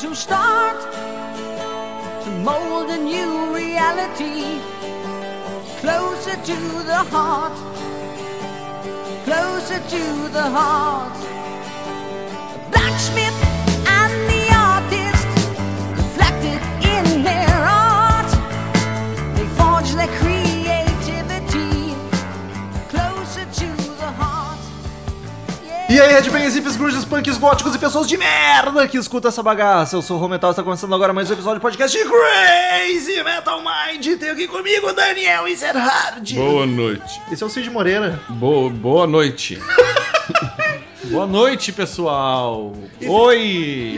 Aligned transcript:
who 0.00 0.14
start 0.14 0.80
to 2.24 2.30
mold 2.42 2.88
a 2.88 2.96
new 2.96 3.54
reality 3.54 4.58
closer 5.80 6.34
to 6.36 6.82
the 6.84 7.04
heart, 7.10 7.52
closer 9.24 9.80
to 9.80 10.28
the 10.30 10.48
heart. 10.48 11.31
Aí, 26.02 26.12
headbangers, 26.12 26.54
hippies, 26.54 26.76
grunges, 26.76 27.04
punks, 27.04 27.38
góticos 27.38 27.74
e 27.74 27.78
pessoas 27.78 28.08
de 28.08 28.16
merda 28.16 28.88
que 28.88 28.98
escutam 28.98 29.28
essa 29.28 29.42
bagaça. 29.42 29.96
Eu 29.96 30.02
sou 30.02 30.16
o 30.16 30.20
Romental, 30.20 30.50
está 30.50 30.62
começando 30.62 30.94
agora 30.94 31.12
mais 31.12 31.30
um 31.30 31.34
episódio 31.34 31.60
do 31.60 31.62
podcast 31.62 31.96
de 31.96 32.04
Crazy 32.04 33.22
Metal 33.22 33.60
Mind. 33.60 34.18
Tem 34.18 34.30
aqui 34.30 34.48
comigo 34.48 34.88
o 34.88 34.92
Daniel 34.92 35.46
Ezerhard. 35.46 36.34
Boa 36.34 36.66
noite. 36.66 37.20
Esse 37.30 37.42
é 37.42 37.46
o 37.46 37.48
Cid 37.48 37.70
Moreira. 37.70 38.20
Boa, 38.28 38.68
boa 38.68 39.06
noite. 39.06 39.60
boa 41.12 41.26
noite, 41.26 41.72
pessoal. 41.72 42.72
Oi. 43.06 43.38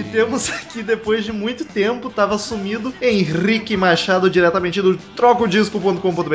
E 0.00 0.04
temos 0.12 0.50
aqui, 0.50 0.82
depois 0.82 1.24
de 1.24 1.32
muito 1.32 1.64
tempo, 1.64 2.10
tava 2.10 2.36
sumido, 2.38 2.92
Henrique 3.00 3.76
Machado, 3.76 4.28
diretamente 4.28 4.82
do 4.82 4.96
trocodisco.com.br. 5.16 6.34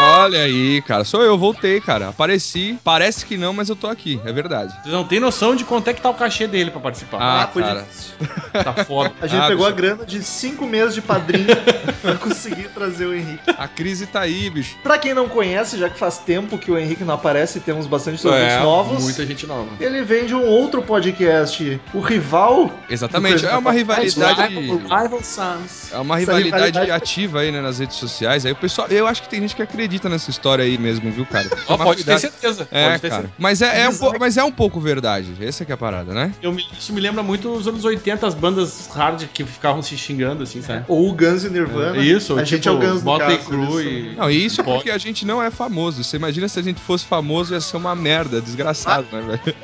Olha 0.00 0.42
aí, 0.42 0.80
cara. 0.82 1.04
Sou 1.04 1.22
eu, 1.22 1.36
voltei, 1.36 1.80
cara. 1.80 2.08
Apareci. 2.08 2.78
Parece 2.84 3.26
que 3.26 3.36
não, 3.36 3.52
mas 3.52 3.68
eu 3.68 3.76
tô 3.76 3.86
aqui. 3.86 4.20
É 4.24 4.32
verdade. 4.32 4.72
Vocês 4.82 4.92
não 4.94 5.04
tem 5.04 5.20
noção 5.20 5.54
de 5.56 5.64
quanto 5.64 5.88
é 5.88 5.94
que 5.94 6.00
tá 6.00 6.10
o 6.10 6.14
cachê 6.14 6.46
dele 6.46 6.70
pra 6.70 6.80
participar. 6.80 7.18
Ah, 7.20 7.48
foi 7.52 7.62
de- 7.62 7.68
cara. 7.68 7.86
Tá 8.64 8.84
foda. 8.84 9.12
A 9.20 9.26
gente 9.26 9.40
Ah, 9.42 9.46
pegou 9.48 9.64
a 9.66 9.70
bicho. 9.70 9.76
grana 9.82 10.06
de 10.06 10.22
cinco 10.22 10.66
meses 10.66 10.94
de 10.94 11.00
padrinho 11.02 11.46
pra 12.02 12.14
conseguir 12.16 12.68
trazer 12.70 13.06
o 13.06 13.14
Henrique. 13.14 13.38
A 13.56 13.68
crise 13.68 14.06
tá 14.06 14.20
aí, 14.20 14.48
bicho. 14.50 14.76
Pra 14.82 14.98
quem 14.98 15.14
não 15.14 15.28
conhece, 15.28 15.78
já 15.78 15.88
que 15.88 15.98
faz 15.98 16.18
tempo 16.18 16.58
que 16.58 16.70
o 16.70 16.76
Henrique 16.78 17.04
não 17.04 17.14
aparece 17.14 17.58
e 17.58 17.60
temos 17.60 17.86
bastante 17.86 18.26
ouvintes 18.26 18.54
É, 18.54 18.60
novos, 18.60 19.02
muita 19.04 19.24
gente 19.26 19.46
nova. 19.46 19.68
Ele 19.88 20.02
vem 20.04 20.26
de 20.26 20.34
um 20.34 20.44
outro 20.44 20.82
podcast, 20.82 21.80
o 21.92 22.00
Rival. 22.00 22.72
Exatamente. 22.88 23.44
É 23.46 23.56
uma 23.56 23.72
rivalidade. 23.72 24.54
Rival 24.54 25.22
Sons. 25.22 25.90
É 25.92 25.98
uma 25.98 26.16
rivalidade 26.16 26.66
rivalidade- 26.66 26.90
ativa 26.90 27.40
aí, 27.40 27.50
né, 27.50 27.60
nas 27.60 27.78
redes 27.78 27.96
sociais. 27.96 28.44
Aí 28.46 28.52
o 28.52 28.56
pessoal, 28.56 28.88
eu 28.88 29.06
acho 29.06 29.22
que 29.22 29.28
tem 29.28 29.40
gente 29.40 29.56
que 29.56 29.62
acredita 29.62 30.08
nessa 30.08 30.30
história 30.30 30.64
aí 30.64 30.76
mesmo, 30.78 31.10
viu, 31.10 31.24
cara? 31.26 31.48
Toma 31.66 31.84
pode 31.84 32.04
ter 32.04 32.12
cuidado. 32.12 32.20
certeza. 32.20 32.68
É, 32.70 32.88
pode 32.90 33.00
ter 33.00 33.08
cara. 33.08 33.22
certeza. 33.22 33.34
Mas 33.38 33.62
é, 33.62 33.80
é 33.82 33.88
um 33.88 33.96
po- 33.96 34.14
mas 34.18 34.36
é 34.36 34.44
um 34.44 34.52
pouco 34.52 34.80
verdade. 34.80 35.32
Essa 35.40 35.64
que 35.64 35.72
é 35.72 35.74
a 35.74 35.78
parada, 35.78 36.12
né? 36.12 36.32
Eu 36.42 36.52
me- 36.52 36.66
isso 36.78 36.92
me 36.92 37.00
lembra 37.00 37.22
muito 37.22 37.48
os 37.50 37.66
anos 37.66 37.84
80, 37.84 38.26
as 38.26 38.34
bandas 38.34 38.88
hard 38.94 39.24
que 39.32 39.44
ficavam 39.44 39.80
se 39.82 39.96
xingando, 39.96 40.42
assim, 40.42 40.62
sabe? 40.62 40.84
Ou 40.88 41.08
o 41.08 41.12
Guns 41.12 41.44
e 41.44 41.50
Nirvana. 41.50 41.96
Isso, 41.98 42.34
a 42.34 42.42
tipo, 42.42 42.46
gente 42.56 42.68
é 42.68 42.70
o 42.70 42.78
Guns 42.78 43.02
no 43.02 43.10
Motley 43.10 43.38
caso, 43.38 43.80
eles 43.80 44.12
e... 44.14 44.16
Não, 44.16 44.30
e 44.30 44.44
isso 44.44 44.60
é 44.60 44.64
porque 44.64 44.90
a 44.90 44.98
gente 44.98 45.24
não 45.26 45.42
é 45.42 45.50
famoso. 45.50 46.04
Você 46.04 46.16
imagina 46.16 46.48
se 46.48 46.58
a 46.58 46.62
gente 46.62 46.80
fosse 46.80 47.04
famoso, 47.06 47.54
ia 47.54 47.60
ser 47.60 47.76
uma 47.76 47.94
merda, 47.94 48.40
desgraçado, 48.40 49.06
né, 49.12 49.20
velho? 49.22 49.56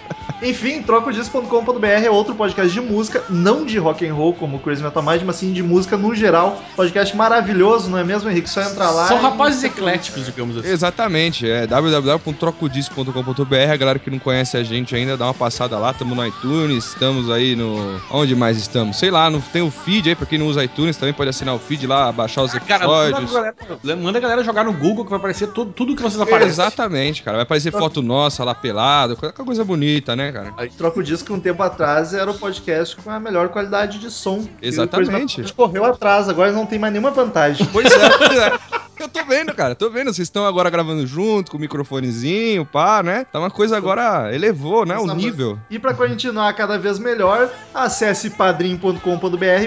Enfim, 0.43 0.83
trocodisco.com.br 0.83 1.87
é 1.87 2.11
outro 2.11 2.35
podcast 2.35 2.73
de 2.73 2.81
música, 2.81 3.23
não 3.31 3.65
de 3.65 3.79
rock 3.79 4.07
and 4.07 4.15
roll 4.15 4.35
como 4.35 4.57
o 4.57 4.61
Crazy 4.61 4.83
Metal 4.83 5.03
Mind, 5.03 5.23
mas 5.23 5.37
sim 5.37 5.53
de 5.53 5.63
música 5.63 5.97
no 5.97 6.15
geral. 6.15 6.61
Podcast 6.77 7.17
maravilhoso, 7.17 7.89
não 7.89 7.99
é 7.99 8.05
mesmo, 8.05 8.29
Henrique? 8.29 8.51
Só 8.51 8.63
entrar 8.63 8.91
lá. 8.91 9.07
São 9.07 9.19
e- 9.19 9.23
rapazes 9.23 9.63
ecléticos, 9.65 10.27
digamos 10.27 10.57
assim. 10.59 10.69
Exatamente, 10.69 11.49
é 11.49 11.67
www.trocodisco.com.br. 11.67 13.73
A 13.73 13.77
galera 13.77 13.99
que 13.99 14.11
não 14.11 14.19
conhece 14.19 14.57
a 14.57 14.63
gente 14.63 14.95
ainda, 14.95 15.17
dá 15.17 15.27
uma 15.27 15.35
passada 15.35 15.79
lá. 15.79 15.93
Estamos 15.93 16.17
no 16.17 16.27
iTunes, 16.27 16.87
estamos 16.87 17.31
aí 17.31 17.57
no. 17.57 18.01
Onde 18.11 18.35
mais 18.35 18.59
estamos? 18.59 18.99
Sei 18.99 19.11
lá, 19.11 19.31
no... 19.31 19.41
tem 19.41 19.63
o 19.63 19.71
feed 19.71 20.09
aí, 20.11 20.15
pra 20.15 20.27
quem 20.27 20.39
não 20.39 20.47
usa 20.47 20.65
iTunes 20.65 20.97
também 20.97 21.15
pode 21.15 21.31
assinar 21.31 21.55
o 21.55 21.59
feed 21.59 21.87
lá, 21.87 22.11
baixar 22.13 22.43
os 22.43 22.53
Cara, 22.53 22.87
manda 22.87 23.17
a, 23.17 23.21
episódios. 23.21 23.33
galera, 23.33 23.55
manda 24.03 24.19
a 24.19 24.21
galera 24.21 24.45
jogar 24.45 24.65
no 24.65 24.73
Google 24.73 25.05
que 25.05 25.11
vai 25.11 25.19
aparecer 25.19 25.49
tudo, 25.49 25.73
tudo 25.73 25.97
que 25.97 26.03
vocês 26.03 26.21
aparecem. 26.21 26.49
Exatamente, 26.49 27.23
cara. 27.23 27.39
Vai 27.39 27.45
aparecer 27.45 27.73
foto 27.73 28.03
nossa 28.03 28.45
lá 28.45 28.55
pelado, 28.55 29.17
coisa 29.17 29.33
coisa 29.33 29.65
bonita, 29.65 30.15
né, 30.17 30.33
cara? 30.35 30.53
Aí, 30.57 30.69
Troca 30.69 30.99
o 30.99 31.03
Disco, 31.03 31.33
um 31.33 31.39
tempo 31.39 31.63
atrás, 31.63 32.13
era 32.13 32.29
o 32.29 32.35
podcast 32.37 32.97
com 32.97 33.09
a 33.09 33.21
melhor 33.21 33.51
qualidade 33.51 34.01
de 34.01 34.11
som. 34.11 34.45
Exatamente. 34.61 35.09
E 35.09 35.13
Metal 35.13 35.45
Mind 35.45 35.53
correu 35.53 35.85
atrás, 35.85 36.29
agora 36.29 36.51
não 36.51 36.67
tem 36.67 36.79
mais 36.79 36.93
nenhuma 36.93 37.13
vantagem. 37.13 37.65
Pois 37.73 37.91
é, 37.91 38.19
pois 38.19 38.39
é. 38.39 38.53
Eu 38.99 39.09
tô 39.09 39.25
vendo, 39.25 39.53
cara, 39.55 39.75
tô 39.75 39.91
vendo. 39.91 40.13
Vocês 40.13 40.27
estão 40.27 40.47
agora 40.47 40.71
gravando 40.71 41.07
junto, 41.07 41.51
com 41.51 41.57
o 41.57 41.61
microfonezinho, 41.61 42.65
pá, 42.65 43.03
né? 43.03 43.25
Tá 43.31 43.39
uma 43.39 43.51
coisa 43.51 43.77
agora, 43.77 44.35
elevou, 44.35 44.87
né? 44.87 44.97
O 44.97 45.07
nível. 45.15 45.59
E 45.69 45.79
pra 45.79 45.95
continuar 45.95 46.53
cada 46.55 46.79
vez 46.79 46.99
melhor, 46.99 47.51
acesse 47.75 48.31
padrim.com.br 48.31 48.99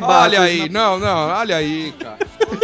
Olha 0.02 0.42
aí, 0.42 0.70
não, 0.70 0.98
não, 1.00 1.30
olha 1.30 1.58
aí, 1.58 1.94
cara. 2.00 2.18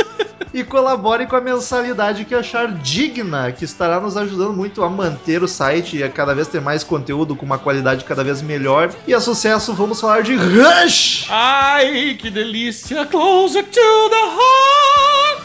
e 0.54 0.64
colabore 0.64 1.26
com 1.26 1.36
a 1.36 1.42
mensalidade 1.42 2.26
que 2.26 2.36
achar 2.36 2.72
digna, 2.72 3.52
que 3.52 3.66
estará 3.66 4.00
nos 4.00 4.16
ajudando 4.16 4.54
muito 4.54 4.84
a 4.84 4.90
manter 4.90 5.42
o 5.42 5.48
site 5.48 5.98
e 5.98 6.04
a 6.04 6.10
cada 6.10 6.36
vez 6.36 6.48
ter 6.48 6.62
mais 6.62 6.84
conteúdo 6.84 7.36
com 7.36 7.46
uma 7.46 7.58
qualidade 7.58 8.06
cada 8.06 8.24
vez 8.24 8.42
melhor. 8.42 8.94
E 9.08 9.14
a 9.14 9.20
sucesso, 9.20 9.74
vamos 9.74 10.00
falar 10.00 10.22
de 10.22 10.36
Rush! 10.36 11.26
Ai, 11.30 12.16
que 12.20 12.30
delícia! 12.30 13.06
Closer 13.06 13.64
to 13.64 14.10
the 14.10 14.16
heart! 14.16 15.44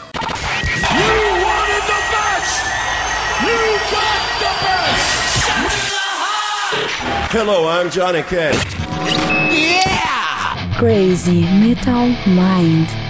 Hello, 7.31 7.67
I'm 7.67 7.91
Johnny 7.91 8.23
Cash. 8.23 8.57
Crazy 10.79 11.41
Metal 11.41 12.07
Mind. 12.25 13.08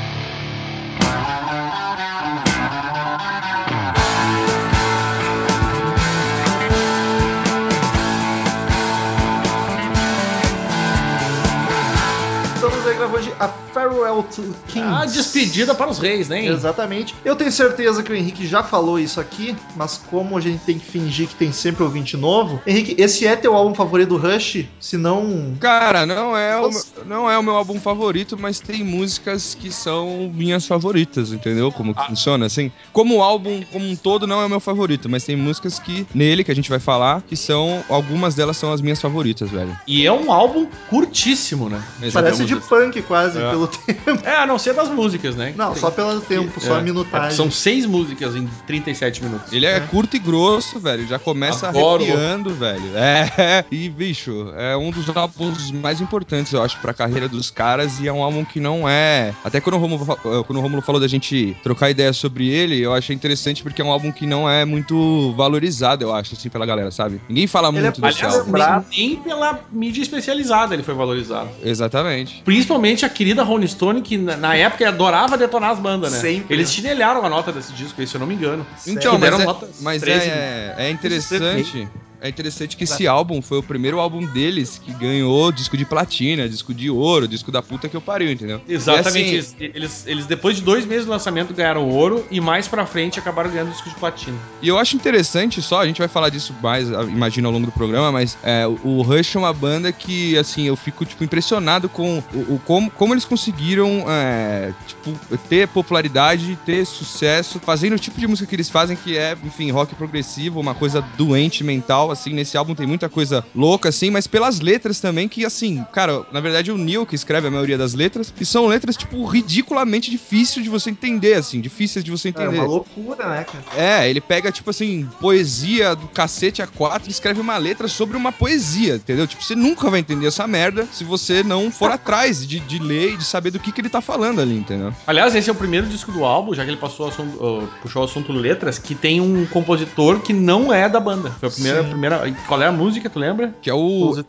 Aí 13.39 13.47
gravando 13.47 13.47
hoje 13.47 13.68
a 13.68 13.68
Farewell 13.79 14.23
to 14.23 14.43
Kings. 14.67 14.81
A 14.81 15.05
despedida 15.05 15.73
para 15.73 15.89
os 15.89 15.99
reis, 15.99 16.27
né? 16.27 16.45
Exatamente. 16.45 17.15
Eu 17.23 17.35
tenho 17.35 17.51
certeza 17.51 18.03
que 18.03 18.11
o 18.11 18.15
Henrique 18.15 18.45
já 18.45 18.61
falou 18.61 18.99
isso 18.99 19.21
aqui, 19.21 19.55
mas 19.77 20.01
como 20.09 20.37
a 20.37 20.41
gente 20.41 20.59
tem 20.65 20.77
que 20.77 20.85
fingir 20.85 21.29
que 21.29 21.35
tem 21.35 21.53
sempre 21.53 21.83
ouvinte 21.83 22.17
novo, 22.17 22.61
Henrique, 22.67 22.95
esse 23.01 23.25
é 23.25 23.37
teu 23.37 23.55
álbum 23.55 23.73
favorito 23.73 24.09
do 24.09 24.17
Rush? 24.17 24.65
Se 24.81 24.97
não. 24.97 25.55
Cara, 25.61 26.05
não 26.05 26.35
é, 26.35 26.57
o, 26.57 26.63
Nossa. 26.63 26.87
não 27.05 27.31
é 27.31 27.37
o 27.37 27.43
meu 27.43 27.55
álbum 27.55 27.79
favorito, 27.79 28.37
mas 28.37 28.59
tem 28.59 28.83
músicas 28.83 29.55
que 29.55 29.71
são 29.71 30.29
minhas 30.33 30.67
favoritas, 30.67 31.31
entendeu? 31.31 31.71
Como 31.71 31.95
que 31.95 32.05
funciona, 32.05 32.45
assim. 32.45 32.71
Como 32.91 33.17
o 33.17 33.23
álbum 33.23 33.63
como 33.71 33.89
um 33.89 33.95
todo 33.95 34.27
não 34.27 34.41
é 34.41 34.45
o 34.45 34.49
meu 34.49 34.59
favorito, 34.59 35.07
mas 35.07 35.23
tem 35.23 35.37
músicas 35.37 35.79
que, 35.79 36.05
nele, 36.13 36.43
que 36.43 36.51
a 36.51 36.55
gente 36.55 36.69
vai 36.69 36.79
falar, 36.79 37.21
que 37.21 37.37
são, 37.37 37.83
algumas 37.87 38.35
delas 38.35 38.57
são 38.57 38.73
as 38.73 38.81
minhas 38.81 38.99
favoritas, 38.99 39.49
velho. 39.49 39.77
E 39.87 40.05
é 40.05 40.11
um 40.11 40.31
álbum 40.33 40.67
curtíssimo, 40.89 41.69
né? 41.69 41.81
Parece 42.11 42.39
de 42.39 42.49
Digamos 42.49 42.67
punk 42.67 43.01
quase, 43.03 43.39
É. 43.39 43.49
pelo 43.49 43.68
tempo. 43.69 44.25
É, 44.25 44.35
a 44.37 44.45
não 44.45 44.57
ser 44.57 44.73
das 44.73 44.89
músicas, 44.89 45.35
né? 45.35 45.53
Não, 45.55 45.71
Tem- 45.71 45.81
só 45.81 45.91
pelo 45.91 46.19
tempo, 46.21 46.59
só 46.59 46.75
é. 46.75 46.79
a 46.79 46.81
minutagem. 46.81 47.35
São 47.35 47.49
seis 47.49 47.85
músicas 47.85 48.35
em 48.35 48.47
37 48.67 49.23
minutos. 49.23 49.51
Ele 49.51 49.65
é, 49.65 49.79
curto 49.79 50.15
e 50.15 50.19
grosso, 50.19 50.79
velho. 50.79 51.07
Já 51.07 51.19
começa 51.19 51.69
Adoro. 51.69 52.03
arrepiando, 52.03 52.53
velho. 52.53 52.95
É, 52.95 53.65
e 53.71 53.89
bicho, 53.89 54.51
é 54.55 54.75
um 54.75 54.91
dos 54.91 55.09
álbuns 55.15 55.71
mais 55.71 56.01
importantes, 56.01 56.53
eu 56.53 56.61
acho, 56.61 56.77
pra 56.79 56.93
carreira 56.93 57.27
dos 57.27 57.49
caras. 57.49 57.99
E 57.99 58.07
é 58.07 58.13
um 58.13 58.23
álbum 58.23 58.43
que 58.43 58.59
não 58.59 58.87
é. 58.87 59.33
Até 59.43 59.59
quando 59.61 59.75
o 59.75 59.79
Romulo, 59.79 60.05
eh, 60.11 60.43
quando 60.45 60.57
o 60.57 60.61
Romulo 60.61 60.81
falou 60.81 60.99
da 60.99 61.07
gente 61.07 61.55
trocar 61.63 61.89
ideia 61.89 62.13
sobre 62.13 62.49
ele, 62.49 62.79
eu 62.79 62.93
achei 62.93 63.15
interessante 63.15 63.63
porque 63.63 63.81
é 63.81 63.85
um 63.85 63.91
álbum 63.91 64.11
que 64.11 64.25
não 64.25 64.49
é 64.49 64.65
muito 64.65 65.33
valorizado, 65.35 66.03
eu 66.03 66.13
acho, 66.13 66.33
assim, 66.33 66.49
pela 66.49 66.65
galera, 66.65 66.91
sabe? 66.91 67.21
Ninguém 67.27 67.47
fala 67.47 67.69
Ele 67.69 67.77
é 67.79 67.81
muito 67.81 68.01
desse 68.01 68.25
aliás, 68.25 68.39
álbum. 68.39 68.51
Nem, 68.89 69.09
nem 69.09 69.15
pela 69.17 69.59
mídia 69.71 70.01
especializada 70.01 70.73
ele 70.73 70.83
foi 70.83 70.93
valorizado. 70.93 71.49
Exatamente. 71.63 72.41
Principalmente 72.43 73.05
a 73.05 73.09
querida 73.09 73.43
Rolling 73.49 73.67
Stone, 73.67 74.01
que 74.01 74.17
na, 74.17 74.37
na 74.37 74.55
época 74.55 74.87
adorava 74.87 75.37
detonar 75.37 75.71
as 75.71 75.79
bandas, 75.79 76.11
né? 76.11 76.19
Sempre. 76.19 76.55
Eles 76.55 76.71
chinelharam 76.71 77.23
a 77.25 77.29
nota 77.29 77.51
desse 77.51 77.73
disco 77.73 77.99
aí, 77.99 78.07
se 78.07 78.15
eu 78.15 78.19
não 78.19 78.27
me 78.27 78.35
engano. 78.35 78.65
Então, 78.87 79.17
mas, 79.17 79.39
é, 79.39 79.45
notas 79.45 79.69
mas 79.81 80.01
13, 80.01 80.29
é, 80.29 80.75
é 80.77 80.89
interessante. 80.89 81.87
É 82.21 82.27
interessante 82.27 82.75
que 82.75 82.83
esse 82.83 83.07
álbum 83.07 83.41
foi 83.41 83.59
o 83.59 83.63
primeiro 83.63 83.99
álbum 83.99 84.25
deles 84.25 84.77
que 84.83 84.91
ganhou 84.93 85.51
disco 85.51 85.77
de 85.77 85.85
platina, 85.85 86.49
disco 86.49 86.73
de 86.73 86.89
ouro, 86.89 87.27
disco 87.27 87.51
da 87.51 87.61
puta 87.61 87.87
que 87.87 87.95
eu 87.95 88.01
pariu, 88.01 88.29
entendeu? 88.31 88.61
Exatamente. 88.67 89.37
Assim, 89.37 89.55
Eles, 89.73 90.03
eles, 90.05 90.25
depois 90.25 90.57
de 90.57 90.61
dois 90.61 90.85
meses 90.85 91.05
do 91.05 91.11
lançamento, 91.11 91.53
ganharam 91.53 91.87
ouro 91.89 92.25
e 92.29 92.41
mais 92.41 92.67
pra 92.67 92.85
frente 92.85 93.17
acabaram 93.19 93.49
ganhando 93.49 93.71
disco 93.71 93.87
de 93.89 93.95
platina. 93.95 94.37
E 94.61 94.67
eu 94.67 94.77
acho 94.77 94.95
interessante 94.97 95.61
só, 95.61 95.79
a 95.81 95.85
gente 95.87 95.99
vai 95.99 96.07
falar 96.09 96.29
disso 96.29 96.53
mais, 96.61 96.89
imagino, 96.89 97.47
ao 97.47 97.53
longo 97.53 97.65
do 97.67 97.71
programa, 97.71 98.11
mas 98.11 98.37
é, 98.43 98.67
o- 98.67 98.77
o 98.83 99.01
Rush 99.01 99.35
é 99.35 99.39
uma 99.39 99.53
banda 99.53 99.91
que, 99.91 100.37
assim, 100.37 100.63
eu 100.63 100.75
fico, 100.75 101.05
tipo, 101.05 101.23
impressionado 101.23 101.87
com 101.87 102.19
o, 102.33 102.55
o- 102.55 102.59
como, 102.65 102.91
como 102.91 103.13
eles 103.13 103.23
conseguiram, 103.25 104.03
é, 104.09 104.73
tipo, 104.85 105.37
ter 105.47 105.67
popularidade, 105.69 106.57
ter 106.65 106.85
sucesso, 106.85 107.59
fazendo 107.59 107.93
o 107.93 107.99
tipo 107.99 108.19
de 108.19 108.27
música 108.27 108.47
que 108.47 108.55
eles 108.55 108.69
fazem, 108.69 108.97
que 108.97 109.17
é, 109.17 109.37
enfim, 109.43 109.71
rock 109.71 109.95
progressivo, 109.95 110.59
uma 110.59 110.75
coisa 110.75 111.01
doente 111.17 111.63
mental, 111.63 112.08
legal, 112.09 112.11
assim, 112.11 112.33
nesse 112.33 112.57
álbum 112.57 112.75
tem 112.75 112.87
muita 112.87 113.07
coisa 113.07 113.45
louca, 113.55 113.89
assim, 113.89 114.09
mas 114.09 114.27
pelas 114.27 114.59
letras 114.59 114.99
também, 114.99 115.27
que, 115.27 115.45
assim, 115.45 115.85
cara, 115.93 116.25
na 116.31 116.39
verdade 116.39 116.69
é 116.69 116.73
o 116.73 116.77
Neil 116.77 117.05
que 117.05 117.15
escreve 117.15 117.47
a 117.47 117.51
maioria 117.51 117.77
das 117.77 117.93
letras, 117.93 118.33
e 118.39 118.45
são 118.45 118.67
letras, 118.67 118.97
tipo, 118.97 119.25
ridiculamente 119.25 120.11
difíceis 120.11 120.63
de 120.63 120.69
você 120.69 120.89
entender, 120.89 121.35
assim, 121.35 121.61
difíceis 121.61 122.03
de 122.03 122.11
você 122.11 122.29
É 122.29 122.31
entender. 122.31 122.57
uma 122.57 122.65
loucura, 122.65 123.27
né, 123.27 123.45
cara? 123.45 123.63
É, 123.75 124.09
ele 124.09 124.21
pega, 124.21 124.51
tipo 124.51 124.69
assim, 124.69 125.07
poesia 125.19 125.95
do 125.95 126.07
cacete 126.07 126.61
a 126.61 126.67
quatro 126.67 127.09
e 127.09 127.11
escreve 127.11 127.39
uma 127.39 127.57
letra 127.57 127.87
sobre 127.87 128.17
uma 128.17 128.31
poesia, 128.31 128.95
entendeu? 128.95 129.27
Tipo, 129.27 129.43
você 129.43 129.55
nunca 129.55 129.89
vai 129.89 129.99
entender 129.99 130.27
essa 130.27 130.47
merda 130.47 130.87
se 130.91 131.03
você 131.03 131.43
não 131.43 131.71
for 131.71 131.91
atrás 131.91 132.45
de, 132.45 132.59
de 132.59 132.79
ler 132.79 133.13
e 133.13 133.17
de 133.17 133.23
saber 133.23 133.51
do 133.51 133.59
que, 133.59 133.71
que 133.71 133.81
ele 133.81 133.89
tá 133.89 134.01
falando 134.01 134.41
ali, 134.41 134.55
entendeu? 134.57 134.93
Aliás, 135.05 135.35
esse 135.35 135.49
é 135.49 135.51
o 135.53 135.55
primeiro 135.55 135.87
disco 135.87 136.11
do 136.11 136.23
álbum, 136.23 136.53
já 136.53 136.63
que 136.63 136.71
ele 136.71 136.77
passou 136.77 137.05
o 137.05 137.09
assunto, 137.09 137.43
uh, 137.43 137.67
puxou 137.81 138.01
o 138.01 138.05
assunto 138.05 138.31
letras, 138.31 138.77
que 138.79 138.95
tem 138.95 139.21
um 139.21 139.45
compositor 139.45 140.19
que 140.19 140.33
não 140.33 140.73
é 140.73 140.87
da 140.87 140.99
banda. 140.99 141.31
Foi 141.39 141.49
a 141.49 141.51
primeira, 141.51 141.83
Sim. 141.83 141.89
Primeira. 141.99 142.33
Qual 142.47 142.61
é 142.61 142.67
a 142.67 142.71
música, 142.71 143.09
tu 143.09 143.19
lembra? 143.19 143.53
Que 143.61 143.69
é 143.69 143.73
o. 143.73 144.23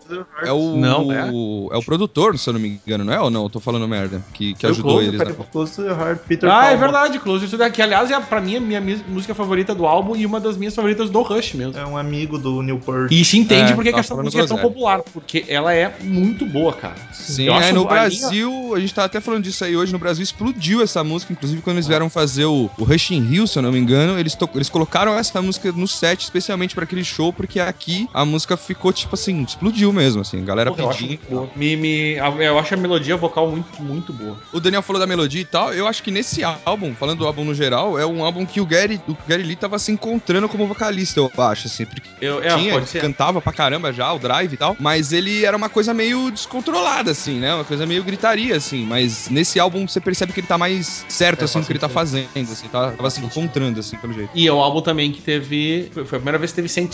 É 0.45 0.53
o. 0.53 0.77
Não, 0.77 1.13
é? 1.13 1.31
o 1.31 1.83
produtor, 1.85 2.37
se 2.39 2.49
eu 2.49 2.53
não 2.55 2.61
me 2.61 2.81
engano, 2.87 3.05
não 3.05 3.13
é 3.13 3.21
ou 3.21 3.31
não? 3.31 3.45
Eu 3.45 3.51
tô 3.51 3.61
falando 3.61 3.87
merda. 3.87 4.23
Que, 4.35 4.55
que 4.55 4.67
ajudou 4.67 4.93
Close, 4.93 5.07
eles. 5.09 5.19
pera, 5.19 5.31
na- 5.37 5.45
Close 5.45 5.77
to 5.77 5.83
Your 5.83 5.99
Heart, 5.99 6.21
Peter 6.27 6.51
ah, 6.51 6.67
é 6.71 6.77
verdade, 6.77 7.19
Close 7.19 7.47
to 7.49 7.57
the- 7.57 7.71
que 7.71 7.81
aliás 7.81 8.11
é 8.11 8.19
pra 8.21 8.41
mim 8.41 8.57
a 8.57 8.61
minha 8.61 8.81
música 9.09 9.35
favorita 9.35 9.75
do 9.75 9.87
álbum 9.87 10.17
e 10.17 10.27
uma 10.27 10.41
das 10.41 10.57
minhas 10.57 10.75
favoritas 10.75 11.09
do 11.11 11.23
Rush 11.23 11.55
mesmo. 11.55 11.79
É 11.79 11.87
um 11.87 11.97
amigo 11.97 12.39
do 12.39 12.63
Newport. 12.63 13.11
E 13.11 13.25
se 13.25 13.39
entende 13.39 13.73
É, 13.73 13.75
por 13.75 13.85
que 13.85 13.91
que 13.93 13.97
tava 13.97 14.01
essa 14.01 14.15
música 14.17 14.43
é 14.43 14.47
tão 14.47 14.59
popular, 14.59 15.03
porque 15.13 15.45
ela 15.49 15.73
é 15.73 15.95
muito 16.03 16.45
boa, 16.47 16.73
cara. 16.73 16.95
Sim, 17.13 17.45
Eu 17.45 17.55
é, 17.55 17.73
no 17.73 17.81
a 17.81 17.85
linha- 17.85 17.89
Brasil, 17.89 18.73
a 18.75 18.81
gente 18.81 18.95
tá 18.95 19.05
até 19.05 19.21
falando 19.21 19.45
disso 19.45 19.65
aí 19.65 19.77
hoje, 19.77 19.93
no 19.93 19.99
Brasil 19.99 20.23
explodiu 20.23 20.83
essa 20.83 21.03
música, 21.05 21.33
inclusive 21.33 21.63
quando 21.63 21.77
eles 21.77 21.87
vieram 21.87 22.09
fazer 22.11 22.45
o, 22.47 22.71
o 22.79 22.85
Rush 22.85 23.11
in 23.13 23.21
Rio, 23.23 23.47
se 23.47 23.59
eu 23.59 23.63
não 23.63 23.71
me 23.73 23.79
engano, 23.79 24.19
eles, 24.19 24.35
to- 24.35 24.49
eles 24.55 24.69
colocaram 24.69 25.15
essa 25.15 25.41
música 25.43 25.71
no 25.73 25.87
set 25.87 26.23
especialmente 26.23 26.75
pra 26.75 26.85
aquele 26.85 27.05
show, 27.05 27.33
porque 27.33 27.60
aqui 27.69 28.09
a 28.13 28.25
música 28.25 28.57
ficou, 28.57 28.93
tipo 28.93 29.15
assim, 29.15 29.43
explodiu 29.43 29.93
mesmo, 29.93 30.21
assim, 30.23 30.45
galera 30.45 30.71
Porra, 30.71 30.83
eu 30.83 30.91
acho 30.91 30.99
pedindo. 30.99 31.11
muito 31.11 31.31
boa. 31.31 31.51
Me, 31.57 31.77
me, 31.77 32.15
eu 32.15 32.59
acho 32.59 32.75
a 32.75 32.77
melodia 32.77 33.17
vocal 33.17 33.51
muito, 33.51 33.83
muito 33.83 34.13
boa. 34.13 34.37
O 34.53 34.61
Daniel 34.61 34.83
falou 34.83 35.01
da 35.01 35.07
melodia 35.07 35.41
e 35.41 35.45
tal. 35.45 35.73
Eu 35.73 35.87
acho 35.87 36.03
que 36.03 36.11
nesse 36.11 36.43
álbum, 36.45 36.95
falando 36.95 37.19
do 37.21 37.27
álbum 37.27 37.45
no 37.45 37.55
geral, 37.55 37.99
é 37.99 38.07
um 38.07 38.25
álbum 38.25 38.45
que 38.47 38.61
o 38.61 38.67
Gary, 38.67 39.01
o 39.09 39.17
Gary 39.27 39.43
Lee 39.43 39.57
tava 39.57 39.79
se 39.79 39.91
encontrando 39.93 40.49
como 40.49 40.67
vocalista, 40.67 41.21
eu 41.21 41.31
acho, 41.39 41.67
assim, 41.67 41.85
porque 41.85 42.09
Eu, 42.21 42.43
é, 42.43 42.57
tinha, 42.57 42.81
cantava 43.01 43.41
pra 43.41 43.53
caramba 43.53 43.93
já, 43.93 44.13
o 44.13 44.19
drive 44.19 44.53
e 44.53 44.57
tal, 44.57 44.77
mas 44.79 45.13
ele 45.13 45.45
era 45.45 45.57
uma 45.57 45.69
coisa 45.69 45.93
meio 45.95 46.31
descontrolada, 46.31 47.11
assim, 47.11 47.39
né? 47.39 47.55
Uma 47.55 47.65
coisa 47.65 47.87
meio 47.87 48.03
gritaria, 48.05 48.57
assim, 48.57 48.85
mas 48.85 49.29
nesse 49.29 49.59
álbum 49.59 49.87
você 49.87 50.01
percebe 50.01 50.33
que 50.33 50.41
ele 50.41 50.47
tá 50.47 50.59
mais 50.59 51.05
certo, 51.09 51.43
É, 51.43 51.45
assim, 51.45 51.61
do 51.61 51.67
que 51.67 51.73
ele 51.73 51.79
tá 51.79 51.89
fazendo, 51.89 52.29
assim, 52.37 52.69
tá, 52.69 52.93
tava 52.93 53.11
se 53.11 53.21
encontrando, 53.21 53.81
assim, 53.81 53.97
pelo 53.97 54.13
jeito. 54.13 54.31
E 54.35 54.47
é 54.47 54.53
um 54.53 54.61
álbum 54.61 54.81
também 54.81 55.13
que 55.13 55.21
teve. 55.23 55.91
Foi 55.93 56.03
a 56.03 56.05
primeira 56.07 56.39
vez 56.39 56.51
que 56.53 56.57
teve 56.57 56.69
sin- 56.69 56.91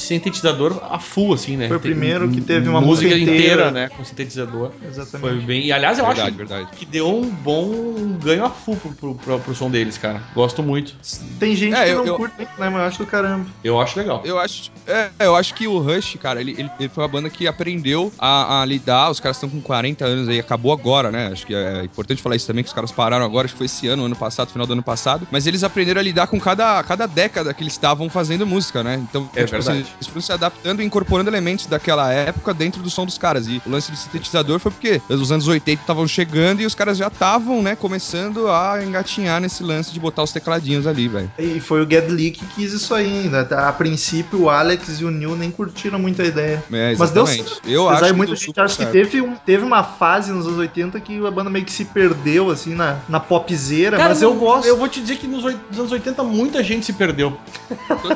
sintetizador 0.57 0.81
a 0.93 0.99
full, 0.99 1.35
assim, 1.35 1.57
né? 1.57 1.69
Foi 1.69 1.77
o 1.77 1.81
primeiro 1.81 2.29
que 2.29 2.41
teve 2.41 2.69
uma 2.69 2.81
música 2.81 3.09
música 3.15 3.31
inteira, 3.31 3.41
inteira. 3.67 3.71
né? 3.71 3.89
Com 3.97 4.05
sintetizador. 4.05 4.71
Foi 4.79 4.89
Exatamente. 4.89 5.45
bem. 5.47 5.65
E 5.67 5.73
aliás, 5.73 5.99
eu 5.99 6.07
verdade, 6.07 6.29
acho 6.29 6.37
verdade. 6.37 6.69
que 6.77 6.87
deu 6.87 7.09
um 7.15 7.29
bom 7.29 8.19
ganho 8.23 8.45
a 8.45 8.51
full 8.51 8.77
pro, 8.77 8.91
pro, 8.93 9.15
pro- 9.15 9.41
pro 9.41 9.55
som 9.55 9.71
deles, 9.71 9.99
cara. 9.99 10.21
Gosto 10.35 10.63
muito. 10.63 10.95
Tem 11.39 11.55
gente 11.55 11.75
É, 11.75 11.85
que 11.85 11.91
eu- 11.91 11.99
não 11.99 12.07
eu- 12.07 12.17
curte 12.17 12.35
muito, 12.37 12.51
né? 12.59 12.69
Mas 12.71 12.75
eu 12.75 12.89
acho 12.89 12.99
do 12.99 13.07
caramba. 13.07 13.47
Eu 13.63 13.81
acho 13.81 13.99
legal. 13.99 14.23
Eu 14.25 14.39
acho, 14.39 14.71
é, 14.87 15.11
eu 15.21 15.37
acho 15.37 15.55
que 15.55 15.67
o 15.69 15.79
Rush, 15.79 16.17
cara, 16.21 16.41
ele, 16.41 16.53
ele, 16.53 16.71
ele 16.79 16.89
foi 16.89 17.03
uma 17.05 17.09
banda 17.09 17.29
que 17.31 17.47
aprendeu 17.47 18.13
a, 18.19 18.63
a 18.63 18.65
lidar. 18.65 19.11
Os 19.11 19.21
caras 19.21 19.37
estão 19.37 19.49
com 19.49 19.61
40 19.61 20.05
anos 20.05 20.29
aí, 20.29 20.39
acabou 20.39 20.73
agora, 20.73 21.11
né? 21.11 21.29
Acho 21.33 21.47
que 21.47 21.55
é 21.55 21.85
importante 21.85 22.23
falar 22.23 22.37
isso 22.37 22.47
também, 22.47 22.63
que 22.65 22.69
os 22.69 22.75
caras 22.75 22.93
pararam 22.93 23.25
agora, 23.25 23.45
acho 23.47 23.55
que 23.55 23.59
foi 23.59 23.67
esse 23.67 23.87
ano, 23.89 24.05
ano 24.05 24.17
passado, 24.17 24.51
final 24.51 24.67
do 24.67 24.73
ano 24.73 24.83
passado. 24.83 25.27
Mas 25.31 25.47
eles 25.47 25.63
aprenderam 25.65 26.01
a 26.01 26.05
lidar 26.05 26.27
com 26.27 26.39
cada, 26.41 26.83
cada 26.85 27.07
década 27.07 27.53
que 27.53 27.63
eles 27.63 27.73
estavam 27.73 28.09
fazendo 28.09 28.47
música, 28.47 28.83
né? 28.83 28.95
Então, 29.09 29.29
É 29.35 29.45
tipo, 29.45 29.57
assim, 29.57 29.69
verdade. 29.73 29.93
eles 29.97 30.07
foram 30.07 30.21
se 30.23 30.33
adaptando 30.47 30.83
e 30.83 30.85
incorporando 30.85 31.29
elementos 31.31 31.67
daquela 31.67 32.13
época 32.13 32.55
dentro 32.55 32.83
do 32.83 32.91
som 32.91 33.05
dos 33.05 33.19
caras. 33.19 33.47
E 33.47 33.61
o 33.67 33.71
lance 33.71 33.91
do 33.91 33.97
sintetizador 33.97 34.59
foi 34.59 34.71
porque 34.71 35.01
os 35.09 35.33
anos 35.33 35.47
80 35.49 35.81
estavam 35.83 36.07
chegando 36.07 36.61
e 36.61 36.67
os 36.67 36.75
caras 36.75 36.97
já 36.99 37.09
estavam, 37.09 37.63
né, 37.63 37.75
começando 37.77 38.49
a 38.49 38.83
engatinhar 38.85 39.41
nesse 39.41 39.63
lance 39.63 39.93
de 39.93 40.01
botar 40.01 40.23
os 40.23 40.33
tecladinhos 40.33 40.87
ali, 40.87 41.09
velho. 41.09 41.31
E 41.39 41.61
foi 41.61 41.85
o 41.85 41.91
Ged 41.91 42.11
Lee 42.11 42.31
que 42.31 42.45
quis 42.47 42.73
isso 42.73 42.95
aí 42.95 43.21
ainda. 43.25 43.41
A 43.41 43.73
princípio, 43.73 44.43
o 44.43 44.51
Alex 44.51 45.01
e 45.01 45.05
o 45.05 45.11
Neil 45.11 45.37
nem 45.37 45.51
curtiram 45.51 45.99
muito 45.99 46.23
a 46.23 46.25
ideia. 46.25 46.63
É, 46.73 46.95
Mas 46.97 47.11
deu 47.11 47.27
certo. 47.27 47.61
Eu 47.65 47.89
Apesar 47.89 48.05
acho 48.07 48.13
que 48.13 48.17
muita 48.19 48.37
gente 48.37 48.61
acha 48.61 48.87
que 48.87 48.93
teve, 48.93 49.21
um, 49.21 49.35
teve 49.35 49.65
uma 49.65 49.83
fase 49.83 50.33
nos 50.33 50.47
anos 50.47 50.59
80 50.59 51.01
que 51.01 51.25
a 51.27 51.31
banda 51.31 51.51
meio 51.51 51.65
que 51.65 51.73
se 51.73 51.85
perdeu, 51.85 52.51
assim, 52.51 52.75
na, 52.75 52.99
na 53.09 53.21
popzeira, 53.21 53.97
Cara, 53.97 54.11
mas 54.11 54.23
eu 54.23 54.31
não- 54.31 54.39
gosto. 54.39 54.67
Eu 54.67 54.77
vou 54.77 54.89
te 54.89 55.01
dizer 55.01 55.17
que 55.17 55.27
nos, 55.27 55.45
anos 55.45 55.93
80 55.93 56.23
muita 56.23 56.63
gente 56.63 56.87
se 56.87 56.93
perdeu. 56.93 57.37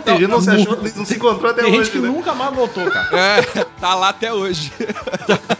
Tem 0.04 0.18
gente 0.18 0.28
não 0.28 0.40
se 0.40 0.50
achou, 0.50 0.78
não 0.96 1.04
se 1.04 1.14
encontrou 1.14 1.50
até 1.50 1.62
Tem 1.62 1.72
hoje, 1.72 1.84
gente 1.84 1.92
que 1.92 1.98
né? 1.98 2.08
Nunca 2.10 2.34
mais 2.34 2.54
voltou, 2.54 2.90
cara. 2.90 3.08
É, 3.16 3.64
tá 3.80 3.94
lá 3.94 4.08
até 4.10 4.32
hoje. 4.32 4.72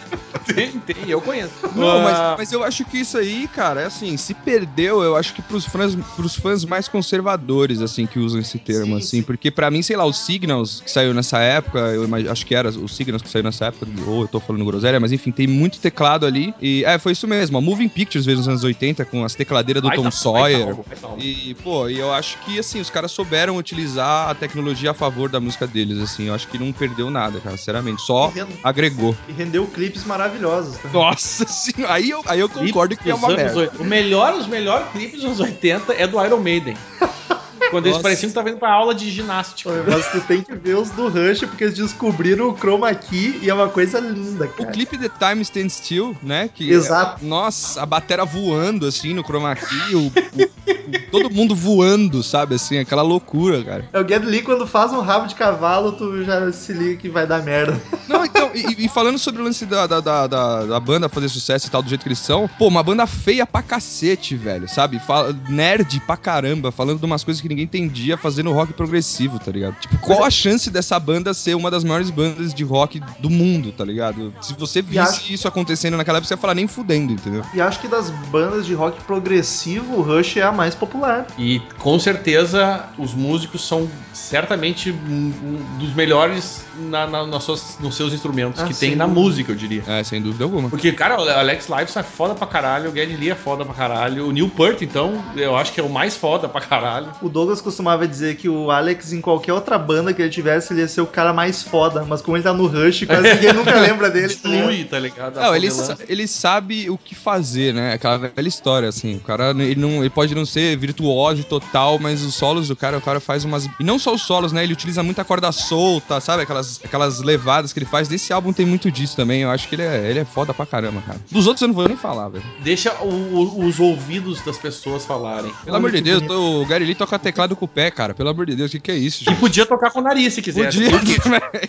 tem, 0.55 0.71
tem, 0.81 1.09
eu 1.09 1.21
conheço. 1.21 1.51
Não, 1.75 1.99
Ah, 1.99 2.03
mas, 2.03 2.39
mas 2.39 2.53
eu 2.53 2.63
acho 2.65 2.85
que 2.85 2.99
isso 2.99 3.17
aí, 3.19 3.47
cara, 3.49 3.83
é 3.83 3.87
assim, 3.87 4.17
se 4.17 4.35
perdeu, 4.35 5.03
eu 5.03 5.17
acho 5.17 5.33
que 5.35 5.43
pros 5.43 5.65
fãs, 5.65 5.95
pros 6.17 6.35
fãs 6.37 6.65
mais 6.65 6.89
conservadores, 6.89 7.81
assim, 7.81 8.07
que 8.07 8.19
usam 8.19 8.41
esse 8.41 8.59
termo, 8.59 8.87
Sim, 8.93 8.97
assim, 8.97 9.09
sim. 9.19 9.23
porque 9.23 9.51
pra 9.51 9.71
mim, 9.71 9.83
sei 9.83 9.97
lá, 9.97 10.05
o 10.05 10.13
Signals, 10.13 10.81
que 10.81 10.91
saiu 10.91 11.13
nessa 11.13 11.39
época, 11.41 11.79
eu 11.79 12.05
imag- 12.05 12.29
acho 12.29 12.47
que 12.47 12.55
era 12.55 12.69
o 12.71 12.89
Signals 12.89 13.23
que 13.23 13.29
saiu 13.31 13.43
nessa 13.45 13.67
época, 13.67 13.87
ou 14.07 14.23
eu 14.23 14.29
tô 14.29 14.41
falando 14.41 14.65
groselha, 14.65 14.99
mas 15.01 15.13
enfim, 15.13 15.31
tem 15.33 15.47
muito 15.47 15.81
teclado 15.81 16.25
ali, 16.27 16.55
e 16.61 16.85
é, 16.85 16.99
foi 16.99 17.13
isso 17.13 17.27
mesmo, 17.29 17.59
a 17.59 17.61
Moving 17.61 17.89
Pictures 17.89 18.25
veio 18.27 18.39
nos 18.39 18.49
anos 18.49 18.65
80, 18.65 19.05
com 19.05 19.25
as 19.25 19.35
tecladeiras 19.35 19.83
do 19.83 19.89
baita- 19.89 20.03
Tom 20.03 20.09
baita 20.09 20.17
Sawyer, 20.17 20.69
álbum, 20.69 20.85
baita 20.89 21.07
álbum. 21.07 21.23
e, 21.23 21.55
pô, 21.63 21.89
e 21.89 21.99
eu 21.99 22.13
acho 22.13 22.39
que, 22.41 22.59
assim, 22.59 22.81
os 22.81 22.91
caras 22.91 23.11
souberam 23.13 23.57
utilizar 23.57 24.31
a 24.31 24.35
tecnologia 24.35 24.91
a 24.93 24.95
favor 24.95 25.29
da 25.29 25.41
música 25.41 25.67
deles, 25.67 25.99
assim, 25.99 26.29
eu 26.29 26.35
acho 26.35 26.49
que 26.49 26.59
não 26.59 26.73
perdeu 26.73 27.11
nada, 27.11 27.41
cara, 27.41 27.57
sinceramente, 27.57 28.03
só 28.03 28.33
E 28.35 28.41
agregou. 28.63 29.17
E 29.29 29.33
rendeu 29.33 29.67
clipes 29.67 30.05
maravilhosos. 30.05 30.40
Tá? 30.79 30.89
Nossa 30.89 31.47
senhora, 31.47 31.95
aí 31.95 32.11
eu, 32.11 32.23
aí 32.27 32.41
eu 32.41 32.49
concordo 32.49 32.97
que 32.97 33.11
é 33.11 33.15
uma 33.15 33.29
merda. 33.29 33.73
O 33.79 33.85
melhor, 33.85 34.35
os 34.35 34.47
melhores 34.47 34.89
clipes 34.93 35.17
dos 35.21 35.25
anos 35.25 35.41
80 35.41 35.93
é 35.95 36.07
do 36.07 36.25
Iron 36.25 36.39
Maiden. 36.39 36.77
Quando 37.71 37.87
eles 37.87 37.99
pareciam 37.99 38.23
que 38.23 38.33
estavam 38.33 38.51
indo 38.51 38.59
pra 38.59 38.73
aula 38.73 38.95
de 38.95 39.11
ginástica. 39.11 39.71
Mas 39.89 40.07
tu 40.11 40.21
tem 40.23 40.43
que 40.43 40.55
ver 40.55 40.75
os 40.77 40.91
do 40.91 41.09
Rush, 41.09 41.41
porque 41.41 41.65
eles 41.65 41.77
descobriram 41.77 42.49
o 42.51 42.57
chroma 42.57 42.93
key 42.95 43.39
e 43.43 43.49
é 43.51 43.55
uma 43.55 43.69
coisa 43.69 44.01
linda, 44.01 44.45
O 44.47 44.49
cara. 44.49 44.71
clipe 44.71 44.99
The 44.99 45.09
Time 45.09 45.43
Stand 45.43 45.69
Still, 45.69 46.17
né? 46.23 46.49
Que 46.53 46.71
Exato. 46.71 47.25
é- 47.25 47.29
nossa, 47.29 47.83
a 47.83 47.87
batera 47.87 48.25
voando 48.25 48.87
assim 48.87 49.15
no 49.15 49.23
chroma 49.23 49.55
key, 49.55 49.95
o, 49.95 49.99
o- 50.01 50.43
o- 50.43 51.11
todo 51.11 51.31
mundo 51.31 51.55
voando, 51.55 52.23
sabe? 52.23 52.55
Assim, 52.57 52.79
aquela 52.79 53.03
loucura, 53.03 53.63
cara. 53.63 53.89
É 53.93 54.01
o 54.01 54.07
Ged 54.09 54.25
Lee, 54.27 54.43
quando 54.43 54.67
faz 54.67 54.93
um 54.93 55.01
rabo 55.01 55.27
de 55.27 55.35
cavalo, 55.35 55.93
tu 55.93 56.25
já 56.25 56.51
se 56.53 56.73
liga 56.73 56.97
que 56.97 57.09
vai 57.09 57.27
dar 57.27 57.43
merda. 57.43 57.81
Não, 58.09 58.25
então, 58.25 58.51
e, 58.55 58.85
e 58.85 58.89
falando 58.89 59.19
sobre 59.19 59.41
o 59.41 59.45
lance 59.45 59.65
da, 59.67 59.87
da, 59.87 60.01
da, 60.01 60.27
da- 60.27 60.67
da 60.67 60.81
banda 60.81 61.09
fazer 61.09 61.29
sucesso 61.29 61.67
e 61.67 61.71
tal, 61.71 61.83
do 61.83 61.89
jeito 61.89 62.03
que 62.03 62.09
eles 62.09 62.19
são, 62.19 62.49
pô, 62.59 62.67
uma 62.69 62.83
banda 62.83 63.07
feia 63.07 63.47
pra 63.47 63.63
cacete, 63.63 64.35
velho, 64.37 64.69
sabe? 64.69 64.99
Fala, 64.99 65.33
nerd 65.49 66.01
pra 66.07 66.17
caramba, 66.17 66.73
falando 66.73 66.99
de 66.99 67.05
umas 67.07 67.23
coisas 67.25 67.41
que 67.41 67.49
ninguém 67.49 67.60
entendia, 67.63 68.17
fazendo 68.17 68.53
rock 68.53 68.73
progressivo, 68.73 69.39
tá 69.39 69.51
ligado? 69.51 69.75
Tipo, 69.81 69.99
qual 69.99 70.25
a 70.25 70.31
chance 70.31 70.71
dessa 70.71 70.99
banda 70.99 71.33
ser 71.35 71.55
uma 71.55 71.71
das 71.71 71.85
maiores 71.85 72.11
bandas 72.11 72.53
de 72.55 72.65
rock 72.65 73.01
do 73.19 73.31
mundo, 73.31 73.73
tá 73.73 73.85
ligado? 73.85 74.33
Se 74.41 74.55
você 74.55 74.83
visse 74.83 74.99
acho- 74.99 75.33
isso 75.33 75.49
acontecendo 75.49 75.97
naquela 75.97 76.19
época, 76.19 76.29
você 76.29 76.35
ia 76.35 76.39
falar 76.39 76.55
nem 76.55 76.67
fudendo, 76.67 77.13
entendeu? 77.13 77.45
E 77.55 77.61
acho 77.61 77.81
que 77.81 77.89
das 77.89 78.11
bandas 78.11 78.67
de 78.67 78.75
rock 78.75 79.03
progressivo, 79.05 79.97
o 79.99 80.03
Rush 80.03 80.37
é 80.37 80.43
a 80.43 80.53
mais 80.53 80.75
popular. 80.75 81.27
E 81.39 81.61
com 81.79 81.99
certeza 81.99 82.85
os 82.99 83.15
músicos 83.15 83.67
são 83.67 83.89
certamente 84.13 84.91
um, 84.93 85.33
um 85.43 85.79
dos 85.79 85.95
melhores 85.95 86.65
na, 86.79 87.07
na- 87.07 87.27
nas 87.27 87.43
suas- 87.43 87.79
nos 87.81 87.95
seus 87.97 88.13
instrumentos 88.13 88.61
Ah, 88.63 88.67
que 88.67 88.75
tem 88.75 88.95
na 88.95 89.05
dúvida. 89.07 89.21
música, 89.21 89.53
eu 89.53 89.57
diria. 89.57 89.83
É, 89.87 90.05
sem 90.05 90.23
dúvida 90.23 90.45
alguma. 90.45 90.69
Porque, 90.71 90.93
cara, 90.93 91.21
o 91.21 91.29
Alex 91.29 91.69
Lifeson 91.69 92.01
é 92.01 92.03
foda 92.03 92.35
pra 92.35 92.47
caralho, 92.47 92.91
o 92.91 92.95
Geddy 92.95 93.17
Lee 93.17 93.31
é 93.31 93.35
foda 93.35 93.65
pra 93.65 93.75
caralho, 93.75 94.29
o 94.29 94.33
Neil 94.33 94.49
Peart, 94.49 94.83
então, 94.83 95.23
eu 95.37 95.57
acho 95.57 95.73
que 95.73 95.81
é 95.81 95.83
o 95.83 95.89
mais 95.91 96.17
foda 96.17 96.49
pra 96.49 96.61
caralho. 96.61 97.09
O 97.21 97.29
Douglas 97.29 97.50
costumava 97.59 98.07
dizer 98.07 98.37
que 98.37 98.49
o 98.51 98.71
Alex, 98.71 99.13
em 99.15 99.21
qualquer 99.23 99.55
outra 99.55 99.79
banda 99.79 100.13
que 100.13 100.21
ele 100.21 100.31
tivesse, 100.31 100.73
ele 100.75 100.83
ia 100.83 100.89
ser 100.89 101.01
o 101.01 101.07
cara 101.07 101.33
mais 101.33 101.63
foda. 101.63 102.05
Mas 102.07 102.21
como 102.21 102.37
ele 102.37 102.45
tá 102.45 102.53
no 102.53 102.67
Rush, 102.67 103.05
quase 103.07 103.23
ninguém 103.35 103.53
nunca 103.55 103.81
lembra 103.81 104.11
dele. 104.11 104.35
tá? 104.35 104.49
Flui, 104.49 104.85
tá 104.85 104.99
ligado? 104.99 105.41
Não, 105.41 105.57
ele, 105.57 105.71
sa- 105.71 105.97
ele 106.07 106.27
sabe 106.29 106.91
o 106.91 106.99
que 106.99 107.15
fazer, 107.15 107.73
né? 107.73 107.95
Aquela 107.95 108.19
velha 108.19 108.47
história, 108.49 108.89
assim. 108.91 109.17
O 109.17 109.21
cara, 109.21 109.53
ele, 109.59 109.75
não, 109.81 110.01
ele 110.01 110.11
pode 110.11 110.35
não 110.35 110.45
ser 110.45 110.77
virtuoso 110.77 111.45
total, 111.45 111.99
mas 111.99 112.23
os 112.23 112.35
solos 112.35 112.69
do 112.69 112.77
cara, 112.77 112.99
o 112.99 113.01
cara 113.01 113.21
faz 113.21 113.45
umas. 113.45 113.65
E 113.79 113.85
não 113.85 113.99
só 113.99 114.13
os 114.13 114.23
solos, 114.23 114.53
né? 114.53 114.63
Ele 114.63 114.75
utiliza 114.75 115.03
muita 115.03 115.25
corda 115.25 115.51
solta, 115.53 116.21
sabe? 116.21 116.43
Aquelas, 116.43 116.81
aquelas 116.85 117.21
levadas 117.21 117.73
que 117.73 117.79
ele 117.79 117.87
faz. 117.87 118.09
Nesse 118.09 118.33
álbum 118.33 118.53
tem 118.53 118.67
muito 118.67 118.91
disso 118.91 119.17
também. 119.17 119.41
Eu 119.43 119.51
acho 119.51 119.69
que 119.69 119.75
ele 119.77 119.83
é, 119.83 120.11
ele 120.11 120.19
é 120.19 120.25
foda 120.25 120.53
pra 120.53 120.67
caramba, 120.67 121.01
cara. 121.01 121.19
Dos 121.31 121.47
outros 121.47 121.63
eu 121.63 121.69
não 121.69 121.75
vou 121.75 121.89
nem 121.89 121.97
falar, 121.97 122.29
velho. 122.29 122.45
Deixa 122.63 122.93
o- 123.03 123.07
o- 123.09 123.65
os 123.65 123.81
ouvidos 123.81 124.41
das 124.43 124.59
pessoas 124.59 125.05
falarem. 125.07 125.53
Pelo 125.65 125.77
amor 125.77 125.91
de 125.91 126.01
Deus, 126.01 126.21
bonito. 126.23 126.35
o 126.63 126.67
Gary 126.67 126.85
Lee 126.85 126.95
toca 126.95 127.19
teclado 127.19 127.40
com 127.57 127.65
o 127.65 127.69
pé, 127.69 127.91
cara. 127.91 128.15
Pelo 128.15 128.29
amor 128.31 128.47
de 128.47 128.55
Deus, 128.57 128.71
o 128.71 128.73
que, 128.73 128.81
que 128.81 128.91
é 128.91 128.97
isso, 128.97 129.23
E 129.23 129.27
gente? 129.27 129.41
podia 129.41 129.67
tocar 129.67 129.91
com 129.91 130.01
o 130.01 130.03
nariz 130.03 130.35
se 130.35 130.43
quiser. 130.43 130.65
Podia, 130.67 130.91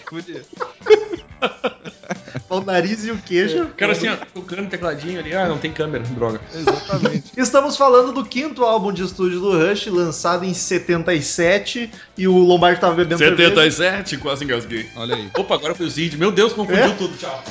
podia. 0.10 0.42
o 2.50 2.62
nariz 2.62 3.06
e 3.06 3.12
o 3.12 3.18
queixo. 3.18 3.63
O 3.63 3.68
cara 3.70 3.94
assim, 3.94 4.08
ó, 4.08 4.16
tocando 4.34 4.70
tecladinho 4.70 5.20
ali. 5.20 5.34
Ah, 5.34 5.48
não 5.48 5.58
tem 5.58 5.72
câmera, 5.72 6.04
droga. 6.04 6.40
Exatamente. 6.54 7.32
Estamos 7.38 7.75
falando 7.78 8.12
do 8.12 8.24
quinto 8.25 8.63
álbum 8.63 8.92
de 8.94 9.04
estúdio 9.04 9.40
do 9.40 9.51
Rush, 9.58 9.88
lançado 9.88 10.46
em 10.46 10.54
77, 10.54 11.92
e 12.18 12.28
o 12.28 12.38
Lombardi 12.38 12.80
tava 12.80 12.96
bebendo 12.96 13.18
cerveja. 13.18 13.50
77, 13.50 14.18
quase 14.18 14.44
engasguei. 14.44 14.88
Olha 14.96 15.16
aí. 15.16 15.30
Opa, 15.38 15.56
agora 15.56 15.74
foi 15.74 15.86
o 15.86 15.90
Zid. 15.90 16.18
Meu 16.18 16.32
Deus, 16.32 16.54
confundiu 16.54 16.84
É? 16.84 16.90
tudo. 16.90 17.18
Tchau. 17.18 17.44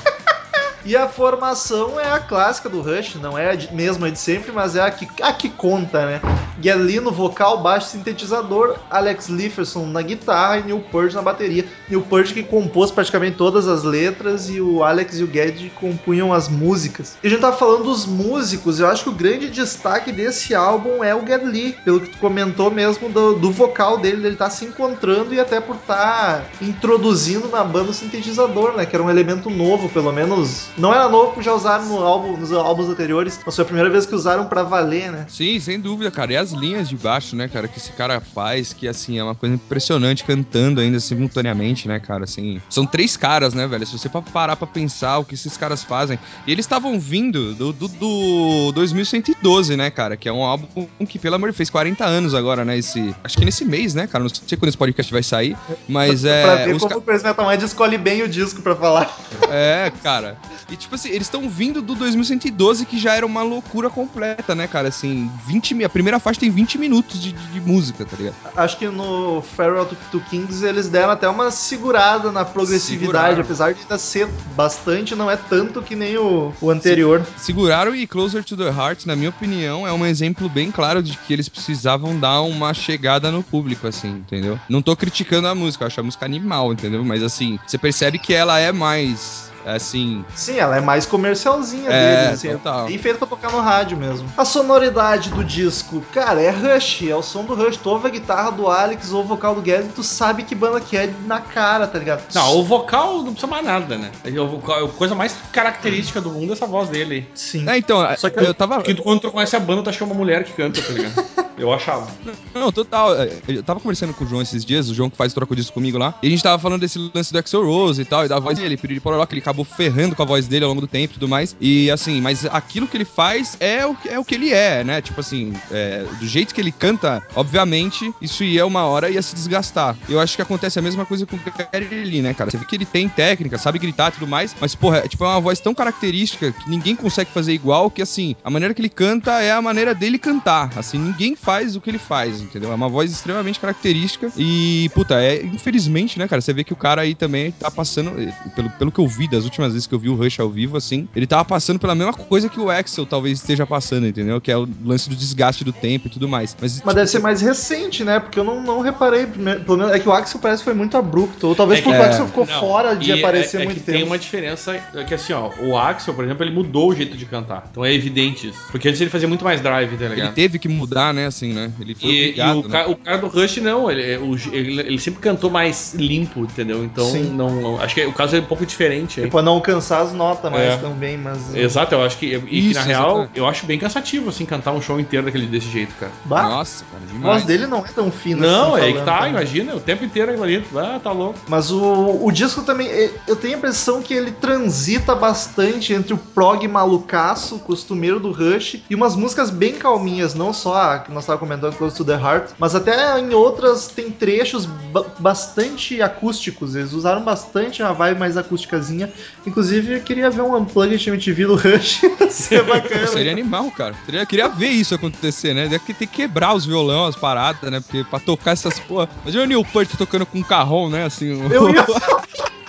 E 0.85 0.97
a 0.97 1.09
formação 1.09 2.01
é 2.01 2.11
a 2.11 2.19
clássica 2.19 2.69
do 2.69 2.81
Rush, 2.81 3.17
não 3.17 3.37
é 3.37 3.51
a 3.51 3.55
de- 3.55 3.73
mesma 3.75 4.11
de 4.11 4.19
sempre, 4.19 4.51
mas 4.51 4.77
é 4.77 4.81
a 4.81 4.91
que, 4.91 5.07
a 5.23 5.33
que 5.33 5.49
conta, 5.51 6.07
né? 6.07 6.21
Geddy 6.61 7.01
no 7.01 7.11
vocal, 7.13 7.63
baixo 7.63 7.89
e 7.89 7.91
sintetizador, 7.91 8.77
Alex 8.91 9.29
Lifferson 9.29 9.87
na 9.87 10.03
guitarra 10.03 10.59
e 10.59 10.63
Neil 10.65 10.81
Peart 10.91 11.13
na 11.15 11.23
bateria. 11.23 11.67
Neil 11.89 12.03
Peart 12.03 12.33
que 12.33 12.43
compôs 12.43 12.91
praticamente 12.91 13.37
todas 13.37 13.69
as 13.69 13.83
letras 13.83 14.49
e 14.49 14.61
o 14.61 14.83
Alex 14.83 15.19
e 15.19 15.25
o 15.25 15.31
Geddy 15.31 15.71
compunham 15.71 16.33
as 16.33 16.49
músicas. 16.49 17.17
E 17.23 17.27
a 17.27 17.31
gente 17.31 17.41
tá 17.41 17.53
falando 17.53 17.85
dos 17.85 18.07
músicos, 18.07 18.81
eu 18.81 18.87
acho 18.89 19.05
que 19.05 19.11
o 19.11 19.15
grande 19.15 19.51
destaque 19.51 20.11
desse 20.13 20.55
álbum 20.55 21.05
é 21.05 21.15
o 21.15 21.21
Lee, 21.45 21.77
pelo 21.85 22.01
que 22.01 22.09
tu 22.11 22.19
comentou 22.19 22.71
mesmo 22.71 23.09
do, 23.09 23.35
do 23.35 23.51
vocal 23.51 23.99
dele, 23.99 24.27
ele 24.27 24.37
tá 24.37 24.51
se 24.51 24.65
encontrando 24.65 25.33
e 25.35 25.41
até 25.41 25.61
por 25.61 25.77
estar 25.77 26.45
introduzindo 26.61 27.49
na 27.49 27.63
banda 27.65 27.91
o 27.91 27.95
sintetizador, 27.95 28.73
né? 28.77 28.85
Que 28.87 28.97
era 28.97 29.03
um 29.03 29.11
elemento 29.11 29.49
novo, 29.51 29.89
pelo 29.89 30.13
menos. 30.13 30.70
Não 30.79 30.93
era 30.95 31.09
novo 31.09 31.29
porque 31.29 31.43
já 31.43 31.53
usaram 31.55 31.85
no 31.87 31.99
álbum, 31.99 32.37
nos 32.37 32.53
álbuns 32.53 32.89
anteriores, 32.89 33.39
mas 33.45 33.55
foi 33.55 33.63
a 33.63 33.67
primeira 33.67 33.91
vez 33.91 34.07
que 34.07 34.15
usaram 34.15 34.47
pra 34.47 34.63
valer, 34.63 35.11
né? 35.13 35.27
Sim, 35.29 35.59
sem 35.61 35.79
dúvida, 35.81 36.11
cara. 36.11 36.33
E 36.33 36.37
as 36.37 36.53
linhas 36.53 36.89
de 36.89 36.97
baixo, 36.97 37.35
né, 37.37 37.49
cara, 37.49 37.69
que 37.69 37.79
esse 37.79 37.93
cara 37.93 38.21
faz, 38.21 38.73
que 38.73 38.87
assim, 38.89 39.19
é 39.19 39.23
uma 39.25 39.35
coisa 39.35 39.55
impressionante 39.55 40.25
cantando 40.25 40.81
ainda 40.81 40.99
simultaneamente, 41.01 41.87
né, 41.89 41.99
cara, 42.01 42.25
assim. 42.25 42.61
São 42.69 42.87
três 42.87 43.17
caras, 43.17 43.53
né, 43.55 43.67
velho? 43.67 43.87
Se 43.87 43.99
você 43.99 44.09
pa- 44.09 44.23
parar 44.23 44.57
pra 44.57 44.67
pensar 44.67 45.19
o 45.19 45.25
que 45.25 45.35
esses 45.35 45.57
caras 45.57 45.83
fazem. 45.85 46.19
E 46.47 46.53
eles 46.53 46.65
estavam 46.65 46.99
vindo 46.99 47.55
do, 47.55 47.73
do, 47.73 47.89
do 47.89 48.73
2112, 48.73 49.77
né, 49.77 49.91
cara, 49.91 50.17
que 50.17 50.29
é 50.29 50.33
um 50.33 50.43
álbum 50.43 50.67
que, 51.07 51.19
pelo 51.19 51.35
amor 51.35 51.47
de 51.49 51.53
Deus, 51.53 51.57
fez 51.57 51.71
40 51.71 52.05
anos 52.05 52.35
agora, 52.35 52.65
né, 52.65 52.79
esse... 52.79 53.15
Acho 53.25 53.37
que 53.37 53.45
nesse 53.45 53.65
mês, 53.65 53.95
né, 53.95 54.07
cara, 54.07 54.23
não 54.25 54.31
sei 54.31 54.57
quando 54.57 54.69
esse 54.69 54.79
podcast 54.79 55.13
vai 55.13 55.23
sair, 55.23 55.57
mas 55.89 56.23
pra 56.23 56.31
é... 56.31 56.65
ver 56.67 56.75
os 56.77 56.83
como 56.83 57.01
ca- 57.01 57.13
o 57.15 57.23
Metal 57.23 57.49
Mind 57.49 57.63
escolhe 57.63 57.99
bem 57.99 58.23
o 58.23 58.29
disco 58.29 58.63
pra 58.63 58.75
falar. 58.77 59.15
É, 59.51 59.93
cara. 60.03 60.37
E 60.71 60.77
tipo 60.77 60.95
assim, 60.95 61.09
eles 61.09 61.23
estão 61.27 61.49
vindo 61.49 61.83
do 61.83 61.95
2112, 61.95 62.87
que 62.87 62.99
já 62.99 63.15
era 63.15 63.27
uma 63.27 63.43
loucura 63.43 63.91
completa, 63.91 64.55
né, 64.55 64.67
cara? 64.69 64.89
Assim, 64.89 65.31
20 65.45 65.75
mi- 65.75 65.85
A 65.85 65.89
primeira 65.89 66.19
faixa 66.21 66.41
tem 66.41 66.51
20 66.51 66.79
minutos 66.79 67.21
de, 67.21 67.33
de- 67.33 67.49
de 67.49 67.61
música, 67.61 68.05
tá 68.05 68.17
ligado? 68.17 68.37
Acho 68.57 68.79
que 68.79 68.89
no 68.89 69.43
Farewell 69.43 69.87
to, 69.87 69.97
to 70.11 70.21
Kings 70.21 70.65
eles 70.65 70.89
deram 70.89 71.11
até 71.11 71.29
uma 71.29 71.51
segurada 71.51 72.31
na 72.31 72.45
progressividade, 72.45 73.07
Seguraram. 73.37 73.41
apesar 73.41 73.75
de 73.75 73.81
ainda 73.81 73.99
ser 73.99 74.29
bastante, 74.55 75.15
não 75.15 75.31
é 75.31 75.37
tanto 75.37 75.83
que 75.83 75.97
nem 75.97 76.17
o, 76.17 76.53
o 76.61 76.71
anterior. 76.71 77.27
Seguraram 77.37 77.95
e 77.95 78.07
Closer 78.07 78.45
to 78.45 78.57
the 78.57 78.69
Heart, 78.69 79.07
na 79.07 79.17
minha 79.17 79.31
opinião, 79.31 79.87
é 79.87 79.93
um 79.93 80.07
exemplo 80.07 80.49
bem 80.49 80.71
claro 80.71 81.03
de 81.03 81.17
que 81.17 81.33
eles 81.33 81.49
precisavam 81.49 82.19
dar 82.19 82.43
uma 82.43 82.73
chegada 82.75 83.31
no 83.31 83.43
público, 83.43 83.87
assim, 83.87 84.09
entendeu? 84.11 84.59
Não 84.69 84.83
tô 84.83 84.95
criticando 84.95 85.49
a 85.49 85.55
música, 85.55 85.85
eu 85.85 85.87
acho 85.87 86.01
a 86.01 86.05
música 86.05 86.25
animal, 86.25 86.73
entendeu? 86.73 87.05
Mas 87.05 87.23
assim, 87.23 87.59
você 87.67 87.77
percebe 87.79 88.19
que 88.19 88.33
ela 88.33 88.59
é 88.61 88.71
mais. 88.73 89.50
Assim. 89.65 90.25
Sim, 90.35 90.59
ela 90.59 90.77
é 90.77 90.81
mais 90.81 91.07
comercialzinha 91.07 91.91
É, 91.91 92.17
deles, 92.25 92.35
assim, 92.35 92.53
total. 92.53 92.87
bem 92.87 92.99
feita 92.99 93.19
pra 93.19 93.27
tocar 93.27 93.51
no 93.53 93.61
rádio 93.61 93.97
mesmo. 93.97 94.29
A 94.37 94.45
sonoridade 94.45 95.31
do 95.31 95.45
disco, 95.45 96.01
cara, 96.13 96.41
é 96.41 96.51
Rush, 96.51 97.03
é 97.09 97.15
o 97.15 97.23
som 97.23 97.45
do 97.45 97.55
Rush. 97.55 97.77
Tu 97.77 97.89
ouve 97.91 98.07
a 98.07 98.11
guitarra 98.11 98.51
do 98.51 98.69
Alex 98.69 99.13
ou 99.13 99.21
o 99.23 99.25
vocal 99.27 99.55
do 99.55 99.65
Geddy, 99.65 99.89
tu 99.95 100.03
sabe 100.03 100.43
que 100.45 100.55
banda 100.55 100.81
que 100.81 100.97
é 100.97 101.13
na 101.27 101.41
cara, 101.41 101.87
tá 101.87 101.99
ligado? 101.99 102.23
Não, 102.35 102.57
o 102.59 102.65
vocal 102.65 103.19
não 103.19 103.33
precisa 103.33 103.47
mais 103.47 103.65
nada, 103.65 103.97
né? 103.97 104.11
O 104.25 104.47
vocal, 104.47 104.85
a 104.85 104.89
coisa 104.89 105.15
mais 105.15 105.35
característica 105.53 106.21
do 106.21 106.31
mundo 106.31 106.51
é 106.51 106.53
essa 106.53 106.67
voz 106.67 106.89
dele 106.89 107.15
aí. 107.15 107.29
Sim. 107.35 107.69
É, 107.69 107.77
então, 107.79 108.07
Só 108.17 108.31
que 108.31 108.41
eu 108.41 108.55
tava. 108.55 108.77
Porque 108.77 108.95
quando 108.95 109.21
tu 109.21 109.31
conhece 109.31 109.57
a 109.57 109.61
banda, 109.61 109.83
tu 109.83 109.91
acha 109.91 109.99
que 109.99 110.05
é 110.05 110.07
uma 110.07 110.15
mulher 110.15 110.45
que 110.45 110.53
canta, 110.53 110.81
tá 110.81 110.93
ligado? 110.93 111.25
Eu 111.61 111.73
achava. 111.73 112.09
Não, 112.55 112.73
total. 112.73 113.15
é, 113.21 113.31
Eu 113.49 113.63
tava 113.63 113.79
conversando 113.81 114.15
com 114.15 114.25
o 114.25 114.27
João 114.29 114.41
esses 114.43 114.65
dias, 114.65 114.89
o 114.89 114.95
João 114.95 115.11
que 115.11 115.17
faz 115.17 115.33
troco 115.35 115.55
disso 115.55 115.73
comigo 115.73 115.99
lá, 115.99 116.15
e 116.23 116.27
a 116.27 116.31
gente 116.31 116.43
tava 116.43 116.59
falando 116.59 116.81
desse 116.81 116.99
lance 117.15 117.33
do 117.33 117.39
Axel 117.39 117.65
Rose 117.65 118.01
e 118.01 118.05
tal, 118.05 118.25
e 118.25 118.29
da 118.29 118.39
voz 118.39 118.59
dele, 118.59 118.77
Piriri 118.77 118.99
Pororó, 119.01 119.25
que 119.27 119.35
ele 119.35 119.41
acabou 119.41 119.65
ferrando 119.65 120.17
com 120.17 120.23
a 120.23 120.27
voz 120.27 120.49
dele 120.49 120.65
ao 120.65 120.71
longo 120.71 120.81
do 120.81 120.87
tempo 120.87 121.13
e 121.13 121.15
tudo 121.15 121.29
mais. 121.29 121.55
E 121.61 121.91
assim, 121.91 122.21
mas 122.21 122.47
aquilo 122.47 122.87
que 122.89 122.97
ele 122.97 123.05
faz 123.05 123.57
é 123.61 123.85
o, 123.87 123.95
que- 123.95 124.09
é 124.09 124.19
o 124.19 124.25
que 124.25 124.35
ele 124.35 124.53
é, 124.53 124.83
né? 124.83 125.01
Tipo 125.03 125.21
assim, 125.21 125.53
é, 125.71 126.05
do 126.19 126.27
jeito 126.27 126.55
que 126.55 126.61
ele 126.61 126.73
canta, 126.73 127.23
obviamente, 127.35 128.13
isso 128.23 128.43
ia 128.45 128.65
uma 128.65 128.85
hora 128.87 129.11
ia 129.11 129.21
se 129.21 129.35
desgastar. 129.35 129.97
Eu 130.09 130.19
acho 130.21 130.37
que 130.37 130.43
acontece 130.43 130.79
a 130.79 130.83
mesma 130.83 131.05
coisa 131.05 131.27
com 131.27 131.37
o 131.37 131.41
Gary 131.73 132.05
Lee, 132.05 132.23
né, 132.23 132.33
cara? 132.33 132.51
Você 132.51 132.57
vê 132.57 132.65
que 132.65 132.75
ele 132.77 132.87
tem 132.87 133.09
técnica, 133.09 133.59
sabe 133.59 133.79
gritar 133.79 134.09
e 134.09 134.13
tudo 134.13 134.27
mais, 134.27 134.55
mas, 134.61 134.75
porra, 134.75 134.99
é, 134.99 135.09
tipo, 135.09 135.25
é 135.25 135.29
uma 135.29 135.41
voz 135.41 135.61
tão 135.61 135.75
característica 135.75 136.53
que 136.53 136.71
ninguém 136.71 136.97
consegue 136.97 137.31
fazer 137.31 137.53
igual, 137.53 137.91
que 137.91 138.01
assim, 138.01 138.35
a 138.43 138.51
maneira 138.51 138.73
que 138.73 138.81
ele 138.81 138.89
canta 138.89 139.43
é 139.43 139.51
a 139.53 139.61
maneira 139.61 139.95
dele 139.95 140.19
cantar. 140.19 140.71
Assim, 140.77 140.99
ninguém 140.99 141.37
faz 141.37 141.50
o 141.77 141.81
que 141.81 141.91
ele 141.91 141.99
faz, 141.99 142.41
entendeu? 142.41 142.71
É 142.73 142.75
uma 142.75 142.89
voz 142.89 143.11
extremamente 143.11 143.59
característica 143.61 144.31
e, 144.37 144.91
puta, 144.95 145.21
é, 145.21 145.43
infelizmente, 145.45 146.19
né, 146.19 146.27
cara, 146.29 146.41
você 146.41 146.53
vê 146.53 146.65
que 146.65 146.73
o 146.73 146.77
cara 146.77 147.03
aí 147.03 147.15
também 147.15 147.51
tá 147.53 147.71
passando, 147.71 148.21
eh, 148.21 148.33
pelo, 148.55 148.71
pelo 148.71 148.93
que 148.93 149.01
eu 149.01 149.07
vi 149.07 149.29
das 149.29 149.45
últimas 149.45 149.73
vezes 149.73 149.87
que 149.87 149.95
eu 149.95 149.99
vi 149.99 150.09
o 150.09 150.15
Rush 150.15 150.39
ao 150.41 150.49
vivo, 150.51 150.77
assim, 150.77 151.09
ele 151.15 151.27
tava 151.27 151.45
passando 151.45 151.79
pela 151.79 151.95
mesma 151.95 152.13
coisa 152.13 152.49
que 152.49 152.61
o 152.61 152.71
Axel 152.71 153.05
talvez 153.07 153.39
esteja 153.39 153.67
passando, 153.67 154.07
entendeu? 154.07 154.41
Que 154.41 154.51
é 154.51 154.57
o 154.57 154.69
lance 154.85 155.09
do 155.09 155.17
desgaste 155.17 155.65
do 155.65 155.73
tempo 155.73 156.07
e 156.07 156.11
tudo 156.11 156.29
mais. 156.29 156.57
Mas, 156.61 156.83
Mas 156.85 156.95
deve 156.95 157.07
ser 157.09 157.19
mais 157.21 157.41
recente, 157.41 158.05
né? 158.05 158.21
Porque 158.21 158.39
eu 158.39 158.45
não, 158.45 158.63
não 158.63 158.81
reparei. 158.81 159.27
Pelo 159.27 159.77
menos 159.79 159.93
é 159.93 159.99
que 159.99 160.09
o 160.09 160.13
Axel 160.13 160.41
parece 160.41 160.61
que 160.61 160.65
foi 160.65 160.75
muito 160.75 160.97
abrupto. 160.97 161.49
Ou 161.49 161.55
talvez 161.55 161.81
É 161.81 161.83
porque 161.83 161.97
que- 161.97 162.03
o 162.03 162.07
Axel 162.07 162.27
ficou 162.27 162.47
Não, 162.47 162.61
fora 162.61 162.95
de 162.95 163.11
e 163.11 163.13
aparecer 163.13 163.59
é, 163.59 163.63
é 163.63 163.65
muito 163.65 163.79
que 163.79 163.85
tempo. 163.85 163.99
Tem 163.99 164.07
uma 164.07 164.19
diferença 164.19 164.75
é 164.95 165.05
que 165.05 165.15
assim, 165.15 165.33
ó, 165.33 165.51
o 165.61 165.77
Axel, 165.77 166.15
por 166.15 166.25
exemplo, 166.25 166.45
ele 166.45 166.55
mudou 166.55 166.91
o 166.91 166.95
jeito 166.95 167.17
de 167.17 167.27
cantar. 167.27 167.69
Então 167.71 167.85
é 167.85 167.93
evidente 167.93 168.49
isso. 168.49 168.59
Porque 168.71 168.89
antes 168.89 169.01
ele 169.01 169.11
fazia 169.11 169.29
muito 169.29 169.45
mais 169.45 169.61
drive, 169.61 169.97
tá 169.97 170.05
ele 170.05 170.15
ligado? 170.15 170.35
teve 170.35 170.59
que 170.59 170.69
mudar, 170.69 171.13
né, 171.15 171.30
assim, 171.31 171.53
né? 171.53 171.71
Ele 171.81 171.95
foi 171.95 172.09
E, 172.11 172.13
e 172.13 172.23
obrigado, 172.29 172.59
o, 172.59 172.69
né? 172.69 172.85
ca- 172.85 172.91
o 172.91 172.97
cara 172.97 173.19
do 173.19 173.27
Rush 173.29 173.57
não, 173.59 173.91
ele, 173.91 174.17
o- 174.19 174.37
ele, 174.53 174.81
ele 174.81 174.99
sempre 174.99 175.21
cantou 175.21 175.51
mais 175.51 175.95
limpo, 175.95 176.41
entendeu? 176.41 176.85
Então 176.85 177.11
Sim. 177.11 177.31
não, 177.35 177.81
acho 177.81 177.95
que 177.95 178.05
o 178.07 178.13
caso 178.13 178.37
é 178.37 178.41
um 178.41 178.45
pouco 178.45 178.65
diferente 178.67 179.21
aí. 179.21 179.31
Pra 179.31 179.43
não 179.43 179.53
alcançar 179.53 180.03
as 180.03 180.13
notas 180.13 180.51
mais 180.53 180.75
É. 180.75 180.77
também, 180.77 181.17
mas. 181.17 181.55
Exato, 181.55 181.95
eu 181.95 182.03
acho 182.03 182.19
que. 182.19 182.27
E 182.35 182.41
que 182.41 182.59
Isso, 182.59 182.75
na 182.81 182.85
real, 182.85 183.07
exatamente. 183.11 183.39
eu 183.39 183.47
acho 183.49 183.67
bem 183.67 183.79
cansativo, 183.79 184.29
assim, 184.29 184.45
cantar 184.45 184.73
um 184.73 184.83
show 184.83 185.01
inteiro 185.01 185.25
daquele, 185.27 185.47
desse 185.47 185.69
jeito, 185.71 185.95
cara. 185.99 186.13
Bah, 186.25 186.43
Nossa, 186.43 186.85
cara, 186.91 187.03
a 187.03 187.07
demais. 187.07 187.25
voz 187.35 187.45
dele 187.45 187.67
não 187.67 187.79
é 187.79 187.89
tão 187.89 188.11
fina 188.11 188.47
Não, 188.47 188.75
assim. 188.75 188.83
é 188.83 188.87
aí 188.87 188.93
que 188.95 189.03
tá, 189.03 189.17
também. 189.19 189.31
imagina, 189.31 189.75
o 189.75 189.81
tempo 189.81 190.05
inteiro 190.05 190.43
ali. 190.43 190.65
Ah, 190.77 191.01
tá 191.03 191.13
louco. 191.13 191.39
Mas 191.49 191.71
o, 191.71 192.21
o 192.25 192.31
disco 192.33 192.63
também, 192.63 192.87
eh, 192.89 193.11
eu 193.27 193.37
tenho 193.37 193.55
a 193.55 193.59
impressão 193.59 194.03
que 194.03 194.13
ele 194.13 194.31
transita 194.33 195.15
bastante 195.15 195.93
entre 195.93 196.13
o 196.13 196.19
prog 196.19 196.67
malucaço, 196.69 197.59
costumeiro 197.61 198.19
do 198.21 198.31
Rush, 198.33 198.77
e 198.91 198.95
umas 198.95 199.15
músicas 199.17 199.51
bem 199.51 199.75
calminhas, 199.75 200.35
não 200.35 200.53
só 200.53 200.75
a 200.75 200.99
que 200.99 201.11
nós 201.21 201.25
estávamos 201.25 201.49
comentando, 201.49 201.77
Close 201.77 201.97
to 201.97 202.05
the 202.05 202.15
Heart, 202.15 202.51
mas 202.59 202.75
até 202.75 203.19
em 203.19 203.33
outras 203.35 203.87
tem 203.89 204.11
trechos 204.11 204.65
ba- 204.67 205.05
bastante 205.19 206.01
acústicos, 206.03 206.75
eles 206.75 206.93
usaram 206.93 207.23
bastante 207.23 207.83
a 207.83 207.93
vibe 207.93 208.19
mais 208.19 208.37
acústicazinha. 208.37 209.13
Inclusive, 209.47 209.95
eu 209.97 210.01
queria 210.01 210.31
ver 210.31 210.43
um 210.43 210.57
Unplugged 210.57 211.09
MTV 211.09 211.47
do 211.47 211.55
Rush, 211.57 212.03
ia 212.21 212.31
ser 212.31 212.63
bacana. 212.69 213.07
Seria 213.07 213.33
animal, 213.33 213.71
cara. 213.71 213.95
Seria, 214.05 214.25
queria 214.27 214.49
ver 214.49 214.69
isso 214.69 214.95
acontecer, 214.95 215.55
né? 215.55 215.69
Deve 215.69 215.81
ter 215.85 215.95
que 215.95 216.07
quebrar 216.07 216.55
os 216.55 216.65
violão, 216.67 217.07
as 217.07 217.17
paradas, 217.17 217.71
né? 217.71 217.81
Porque 217.81 218.05
pra 218.05 218.19
tocar 218.19 218.53
essas 218.53 218.79
porra. 218.81 219.09
Imagina 219.23 219.45
o 219.45 219.47
Neil 219.47 219.65
Peart 219.65 219.91
tocando 219.97 220.27
com 220.27 220.39
um 220.39 220.43
carrão, 220.43 220.89
né? 220.89 221.05
Assim, 221.05 221.29
Eu 221.51 221.69
ia. 221.71 221.85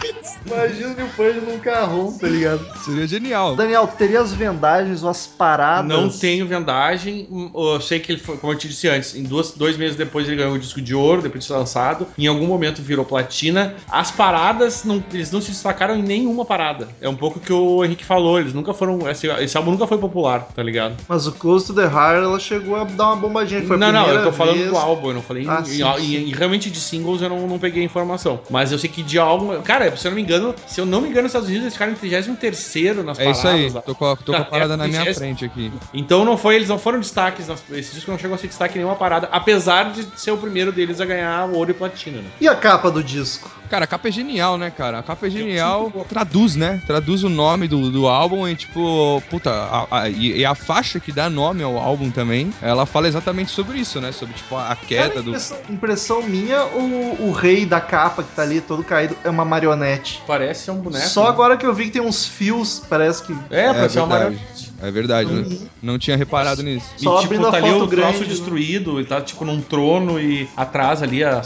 Imagina 0.45 0.95
o 1.05 1.09
Peart 1.09 1.35
num 1.37 1.59
carrão, 1.59 2.11
tá 2.17 2.27
ligado? 2.27 2.61
seria 2.83 3.07
genial. 3.07 3.55
Daniel, 3.55 3.87
tu 3.87 3.95
teria 3.95 4.19
as 4.21 4.33
vendagens 4.33 5.03
ou 5.03 5.09
as 5.09 5.27
paradas? 5.27 5.87
Não 5.87 6.09
tenho 6.09 6.47
vendagem. 6.47 7.27
Eu 7.53 7.79
sei 7.79 7.99
que 7.99 8.11
ele 8.13 8.19
foi, 8.21 8.37
como 8.37 8.51
eu 8.53 8.57
te 8.57 8.67
disse 8.67 8.87
antes, 8.87 9.15
em 9.15 9.23
duas, 9.23 9.51
dois 9.51 9.77
meses 9.77 9.95
depois 9.95 10.27
ele 10.27 10.37
ganhou 10.37 10.53
o 10.55 10.59
disco 10.59 10.81
de 10.81 10.95
ouro, 10.95 11.21
depois 11.21 11.43
de 11.43 11.47
ser 11.47 11.53
lançado. 11.53 12.07
Em 12.17 12.25
algum 12.27 12.47
momento 12.47 12.81
virou 12.81 13.05
platina. 13.05 13.75
As 13.89 14.09
paradas, 14.11 14.83
não- 14.83 15.03
eles 15.13 15.31
não 15.31 15.39
se 15.41 15.51
destacaram 15.51 15.95
em 15.95 16.01
nenhuma 16.01 16.43
parada. 16.43 16.87
É 16.99 17.07
um 17.07 17.15
pouco 17.15 17.37
o 17.37 17.41
que 17.41 17.53
o 17.53 17.85
Henrique 17.85 18.03
falou. 18.03 18.39
Eles 18.39 18.53
nunca 18.53 18.73
foram. 18.73 19.07
Esse, 19.09 19.27
esse 19.27 19.55
álbum 19.57 19.71
nunca 19.71 19.85
foi 19.85 19.97
popular, 19.99 20.47
tá 20.55 20.63
ligado? 20.63 20.95
Mas 21.07 21.27
o 21.27 21.31
Close 21.33 21.67
to 21.67 21.73
the 21.73 21.83
Heart, 21.83 22.23
ela 22.23 22.39
chegou 22.39 22.75
a 22.75 22.83
dar 22.83 23.07
uma 23.07 23.15
bombadinha. 23.17 23.61
Foi 23.65 23.75
a 23.75 23.79
não, 23.79 23.91
não, 23.91 24.07
eu 24.09 24.23
tô 24.23 24.31
falando 24.31 24.57
vez. 24.57 24.69
do 24.69 24.77
álbum, 24.77 25.09
eu 25.09 25.13
não 25.15 25.21
falei 25.21 25.45
Ah, 25.47 25.59
em, 25.61 25.65
sim, 25.65 25.83
em- 25.83 25.97
sim. 25.99 26.15
em- 26.29 26.33
realmente 26.33 26.69
de 26.71 26.79
singles 26.79 27.21
eu 27.21 27.29
não, 27.29 27.47
não 27.47 27.59
peguei 27.59 27.83
informação. 27.83 28.39
Mas 28.49 28.71
eu 28.71 28.79
sei 28.79 28.89
que 28.89 29.03
de 29.03 29.19
álbum. 29.19 29.61
Cara, 29.61 29.95
se 29.95 30.07
eu 30.07 30.11
não 30.11 30.15
me 30.15 30.21
engano, 30.21 30.30
se 30.67 30.79
eu 30.81 30.85
não 30.85 31.01
me 31.01 31.07
engano, 31.09 31.23
nos 31.23 31.31
Estados 31.31 31.47
Unidos 31.47 31.63
eles 31.65 31.73
ficaram 31.73 31.91
em 31.91 31.95
33 31.95 33.03
nas 33.03 33.19
É 33.19 33.23
paradas. 33.25 33.37
isso 33.37 33.47
aí. 33.47 33.69
lá. 33.69 33.81
Tô 33.81 33.95
com 33.95 34.05
a, 34.11 34.15
tô 34.15 34.31
com 34.31 34.37
a 34.37 34.43
Tá, 34.43 34.49
parada 34.49 34.73
é, 34.73 34.77
na 34.77 34.87
minha 34.87 35.01
é- 35.03 35.13
frente 35.13 35.45
aqui. 35.45 35.71
Então 35.93 36.23
não 36.25 36.37
foi, 36.37 36.55
eles 36.55 36.67
não 36.69 36.79
foram 36.79 36.99
destaques. 36.99 37.47
nas- 37.47 37.63
Esse 37.71 37.93
disco 37.95 38.11
não 38.11 38.17
chegou 38.17 38.35
a 38.35 38.37
ser 38.37 38.47
destaque 38.47 38.75
em 38.75 38.77
nenhuma 38.79 38.95
parada, 38.95 39.27
apesar 39.31 39.91
de 39.91 40.05
ser 40.15 40.31
o 40.31 40.37
primeiro 40.37 40.71
deles 40.71 40.99
a 41.01 41.05
ganhar 41.05 41.45
ouro 41.49 41.71
e 41.71 41.73
platina, 41.73 42.21
né? 42.21 42.29
E 42.39 42.47
a 42.47 42.55
capa 42.55 42.89
do 42.91 43.03
disco? 43.03 43.49
Cara, 43.69 43.85
a 43.85 43.87
capa 43.87 44.09
é 44.09 44.11
genial, 44.11 44.57
né, 44.57 44.69
cara? 44.69 44.99
A 44.99 45.03
capa 45.03 45.27
é 45.27 45.29
genial. 45.29 45.89
Traduz, 46.09 46.55
né? 46.57 46.81
Traduz 46.85 47.23
o 47.23 47.29
nome 47.29 47.67
do, 47.69 47.89
do 47.89 48.07
álbum 48.07 48.45
e, 48.47 48.55
tipo, 48.55 49.23
puta, 49.29 49.49
a- 49.49 49.87
a- 49.89 50.09
e, 50.09 50.39
e 50.39 50.45
a 50.45 50.53
faixa 50.53 50.99
que 50.99 51.11
dá 51.11 51.29
nome 51.29 51.63
ao 51.63 51.77
álbum 51.77 52.11
também, 52.11 52.53
ela 52.61 52.85
fala 52.85 53.07
exatamente 53.07 53.51
sobre 53.51 53.79
isso, 53.79 54.01
né? 54.01 54.11
Sobre, 54.11 54.35
tipo, 54.35 54.55
a 54.57 54.75
queda 54.75 55.09
Cara, 55.09 55.21
do. 55.23 55.29
impressão, 55.29 55.57
impressão 55.69 56.21
minha, 56.23 56.65
o, 56.65 57.27
o 57.29 57.31
rei 57.31 57.65
da 57.65 57.79
capa 57.79 58.23
que 58.23 58.35
tá 58.35 58.41
ali 58.41 58.59
todo 58.59 58.83
caído 58.83 59.15
é 59.23 59.29
uma 59.29 59.45
marionete. 59.45 60.20
Parece 60.25 60.65
ser 60.65 60.71
um 60.71 60.79
boneco. 60.79 61.07
Só 61.07 61.23
né? 61.23 61.29
agora 61.29 61.57
que 61.57 61.65
eu 61.65 61.73
vi 61.73 61.85
que 61.85 61.91
tem 61.91 62.01
uns 62.01 62.25
fios, 62.25 62.81
parece 62.89 63.23
que. 63.23 63.33
É, 63.49 63.73
parece 63.73 63.93
ser 63.93 63.99
uma 63.99 64.07
marionete. 64.07 64.71
É 64.81 64.91
verdade, 64.91 65.31
né? 65.31 65.57
Não 65.81 65.99
tinha 65.99 66.17
reparado 66.17 66.63
nisso. 66.63 66.87
E 66.97 67.03
Só 67.03 67.21
tipo, 67.21 67.25
abrindo 67.25 67.47
a 67.47 67.51
tá 67.51 67.57
ali 67.57 67.69
o 67.69 67.87
troço 67.87 67.87
grande, 67.87 68.25
destruído, 68.25 68.99
ele 68.99 69.07
tá 69.07 69.21
tipo 69.21 69.45
num 69.45 69.61
trono 69.61 70.19
e 70.19 70.49
atrás 70.57 71.03
ali 71.03 71.23
a, 71.23 71.41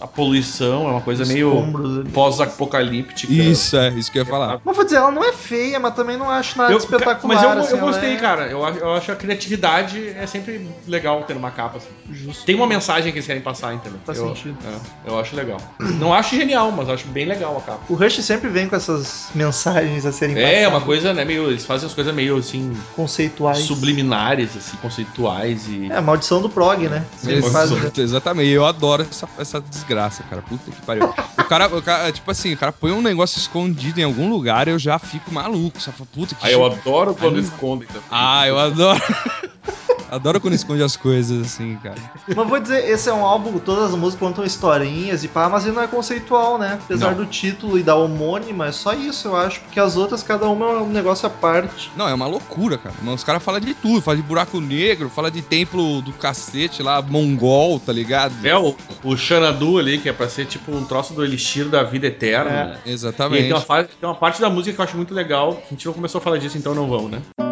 a 0.00 0.06
poluição, 0.06 0.88
é 0.88 0.90
uma 0.92 1.00
coisa 1.00 1.24
meio 1.26 1.50
Escombros 1.52 1.98
ali. 1.98 2.08
pós-apocalíptica. 2.10 3.32
Isso, 3.32 3.76
é, 3.76 3.90
isso 3.90 4.10
que 4.10 4.18
eu 4.18 4.24
ia 4.24 4.30
falar. 4.30 4.60
Mas 4.64 4.74
vou 4.76 4.84
dizer, 4.84 4.96
ela 4.96 5.10
não 5.10 5.22
é 5.24 5.32
feia, 5.32 5.78
mas 5.78 5.94
também 5.94 6.16
não 6.16 6.28
acho 6.30 6.56
nada 6.58 6.72
Eu, 6.72 6.78
espetacular. 6.78 7.34
mas 7.34 7.42
eu, 7.42 7.50
assim, 7.50 7.72
eu 7.74 7.78
gostei, 7.80 8.12
é- 8.14 8.16
cara. 8.16 8.46
Eu, 8.46 8.64
acho- 8.64 8.78
eu 8.78 8.94
acho 8.94 9.12
a 9.12 9.16
criatividade 9.16 10.08
é 10.08 10.26
sempre 10.26 10.66
legal 10.86 11.22
ter 11.24 11.36
uma 11.36 11.50
capa 11.50 11.78
assim. 11.78 11.88
Justo. 12.10 12.44
Tem 12.44 12.54
uma 12.54 12.66
mensagem 12.66 13.12
que 13.12 13.18
eles 13.18 13.26
querem 13.26 13.42
passar, 13.42 13.74
entendeu? 13.74 14.00
Faz 14.04 14.18
eu, 14.18 14.28
sentido. 14.28 14.56
é, 14.66 15.10
eu 15.10 15.18
acho 15.18 15.36
legal. 15.36 15.58
Não 15.98 16.12
acho 16.14 16.34
genial, 16.34 16.70
mas 16.72 16.88
acho 16.88 17.06
bem 17.08 17.26
legal 17.26 17.56
a 17.56 17.60
capa. 17.60 17.80
O 17.88 17.94
Rush 17.94 18.16
sempre 18.24 18.48
vem 18.48 18.68
com 18.68 18.76
essas 18.76 19.28
mensagens 19.34 20.06
a 20.06 20.12
serem 20.12 20.36
É, 20.38 20.42
passadas, 20.42 20.68
uma 20.68 20.80
coisa, 20.80 21.12
né, 21.14 21.24
meio. 21.24 21.50
Eles 21.50 21.64
fazem 21.64 21.86
as 21.86 21.94
coisas 21.94 22.14
meio 22.14 22.36
assim, 22.38 22.72
conceituais. 22.96 23.58
subliminares, 23.64 24.56
assim, 24.56 24.76
conceituais 24.78 25.68
e. 25.68 25.90
É, 25.90 25.96
a 25.96 26.02
maldição 26.02 26.40
do 26.40 26.48
prog, 26.48 26.88
né? 26.88 27.04
Eles 27.26 27.46
fazem- 27.48 27.78
exatamente. 27.98 28.50
Eu 28.50 28.64
adoro 28.64 29.06
essa, 29.08 29.28
essa 29.38 29.60
desgraça, 29.60 29.89
cara. 30.24 30.42
Puta 30.42 30.70
que 30.70 30.80
pariu. 30.82 31.08
O 31.38 31.44
cara, 31.44 31.66
o 31.68 31.82
cara, 31.82 32.12
tipo 32.12 32.30
assim, 32.30 32.52
o 32.52 32.56
cara 32.56 32.72
põe 32.72 32.92
um 32.92 33.02
negócio 33.02 33.38
escondido 33.38 34.00
em 34.00 34.04
algum 34.04 34.28
lugar 34.30 34.68
eu 34.68 34.78
já 34.78 34.98
fico 34.98 35.32
maluco. 35.32 35.80
Só 35.80 35.90
falo, 35.92 36.08
puta 36.12 36.34
que 36.34 36.46
Aí 36.46 36.52
eu 36.52 36.64
adoro 36.64 37.14
quando 37.14 37.36
Aí- 37.36 37.42
escondem 37.42 37.86
também. 37.88 38.02
Ah, 38.10 38.46
eu 38.46 38.58
adoro. 38.58 39.00
adoro 40.10 40.40
quando 40.40 40.54
esconde 40.54 40.82
as 40.82 40.96
coisas, 40.96 41.46
assim, 41.46 41.76
cara. 41.82 41.96
Mas 42.26 42.48
vou 42.48 42.60
dizer, 42.60 42.88
esse 42.88 43.08
é 43.08 43.12
um 43.12 43.24
álbum, 43.24 43.58
todas 43.58 43.84
as 43.84 43.98
músicas 43.98 44.28
contam 44.28 44.44
historinhas 44.44 45.24
e 45.24 45.28
pá, 45.28 45.48
mas 45.48 45.64
ele 45.64 45.74
não 45.74 45.82
é 45.82 45.86
conceitual, 45.86 46.58
né? 46.58 46.78
Apesar 46.82 47.10
Não. 47.10 47.18
do 47.18 47.26
título 47.26 47.78
e 47.78 47.82
da 47.82 47.94
homônima, 47.94 48.66
é 48.66 48.72
só 48.72 48.92
isso, 48.92 49.28
eu 49.28 49.36
acho. 49.36 49.60
Porque 49.60 49.78
as 49.78 49.96
outras, 49.96 50.22
cada 50.22 50.48
uma 50.48 50.66
é 50.66 50.78
um 50.78 50.88
negócio 50.88 51.26
à 51.26 51.30
parte. 51.30 51.90
Não, 51.96 52.08
é 52.08 52.14
uma 52.14 52.26
loucura, 52.26 52.76
cara. 52.76 52.94
Mas 53.02 53.16
os 53.16 53.24
caras 53.24 53.42
falam 53.42 53.60
de 53.60 53.74
tudo. 53.74 54.00
Fala 54.02 54.16
de 54.16 54.22
buraco 54.22 54.60
negro, 54.60 55.08
fala 55.08 55.30
de 55.30 55.42
templo 55.42 56.02
do 56.02 56.12
cacete 56.12 56.82
lá, 56.82 57.00
mongol, 57.00 57.78
tá 57.78 57.92
ligado? 57.92 58.34
É 58.44 58.56
o, 58.56 58.74
o 59.04 59.16
Xanadu 59.16 59.78
ali, 59.78 59.98
que 59.98 60.08
é 60.08 60.12
pra 60.12 60.28
ser 60.28 60.46
tipo 60.46 60.72
um 60.72 60.84
troço 60.84 61.14
do 61.14 61.24
elixir 61.24 61.68
da 61.68 61.82
vida 61.82 62.06
eterna. 62.06 62.50
É. 62.50 62.64
né? 62.64 62.78
E 62.86 62.90
Exatamente. 62.92 63.42
tem 63.44 63.52
uma, 63.52 63.84
tem 63.84 64.08
uma 64.08 64.14
parte 64.14 64.40
da 64.40 64.50
música 64.50 64.74
que 64.74 64.80
eu 64.80 64.84
acho 64.84 64.96
muito 64.96 65.14
legal. 65.14 65.60
A 65.66 65.70
gente 65.70 65.86
não 65.86 65.92
começou 65.92 66.18
a 66.18 66.22
falar 66.22 66.38
disso, 66.38 66.58
então 66.58 66.74
não 66.74 66.88
vamos, 66.88 67.10
né? 67.10 67.49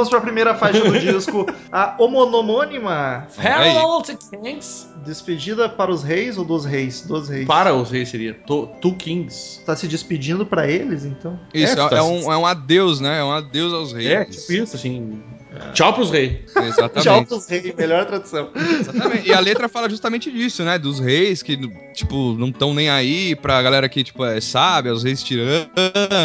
Vamos 0.00 0.08
pra 0.08 0.20
primeira 0.22 0.54
faixa 0.54 0.80
do 0.82 0.98
disco, 0.98 1.44
a 1.70 1.94
homonomônima, 1.98 3.26
Hello 3.38 4.02
to 4.02 4.16
Kings. 4.16 4.88
despedida 5.04 5.68
para 5.68 5.90
os 5.90 6.02
reis 6.02 6.38
ou 6.38 6.44
dos 6.44 6.64
reis? 6.64 7.02
Dos 7.02 7.28
reis. 7.28 7.46
Para 7.46 7.74
os 7.74 7.90
reis 7.90 8.08
seria. 8.08 8.32
To- 8.32 8.66
Two 8.80 8.94
Kings. 8.94 9.60
Tá 9.66 9.76
se 9.76 9.86
despedindo 9.86 10.46
pra 10.46 10.66
eles, 10.66 11.04
então? 11.04 11.38
Isso, 11.52 11.78
É, 11.78 11.84
é, 11.84 11.88
tá- 11.90 11.96
é 11.98 12.02
um, 12.02 12.32
é 12.32 12.36
um 12.38 12.46
adeus, 12.46 12.98
né? 12.98 13.18
É 13.18 13.24
um 13.24 13.30
adeus 13.30 13.74
aos 13.74 13.92
reis. 13.92 14.06
É, 14.08 14.24
tipo 14.24 14.52
isso, 14.54 14.74
assim. 14.74 15.22
Tchau 15.72 15.92
pros 15.92 16.10
reis. 16.10 16.32
Exatamente. 16.56 17.34
os 17.34 17.48
reis, 17.48 17.74
melhor 17.76 18.04
tradução. 18.06 18.48
Exatamente. 18.54 19.28
E 19.28 19.32
a 19.32 19.40
letra 19.40 19.68
fala 19.68 19.88
justamente 19.88 20.30
disso, 20.30 20.62
né? 20.64 20.78
Dos 20.78 20.98
reis 21.00 21.42
que, 21.42 21.56
tipo, 21.94 22.34
não 22.34 22.48
estão 22.48 22.74
nem 22.74 22.90
aí 22.90 23.34
pra 23.36 23.60
galera 23.62 23.88
que, 23.88 24.02
tipo, 24.02 24.24
é 24.24 24.40
sábia, 24.40 24.92
os 24.92 25.02
reis 25.04 25.22
tiranos, 25.22 25.68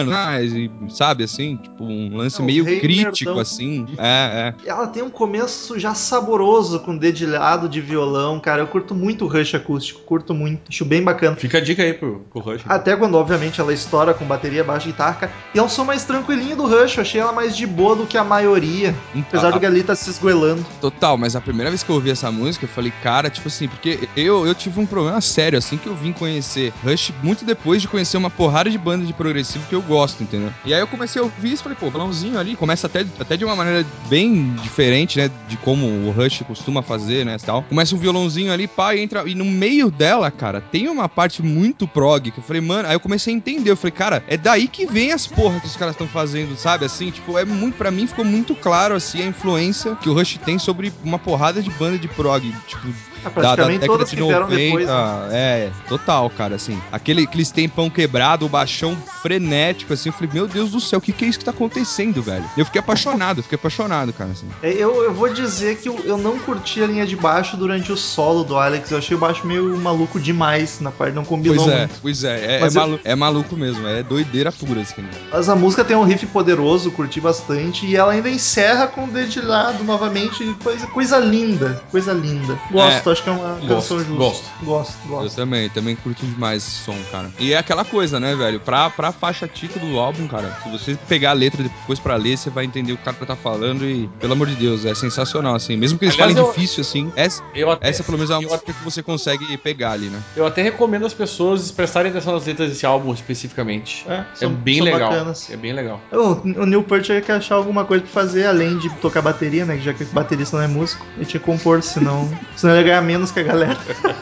mas, 0.08 0.54
e, 0.54 0.69
sabe, 0.89 1.24
assim, 1.24 1.58
tipo, 1.58 1.84
um 1.84 2.15
lance 2.17 2.41
É, 2.41 2.45
meio 2.45 2.65
crítico, 2.65 3.26
nerdão. 3.32 3.39
assim. 3.39 3.86
É, 3.98 4.54
é. 4.65 4.69
Ela 4.69 4.88
tem 4.88 5.04
um 5.04 5.10
começo 5.10 5.78
já 5.80 5.93
saboroso 5.93 6.80
com 6.80 6.98
dedilhado 6.98 7.67
de 7.69 7.82
violão, 7.82 8.39
cara. 8.39 8.62
Eu 8.62 8.67
curto 8.67 8.93
muito 8.95 9.26
o 9.26 9.28
Rush 9.28 9.56
acústico, 9.56 10.02
curto 10.02 10.34
muito. 10.34 10.62
Acho 10.69 10.86
bem 10.86 11.04
bacana. 11.04 11.36
Fica 11.36 11.58
a 11.58 11.62
dica 11.62 11.84
aí 11.84 11.93
pro, 11.93 12.26
pro 12.32 12.41
Rush. 12.41 12.62
Até 12.67 12.95
quando, 12.95 13.15
obviamente, 13.15 13.60
ela 13.62 13.74
estoura 13.74 14.13
com 14.13 14.26
bateria, 14.26 14.63
baixo 14.63 14.88
e 14.88 14.91
guitarra. 14.91 15.13
cara. 15.15 15.32
E 15.54 15.60
é 15.60 15.63
um 15.63 15.69
som 15.69 15.84
mais 15.84 16.04
tranquilinho 16.06 16.56
do 16.56 16.65
Rush. 16.67 16.98
Eu 16.98 17.02
achei 17.02 17.21
ela 17.21 17.32
mais 17.32 17.56
de 17.56 17.65
boa 17.67 17.95
do 17.95 18.06
que 18.06 18.17
a 18.17 18.24
maioria. 18.24 18.95
Apesar 19.28 19.48
Ah, 19.48 19.52
do 19.52 19.60
Gali 19.60 19.84
tá 19.84 19.96
se 19.96 20.10
esgoelando. 20.10 20.66
Total, 20.82 21.18
mas 21.18 21.36
a 21.36 21.42
primeira 21.42 21.70
vez 21.70 21.84
que 21.84 21.90
eu 21.90 21.96
ouvi 21.96 22.10
essa 22.10 22.32
música, 22.32 22.66
eu 22.66 22.70
falei, 22.70 22.92
cara, 23.02 23.30
tipo 23.30 23.48
assim, 23.48 23.68
porque 23.68 24.08
eu, 24.16 24.46
eu 24.46 24.56
tive 24.56 24.80
um 24.80 24.86
problema 24.86 25.20
sério, 25.22 25.58
assim, 25.58 25.78
que 25.78 25.88
eu 25.88 25.96
vim 25.96 26.14
conhecer 26.14 26.74
Rush 26.84 27.12
muito 27.22 27.44
depois 27.46 27.82
de 27.82 27.88
conhecer 27.88 28.18
uma 28.18 28.30
porrada 28.30 28.70
de 28.70 28.78
banda 28.78 29.06
de 29.06 29.14
progressivo 29.14 29.66
que 29.68 29.76
eu 29.76 29.82
gosto, 29.82 30.24
entendeu? 30.24 30.52
E 30.66 30.74
aí 30.74 30.80
eu 30.80 30.88
comecei 30.88 31.22
a 31.22 31.26
ouvir 31.26 31.52
isso 31.54 31.64
falei, 31.64 31.78
pô, 31.80 31.90
violãozinho 31.90 32.40
ali, 32.40 32.56
começa 32.56 32.88
até, 32.88 33.06
até 33.20 33.36
de 33.36 33.44
uma 33.44 33.56
maneira 33.56 33.86
bem 34.08 34.54
diferente, 34.62 35.18
né, 35.18 35.30
de 35.48 35.58
como 35.58 35.86
o 36.08 36.12
Rush 36.12 36.44
costuma 36.48 36.82
fazer, 36.82 37.26
né, 37.26 37.38
e 37.42 37.46
tal. 37.46 37.64
Começa 37.64 37.96
um 37.96 37.98
violãozinho 37.98 38.52
ali, 38.52 38.68
pá, 38.68 38.96
e 38.96 39.02
entra, 39.02 39.28
e 39.28 39.34
no 39.36 39.46
meio 39.46 39.90
dela, 39.90 40.30
cara, 40.30 40.62
tem 40.62 40.88
uma 40.88 41.10
parte 41.10 41.42
muito 41.42 41.88
prog, 41.88 42.32
que 42.32 42.38
eu 42.40 42.44
falei, 42.44 42.62
mano, 42.62 42.88
aí 42.88 42.96
eu 42.96 43.00
comecei 43.00 43.34
a 43.34 43.38
entender, 43.38 43.72
eu 43.72 43.78
falei, 43.78 43.92
cara, 43.92 44.24
é 44.28 44.38
daí 44.38 44.68
que 44.68 44.86
vem 44.86 45.12
as 45.12 45.26
porras 45.26 45.62
que 45.62 45.68
os 45.68 45.76
caras 45.76 45.94
estão 45.96 46.08
fazendo, 46.08 46.56
sabe, 46.56 46.86
assim, 46.86 47.10
tipo, 47.12 47.38
é 47.38 47.46
muito, 47.46 47.76
pra 47.76 47.92
mim 47.92 48.08
ficou 48.08 48.26
muito 48.26 48.56
claro, 48.56 48.96
assim, 48.96 49.14
a 49.21 49.28
influência 49.28 49.95
que 49.95 50.10
o 50.10 50.13
Rush 50.13 50.38
tem 50.43 50.58
sobre 50.60 50.93
uma 51.04 51.19
porrada 51.19 51.62
de 51.62 51.69
banda 51.71 51.97
de 51.97 52.08
prog, 52.08 52.54
tipo, 52.67 52.93
Ah, 53.26 53.30
da, 53.30 53.42
da 53.42 53.42
praticamente 53.42 53.80
década 53.80 53.98
todas 53.98 54.10
de 54.10 54.16
que 54.16 54.22
vieram 54.24 54.42
90. 54.50 54.56
depois. 54.64 54.88
né? 54.88 55.30
É, 55.34 55.72
total, 55.88 56.30
cara, 56.30 56.56
assim. 56.56 56.80
Aquele, 56.92 57.24
aqueles 57.24 57.52
tempão 57.52 57.90
quebrado, 57.90 58.46
o 58.46 58.50
baixão 58.50 58.96
frenético, 59.22 59.94
assim. 59.94 60.10
Eu 60.10 60.14
falei, 60.14 60.30
meu 60.34 60.48
Deus 60.48 60.72
do 60.72 60.80
céu, 60.80 61.00
o 61.00 61.02
que, 61.02 61.12
que 61.12 61.26
é 61.26 61.28
isso 61.28 61.40
que 61.40 61.46
tá 61.46 61.52
acontecendo, 61.52 62.22
velho? 62.22 62.46
Eu 62.56 62.66
fiquei 62.66 62.80
apaixonado, 62.80 63.42
fiquei 63.44 63.56
apaixonado, 63.56 64.14
cara, 64.14 64.32
assim. 64.32 64.48
É, 64.62 64.72
Eu, 64.72 65.04
eu 65.04 65.14
vou 65.14 65.30
dizer 65.34 65.78
que 65.78 65.90
eu, 65.90 66.00
eu 66.06 66.18
não 66.18 66.38
curti 66.40 66.82
a 66.84 66.88
linha 66.88 67.06
de 67.08 67.16
baixo 67.16 67.58
durante 67.58 67.92
o 67.92 67.98
solo 67.98 68.44
do 68.44 68.56
Alex. 68.58 68.92
Eu 68.92 68.98
achei 68.98 69.16
o 69.16 69.20
baixo 69.20 69.46
meio 69.48 69.76
maluco 69.78 70.20
demais 70.20 70.80
na 70.80 70.92
parte, 70.92 71.14
não 71.14 71.26
combinou 71.26 71.56
Pois 71.66 71.68
é, 71.76 71.78
muito. 71.80 71.96
pois 72.02 72.24
é. 72.24 72.36
É, 72.46 72.56
é, 72.58 72.60
Mas 72.60 72.76
eu- 72.76 72.82
malu- 72.82 73.00
é 73.04 73.16
maluco 73.16 73.56
mesmo, 73.56 73.88
é 73.88 74.04
doideira 74.04 74.52
pura, 74.52 74.82
assim. 74.82 75.04
Mas 75.32 75.50
a 75.50 75.56
música 75.56 75.84
tem 75.84 75.96
um 75.96 76.04
riff 76.04 76.26
poderoso, 76.28 76.92
curti 76.92 77.20
bastante. 77.20 77.86
E 77.86 77.96
ela 77.96 78.12
ainda 78.14 78.30
encerra 78.30 78.88
com 78.88 79.06
o 79.06 79.08
dedilhado 79.08 79.84
novamente. 79.84 80.56
Coisa, 80.64 80.88
coisa 80.88 81.18
linda, 81.18 81.82
coisa 81.92 82.14
linda. 82.14 82.60
Gosto, 82.72 83.10
acho 83.15 83.23
que 83.23 83.30
é 83.30 83.32
uma 83.34 83.47
Gosto, 83.56 83.67
canção 83.67 83.97
justa. 83.99 84.13
gosto. 84.15 84.43
Gosto, 84.63 84.93
Eu 85.06 85.10
gosto. 85.10 85.36
também, 85.36 85.69
também 85.69 85.95
curto 85.95 86.25
demais 86.25 86.63
esse 86.63 86.84
som, 86.84 86.95
cara. 87.12 87.32
E 87.39 87.54
é 87.54 87.58
aquela 87.58 87.86
coisa, 87.86 88.19
né, 88.19 88.36
velho? 88.36 88.60
Pra, 88.60 88.89
pra 88.89 89.12
faixa 89.12 89.47
título 89.47 89.86
do 89.88 89.99
álbum, 89.99 90.28
cara, 90.28 90.58
se 90.63 90.69
você 90.69 90.97
pegar 91.08 91.32
a 91.32 91.34
letra 91.34 91.63
depois 91.63 91.99
pra 91.99 92.15
ler, 92.15 92.38
você 92.38 92.49
vai 92.49 92.65
entender 92.65 92.91
o 92.93 92.97
que 92.97 93.01
o 93.01 93.06
cara 93.06 93.25
tá 93.25 93.36
falando 93.36 93.86
e, 93.86 94.08
pelo 94.19 94.34
amor 94.34 94.47
de 94.47 94.56
Deus, 94.56 94.86
é 94.86 94.93
sensacional, 94.93 95.56
assim. 95.56 95.75
Mesmo 95.78 95.97
que 95.97 96.06
eles 96.06 96.15
Aliás, 96.15 96.34
falem 96.34 96.45
eu- 96.47 96.54
difícil, 96.54 96.82
assim, 96.82 97.12
essa, 97.15 97.41
Eu 97.54 97.71
até, 97.71 97.89
essa 97.89 98.04
pelo 98.04 98.17
menos 98.17 98.30
é 98.32 98.36
uma 98.36 98.43
eu, 98.43 98.49
música 98.49 98.73
que 98.73 98.84
você 98.84 99.01
consegue 99.01 99.58
pegar 99.58 99.91
ali, 99.91 100.08
né? 100.08 100.19
eu 100.36 100.45
até 100.45 100.62
recomendo 100.62 101.06
as 101.06 101.13
pessoas 101.13 101.71
prestarem 101.71 102.12
atenção 102.12 102.34
nas 102.34 102.45
letras 102.45 102.69
desse 102.69 102.86
álbum 102.86 103.13
especificamente. 103.13 104.06
É, 104.08 104.13
É 104.15 104.25
são- 104.36 104.51
bem 104.54 104.78
são 104.78 104.86
legal. 104.86 105.10
bacanas. 105.12 105.49
É 105.49 105.56
bem 105.58 105.73
legal. 105.73 106.01
O, 106.12 106.62
o 106.62 106.65
Neil 106.65 106.84
Peart 106.84 107.06
tinha 107.06 107.21
que 107.21 107.32
achar 107.32 107.56
alguma 107.56 107.86
coisa 107.86 108.04
pra 108.04 108.12
fazer 108.12 108.45
além 108.45 108.78
de 108.78 108.89
tocar 108.97 109.21
bateria, 109.21 109.65
né? 109.65 109.78
Já 109.78 109.93
que 109.93 110.04
baterista 110.06 110.58
não 110.58 110.63
é 110.63 110.67
músico. 110.67 111.06
Ele 111.15 111.25
tinha 111.25 111.39
que 111.39 111.45
compor, 111.45 111.82
senão, 111.84 112.30
senão 112.56 112.73
ele 112.75 112.82
ia 112.84 112.88
ganhar 112.89 113.01
menos 113.06 113.32
que 113.32 113.39
a 113.39 113.44
galera. 113.44 113.78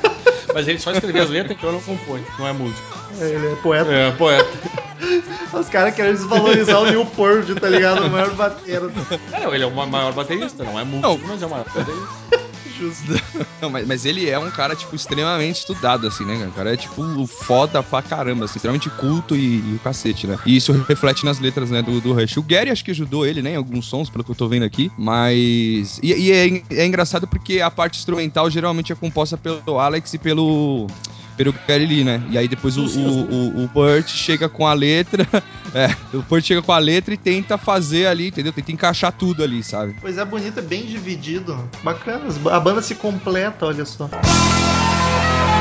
Mas 0.54 0.68
ele 0.68 0.78
só 0.78 0.92
escreveu 0.92 1.24
as 1.24 1.30
letras, 1.30 1.58
então 1.58 1.72
não 1.72 1.82
compõe, 1.82 2.24
não 2.38 2.48
é 2.48 2.54
músico. 2.54 2.82
Ele 3.20 3.54
é 3.54 3.56
poeta. 3.56 3.92
É, 3.92 4.12
poeta. 4.12 4.48
Os 5.52 5.68
caras 5.70 5.94
querem 5.96 6.14
desvalorizar 6.14 6.80
o 6.82 6.86
Neil 6.86 7.06
Peart, 7.06 7.60
tá 7.60 7.68
ligado? 7.70 8.06
O 8.06 8.10
maior 8.10 8.30
batera. 8.32 8.92
É, 9.32 9.40
não, 9.40 9.54
ele 9.54 9.64
é 9.64 9.68
o 9.68 9.72
ma- 9.72 9.86
maior 9.86 10.14
baterista, 10.14 10.64
não 10.64 10.80
é 10.80 10.84
músico, 10.84 11.08
Não. 11.08 11.20
mas 11.28 11.42
é 11.42 11.46
o 11.46 11.50
maior 11.50 11.66
baterista. 11.66 12.43
Justo. 12.78 13.14
Não, 13.62 13.70
mas, 13.70 13.88
mas 13.88 14.06
ele 14.06 14.30
é 14.30 14.38
um 14.38 14.50
cara, 14.50 14.76
tipo, 14.76 14.96
extremamente 14.96 15.58
estudado, 15.58 16.08
assim, 16.08 16.26
né, 16.26 16.38
cara? 16.38 16.50
O 16.50 16.54
cara 16.54 16.74
é, 16.74 16.78
tipo, 16.78 17.28
foda 17.28 17.82
pra 17.82 18.02
caramba, 18.02 18.46
assim, 18.46 18.58
extremamente 18.58 18.90
culto 18.90 19.36
e, 19.36 19.60
e 19.60 19.76
o 19.76 19.80
cacete, 19.80 20.28
né? 20.28 20.38
E 20.46 20.56
isso 20.56 20.72
reflete 20.88 21.26
nas 21.26 21.40
letras, 21.40 21.70
né, 21.70 21.82
do, 21.82 22.02
do 22.02 22.14
Rush. 22.14 22.38
O 22.38 22.44
Gary 22.44 22.70
acho 22.70 22.84
que 22.84 22.92
ajudou 22.92 23.26
ele, 23.26 23.42
né, 23.42 23.52
em 23.52 23.56
alguns 23.56 23.86
sons, 23.86 24.10
pelo 24.10 24.24
que 24.24 24.32
eu 24.32 24.36
tô 24.36 24.48
vendo 24.48 24.64
aqui, 24.64 24.92
mas... 24.98 26.00
E, 26.02 26.14
e 26.14 26.32
é, 26.32 26.64
é 26.82 26.86
engraçado 26.86 27.28
porque 27.28 27.62
a 27.62 27.72
parte 27.72 28.00
instrumental 28.00 28.50
geralmente 28.50 28.92
é 28.92 28.96
composta 28.96 29.38
pelo 29.38 29.80
Alex 29.80 30.14
e 30.14 30.18
pelo... 30.18 30.88
Lee, 31.38 32.04
né? 32.04 32.22
E 32.30 32.38
aí 32.38 32.48
depois 32.48 32.78
o, 32.78 32.86
o, 32.86 33.64
o, 33.64 33.68
Burt 33.68 34.08
chega 34.08 34.48
com 34.48 34.68
a 34.68 34.74
letra. 34.74 35.28
É, 35.76 35.90
o 36.16 36.22
Burt 36.22 36.46
chega 36.46 36.62
com 36.62 36.72
a 36.72 36.78
letra 36.78 37.16
e 37.16 37.18
tenta 37.18 37.58
fazer 37.58 38.06
ali, 38.06 38.28
entendeu? 38.28 38.54
Tenta 38.54 38.72
encaixar 38.72 39.12
tudo 39.12 39.44
ali, 39.44 39.64
sabe? 39.64 39.96
Pois 40.00 40.20
é, 40.20 40.24
bonito, 40.24 40.60
é 40.60 40.62
bem 40.62 40.86
dividido. 40.86 41.68
Bacana, 41.84 42.26
a 42.52 42.60
banda 42.60 42.80
se 42.80 42.94
completa, 42.94 43.66
olha 43.66 43.84
só. 43.84 44.08
Como 44.08 45.53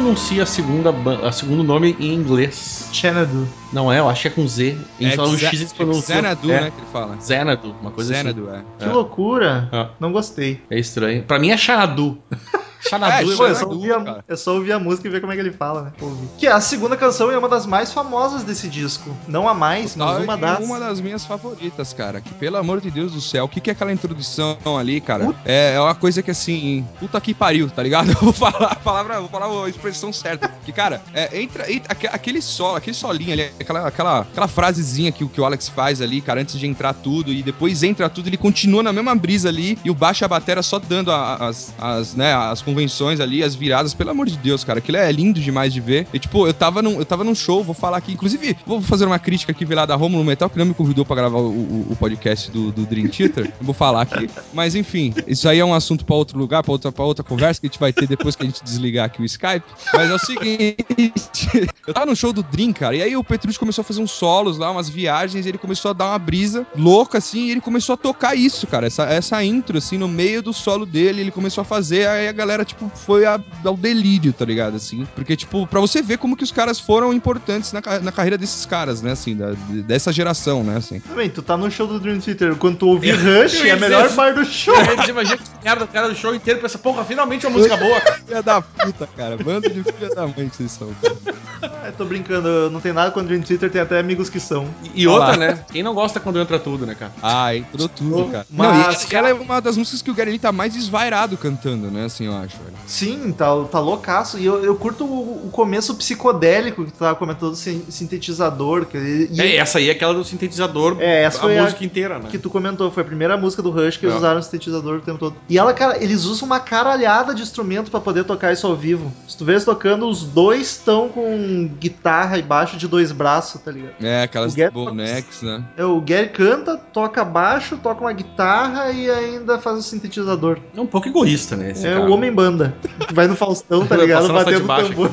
pronuncia 0.00 0.42
a 0.42 0.46
segunda 0.46 0.94
a 1.26 1.30
segundo 1.30 1.62
nome 1.62 1.94
em 2.00 2.14
inglês? 2.14 2.88
Xanadu. 2.92 3.46
Não 3.72 3.92
é, 3.92 3.98
eu 3.98 4.08
acho 4.08 4.22
que 4.22 4.28
é 4.28 4.30
com 4.30 4.48
Z. 4.48 4.76
Só 5.14 5.24
o 5.24 5.36
Xe- 5.36 5.46
X 5.46 5.60
eles 5.60 5.72
pronunciam. 5.74 6.16
Xanadu, 6.16 6.50
é, 6.50 6.60
né, 6.62 6.70
que 6.70 6.80
ele 6.80 6.86
fala. 6.90 7.18
Xanadu, 7.20 7.74
uma 7.82 7.90
coisa 7.90 8.14
Xanadu, 8.14 8.48
é. 8.50 8.62
Que 8.78 8.84
É. 8.86 8.88
loucura. 8.88 9.68
assim. 9.70 9.90
Não 10.00 10.10
gostei. 10.10 10.60
É 10.70 10.78
estranho. 10.78 11.22
Pra 11.24 11.38
mim 11.38 11.50
é 11.50 11.56
Xanadu. 11.56 12.18
Xanadu 12.88 13.32
É, 13.32 13.36
Pô, 13.36 13.46
é, 13.46 13.54
só 13.54 13.60
Xanadu, 13.60 13.74
ouvir 13.76 13.92
a, 13.92 14.36
só 14.36 14.56
a 14.74 14.78
música 14.78 15.08
e 15.08 15.10
ver 15.10 15.20
como 15.20 15.32
é 15.32 15.36
que 15.36 15.40
ele 15.42 15.52
fala, 15.52 15.82
né? 15.82 15.92
Ouvir. 16.00 16.28
Que 16.38 16.46
é 16.46 16.52
a 16.52 16.60
segunda 16.60 16.96
canção 16.96 17.30
é 17.30 17.36
uma 17.38 17.48
das 17.48 17.66
mais 17.66 17.92
famosas 17.92 18.42
desse 18.42 18.68
disco. 18.68 19.14
Não 19.28 19.48
a 19.48 19.54
mais, 19.54 19.96
mas 19.96 20.22
uma 20.24 20.36
das. 20.36 20.58
uma 20.64 20.78
das 20.80 21.00
minhas 21.00 21.24
favoritas, 21.24 21.92
cara. 21.92 22.20
Que 22.20 22.32
pelo 22.34 22.56
amor 22.56 22.80
de 22.80 22.90
Deus 22.90 23.12
do 23.12 23.20
céu, 23.20 23.44
o 23.44 23.48
que, 23.48 23.60
que 23.60 23.70
é 23.70 23.72
aquela 23.72 23.92
introdução 23.92 24.56
ali, 24.78 25.00
cara? 25.00 25.34
É, 25.44 25.74
é 25.74 25.80
uma 25.80 25.94
coisa 25.94 26.22
que 26.22 26.30
assim, 26.30 26.86
puta 26.98 27.20
que 27.20 27.34
pariu, 27.34 27.68
tá 27.70 27.82
ligado? 27.82 28.10
Eu 28.10 28.16
vou 28.20 28.32
falar 28.32 28.72
a 28.72 28.76
palavra, 28.76 29.20
vou 29.20 29.28
falar 29.28 29.64
a 29.64 29.68
expressão 29.68 30.12
certa. 30.12 30.48
Que, 30.64 30.72
cara, 30.72 31.02
é, 31.14 31.40
entra, 31.40 31.70
entra 31.72 31.92
aque- 31.92 32.06
aquele 32.06 32.40
solo, 32.42 32.76
aquele 32.76 32.96
solinho 32.96 33.32
ali, 33.32 33.42
aquela, 33.60 33.86
aquela, 33.86 34.20
aquela 34.20 34.48
frasezinha 34.48 35.12
que, 35.12 35.24
o- 35.24 35.28
que 35.28 35.40
o 35.40 35.44
Alex 35.44 35.68
faz 35.68 36.00
ali, 36.00 36.20
cara, 36.20 36.40
antes 36.40 36.58
de 36.58 36.66
entrar 36.66 36.94
tudo, 36.94 37.32
e 37.32 37.42
depois 37.42 37.82
entra 37.82 38.08
tudo, 38.08 38.28
ele 38.28 38.36
continua 38.36 38.82
na 38.82 38.92
mesma 38.92 39.14
brisa 39.14 39.48
ali, 39.48 39.78
e 39.84 39.90
o 39.90 39.94
baixo 39.94 40.24
e 40.24 40.26
a 40.26 40.28
batera 40.28 40.62
só 40.62 40.78
dando 40.78 41.10
as, 41.12 41.72
as, 41.78 42.14
né, 42.14 42.34
as 42.34 42.62
convenções 42.74 43.20
ali, 43.20 43.42
as 43.42 43.54
viradas, 43.54 43.92
pelo 43.94 44.10
amor 44.10 44.26
de 44.26 44.36
Deus, 44.36 44.62
cara, 44.64 44.78
aquilo 44.78 44.96
é 44.96 45.10
lindo 45.10 45.40
demais 45.40 45.72
de 45.72 45.80
ver. 45.80 46.06
E, 46.14 46.18
tipo, 46.18 46.46
eu 46.46 46.54
tava 46.54 46.80
num, 46.82 46.98
eu 46.98 47.04
tava 47.04 47.24
num 47.24 47.34
show, 47.34 47.62
vou 47.64 47.74
falar 47.74 47.96
aqui, 47.98 48.12
inclusive, 48.12 48.56
vou 48.66 48.80
fazer 48.80 49.04
uma 49.06 49.18
crítica 49.18 49.52
aqui 49.52 49.64
velada 49.64 49.88
da 49.90 49.96
Romulo 49.96 50.24
Metal, 50.24 50.48
que 50.48 50.58
não 50.58 50.66
me 50.66 50.74
convidou 50.74 51.04
pra 51.04 51.16
gravar 51.16 51.38
o, 51.38 51.48
o- 51.50 51.86
o 51.90 51.96
podcast 51.96 52.50
do, 52.50 52.70
do 52.70 52.86
Dream 52.86 53.08
Theater, 53.08 53.52
vou 53.60 53.74
falar 53.74 54.02
aqui. 54.02 54.28
Mas, 54.52 54.74
enfim, 54.74 55.12
isso 55.26 55.48
aí 55.48 55.58
é 55.58 55.64
um 55.64 55.74
assunto 55.74 56.04
pra 56.04 56.14
outro 56.14 56.38
lugar, 56.38 56.62
pra 56.62 56.72
outra, 56.72 56.92
pra 56.92 57.04
outra 57.04 57.24
conversa, 57.24 57.60
que 57.60 57.66
a 57.66 57.68
gente 57.70 57.78
vai 57.80 57.92
ter 57.92 58.06
depois 58.06 58.36
que 58.36 58.42
a 58.42 58.46
gente 58.46 58.62
desligar 58.62 59.06
aqui 59.06 59.20
o 59.20 59.24
Skype. 59.24 59.64
Mas 59.92 60.10
é 60.10 60.14
o 60.14 60.18
seguinte, 60.18 61.68
eu 61.86 61.94
tava 61.94 62.06
no 62.06 62.16
show 62.16 62.32
do 62.32 62.42
Dream, 62.42 62.72
cara, 62.72 62.94
e 62.96 63.02
aí 63.02 63.16
o 63.16 63.24
Petrucci 63.24 63.58
começou 63.58 63.82
a 63.82 63.84
fazer 63.84 64.00
uns 64.00 64.10
solos 64.12 64.58
lá, 64.58 64.70
umas 64.70 64.88
viagens, 64.88 65.46
ele 65.46 65.58
começou 65.58 65.90
a 65.90 65.94
dar 65.94 66.06
uma 66.06 66.18
brisa 66.18 66.66
louca, 66.76 67.18
assim, 67.18 67.46
e 67.46 67.50
ele 67.50 67.60
começou 67.60 67.94
a 67.94 67.96
tocar 67.96 68.34
isso, 68.34 68.66
cara, 68.66 68.86
essa, 68.86 69.04
essa 69.04 69.42
intro, 69.44 69.78
assim, 69.78 69.98
no 69.98 70.08
meio 70.08 70.42
do 70.42 70.52
solo 70.52 70.86
dele, 70.86 71.20
ele 71.22 71.30
começou 71.30 71.62
a 71.62 71.64
fazer, 71.64 72.06
aí 72.08 72.28
a 72.28 72.32
galera, 72.32 72.59
tipo, 72.64 72.90
foi 72.94 73.24
a- 73.26 73.40
ao 73.64 73.76
delírio, 73.76 74.32
tá 74.32 74.44
ligado, 74.44 74.76
assim, 74.76 75.06
porque, 75.14 75.36
tipo, 75.36 75.66
pra 75.66 75.80
você 75.80 76.00
ver 76.02 76.18
como 76.18 76.36
que 76.36 76.44
os 76.44 76.52
caras 76.52 76.78
foram 76.80 77.12
importantes 77.12 77.72
na, 77.72 77.80
na 78.02 78.12
carreira 78.12 78.36
desses 78.38 78.64
caras, 78.66 79.02
né, 79.02 79.12
assim, 79.12 79.36
da- 79.36 79.52
dessa 79.86 80.12
geração, 80.12 80.62
né, 80.64 80.76
assim. 80.76 81.00
Também, 81.00 81.28
tu 81.30 81.42
tá 81.42 81.56
no 81.56 81.70
show 81.70 81.86
do 81.86 81.98
Dream 82.00 82.18
Theater. 82.20 82.54
Quando 82.56 82.76
tu 82.78 82.86
ouvir 82.88 83.12
Rush, 83.12 83.64
é 83.64 83.70
a 83.72 83.76
melhor 83.76 84.14
parte 84.14 84.36
do 84.36 84.44
show. 84.44 84.74
Imagina 85.08 85.38
merda, 85.62 85.84
o 85.84 85.88
cara 85.88 86.08
do 86.08 86.14
show 86.14 86.34
inteiro 86.34 86.60
pensa, 86.60 86.78
porra, 86.78 87.04
finalmente 87.04 87.46
uma 87.46 87.56
música 87.56 87.76
boa. 87.76 88.00
cara. 88.00 88.20
Filha 88.30 88.42
da 88.42 88.60
puta, 88.62 89.08
cara, 89.16 89.36
bando 89.36 89.68
de 89.68 89.82
filha 89.82 90.14
da 90.14 90.22
mãe 90.26 90.48
que 90.48 90.56
vocês 90.56 90.70
são, 90.72 90.88
cara. 91.02 91.16
Ah, 91.62 91.92
tô 91.96 92.04
brincando, 92.04 92.70
não 92.70 92.80
tem 92.80 92.92
nada 92.92 93.10
contra 93.10 93.24
o 93.26 93.28
Dream 93.28 93.42
Theater, 93.42 93.70
tem 93.70 93.80
até 93.82 93.98
amigos 93.98 94.30
que 94.30 94.38
são. 94.40 94.66
E, 94.94 95.02
e 95.02 95.08
outra, 95.08 95.36
né? 95.36 95.64
Quem 95.70 95.82
não 95.82 95.92
gosta 95.94 96.18
quando 96.20 96.38
entra 96.40 96.58
tudo, 96.58 96.86
né, 96.86 96.94
cara? 96.94 97.12
Ah, 97.22 97.54
entrou 97.54 97.88
tudo, 97.88 98.30
cara. 98.30 98.46
Mas, 98.50 99.06
não, 99.10 99.18
ela 99.18 99.28
é 99.30 99.34
uma 99.34 99.60
das 99.60 99.76
músicas 99.76 100.00
que 100.00 100.10
o 100.10 100.14
Gary 100.14 100.38
tá 100.38 100.52
mais 100.52 100.74
esvairado 100.76 101.36
cantando, 101.36 101.90
né, 101.90 102.04
assim, 102.06 102.26
eu 102.26 102.32
acho, 102.34 102.56
velho. 102.58 102.76
Sim, 102.86 103.32
tá, 103.32 103.46
tá 103.70 103.78
loucaço. 103.80 104.38
E 104.38 104.46
eu, 104.46 104.64
eu 104.64 104.74
curto 104.76 105.04
o, 105.04 105.46
o 105.46 105.50
começo 105.50 105.94
psicodélico 105.94 106.84
que 106.84 106.92
tu 106.92 106.98
tava 106.98 107.14
comentando, 107.16 107.54
sin- 107.54 107.84
sintetizador. 107.88 108.86
Que, 108.86 109.28
e, 109.30 109.40
É, 109.40 109.56
essa 109.56 109.78
aí 109.78 109.88
é 109.88 109.92
aquela 109.92 110.14
do 110.14 110.24
sintetizador, 110.24 110.96
É, 111.00 111.24
essa 111.24 111.38
a 111.38 111.40
foi 111.42 111.58
a- 111.58 111.62
música 111.64 111.84
inteira, 111.84 112.18
né? 112.18 112.28
que 112.30 112.38
tu 112.38 112.48
comentou, 112.48 112.90
foi 112.90 113.02
a 113.02 113.06
primeira 113.06 113.36
música 113.36 113.62
do 113.62 113.70
Rush 113.70 113.96
que 113.98 114.06
eles 114.06 114.14
É. 114.14 114.18
usaram 114.18 114.40
o 114.40 114.42
sintetizador 114.42 114.96
o 114.96 115.00
tempo 115.00 115.18
todo. 115.18 115.36
E 115.50 115.58
ela, 115.58 115.74
cara, 115.74 116.00
eles 116.00 116.26
usam 116.26 116.46
uma 116.46 116.60
caralhada 116.60 117.34
de 117.34 117.42
instrumento 117.42 117.90
pra 117.90 117.98
poder 117.98 118.22
tocar 118.22 118.52
isso 118.52 118.68
ao 118.68 118.76
vivo. 118.76 119.12
Se 119.26 119.36
tu 119.36 119.44
vê 119.44 119.54
eles 119.54 119.64
tocando, 119.64 120.08
os 120.08 120.22
dois 120.22 120.70
estão 120.70 121.08
com 121.08 121.68
guitarra 121.80 122.38
e 122.38 122.42
baixo 122.42 122.76
de 122.76 122.86
dois 122.86 123.10
braços, 123.10 123.60
tá 123.60 123.72
ligado? 123.72 123.94
É, 124.00 124.22
aquelas 124.22 124.54
bonecos, 124.72 125.42
né? 125.42 125.64
É, 125.76 125.84
o 125.84 126.00
Gary 126.00 126.28
canta, 126.28 126.76
toca 126.76 127.24
baixo, 127.24 127.76
toca 127.76 128.00
uma 128.00 128.12
guitarra 128.12 128.92
e 128.92 129.10
ainda 129.10 129.58
faz 129.58 129.78
o 129.78 129.82
sintetizador. 129.82 130.58
É 130.76 130.80
um 130.80 130.86
pouco 130.86 131.08
egoísta, 131.08 131.56
né? 131.56 131.72
Esse 131.72 131.84
é 131.84 131.94
cara. 131.94 132.08
o 132.08 132.12
homem 132.12 132.32
banda. 132.32 132.76
Vai 133.12 133.26
no 133.26 133.34
Faustão, 133.34 133.84
tá 133.84 133.96
ligado? 133.98 134.32
Batendo 134.32 134.64
baixo 134.66 134.90
tambor. 134.90 135.10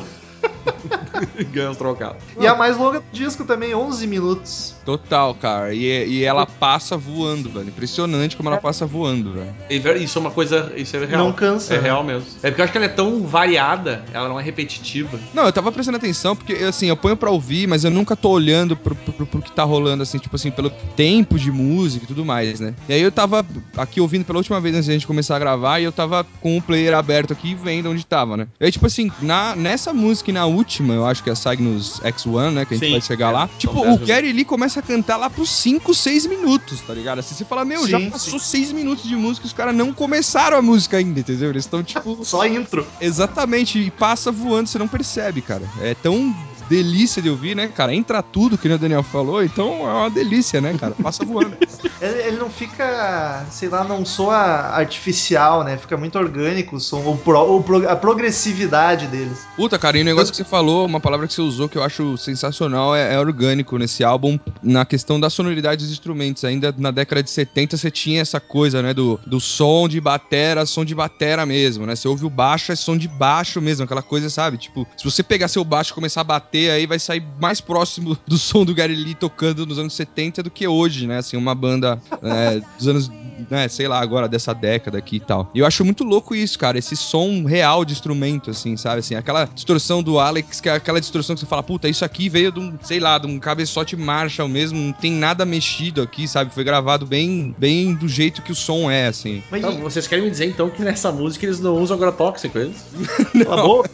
Ganha 1.52 1.70
os 1.70 1.76
trocados. 1.76 2.22
E 2.38 2.46
a 2.46 2.54
mais 2.54 2.76
longa 2.76 3.00
do 3.00 3.06
disco 3.12 3.44
também, 3.44 3.74
11 3.74 4.06
minutos. 4.06 4.74
Total, 4.84 5.34
cara. 5.34 5.74
E, 5.74 5.84
e 6.08 6.24
ela 6.24 6.46
passa 6.46 6.96
voando, 6.96 7.50
velho. 7.50 7.68
Impressionante 7.68 8.36
como 8.36 8.48
ela 8.48 8.58
passa 8.58 8.86
voando, 8.86 9.32
velho. 9.32 9.54
E, 9.68 9.78
velho, 9.78 10.02
Isso 10.02 10.18
é 10.18 10.20
uma 10.20 10.30
coisa. 10.30 10.72
Isso 10.76 10.96
é 10.96 11.04
real. 11.04 11.24
Não 11.24 11.32
cansa. 11.32 11.74
É 11.74 11.76
né? 11.76 11.82
real 11.82 12.02
mesmo. 12.02 12.26
É 12.42 12.48
porque 12.48 12.60
eu 12.60 12.64
acho 12.64 12.72
que 12.72 12.78
ela 12.78 12.86
é 12.86 12.90
tão 12.90 13.22
variada, 13.22 14.04
ela 14.12 14.28
não 14.28 14.40
é 14.40 14.42
repetitiva. 14.42 15.18
Não, 15.34 15.44
eu 15.44 15.52
tava 15.52 15.70
prestando 15.70 15.96
atenção, 15.96 16.34
porque, 16.34 16.54
assim, 16.54 16.86
eu 16.86 16.96
ponho 16.96 17.16
pra 17.16 17.30
ouvir, 17.30 17.66
mas 17.66 17.84
eu 17.84 17.90
nunca 17.90 18.16
tô 18.16 18.30
olhando 18.30 18.76
pro, 18.76 18.94
pro, 18.94 19.26
pro 19.26 19.42
que 19.42 19.52
tá 19.52 19.64
rolando, 19.64 20.02
assim, 20.02 20.18
tipo 20.18 20.34
assim, 20.36 20.50
pelo 20.50 20.70
tempo 20.96 21.38
de 21.38 21.50
música 21.50 22.04
e 22.04 22.08
tudo 22.08 22.24
mais, 22.24 22.60
né? 22.60 22.74
E 22.88 22.94
aí 22.94 23.02
eu 23.02 23.12
tava 23.12 23.44
aqui 23.76 24.00
ouvindo 24.00 24.24
pela 24.24 24.38
última 24.38 24.60
vez 24.60 24.74
antes 24.74 24.86
da 24.86 24.92
gente 24.92 25.06
começar 25.06 25.36
a 25.36 25.38
gravar, 25.38 25.80
e 25.80 25.84
eu 25.84 25.92
tava 25.92 26.24
com 26.40 26.56
o 26.56 26.62
player 26.62 26.94
aberto 26.94 27.32
aqui 27.32 27.54
vendo 27.54 27.90
onde 27.90 28.04
tava, 28.06 28.36
né? 28.36 28.48
E 28.58 28.64
aí, 28.64 28.72
tipo 28.72 28.86
assim, 28.86 29.10
na, 29.20 29.54
nessa 29.54 29.92
música 29.92 30.30
e 30.30 30.32
na 30.32 30.46
última, 30.46 30.57
eu 30.88 31.06
acho 31.06 31.22
que 31.22 31.30
é 31.30 31.32
a 31.32 31.36
Cygnus 31.36 32.00
X1, 32.00 32.52
né? 32.52 32.64
Que 32.64 32.74
a 32.74 32.76
gente 32.76 32.86
Sim, 32.86 32.92
vai 32.92 33.00
chegar 33.00 33.28
é. 33.28 33.32
lá. 33.32 33.48
São 33.48 33.58
Tipo, 33.58 33.80
o. 33.80 33.98
Gary 33.98 34.32
Lee 34.32 34.44
começa 34.44 34.80
a 34.80 34.82
cantar 34.82 35.16
lá 35.16 35.28
pros 35.28 35.50
5, 35.50 35.94
6 35.94 36.26
minutos, 36.26 36.80
tá 36.80 36.94
ligado? 36.94 37.18
Assim, 37.18 37.34
você 37.34 37.44
fala, 37.44 37.64
meu, 37.64 37.86
já 37.88 37.98
Sim, 37.98 38.10
passou 38.10 38.38
6 38.38 38.72
minutos 38.72 39.08
de 39.08 39.16
música 39.16 39.46
e 39.46 39.48
os 39.48 39.52
caras 39.52 39.74
não 39.74 39.92
começaram 39.92 40.56
a 40.56 40.62
música 40.62 40.96
ainda, 40.96 41.20
entendeu? 41.20 41.50
Eles 41.50 41.64
estão, 41.64 41.82
tipo. 41.82 42.22
Só 42.24 42.46
intro. 42.46 42.86
Exatamente, 43.00 43.78
e 43.78 43.90
passa 43.90 44.30
voando, 44.30 44.68
você 44.68 44.78
não 44.78 44.88
percebe, 44.88 45.42
cara. 45.42 45.62
É 45.80 45.94
tão 45.94 46.34
delícia 46.68 47.20
de 47.22 47.30
ouvir, 47.30 47.54
né, 47.56 47.68
cara? 47.68 47.94
Entra 47.94 48.22
tudo, 48.22 48.58
que 48.58 48.68
nem 48.68 48.76
o 48.76 48.80
Daniel 48.80 49.02
falou, 49.02 49.42
então 49.42 49.88
é 49.88 49.92
uma 49.92 50.10
delícia, 50.10 50.60
né, 50.60 50.76
cara? 50.78 50.94
Passa 51.02 51.24
voando. 51.24 51.56
Ele, 52.00 52.22
ele 52.28 52.36
não 52.36 52.48
fica, 52.48 53.44
sei 53.50 53.68
lá, 53.68 53.82
não 53.82 54.04
soa 54.04 54.36
artificial, 54.36 55.64
né? 55.64 55.76
Fica 55.76 55.96
muito 55.96 56.16
orgânico 56.16 56.76
o 56.76 56.80
som, 56.80 57.00
o 57.04 57.16
pro- 57.18 57.56
o 57.56 57.62
pro- 57.62 57.88
a 57.88 57.96
progressividade 57.96 59.06
deles. 59.08 59.46
Puta, 59.56 59.78
cara, 59.78 59.98
e 59.98 60.02
o 60.02 60.04
negócio 60.04 60.30
que 60.30 60.36
você 60.36 60.44
falou, 60.44 60.86
uma 60.86 61.00
palavra 61.00 61.26
que 61.26 61.32
você 61.34 61.40
usou 61.40 61.68
que 61.68 61.76
eu 61.76 61.82
acho 61.82 62.16
sensacional 62.16 62.94
é, 62.94 63.14
é 63.14 63.18
orgânico 63.18 63.76
nesse 63.78 64.04
álbum, 64.04 64.38
na 64.62 64.84
questão 64.84 65.18
da 65.18 65.28
sonoridade 65.28 65.82
dos 65.82 65.90
instrumentos. 65.92 66.44
Ainda 66.44 66.72
na 66.78 66.90
década 66.90 67.22
de 67.22 67.30
70 67.30 67.76
você 67.76 67.90
tinha 67.90 68.20
essa 68.20 68.38
coisa, 68.38 68.80
né, 68.82 68.94
do, 68.94 69.18
do 69.26 69.40
som 69.40 69.88
de 69.88 70.00
batera, 70.00 70.64
som 70.66 70.84
de 70.84 70.94
batera 70.94 71.44
mesmo, 71.44 71.84
né? 71.86 71.96
Você 71.96 72.06
ouve 72.06 72.24
o 72.24 72.30
baixo, 72.30 72.70
é 72.70 72.76
som 72.76 72.96
de 72.96 73.08
baixo 73.08 73.60
mesmo, 73.60 73.84
aquela 73.84 74.02
coisa, 74.02 74.30
sabe? 74.30 74.56
Tipo, 74.58 74.86
se 74.96 75.04
você 75.04 75.22
pegar 75.22 75.48
seu 75.48 75.64
baixo 75.64 75.90
e 75.90 75.94
começar 75.94 76.20
a 76.20 76.24
bater, 76.24 76.57
aí 76.68 76.86
vai 76.86 76.98
sair 76.98 77.22
mais 77.40 77.60
próximo 77.60 78.16
do 78.26 78.38
som 78.38 78.64
do 78.64 78.74
Gary 78.74 78.94
Lee 78.94 79.14
tocando 79.14 79.66
nos 79.66 79.78
anos 79.78 79.94
70 79.94 80.42
do 80.42 80.50
que 80.50 80.66
hoje, 80.66 81.06
né? 81.06 81.18
Assim, 81.18 81.36
uma 81.36 81.54
banda 81.54 82.00
é, 82.22 82.60
dos 82.76 82.88
anos, 82.88 83.10
né, 83.50 83.68
sei 83.68 83.86
lá, 83.86 84.00
agora 84.00 84.28
dessa 84.28 84.54
década 84.54 84.98
aqui 84.98 85.16
e 85.16 85.20
tal. 85.20 85.50
E 85.54 85.58
eu 85.58 85.66
acho 85.66 85.84
muito 85.84 86.04
louco 86.04 86.34
isso, 86.34 86.58
cara, 86.58 86.78
esse 86.78 86.96
som 86.96 87.44
real 87.44 87.84
de 87.84 87.92
instrumento, 87.92 88.50
assim, 88.50 88.76
sabe? 88.76 89.00
Assim, 89.00 89.14
aquela 89.14 89.44
distorção 89.44 90.02
do 90.02 90.18
Alex, 90.18 90.60
que 90.60 90.68
é 90.68 90.72
aquela 90.72 91.00
distorção 91.00 91.34
que 91.36 91.40
você 91.40 91.46
fala, 91.46 91.62
puta, 91.62 91.88
isso 91.88 92.04
aqui 92.04 92.28
veio 92.28 92.50
de 92.50 92.60
um, 92.60 92.78
sei 92.82 93.00
lá, 93.00 93.18
de 93.18 93.26
um 93.26 93.38
cabeçote 93.38 93.96
Marshall 93.96 94.48
mesmo, 94.48 94.78
não 94.78 94.92
tem 94.92 95.12
nada 95.12 95.44
mexido 95.44 96.02
aqui, 96.02 96.26
sabe? 96.26 96.52
Foi 96.52 96.64
gravado 96.64 97.06
bem, 97.06 97.54
bem 97.58 97.94
do 97.94 98.08
jeito 98.08 98.42
que 98.42 98.52
o 98.52 98.54
som 98.54 98.90
é, 98.90 99.06
assim. 99.06 99.42
Mas 99.50 99.60
Então, 99.60 99.78
vocês 99.78 100.06
querem 100.06 100.24
me 100.24 100.30
dizer 100.30 100.46
então 100.46 100.70
que 100.70 100.82
nessa 100.82 101.12
música 101.12 101.46
eles 101.46 101.60
não 101.60 101.80
usam 101.80 101.96
agrotóxico, 101.96 102.58
eles? 102.58 102.84
a 103.50 103.56
boca. 103.56 103.90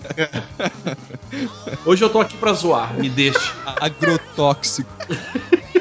Hoje 1.84 2.04
eu 2.04 2.08
tô 2.08 2.20
aqui 2.20 2.36
pra 2.36 2.53
zoar, 2.54 2.94
me 2.94 3.08
deixe. 3.08 3.52
Agrotóxico. 3.80 4.90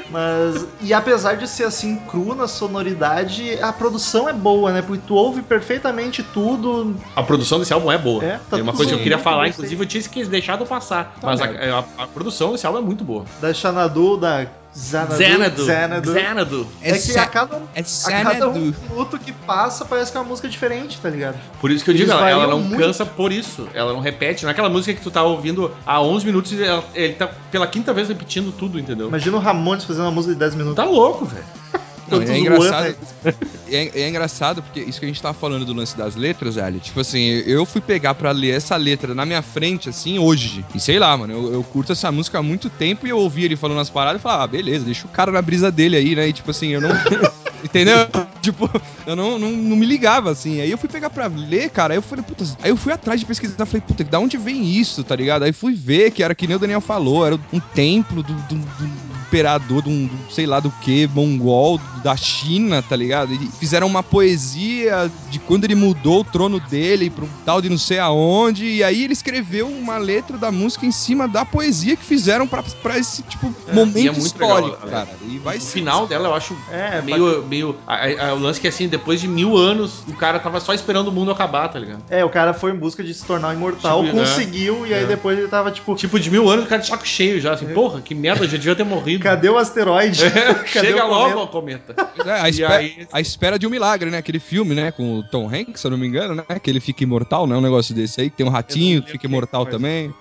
Mas, 0.09 0.67
e 0.81 0.93
apesar 0.93 1.35
de 1.37 1.47
ser 1.47 1.63
assim 1.63 1.95
cru 1.95 2.35
na 2.35 2.47
sonoridade, 2.47 3.57
a 3.59 3.73
produção 3.73 4.29
é 4.29 4.33
boa, 4.33 4.71
né? 4.71 4.81
Porque 4.83 5.01
tu 5.07 5.15
ouve 5.15 5.41
perfeitamente 5.41 6.21
tudo. 6.21 6.95
A 7.15 7.23
produção 7.23 7.57
desse 7.57 7.73
álbum 7.73 7.91
é 7.91 7.97
boa. 7.97 8.23
É, 8.23 8.39
tá 8.49 8.59
é 8.59 8.61
uma 8.61 8.73
coisa 8.73 8.91
que 8.91 8.95
eu 8.95 9.01
queria 9.03 9.15
eu 9.17 9.21
falar, 9.21 9.47
inclusive 9.47 9.81
eu 9.81 9.87
tinha 9.87 10.25
deixado 10.27 10.65
passar. 10.67 11.15
Tá 11.19 11.27
mas 11.27 11.41
a, 11.41 11.45
a- 11.79 12.03
a 12.03 12.07
produção 12.07 12.51
desse 12.51 12.65
álbum 12.67 12.77
é 12.77 12.81
muito 12.81 13.03
boa. 13.03 13.25
Da 13.41 13.51
Xanadu, 13.53 14.17
da 14.17 14.45
Xanadu. 14.75 15.17
Xanadu. 15.17 15.65
Xanadu. 15.65 16.13
Xanadu. 16.13 16.67
É, 16.81 16.97
que 16.97 17.17
a 17.17 17.25
cada, 17.27 17.61
É 17.75 17.81
a 17.81 18.23
cada 18.23 18.49
um 18.49 18.53
minuto 18.89 19.19
que 19.19 19.31
passa 19.31 19.85
parece 19.85 20.11
que 20.11 20.17
é 20.17 20.21
uma 20.21 20.27
música 20.27 20.49
diferente, 20.49 20.99
tá 20.99 21.09
ligado? 21.09 21.35
Por 21.61 21.69
isso 21.69 21.83
que 21.83 21.91
eu 21.91 21.93
Eles 21.95 22.07
digo, 22.07 22.17
ela, 22.17 22.29
ela 22.29 22.47
não 22.47 22.59
muito. 22.59 22.81
cansa 22.83 23.05
por 23.05 23.31
isso. 23.31 23.67
Ela 23.73 23.93
não 23.93 23.99
repete. 23.99 24.45
Naquela 24.45 24.69
música 24.69 24.93
que 24.97 25.01
tu 25.03 25.11
tá 25.11 25.21
ouvindo 25.23 25.71
há 25.85 26.01
11 26.01 26.25
minutos, 26.25 26.59
ela- 26.59 26.83
ele 26.95 27.13
tá 27.13 27.29
pela 27.51 27.67
quinta 27.67 27.93
vez 27.93 28.07
repetindo 28.09 28.51
tudo, 28.51 28.79
entendeu? 28.79 29.07
Imagina 29.09 29.37
o 29.37 29.39
Ramones 29.39 29.83
fazendo 29.85 30.05
uma 30.05 30.11
música 30.11 30.33
de 30.33 30.39
10 30.39 30.55
minutos. 30.55 30.75
Tá 30.75 30.85
louco, 30.85 31.25
velho. 31.25 31.45
É 32.21 32.37
engraçado. 32.37 32.95
né? 33.23 33.33
É, 33.73 34.01
é 34.01 34.09
engraçado 34.09 34.61
porque 34.61 34.81
isso 34.81 34.99
que 34.99 35.05
a 35.05 35.07
gente 35.07 35.19
tava 35.19 35.33
falando 35.33 35.65
do 35.65 35.73
lance 35.73 35.97
das 35.97 36.15
letras, 36.15 36.55
velho. 36.55 36.79
Tipo 36.79 36.99
assim, 36.99 37.41
eu 37.47 37.65
fui 37.65 37.81
pegar 37.81 38.13
pra 38.13 38.29
ler 38.29 38.51
essa 38.51 38.75
letra 38.75 39.15
na 39.15 39.25
minha 39.25 39.41
frente, 39.41 39.89
assim, 39.89 40.19
hoje. 40.19 40.63
E 40.75 40.79
sei 40.79 40.99
lá, 40.99 41.17
mano, 41.17 41.33
eu, 41.33 41.53
eu 41.53 41.63
curto 41.63 41.91
essa 41.91 42.11
música 42.11 42.37
há 42.37 42.43
muito 42.43 42.69
tempo 42.69 43.07
e 43.07 43.09
eu 43.09 43.17
ouvi 43.17 43.45
ele 43.45 43.55
falando 43.55 43.79
as 43.79 43.89
paradas 43.89 44.19
e 44.19 44.21
falava, 44.21 44.43
ah, 44.43 44.47
beleza, 44.47 44.85
deixa 44.85 45.07
o 45.07 45.09
cara 45.09 45.31
na 45.31 45.41
brisa 45.41 45.71
dele 45.71 45.95
aí, 45.95 46.15
né? 46.15 46.27
E 46.27 46.33
tipo 46.33 46.51
assim, 46.51 46.67
eu 46.67 46.81
não. 46.81 46.91
Entendeu? 47.63 47.95
tipo, 48.41 48.69
eu 49.07 49.15
não, 49.15 49.39
não, 49.39 49.49
não 49.49 49.75
me 49.75 49.85
ligava, 49.85 50.29
assim. 50.29 50.59
Aí 50.59 50.69
eu 50.69 50.77
fui 50.77 50.89
pegar 50.89 51.09
pra 51.09 51.27
ler, 51.27 51.69
cara, 51.69 51.93
aí 51.93 51.97
eu 51.97 52.01
falei, 52.01 52.23
puta. 52.23 52.43
Aí 52.61 52.69
eu 52.69 52.77
fui 52.77 52.91
atrás 52.91 53.19
de 53.19 53.25
pesquisar, 53.25 53.65
falei, 53.65 53.81
puta, 53.81 54.03
da 54.03 54.19
onde 54.19 54.37
vem 54.37 54.65
isso, 54.65 55.03
tá 55.03 55.15
ligado? 55.15 55.43
Aí 55.43 55.53
fui 55.53 55.73
ver 55.73 56.11
que 56.11 56.21
era 56.21 56.35
que 56.35 56.45
nem 56.45 56.57
o 56.57 56.59
Daniel 56.59 56.81
falou, 56.81 57.25
era 57.25 57.39
um 57.51 57.59
templo 57.59 58.21
do, 58.21 58.33
do, 58.33 58.55
do 58.55 59.12
imperador, 59.37 59.81
de 59.81 59.89
um, 59.89 60.07
sei 60.29 60.45
lá 60.45 60.59
do 60.59 60.71
que, 60.71 61.07
mongol, 61.07 61.79
da 62.03 62.15
China, 62.15 62.83
tá 62.83 62.95
ligado? 62.95 63.33
E 63.33 63.49
fizeram 63.59 63.87
uma 63.87 64.03
poesia 64.03 65.11
de 65.29 65.39
quando 65.39 65.63
ele 65.63 65.73
mudou 65.73 66.19
o 66.21 66.23
trono 66.23 66.59
dele 66.59 67.09
pro 67.09 67.27
tal 67.43 67.59
de 67.59 67.67
não 67.67 67.77
sei 67.77 67.97
aonde, 67.97 68.65
e 68.67 68.83
aí 68.83 69.03
ele 69.03 69.13
escreveu 69.13 69.67
uma 69.67 69.97
letra 69.97 70.37
da 70.37 70.51
música 70.51 70.85
em 70.85 70.91
cima 70.91 71.27
da 71.27 71.43
poesia 71.43 71.95
que 71.95 72.05
fizeram 72.05 72.47
pra, 72.47 72.61
pra 72.83 72.99
esse, 72.99 73.23
tipo, 73.23 73.51
e 73.67 73.73
momento 73.73 73.97
é 74.07 74.11
muito 74.11 74.25
histórico, 74.25 74.85
legal, 74.85 75.05
cara. 75.05 75.17
E 75.27 75.39
vai 75.39 75.57
O 75.57 75.61
ser. 75.61 75.71
final 75.73 76.05
dela 76.05 76.27
eu 76.29 76.35
acho 76.35 76.55
É, 76.69 77.01
meio. 77.01 77.43
meio 77.45 77.75
a- 77.87 78.27
a- 78.29 78.33
o 78.35 78.39
lance 78.39 78.61
que 78.61 78.67
assim, 78.67 78.87
depois 78.87 79.19
de 79.19 79.27
mil 79.27 79.57
anos, 79.57 80.03
o 80.07 80.13
cara 80.13 80.37
tava 80.39 80.59
só 80.59 80.73
esperando 80.73 81.07
o 81.07 81.11
mundo 81.11 81.31
acabar, 81.31 81.67
tá 81.69 81.79
ligado? 81.79 82.03
É, 82.09 82.23
o 82.23 82.29
cara 82.29 82.53
foi 82.53 82.71
em 82.71 82.75
busca 82.75 83.03
de 83.03 83.13
se 83.15 83.25
tornar 83.25 83.53
imortal, 83.55 84.03
Tipo, 84.03 84.15
né? 84.15 84.21
conseguiu, 84.23 84.85
e 84.85 84.93
aí 84.93 85.03
É. 85.03 85.07
depois 85.07 85.39
ele 85.39 85.47
tava 85.47 85.71
tipo, 85.71 85.95
Tipo, 85.95 86.19
de 86.19 86.29
mil 86.29 86.49
anos 86.49 86.65
o 86.65 86.67
cara 86.67 86.81
de 86.81 86.87
saco 86.87 87.07
cheio 87.07 87.39
já, 87.41 87.53
assim, 87.53 87.65
porra, 87.67 88.01
que 88.01 88.13
merda, 88.13 88.43
eu 88.45 88.49
já 88.49 88.57
devia 88.57 88.75
ter 88.75 88.83
morrido. 88.83 89.22
Cadê 89.23 89.49
o 89.49 89.57
asteroide? 89.57 90.21
Cadê 90.73 90.87
Chega 90.87 91.05
o 91.05 91.09
logo 91.09 91.47
cometa? 91.47 91.93
o 91.93 91.95
cometa. 91.95 92.29
É, 92.29 92.41
a, 92.41 92.49
espera, 92.49 92.75
aí- 92.75 93.07
a 93.11 93.21
espera 93.21 93.57
de 93.59 93.65
um 93.65 93.69
milagre, 93.69 94.09
né? 94.09 94.17
Aquele 94.17 94.39
filme, 94.39 94.75
né? 94.75 94.91
Com 94.91 95.19
o 95.19 95.23
Tom 95.23 95.47
Hanks, 95.47 95.81
se 95.81 95.87
eu 95.87 95.91
não 95.91 95.97
me 95.97 96.05
engano, 96.07 96.35
né? 96.35 96.43
Que 96.61 96.69
ele 96.69 96.79
fica 96.79 97.03
imortal, 97.03 97.47
né? 97.47 97.55
Um 97.55 97.61
negócio 97.61 97.95
desse 97.95 98.21
aí, 98.21 98.29
que 98.29 98.35
tem 98.37 98.45
um 98.45 98.49
ratinho 98.49 99.01
que 99.01 99.11
fica 99.13 99.25
imortal 99.25 99.65
também. 99.65 100.07
And 100.07 100.13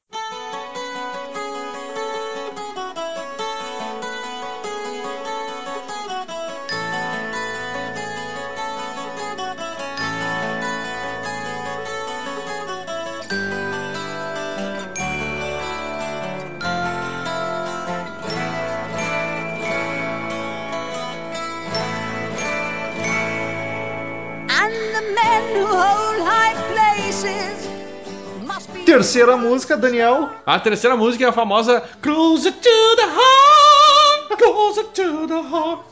Terceira 29.12 29.36
música, 29.36 29.76
Daniel. 29.76 30.30
A 30.46 30.58
terceira 30.58 30.96
música 30.96 31.22
é 31.22 31.28
a 31.28 31.32
famosa 31.32 31.82
Closer 32.00 32.50
to 32.50 32.96
the 32.96 33.02
Heart, 33.02 33.61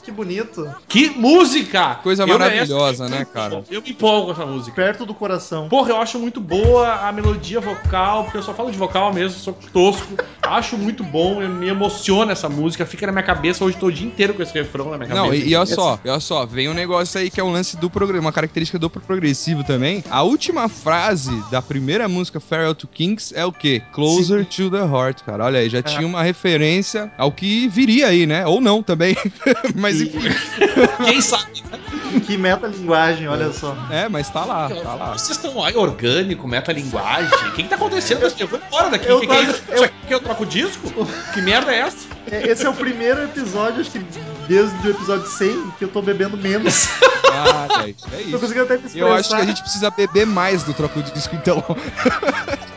Que 0.03 0.11
bonito. 0.11 0.69
Que 0.89 1.11
música! 1.11 1.97
Coisa 2.03 2.23
Eu 2.25 2.29
maravilhosa, 2.29 3.05
mereço- 3.05 3.19
né, 3.19 3.27
cara? 3.33 3.63
Eu 3.71 3.83
me 3.83 3.91
empolgo 3.91 4.27
com 4.27 4.33
essa 4.33 4.47
música. 4.47 4.75
Perto 4.75 5.05
do 5.07 5.15
coração. 5.15 5.69
Porra, 5.69 5.91
eu 5.91 5.97
acho 5.97 6.19
muito 6.19 6.41
boa 6.41 6.95
a 7.07 7.13
melodia 7.13 7.61
vocal, 7.61 8.25
porque 8.25 8.39
eu 8.39 8.43
só 8.43 8.55
falo 8.55 8.71
de 8.71 8.79
vocal 8.79 9.13
mesmo, 9.13 9.39
sou 9.39 9.53
tosco. 9.73 10.15
acho 10.43 10.77
muito 10.77 11.05
bom, 11.05 11.41
eu 11.41 11.49
me 11.49 11.69
emociona 11.69 12.33
essa 12.33 12.49
música, 12.49 12.85
fica 12.85 13.07
na 13.07 13.13
minha 13.13 13.23
cabeça 13.25 13.65
hoje 13.65 13.77
tô 13.77 13.87
o 13.87 13.93
dia 13.93 14.07
inteiro 14.07 14.35
com 14.35 14.43
esse 14.43 14.53
refrão 14.53 14.91
na 14.91 14.99
minha 14.99 15.09
Não, 15.15 15.27
cabeça. 15.27 15.45
e, 15.45 15.51
e 15.51 15.55
olha 15.57 15.67
só, 15.67 15.99
e 16.05 16.09
olha 16.09 16.19
só, 16.21 16.45
vem 16.45 16.69
um 16.69 16.75
negócio 16.75 17.21
aí 17.21 17.31
que 17.31 17.41
é 17.41 17.45
um 17.45 17.53
lance 17.53 17.77
do 17.77 17.89
programa, 17.89 18.27
uma 18.27 18.33
característica 18.33 18.77
do 18.79 18.91
progressivo 18.91 19.63
também. 19.63 20.03
A 20.11 20.23
última 20.23 20.69
frase 20.69 21.31
da 21.51 21.63
primeira 21.63 22.09
música 22.09 22.41
Farewell 22.41 22.75
to 22.75 22.89
Kings 22.89 23.33
é 23.37 23.45
o 23.45 23.53
quê? 23.53 23.81
Closer 23.93 24.45
to 24.45 24.71
the 24.71 24.79
Heart, 24.85 25.23
cara. 25.23 25.45
Olha 25.45 25.61
aí, 25.61 25.69
já 25.69 25.83
tinha 25.83 26.07
uma 26.07 26.23
referência 26.23 27.13
ao 27.17 27.31
que 27.31 27.69
viria 27.69 28.09
aí, 28.09 28.27
né? 28.31 28.47
Ou 28.47 28.61
não 28.61 28.83
também. 28.83 29.17
Mas 29.75 30.01
E- 30.01 30.05
enfim. 30.05 30.21
Quem 31.05 31.21
sabe? 31.21 31.51
Que 32.27 32.37
metalinguagem, 32.39 33.29
olha 33.29 33.53
só. 33.53 33.77
É, 33.91 34.09
mas 34.09 34.29
tá 34.31 34.45
lá, 34.45 34.69
tá 34.69 34.95
lá. 34.95 35.13
Vocês 35.13 35.31
estão 35.39 35.63
aí 35.63 35.77
orgânico, 35.77 36.47
metalinguagem. 36.49 37.33
O 37.49 37.53
que, 37.53 37.63
que 37.63 37.69
tá 37.69 37.77
acontecendo? 37.77 38.23
Eu 38.39 38.49
vou 38.49 38.59
embora 38.67 38.91
daqui. 38.91 39.09
Eu 39.09 39.21
que, 39.21 39.27
que 39.29 39.33
é 39.33 39.79
eu- 39.85 39.89
que 40.09 40.15
eu 40.15 40.21
troco 40.21 40.45
disco? 40.45 40.89
Que 41.33 41.41
merda 41.41 41.73
é 41.73 41.81
essa? 41.81 42.09
É, 42.31 42.49
Esse 42.49 42.67
é 42.67 42.69
o 42.69 42.75
primeiro 42.75 43.23
episódio, 43.25 43.81
acho 43.81 43.91
que 43.91 44.01
desde 44.49 44.89
o 44.89 44.91
episódio 44.91 45.27
100, 45.27 45.71
que 45.79 45.85
eu 45.85 45.89
tô 45.89 46.01
bebendo 46.03 46.37
menos. 46.37 46.89
Ah, 47.33 47.69
é 47.87 47.93
Tô 47.93 48.17
isso. 48.19 48.39
conseguindo 48.41 48.65
até 48.65 48.77
me 48.77 48.87
expressar. 48.87 48.99
Eu 49.07 49.13
acho 49.15 49.29
que 49.29 49.35
a 49.37 49.45
gente 49.45 49.63
precisa 49.63 49.89
beber 49.89 50.27
mais 50.27 50.65
do 50.65 50.75
troco 50.75 51.01
de 51.01 51.13
disco, 51.13 51.37
então. 51.37 51.63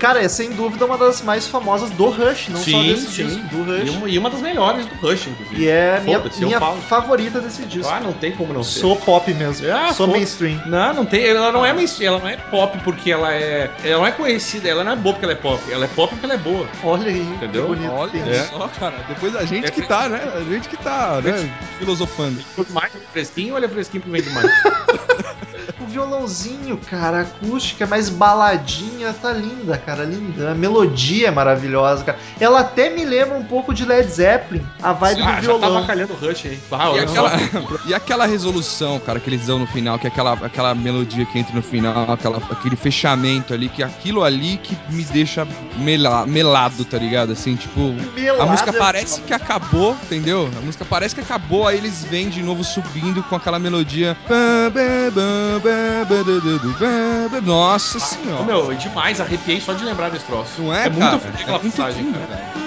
Cara, 0.00 0.22
é 0.22 0.28
sem 0.28 0.50
dúvida 0.50 0.86
uma 0.86 0.96
das 0.98 1.20
mais 1.22 1.46
famosas 1.46 1.90
do 1.90 2.08
Rush, 2.08 2.48
não 2.48 2.56
só 2.58 2.64
Sim, 2.64 2.88
desse 2.88 3.06
sim. 3.12 3.26
disco, 3.26 3.42
do 3.48 3.76
E 3.76 3.80
Rush. 3.82 3.90
uma, 3.90 4.08
e 4.08 4.18
uma 4.18 4.30
das 4.30 4.40
melhores 4.40 4.86
do 4.86 4.94
Rush, 4.94 5.26
inclusive. 5.28 5.62
E 5.62 5.68
é 5.68 5.98
a 5.98 6.00
minha, 6.00 6.22
minha 6.40 6.58
falo. 6.58 6.80
favorita 6.80 7.40
desse 7.40 7.64
disco. 7.66 7.92
Ah, 7.92 8.00
não 8.00 8.12
tem 8.14 8.32
como 8.32 8.52
não 8.52 8.64
ser. 8.64 8.80
Sou 8.80 8.96
pop 8.96 9.32
mesmo. 9.34 9.66
Ah, 9.72 9.92
Sou 9.92 10.06
mainstream. 10.06 10.60
Não, 10.66 10.94
não 10.94 11.04
tem. 11.04 11.24
Ela 11.24 11.52
não 11.52 11.64
é 11.66 11.72
mainstream, 11.72 12.14
ela 12.14 12.22
não 12.22 12.28
é 12.28 12.36
pop 12.36 12.78
porque 12.82 13.10
ela 13.12 13.32
é. 13.32 13.70
Ela 13.84 13.98
não 13.98 14.06
é 14.06 14.12
conhecida, 14.12 14.68
ela 14.68 14.82
não 14.82 14.92
é 14.92 14.96
boa 14.96 15.12
porque 15.14 15.26
ela 15.26 15.34
é 15.34 15.36
pop. 15.36 15.62
Ela 15.70 15.84
é 15.84 15.88
pop 15.88 16.08
porque 16.10 16.24
ela 16.24 16.34
é 16.34 16.38
boa. 16.38 16.66
Olha 16.82 17.06
aí, 17.08 17.20
Entendeu? 17.20 17.62
que 17.62 17.68
bonito. 17.68 17.92
Olha 17.92 18.16
Entendi. 18.16 18.38
só, 18.48 18.68
cara. 18.80 18.96
Depois 19.06 19.36
a 19.36 19.44
gente 19.44 19.66
É 19.66 19.70
que 19.70 19.82
tá, 19.82 20.08
né? 20.08 20.32
A 20.34 20.40
gente 20.50 20.68
que 20.68 20.76
tá, 20.78 21.20
né? 21.22 21.50
Filosofando. 21.78 22.40
Quanto 22.54 22.72
mais 22.72 22.90
fresquinho, 23.12 23.54
olha 23.54 23.68
fresquinho 23.68 24.02
porque 24.02 24.20
vem 24.20 24.28
demais. 24.28 24.50
O 25.80 25.86
violãozinho, 25.86 26.76
cara, 26.78 27.18
a 27.18 27.20
acústica 27.22 27.86
mais 27.86 28.08
baladinha, 28.08 29.12
tá 29.12 29.32
linda, 29.32 29.76
cara, 29.78 30.04
linda. 30.04 30.50
A 30.52 30.54
melodia 30.54 31.28
é 31.28 31.30
maravilhosa, 31.30 32.04
cara. 32.04 32.18
Ela 32.38 32.60
até 32.60 32.90
me 32.90 33.04
lembra 33.04 33.36
um 33.36 33.44
pouco 33.44 33.72
de 33.74 33.84
Led 33.84 34.08
Zeppelin, 34.10 34.64
a 34.82 34.92
vibe 34.92 35.22
ah, 35.22 35.26
do 35.26 35.32
já 35.34 35.40
violão. 35.40 35.60
tava 35.74 35.86
calhando 35.86 36.12
o 36.12 36.16
Rush 36.16 36.46
aí. 36.46 36.58
Ah, 36.72 36.90
E 36.94 36.98
aquela, 37.00 37.32
e 37.86 37.94
aquela 37.94 38.26
resolução, 38.26 38.98
cara, 39.00 39.18
que 39.20 39.28
eles 39.28 39.46
dão 39.46 39.58
no 39.58 39.66
final, 39.66 39.98
que 39.98 40.06
é 40.06 40.10
aquela, 40.10 40.32
aquela 40.34 40.74
melodia 40.74 41.24
que 41.26 41.38
entra 41.38 41.54
no 41.54 41.62
final, 41.62 42.10
aquela, 42.12 42.38
aquele 42.50 42.76
fechamento 42.76 43.54
ali, 43.54 43.68
que 43.68 43.82
é 43.82 43.86
aquilo 43.86 44.22
ali 44.24 44.56
que 44.58 44.76
me 44.90 45.04
deixa 45.04 45.46
mela- 45.78 46.26
melado, 46.26 46.84
tá 46.84 46.98
ligado? 46.98 47.32
Assim, 47.32 47.56
tipo. 47.56 47.80
A 47.80 48.20
Melada. 48.20 48.46
música 48.50 48.72
parece 48.72 49.20
que 49.22 49.32
acabou, 49.34 49.96
entendeu? 50.04 50.50
A 50.56 50.60
música 50.60 50.84
parece 50.84 51.14
que 51.14 51.20
acabou, 51.20 51.66
aí 51.66 51.76
eles 51.78 52.04
vêm 52.04 52.28
de 52.28 52.42
novo 52.42 52.62
subindo 52.64 53.22
com 53.24 53.36
aquela 53.36 53.58
melodia. 53.58 54.16
Nossa 57.42 57.98
senhora. 57.98 58.44
meu, 58.44 58.72
é 58.72 58.74
demais, 58.74 59.20
arrepiei 59.20 59.60
só 59.60 59.72
de 59.72 59.84
lembrar 59.84 60.10
desse 60.10 60.24
troço. 60.24 60.62
Não 60.62 60.74
é, 60.74 60.86
é 60.86 60.90
cara? 60.90 61.10
muito 61.10 61.22
foda 61.22 61.38
aquela 61.38 61.58
É 61.58 61.60
passagem, 61.60 62.12
cara. 62.12 62.60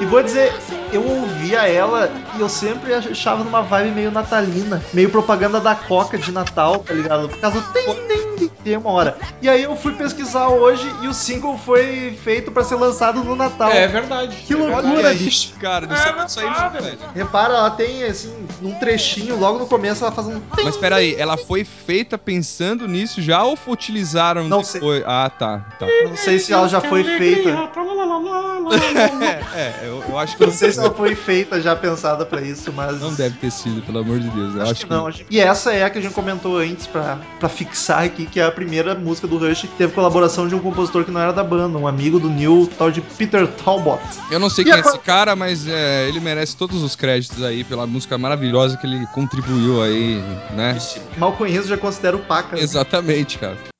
E 0.00 0.04
vou 0.04 0.22
dizer, 0.22 0.52
eu 0.92 1.06
ouvia 1.06 1.68
ela 1.68 2.10
e 2.36 2.40
eu 2.40 2.48
sempre 2.48 2.92
achava 2.92 3.44
numa 3.44 3.62
vibe 3.62 3.92
meio 3.92 4.10
natalina, 4.10 4.82
meio 4.92 5.08
propaganda 5.08 5.60
da 5.60 5.76
Coca 5.76 6.18
de 6.18 6.32
Natal, 6.32 6.80
tá 6.80 6.92
ligado? 6.92 7.28
Por 7.28 7.38
causa 7.38 7.60
do 7.60 7.72
tem, 7.72 7.84
tem, 8.08 8.31
tem, 8.64 8.76
uma 8.76 8.90
hora. 8.90 9.16
E 9.40 9.48
aí 9.48 9.62
eu 9.62 9.76
fui 9.76 9.92
pesquisar 9.94 10.48
hoje 10.48 10.86
e 11.02 11.08
o 11.08 11.14
single 11.14 11.58
foi 11.58 12.18
feito 12.22 12.50
pra 12.50 12.64
ser 12.64 12.76
lançado 12.76 13.22
no 13.24 13.34
Natal. 13.36 13.70
É 13.70 13.86
verdade. 13.86 14.36
Que 14.46 14.52
É 14.54 14.56
loucura, 14.56 15.08
aí, 15.08 15.16
bicho. 15.18 15.52
cara, 15.60 15.86
não 15.86 15.94
É 15.94 16.28
sei 16.28 16.44
não, 16.44 16.50
verdade. 16.52 16.84
velho. 16.84 16.98
Repara, 17.14 17.54
ela 17.54 17.70
tem 17.70 18.04
assim, 18.04 18.32
num 18.60 18.74
trechinho, 18.78 19.36
logo 19.38 19.58
no 19.58 19.66
começo 19.66 20.04
ela 20.04 20.12
faz 20.12 20.26
um. 20.28 20.40
Mas 20.62 20.76
peraí, 20.76 21.14
ela 21.18 21.36
foi 21.36 21.64
feita 21.64 22.16
pensando 22.18 22.86
nisso 22.88 23.20
já 23.22 23.42
ou 23.42 23.58
utilizaram 23.66 24.48
Não 24.48 24.62
sei. 24.62 24.80
depois? 24.80 25.02
Ah, 25.06 25.30
tá, 25.30 25.58
tá. 25.78 25.86
Não 26.08 26.16
sei 26.16 26.38
se 26.38 26.52
ela 26.52 26.68
já 26.68 26.80
foi 26.80 27.02
feita. 27.04 27.50
É, 29.20 29.58
é, 29.60 29.74
eu, 29.88 30.02
eu 30.08 30.18
acho 30.18 30.36
que 30.36 30.44
Não 30.46 30.52
sei 30.52 30.70
se 30.72 30.78
ela 30.78 30.92
foi 30.92 31.14
feita 31.14 31.60
já 31.60 31.74
pensada 31.74 32.24
pra 32.24 32.40
isso, 32.40 32.72
mas. 32.72 33.00
não 33.00 33.12
deve 33.14 33.36
ter 33.38 33.50
sido, 33.50 33.82
pelo 33.82 33.98
amor 34.00 34.18
de 34.18 34.28
Deus. 34.30 34.54
Eu 34.54 34.62
Acho, 34.62 34.74
que 34.86 34.90
não. 34.90 35.06
acho- 35.06 35.24
E 35.30 35.40
essa 35.40 35.72
é 35.72 35.84
a 35.84 35.90
que 35.90 35.98
a 35.98 36.02
gente 36.02 36.14
comentou 36.14 36.58
antes 36.58 36.86
pra, 36.86 37.18
pra 37.40 37.48
fixar 37.48 38.04
aqui, 38.04 38.26
que 38.26 38.38
é 38.40 38.44
a 38.44 38.51
primeira 38.52 38.94
música 38.94 39.26
do 39.26 39.38
Rush 39.38 39.62
que 39.62 39.68
teve 39.68 39.92
colaboração 39.92 40.46
de 40.46 40.54
um 40.54 40.58
compositor 40.58 41.04
que 41.04 41.10
não 41.10 41.20
era 41.20 41.32
da 41.32 41.42
banda, 41.42 41.78
um 41.78 41.86
amigo 41.86 42.20
do 42.20 42.28
Neil, 42.28 42.70
tal 42.78 42.90
de 42.90 43.00
Peter 43.00 43.46
Talbot. 43.46 44.02
Eu 44.30 44.38
não 44.38 44.48
sei 44.48 44.62
E 44.62 44.66
quem 44.66 44.74
é 44.74 44.80
esse 44.80 44.98
cara, 44.98 45.34
mas 45.34 45.66
é, 45.66 46.08
ele 46.08 46.20
merece 46.20 46.56
todos 46.56 46.82
os 46.82 46.94
créditos 46.94 47.42
aí 47.42 47.64
pela 47.64 47.86
música 47.86 48.16
maravilhosa 48.16 48.76
que 48.76 48.86
ele 48.86 49.06
contribuiu 49.08 49.82
aí, 49.82 50.22
né? 50.52 50.78
Mal 51.16 51.32
conheço, 51.32 51.68
já 51.68 51.76
considero 51.76 52.18
paca. 52.20 52.58
Exatamente, 52.58 53.38
cara. 53.38 53.71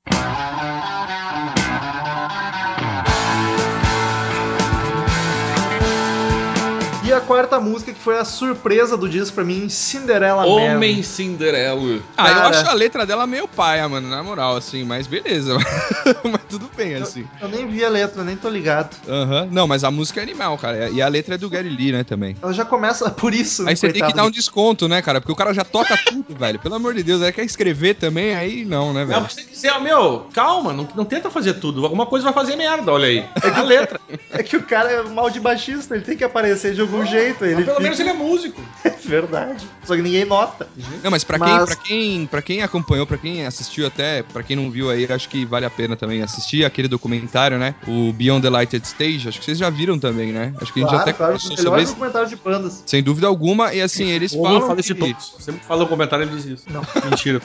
A 7.13 7.21
quarta 7.21 7.59
música, 7.59 7.93
que 7.93 7.99
foi 7.99 8.17
a 8.17 8.25
surpresa 8.25 8.97
do 8.97 9.07
disco 9.07 9.35
pra 9.35 9.43
mim, 9.43 9.69
Cinderella 9.69 10.43
Man. 10.43 10.47
Homem 10.47 11.03
Cinderela. 11.03 12.01
Ah, 12.17 12.29
eu 12.29 12.35
Cara. 12.35 12.49
acho 12.49 12.69
a 12.69 12.73
letra 12.73 13.05
dela 13.05 13.25
meio 13.25 13.47
paia, 13.47 13.87
mano, 13.87 14.09
na 14.09 14.21
moral, 14.23 14.55
assim, 14.55 14.83
mas 14.83 15.07
beleza. 15.07 15.57
mas 16.23 16.41
tudo 16.49 16.69
bem, 16.75 16.95
assim. 16.95 17.25
Eu 17.41 17.47
nem 17.47 17.67
vi 17.67 17.83
a 17.83 17.89
letra, 17.89 18.23
nem 18.23 18.35
tô 18.35 18.49
ligado. 18.49 18.95
Aham. 19.07 19.47
Não, 19.51 19.67
mas 19.67 19.83
a 19.83 19.91
música 19.91 20.19
é 20.19 20.23
animal, 20.23 20.57
cara. 20.57 20.89
E 20.89 21.01
a 21.01 21.07
letra 21.07 21.35
é 21.35 21.37
do 21.37 21.49
Gary 21.49 21.69
Lee, 21.69 21.91
né, 21.91 22.03
também. 22.03 22.35
Ela 22.41 22.53
já 22.53 22.65
começa 22.65 23.09
por 23.11 23.33
isso, 23.33 23.63
né, 23.63 23.71
Aí 23.71 23.77
você 23.77 23.91
tem 23.91 24.05
que 24.05 24.13
dar 24.13 24.25
um 24.25 24.31
desconto, 24.31 24.87
né, 24.87 25.01
cara? 25.01 25.19
Porque 25.19 25.31
o 25.31 25.35
cara 25.35 25.53
já 25.53 25.63
toca 25.63 25.97
tudo, 26.05 26.25
velho. 26.37 26.59
Pelo 26.59 26.75
amor 26.75 26.93
de 26.93 27.03
Deus, 27.03 27.21
aí 27.21 27.31
quer 27.31 27.45
escrever 27.45 27.95
também, 27.95 28.35
aí 28.35 28.65
não, 28.65 28.93
né, 28.93 29.01
Não, 29.01 29.07
velho? 29.07 29.29
você 29.29 29.35
tem 29.37 29.45
que 29.45 29.57
ser, 29.57 29.79
meu, 29.79 30.27
calma, 30.33 30.73
não, 30.73 30.87
não 30.95 31.05
tenta 31.05 31.29
fazer 31.29 31.55
tudo. 31.55 31.83
Alguma 31.83 32.05
coisa 32.05 32.25
vai 32.25 32.33
fazer 32.33 32.55
merda, 32.55 32.91
olha 32.91 33.07
aí. 33.07 33.25
É 33.43 33.49
a 33.49 33.61
letra. 33.61 33.99
É 34.31 34.43
que 34.43 34.55
o 34.57 34.63
cara 34.63 34.91
é 34.91 35.03
mal 35.03 35.29
de 35.29 35.39
baixista, 35.39 35.95
ele 35.95 36.03
tem 36.03 36.17
que 36.17 36.23
aparecer 36.23 36.73
de 36.73 36.81
algum 36.81 37.02
um 37.03 37.05
jeito. 37.05 37.43
Ele 37.45 37.55
Mas 37.55 37.65
pelo 37.65 37.75
fica- 37.77 37.83
menos 37.83 37.99
ele 37.99 38.09
é 38.09 38.13
músico. 38.13 38.61
É 39.03 39.05
verdade. 39.05 39.65
Só 39.83 39.95
que 39.97 40.01
ninguém 40.01 40.23
nota. 40.23 40.67
Não, 41.03 41.11
mas 41.11 41.23
pra, 41.25 41.37
Mas- 41.37 41.49
Quem, 41.51 41.65
pra, 41.65 41.75
quem, 41.75 42.25
pra 42.25 42.41
quem 42.41 42.61
acompanhou, 42.61 43.05
pra 43.05 43.17
quem 43.17 43.45
assistiu 43.45 43.85
até, 43.85 44.23
pra 44.23 44.41
quem 44.41 44.55
não 44.55 44.71
viu 44.71 44.89
aí, 44.89 45.05
acho 45.11 45.27
que 45.27 45.43
vale 45.45 45.65
a 45.65 45.69
pena 45.69 45.95
também 45.97 46.21
assistir 46.21 46.63
aquele 46.63 46.87
documentário, 46.87 47.57
né? 47.59 47.75
O 47.85 48.13
Beyond 48.13 48.41
the 48.43 48.49
Lighted 48.49 48.85
Stage. 48.87 49.27
Acho 49.27 49.39
que 49.39 49.45
vocês 49.45 49.57
já 49.57 49.69
viram 49.69 49.99
também, 49.99 50.31
né? 50.31 50.53
Acho 50.61 50.71
que 50.71 50.79
a 50.79 50.83
gente 50.83 50.89
Claro, 50.89 51.01
até 51.03 51.11
claro, 51.13 51.33
conversou 51.33 51.57
sobre 51.57 51.81
isso. 51.83 51.91
documentários 51.93 52.29
de 52.29 52.35
bandas. 52.37 52.83
Sem 52.85 53.03
dúvida 53.03 53.27
alguma. 53.27 53.73
E 53.73 53.81
assim, 53.81 54.05
eles 54.05 54.31
O 54.33 54.41
falam. 54.41 54.61
fala 54.61 54.81
que- 54.81 54.93
todos. 54.95 55.35
Sempre 55.39 55.59
que 55.61 55.67
fala 55.67 55.81
no 55.83 55.87
comentário, 55.89 56.23
ele 56.25 56.35
diz 56.35 56.45
isso. 56.45 56.63
Não. 56.71 56.81
Mentira. 57.09 57.41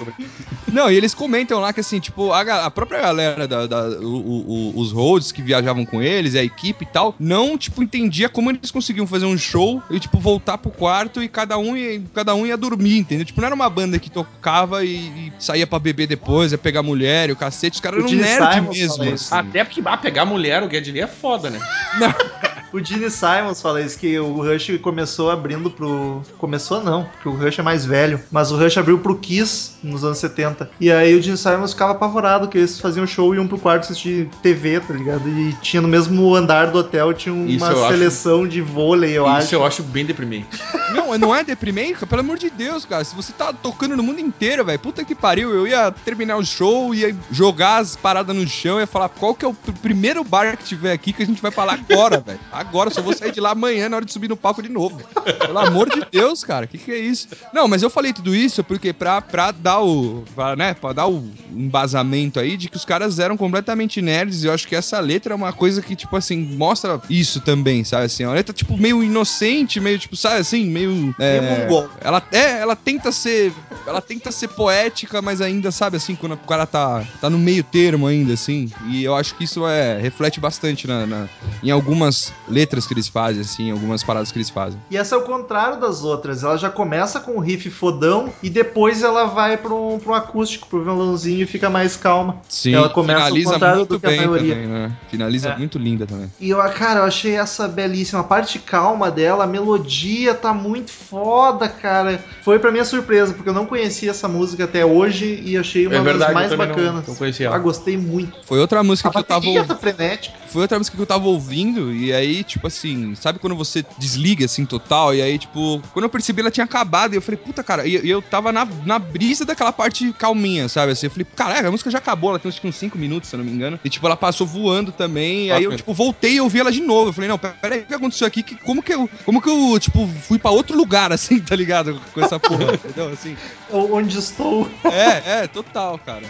Não, 0.72 0.90
e 0.90 0.94
eles 0.96 1.12
comentam 1.14 1.58
lá 1.60 1.72
que 1.72 1.80
assim, 1.80 1.98
tipo, 1.98 2.32
a, 2.32 2.40
a 2.66 2.70
própria 2.70 3.00
galera, 3.00 3.48
da, 3.48 3.66
da- 3.66 3.88
o- 4.00 4.04
o- 4.04 4.72
o- 4.76 4.80
os 4.80 4.92
roads 4.92 5.32
que 5.32 5.42
viajavam 5.42 5.84
com 5.84 6.00
eles, 6.00 6.34
a 6.36 6.42
equipe 6.42 6.84
e 6.84 6.86
tal, 6.88 7.14
não, 7.18 7.58
tipo, 7.58 7.82
entendia 7.82 8.28
como 8.28 8.50
eles 8.50 8.70
conseguiam 8.70 9.06
fazer 9.06 9.26
um 9.26 9.36
show 9.48 9.82
e, 9.90 9.98
tipo, 9.98 10.18
voltar 10.18 10.58
pro 10.58 10.70
quarto 10.70 11.22
e 11.22 11.28
cada 11.28 11.56
um 11.58 11.76
ia, 11.76 12.00
cada 12.14 12.34
um 12.34 12.46
ia 12.46 12.56
dormir, 12.56 12.98
entendeu? 12.98 13.24
Tipo, 13.24 13.40
não 13.40 13.46
era 13.46 13.54
uma 13.54 13.70
banda 13.70 13.98
que 13.98 14.10
tocava 14.10 14.84
e, 14.84 14.96
e 14.96 15.32
saía 15.38 15.66
pra 15.66 15.78
beber 15.78 16.06
depois, 16.06 16.52
ia 16.52 16.58
pegar 16.58 16.82
mulher 16.82 17.28
e 17.28 17.32
o 17.32 17.36
cacete, 17.36 17.74
os 17.76 17.80
caras 17.80 18.04
eram 18.04 18.12
nerd 18.12 18.60
mesmo. 18.68 19.02
assim. 19.04 19.34
Até 19.34 19.64
porque, 19.64 19.82
ah, 19.84 19.96
pegar 19.96 20.24
mulher, 20.24 20.62
o 20.62 20.66
Lee 20.66 21.00
é 21.00 21.06
foda, 21.06 21.50
né? 21.50 21.60
O 22.72 22.82
Gene 22.84 23.10
Simons 23.10 23.62
fala 23.62 23.80
isso, 23.80 23.98
que 23.98 24.18
o 24.18 24.42
Rush 24.42 24.78
começou 24.82 25.30
abrindo 25.30 25.70
pro. 25.70 26.22
Começou 26.38 26.82
não, 26.82 27.04
porque 27.04 27.28
o 27.28 27.32
Rush 27.32 27.58
é 27.58 27.62
mais 27.62 27.84
velho. 27.86 28.20
Mas 28.30 28.50
o 28.50 28.56
Rush 28.56 28.76
abriu 28.76 28.98
pro 28.98 29.16
Kiss 29.16 29.72
nos 29.82 30.04
anos 30.04 30.18
70. 30.18 30.70
E 30.80 30.90
aí 30.92 31.14
o 31.14 31.22
Gene 31.22 31.36
Simons 31.38 31.72
ficava 31.72 31.92
apavorado, 31.92 32.48
que 32.48 32.58
eles 32.58 32.78
faziam 32.78 33.06
show 33.06 33.32
e 33.34 33.38
iam 33.38 33.46
pro 33.48 33.58
quarto 33.58 33.84
assistir 33.84 34.28
TV, 34.42 34.80
tá 34.80 34.92
ligado? 34.92 35.26
E 35.28 35.52
tinha 35.62 35.80
no 35.80 35.88
mesmo 35.88 36.34
andar 36.34 36.66
do 36.70 36.78
hotel, 36.78 37.14
tinha 37.14 37.34
Isso 37.46 37.64
uma 37.64 37.72
eu 37.72 37.84
acho- 37.84 37.92
seleção 37.92 38.46
de 38.46 38.60
vôlei, 38.60 39.16
eu 39.16 39.24
Isso 39.24 39.30
acho. 39.36 39.54
eu 39.54 39.64
acho 39.64 39.82
bem 39.82 40.04
deprimente. 40.04 40.48
Não, 40.88 41.18
não 41.18 41.34
é 41.34 41.44
deprimente, 41.44 42.04
pelo 42.06 42.20
amor 42.22 42.38
de 42.38 42.48
Deus, 42.48 42.86
cara. 42.86 43.04
Se 43.04 43.14
você 43.14 43.30
tá 43.30 43.52
tocando 43.52 43.94
no 43.94 44.02
mundo 44.02 44.20
inteiro, 44.20 44.64
velho, 44.64 44.78
puta 44.78 45.04
que 45.04 45.14
pariu. 45.14 45.54
Eu 45.54 45.66
ia 45.66 45.90
terminar 45.92 46.36
o 46.38 46.44
show, 46.44 46.94
ia 46.94 47.14
jogar 47.30 47.78
as 47.78 47.94
paradas 47.94 48.34
no 48.34 48.46
chão, 48.48 48.80
ia 48.80 48.86
falar 48.86 49.10
qual 49.10 49.34
que 49.34 49.44
é 49.44 49.48
o 49.48 49.52
pr- 49.52 49.72
primeiro 49.82 50.24
bar 50.24 50.56
que 50.56 50.64
tiver 50.64 50.92
aqui 50.92 51.12
que 51.12 51.22
a 51.22 51.26
gente 51.26 51.42
vai 51.42 51.50
falar 51.50 51.74
agora, 51.74 52.20
velho. 52.26 52.40
Agora, 52.58 52.90
só 52.90 53.00
vou 53.00 53.12
sair 53.12 53.30
de 53.32 53.40
lá 53.40 53.50
amanhã 53.52 53.88
na 53.88 53.96
hora 53.96 54.04
de 54.04 54.12
subir 54.12 54.28
no 54.28 54.36
palco 54.36 54.62
de 54.62 54.68
novo. 54.68 55.00
Pelo 55.46 55.58
amor 55.58 55.88
de 55.88 56.04
Deus, 56.10 56.42
cara, 56.42 56.66
que 56.66 56.76
que 56.78 56.90
é 56.90 56.98
isso? 56.98 57.28
Não, 57.52 57.68
mas 57.68 57.82
eu 57.82 57.90
falei 57.90 58.12
tudo 58.12 58.34
isso 58.34 58.64
porque 58.64 58.92
pra, 58.92 59.20
pra 59.22 59.50
dar 59.50 59.80
o, 59.80 60.24
pra, 60.34 60.56
né, 60.56 60.74
pra 60.74 60.92
dar 60.92 61.06
o 61.06 61.30
embasamento 61.52 62.40
aí 62.40 62.56
de 62.56 62.68
que 62.68 62.76
os 62.76 62.84
caras 62.84 63.18
eram 63.18 63.36
completamente 63.36 64.00
nerds 64.02 64.42
e 64.42 64.46
eu 64.46 64.52
acho 64.52 64.66
que 64.66 64.74
essa 64.74 64.98
letra 64.98 65.32
é 65.32 65.36
uma 65.36 65.52
coisa 65.52 65.80
que, 65.82 65.94
tipo 65.94 66.16
assim, 66.16 66.36
mostra 66.56 67.00
isso 67.08 67.40
também, 67.40 67.84
sabe 67.84 68.06
assim? 68.06 68.24
É 68.24 68.28
uma 68.28 68.34
letra, 68.34 68.52
tipo, 68.52 68.76
meio 68.76 69.02
inocente, 69.02 69.78
meio, 69.78 69.98
tipo, 69.98 70.16
sabe 70.16 70.36
assim, 70.40 70.64
meio... 70.66 71.14
É, 71.18 71.40
Meio 71.68 71.90
ela, 72.00 72.22
é, 72.32 72.58
ela 72.60 72.74
tenta 72.74 73.12
ser. 73.12 73.52
Ela 73.86 74.00
tenta 74.00 74.32
ser 74.32 74.48
poética, 74.48 75.22
mas 75.22 75.40
ainda, 75.40 75.70
sabe, 75.70 75.96
assim, 75.96 76.14
quando 76.16 76.32
o 76.32 76.36
cara 76.38 76.66
tá, 76.66 77.04
tá 77.20 77.30
no 77.30 77.38
meio 77.38 77.62
termo 77.62 78.06
ainda, 78.06 78.32
assim. 78.34 78.70
E 78.86 79.04
eu 79.04 79.14
acho 79.14 79.34
que 79.34 79.44
isso 79.44 79.66
é, 79.66 79.98
reflete 80.00 80.40
bastante 80.40 80.86
na, 80.86 81.06
na- 81.06 81.28
em 81.62 81.70
algumas 81.70 82.32
letras 82.50 82.86
que 82.86 82.94
eles 82.94 83.08
fazem, 83.08 83.42
assim, 83.42 83.70
algumas 83.70 84.02
paradas 84.02 84.30
que 84.32 84.38
eles 84.38 84.50
fazem. 84.50 84.80
E 84.90 84.96
essa 84.96 85.14
é 85.14 85.18
o 85.18 85.22
contrário 85.22 85.80
das 85.80 86.02
outras. 86.04 86.42
Ela 86.42 86.56
já 86.56 86.70
começa 86.70 87.20
com 87.20 87.32
um 87.32 87.38
riff 87.40 87.68
fodão 87.70 88.32
e 88.42 88.48
depois 88.50 89.02
ela 89.02 89.24
vai 89.26 89.56
pra 89.56 89.74
um, 89.74 89.98
pra 89.98 90.12
um 90.12 90.14
acústico, 90.14 90.68
pro 90.68 90.82
violãozinho 90.82 91.42
e 91.42 91.46
fica 91.46 91.68
mais 91.70 91.96
calma. 91.96 92.36
Sim, 92.48 92.74
Ela 92.74 92.88
começa 92.88 93.24
finaliza 93.26 93.52
contrário 93.52 93.76
muito 93.78 93.88
do 93.90 94.00
que 94.00 94.06
a 94.06 94.08
bem 94.10 94.18
maioria. 94.18 94.54
também, 94.54 94.68
né? 94.68 94.92
Finaliza 95.10 95.48
É. 95.50 95.56
muito 95.56 95.78
linda 95.78 96.06
também. 96.06 96.30
E 96.40 96.50
eu, 96.50 96.58
cara, 96.72 97.00
eu 97.00 97.04
achei 97.04 97.36
essa 97.36 97.66
belíssima. 97.68 98.20
A 98.20 98.24
parte 98.24 98.58
calma 98.58 99.10
dela, 99.10 99.44
a 99.44 99.46
melodia 99.46 100.34
tá 100.34 100.52
muito 100.54 100.90
foda, 100.90 101.68
cara. 101.68 102.22
Foi 102.42 102.58
pra 102.58 102.70
minha 102.70 102.84
surpresa, 102.84 103.32
porque 103.34 103.48
eu 103.48 103.54
não 103.54 103.66
conhecia 103.66 104.10
essa 104.10 104.28
música 104.28 104.64
até 104.64 104.84
hoje 104.84 105.40
e 105.44 105.56
achei 105.56 105.86
uma 105.86 105.96
É 105.96 106.00
verdade, 106.00 106.32
das 106.32 106.34
mais 106.34 106.50
também 106.50 106.66
não- 106.68 106.74
bacanas. 106.74 107.06
não 107.06 107.14
conhecia 107.14 107.48
Ah, 107.48 107.52
ela. 107.54 107.58
gostei 107.58 107.96
muito. 107.96 108.36
Foi 108.44 108.58
outra 108.58 108.82
música 108.82 109.08
A 109.08 109.12
que 109.12 109.18
eu 109.18 109.24
tava 109.24 109.64
tá 109.66 109.76
frenética. 109.76 110.36
Foi 110.48 110.62
outra 110.62 110.78
música 110.78 110.96
que 110.96 111.02
eu 111.02 111.06
tava 111.06 111.26
ouvindo, 111.26 111.92
e 111.92 112.12
aí, 112.12 112.37
tipo 112.44 112.66
assim, 112.66 113.14
sabe 113.14 113.38
quando 113.38 113.56
você 113.56 113.84
desliga 113.98 114.44
assim 114.44 114.64
total? 114.64 115.14
E 115.14 115.22
aí, 115.22 115.38
tipo, 115.38 115.82
quando 115.92 116.04
eu 116.04 116.10
percebi 116.10 116.40
ela 116.40 116.50
tinha 116.50 116.64
acabado, 116.64 117.12
e 117.14 117.16
eu 117.16 117.22
falei, 117.22 117.38
puta, 117.38 117.62
cara, 117.62 117.86
e 117.86 117.98
e 117.98 118.10
eu 118.10 118.22
tava 118.22 118.52
na, 118.52 118.66
na 118.84 118.98
brisa 118.98 119.44
daquela 119.44 119.72
parte 119.72 120.12
calminha, 120.12 120.68
sabe? 120.68 120.92
Assim, 120.92 121.06
eu 121.06 121.10
falei, 121.10 121.26
caraca, 121.36 121.68
a 121.68 121.70
música 121.70 121.90
já 121.90 121.98
acabou, 121.98 122.30
ela 122.30 122.38
tem 122.38 122.48
acho 122.48 122.60
que 122.60 122.66
uns 122.66 122.76
5 122.76 122.96
minutos, 122.98 123.28
se 123.28 123.34
eu 123.34 123.38
não 123.38 123.44
me 123.44 123.50
engano. 123.52 123.78
E 123.84 123.90
tipo, 123.90 124.06
ela 124.06 124.16
passou 124.16 124.46
voando 124.46 124.92
também, 124.92 125.46
e 125.46 125.52
aí 125.52 125.64
eu, 125.64 125.76
tipo, 125.76 125.92
voltei 125.92 126.34
e 126.34 126.40
ouvi 126.40 126.60
ela 126.60 126.70
de 126.72 126.80
novo. 126.80 127.10
Eu 127.10 127.12
falei, 127.12 127.28
não, 127.28 127.38
pera 127.38 127.74
aí, 127.74 127.80
o 127.82 127.86
que 127.86 127.94
aconteceu 127.94 128.26
aqui? 128.26 128.42
Que- 128.42 128.56
como 128.56 128.82
que 128.82 128.92
eu, 128.94 129.10
como 129.24 129.40
que 129.42 129.48
eu, 129.50 129.78
tipo, 129.80 130.06
fui 130.22 130.38
pra 130.38 130.50
outro 130.50 130.76
lugar, 130.76 131.10
assim, 131.12 131.40
tá 131.40 131.54
ligado? 131.56 132.00
Com 132.12 132.20
essa 132.20 132.38
porra, 132.38 132.72
entendeu? 132.74 133.08
Assim, 133.08 133.36
O- 133.70 133.96
Onde 133.96 134.18
estou. 134.18 134.68
é, 134.84 135.42
é, 135.42 135.46
total, 135.46 135.98
cara. 135.98 136.26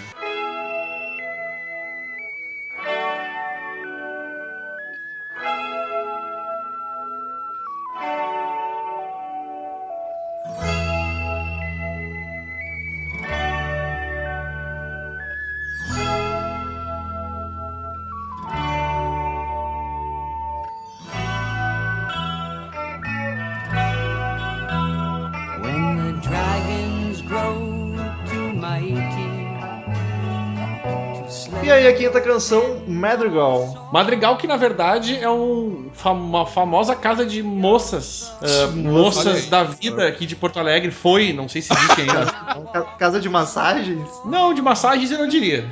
Quinta 32.08 32.20
canção, 32.20 32.82
Madrigal. 32.86 33.88
Madrigal, 33.92 34.36
que 34.36 34.46
na 34.46 34.56
verdade 34.56 35.16
é 35.18 35.28
um, 35.30 35.90
uma 36.04 36.46
famosa 36.46 36.94
casa 36.96 37.24
de 37.24 37.42
moças. 37.42 38.32
Olha 38.42 38.66
moças 38.68 39.46
da 39.46 39.62
vida 39.64 40.06
aqui 40.06 40.26
de 40.26 40.34
Porto 40.36 40.58
Alegre. 40.58 40.90
Foi, 40.90 41.32
não 41.32 41.48
sei 41.48 41.62
se 41.62 41.72
existe 41.72 42.00
ainda. 42.02 42.26
Ca- 42.72 42.82
Casa 42.98 43.20
de 43.20 43.28
massagens? 43.28 44.08
não, 44.24 44.52
de 44.54 44.60
massagens 44.62 45.10
eu 45.10 45.18
não 45.18 45.28
diria. 45.28 45.66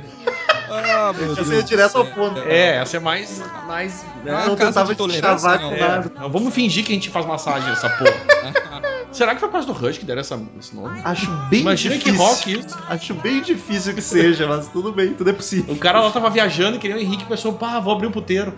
Ah, 0.69 1.13
meu 1.17 1.31
Essa 1.31 1.43
Deus 1.43 1.51
é 1.51 1.61
direto 1.61 1.97
ao 1.97 2.05
ponto. 2.05 2.39
É, 2.41 2.75
essa 2.77 2.97
é 2.97 2.99
mais. 2.99 3.41
mais 3.65 4.03
né? 4.23 4.33
Ah, 4.35 4.47
eu 4.47 4.55
casa 4.57 4.83
tentava 4.83 4.95
de 4.95 5.13
te 5.13 5.19
chavar 5.21 5.59
não. 5.61 5.69
com 5.69 5.75
É, 5.75 5.79
nada. 5.79 6.11
não, 6.19 6.29
vamos 6.29 6.53
fingir 6.53 6.83
que 6.85 6.91
a 6.91 6.95
gente 6.95 7.09
faz 7.09 7.25
massagem 7.25 7.69
nessa 7.69 7.89
porra. 7.89 8.13
Será 9.17 9.33
que 9.33 9.39
foi 9.39 9.49
por 9.49 9.53
causa 9.53 9.67
do 9.67 9.73
Rush 9.73 9.97
que 9.97 10.05
deram 10.05 10.21
essa, 10.21 10.39
esse 10.59 10.75
nome? 10.75 11.01
Acho 11.03 11.25
bem 11.49 11.61
Imagina 11.61 11.95
que 11.97 12.11
difícil. 12.11 12.25
rock 12.25 12.59
isso. 12.59 12.77
Acho 12.87 13.13
bem 13.15 13.41
difícil 13.41 13.95
que 13.95 14.01
seja, 14.01 14.47
mas 14.47 14.67
tudo 14.67 14.91
bem, 14.91 15.13
tudo 15.13 15.29
é 15.29 15.33
possível. 15.33 15.73
O 15.73 15.77
cara 15.77 15.99
lá 16.01 16.11
tava 16.11 16.29
viajando 16.29 16.77
e 16.77 16.79
queria 16.79 16.95
o 16.95 16.99
Henrique 16.99 17.25
pensou, 17.25 17.53
pá, 17.53 17.79
vou 17.79 17.93
abrir 17.93 18.05
um 18.07 18.11
puteiro. 18.11 18.53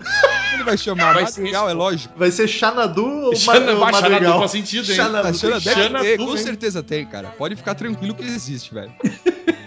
Ele 0.52 0.62
vai 0.64 0.76
chamar 0.76 1.14
Vai 1.14 1.22
Madrigal, 1.24 1.64
ser 1.66 1.70
é 1.70 1.74
lógico. 1.74 2.14
Vai 2.18 2.30
ser 2.30 2.46
Xanadu 2.46 3.04
ou 3.06 3.34
Xana- 3.34 3.72
Ma- 3.72 3.86
bah, 3.86 3.92
Xanadu 3.94 4.10
Madrigal? 4.12 4.38
faz 4.38 4.50
sentido, 4.50 4.90
hein? 4.90 4.96
Xanadu. 4.96 5.28
A 5.28 5.32
Xana 5.32 5.60
deve 5.60 5.82
Xana 5.82 6.00
ter, 6.00 6.16
com 6.18 6.30
hein? 6.30 6.36
certeza 6.36 6.82
tem, 6.82 7.06
cara. 7.06 7.28
Pode 7.28 7.56
ficar 7.56 7.74
tranquilo 7.74 8.14
que 8.14 8.22
existe, 8.24 8.74
velho. 8.74 8.92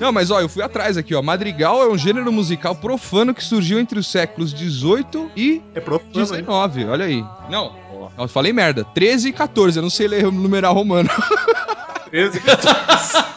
Não, 0.00 0.12
mas 0.12 0.30
ó, 0.30 0.40
eu 0.40 0.48
fui 0.48 0.62
atrás 0.62 0.96
aqui, 0.98 1.14
ó. 1.14 1.22
Madrigal 1.22 1.82
é 1.82 1.88
um 1.88 1.96
gênero 1.96 2.30
musical 2.32 2.74
profano 2.74 3.32
que 3.32 3.42
surgiu 3.42 3.78
entre 3.78 3.98
os 3.98 4.06
séculos 4.10 4.52
18 4.52 5.30
e 5.36 5.62
É 5.74 5.80
profano, 5.80 6.10
hein? 6.14 6.22
19, 6.24 6.84
olha 6.86 7.04
aí. 7.06 7.24
Não, 7.48 7.72
ó, 8.02 8.22
eu 8.22 8.28
falei 8.28 8.52
merda. 8.52 8.84
13 8.94 9.28
e 9.28 9.32
14, 9.32 9.78
eu 9.78 9.82
não 9.82 9.90
sei 9.90 10.08
ler 10.08 10.26
o 10.26 10.30
numeral 10.30 10.74
romano, 10.74 11.08
13, 12.10 12.40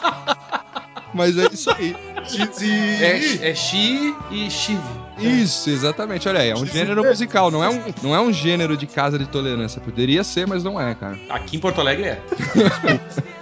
mas 1.14 1.36
é 1.38 1.46
isso 1.52 1.70
aí. 1.70 1.96
É, 3.00 3.50
é 3.50 3.54
Xi 3.54 4.14
e 4.30 4.50
Shiv. 4.50 4.80
Isso, 5.18 5.70
exatamente. 5.70 6.28
Olha 6.28 6.40
aí, 6.40 6.50
é 6.50 6.54
um 6.54 6.66
gênero 6.66 7.04
musical, 7.04 7.50
não 7.50 7.64
é 7.64 7.68
um, 7.68 7.82
não 8.02 8.14
é 8.14 8.20
um 8.20 8.32
gênero 8.32 8.76
de 8.76 8.86
casa 8.86 9.18
de 9.18 9.26
tolerância. 9.26 9.80
Poderia 9.80 10.22
ser, 10.22 10.46
mas 10.46 10.62
não 10.62 10.80
é, 10.80 10.94
cara. 10.94 11.18
Aqui 11.28 11.56
em 11.56 11.60
Porto 11.60 11.80
Alegre 11.80 12.04
é. 12.04 12.22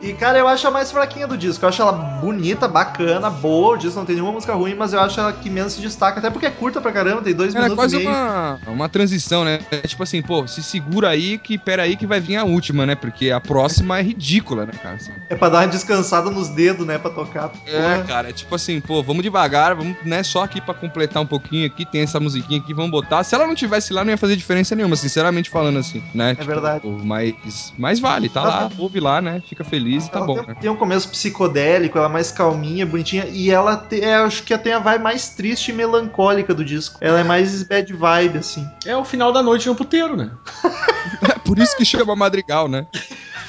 E, 0.00 0.12
cara, 0.12 0.38
eu 0.38 0.46
acho 0.46 0.66
a 0.66 0.70
mais 0.70 0.92
fraquinha 0.92 1.26
do 1.26 1.36
disco. 1.36 1.64
Eu 1.64 1.68
acho 1.68 1.82
ela 1.82 1.90
bonita, 1.92 2.68
bacana, 2.68 3.28
boa. 3.28 3.74
O 3.74 3.76
disco 3.78 3.98
não 3.98 4.06
tem 4.06 4.14
nenhuma 4.14 4.32
música 4.32 4.54
ruim, 4.54 4.74
mas 4.74 4.92
eu 4.92 5.00
acho 5.00 5.18
ela 5.18 5.32
que 5.32 5.50
menos 5.50 5.72
se 5.72 5.80
destaca. 5.80 6.20
Até 6.20 6.30
porque 6.30 6.46
é 6.46 6.50
curta 6.50 6.80
pra 6.80 6.92
caramba, 6.92 7.20
tem 7.20 7.34
dois 7.34 7.52
Era 7.54 7.64
minutos 7.64 7.82
quase 7.82 7.96
e 7.96 7.98
meio. 7.98 8.10
uma, 8.10 8.58
uma 8.68 8.88
transição, 8.88 9.44
né? 9.44 9.58
É 9.72 9.78
tipo 9.78 10.02
assim, 10.02 10.22
pô, 10.22 10.46
se 10.46 10.62
segura 10.62 11.08
aí 11.08 11.36
que 11.36 11.58
pera 11.58 11.82
aí 11.82 11.96
que 11.96 12.06
vai 12.06 12.20
vir 12.20 12.36
a 12.36 12.44
última, 12.44 12.86
né? 12.86 12.94
Porque 12.94 13.30
a 13.30 13.40
próxima 13.40 13.98
é 13.98 14.02
ridícula, 14.02 14.66
né, 14.66 14.72
cara? 14.80 14.94
Assim. 14.96 15.10
É 15.28 15.34
pra 15.34 15.48
dar 15.48 15.58
uma 15.62 15.68
descansada 15.68 16.30
nos 16.30 16.48
dedos, 16.48 16.86
né, 16.86 16.96
pra 16.98 17.10
tocar. 17.10 17.50
É, 17.66 17.72
Porra. 17.96 18.04
cara, 18.06 18.30
é 18.30 18.32
tipo 18.32 18.54
assim, 18.54 18.80
pô, 18.80 19.02
vamos 19.02 19.22
devagar, 19.24 19.74
vamos, 19.74 19.96
né, 20.04 20.22
só 20.22 20.44
aqui 20.44 20.60
pra 20.60 20.74
completar 20.74 21.22
um 21.22 21.26
pouquinho 21.26 21.66
aqui, 21.66 21.84
tem 21.84 22.02
essa 22.02 22.20
musiquinha 22.20 22.60
aqui, 22.60 22.72
vamos 22.72 22.90
botar. 22.92 23.24
Se 23.24 23.34
ela 23.34 23.46
não 23.46 23.54
tivesse 23.54 23.92
lá, 23.92 24.04
não 24.04 24.10
ia 24.12 24.16
fazer 24.18 24.36
diferença 24.36 24.76
nenhuma, 24.76 24.94
sinceramente 24.94 25.50
falando 25.50 25.78
assim, 25.78 26.02
né? 26.14 26.36
É 26.38 26.44
verdade. 26.44 26.80
pô, 26.82 26.90
Mas, 27.02 27.72
mas 27.76 27.98
vale, 27.98 28.28
tá 28.28 28.42
Tá 28.42 28.48
lá, 28.48 28.68
bom. 28.68 28.84
ouve 28.84 29.00
lá, 29.00 29.20
né? 29.20 29.42
Fica 29.48 29.64
feliz. 29.64 29.87
Feliz 29.88 30.06
e 30.06 30.10
tá 30.10 30.18
ela 30.18 30.26
bom, 30.26 30.34
tem, 30.34 30.46
né? 30.46 30.56
tem 30.60 30.70
um 30.70 30.76
começo 30.76 31.08
psicodélico, 31.08 31.98
ela 31.98 32.08
é 32.08 32.12
mais 32.12 32.30
calminha, 32.30 32.84
bonitinha, 32.84 33.26
e 33.30 33.50
ela 33.50 33.76
te- 33.76 34.00
é, 34.00 34.16
acho 34.16 34.42
que 34.42 34.56
tem 34.58 34.72
a 34.72 34.78
vibe 34.78 35.02
mais 35.02 35.30
triste 35.30 35.70
e 35.70 35.74
melancólica 35.74 36.54
do 36.54 36.64
disco. 36.64 36.98
Ela 37.00 37.20
é 37.20 37.24
mais 37.24 37.62
bad 37.62 37.92
vibe, 37.92 38.38
assim. 38.38 38.68
É 38.84 38.96
o 38.96 39.04
final 39.04 39.32
da 39.32 39.42
noite 39.42 39.68
no 39.68 39.74
puteiro, 39.74 40.16
né? 40.16 40.30
É 41.22 41.38
por 41.38 41.58
isso 41.58 41.74
que 41.76 41.84
chama 41.84 42.14
Madrigal, 42.14 42.68
né? 42.68 42.86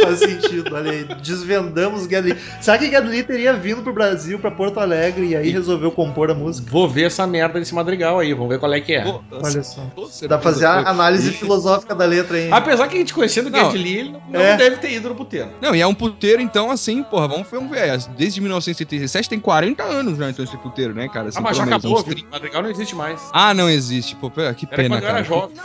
Faz 0.01 0.19
sentido, 0.19 0.73
olha 0.75 0.91
aí. 0.91 1.03
Desvendamos 1.21 2.07
Gedli. 2.07 2.35
Será 2.61 2.77
que 2.77 2.89
Gedli 2.89 3.23
teria 3.23 3.53
vindo 3.53 3.81
pro 3.81 3.93
Brasil, 3.93 4.39
pra 4.39 4.49
Porto 4.51 4.79
Alegre, 4.79 5.27
e 5.27 5.35
aí 5.35 5.49
resolveu 5.49 5.91
compor 5.91 6.31
a 6.31 6.33
música? 6.33 6.69
Vou 6.71 6.87
ver 6.87 7.03
essa 7.03 7.25
merda 7.27 7.59
desse 7.59 7.73
madrigal 7.75 8.19
aí, 8.19 8.33
vamos 8.33 8.49
ver 8.49 8.59
qual 8.59 8.73
é 8.73 8.79
que 8.81 8.93
é. 8.93 9.03
Pô, 9.03 9.21
Olha 9.31 9.63
só. 9.63 9.81
Dá 10.27 10.37
pra 10.37 10.39
fazer 10.39 10.65
a 10.65 10.89
análise 10.89 11.31
filosófica 11.31 11.93
da 11.93 12.05
letra 12.05 12.37
aí. 12.37 12.49
Apesar 12.51 12.87
que 12.87 12.95
a 12.95 12.99
gente 12.99 13.13
conhecendo 13.13 13.49
Lee, 13.73 13.97
ele 13.97 14.09
não, 14.11 14.21
não 14.29 14.39
É. 14.41 14.55
deve 14.57 14.77
ter 14.77 14.91
ido 14.91 15.09
no 15.09 15.15
puteiro. 15.15 15.49
Não, 15.61 15.75
e 15.75 15.81
é 15.81 15.87
um 15.87 15.93
puteiro, 15.93 16.41
então, 16.41 16.71
assim, 16.71 17.03
porra, 17.03 17.27
vamos, 17.27 17.47
vamos 17.49 17.69
ver. 17.69 17.97
Desde 18.17 18.39
1977 18.41 19.29
tem 19.29 19.39
40 19.39 19.83
anos 19.83 20.17
já, 20.17 20.29
então, 20.29 20.43
esse 20.45 20.57
puteiro, 20.57 20.93
né, 20.93 21.07
cara? 21.07 21.29
Assim, 21.29 21.39
ah, 21.39 21.41
mas 21.41 21.57
já 21.57 21.63
acabou, 21.63 21.97
uns 21.99 22.03
viu? 22.03 22.13
30. 22.15 22.29
Madrigal 22.31 22.61
não 22.63 22.69
existe 22.69 22.95
mais. 22.95 23.21
Ah, 23.33 23.53
não 23.53 23.69
existe. 23.69 24.15
Pô, 24.15 24.29
que 24.29 24.39
Era 24.41 24.53
pena, 24.53 24.89
quando 24.89 25.03
eu 25.03 25.07
cara. 25.07 25.19
era 25.19 25.23
jovem. 25.23 25.55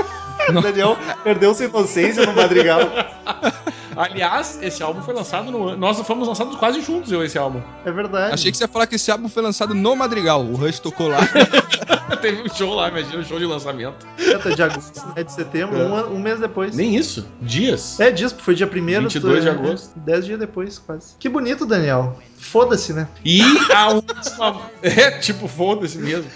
O 0.48 0.52
Daniel 0.60 0.98
perdeu 1.22 1.54
sua 1.54 1.66
inocência 1.66 2.26
no 2.26 2.34
Madrigal. 2.34 2.80
Aliás, 3.96 4.58
esse 4.62 4.82
álbum 4.82 5.02
foi 5.02 5.14
lançado 5.14 5.50
no 5.50 5.68
ano. 5.68 5.76
Nós 5.78 6.00
fomos 6.00 6.26
lançados 6.28 6.56
quase 6.56 6.80
juntos, 6.80 7.10
eu 7.12 7.24
esse 7.24 7.38
álbum. 7.38 7.60
É 7.84 7.92
verdade. 7.92 8.34
Achei 8.34 8.50
que 8.50 8.56
você 8.56 8.64
ia 8.64 8.68
falar 8.68 8.86
que 8.86 8.96
esse 8.96 9.10
álbum 9.10 9.28
foi 9.28 9.42
lançado 9.42 9.74
no 9.74 9.96
Madrigal. 9.96 10.42
O 10.44 10.56
Rush 10.56 10.78
tocou 10.80 11.08
lá. 11.08 11.18
Teve 12.20 12.42
um 12.42 12.54
show 12.54 12.74
lá, 12.74 12.88
imagina, 12.88 13.18
um 13.18 13.24
show 13.24 13.38
de 13.38 13.44
lançamento. 13.44 14.06
Data 14.30 14.54
de 14.54 14.62
agosto, 14.62 15.06
né, 15.14 15.22
de 15.22 15.32
setembro, 15.32 15.78
É. 15.78 15.84
um, 15.84 16.14
um 16.14 16.18
mês 16.18 16.40
depois. 16.40 16.74
Nem 16.74 16.96
isso, 16.96 17.26
dias. 17.40 17.98
É 18.00 18.10
disso, 18.10 18.36
foi 18.38 18.54
dia 18.54 18.66
1 18.66 19.02
22 19.02 19.42
de 19.42 19.48
agosto. 19.50 19.98
10 19.98 20.24
dias 20.24 20.38
depois, 20.38 20.78
quase. 20.78 21.14
Que 21.18 21.28
bonito, 21.28 21.66
Daniel. 21.66 22.18
Foda-se, 22.38 22.92
né? 22.92 23.08
E 23.24 23.42
a 23.74 23.90
última. 23.90 24.60
É, 24.82 25.10
tipo, 25.12 25.48
foda-se 25.48 25.98
mesmo. 25.98 26.30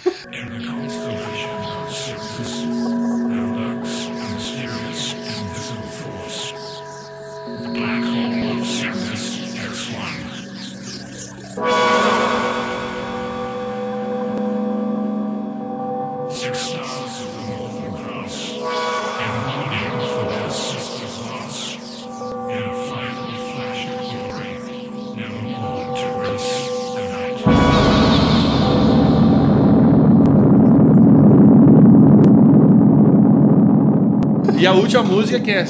E 34.60 34.66
a 34.66 34.72
última 34.72 35.04
música 35.04 35.38
que 35.38 35.52
é 35.52 35.64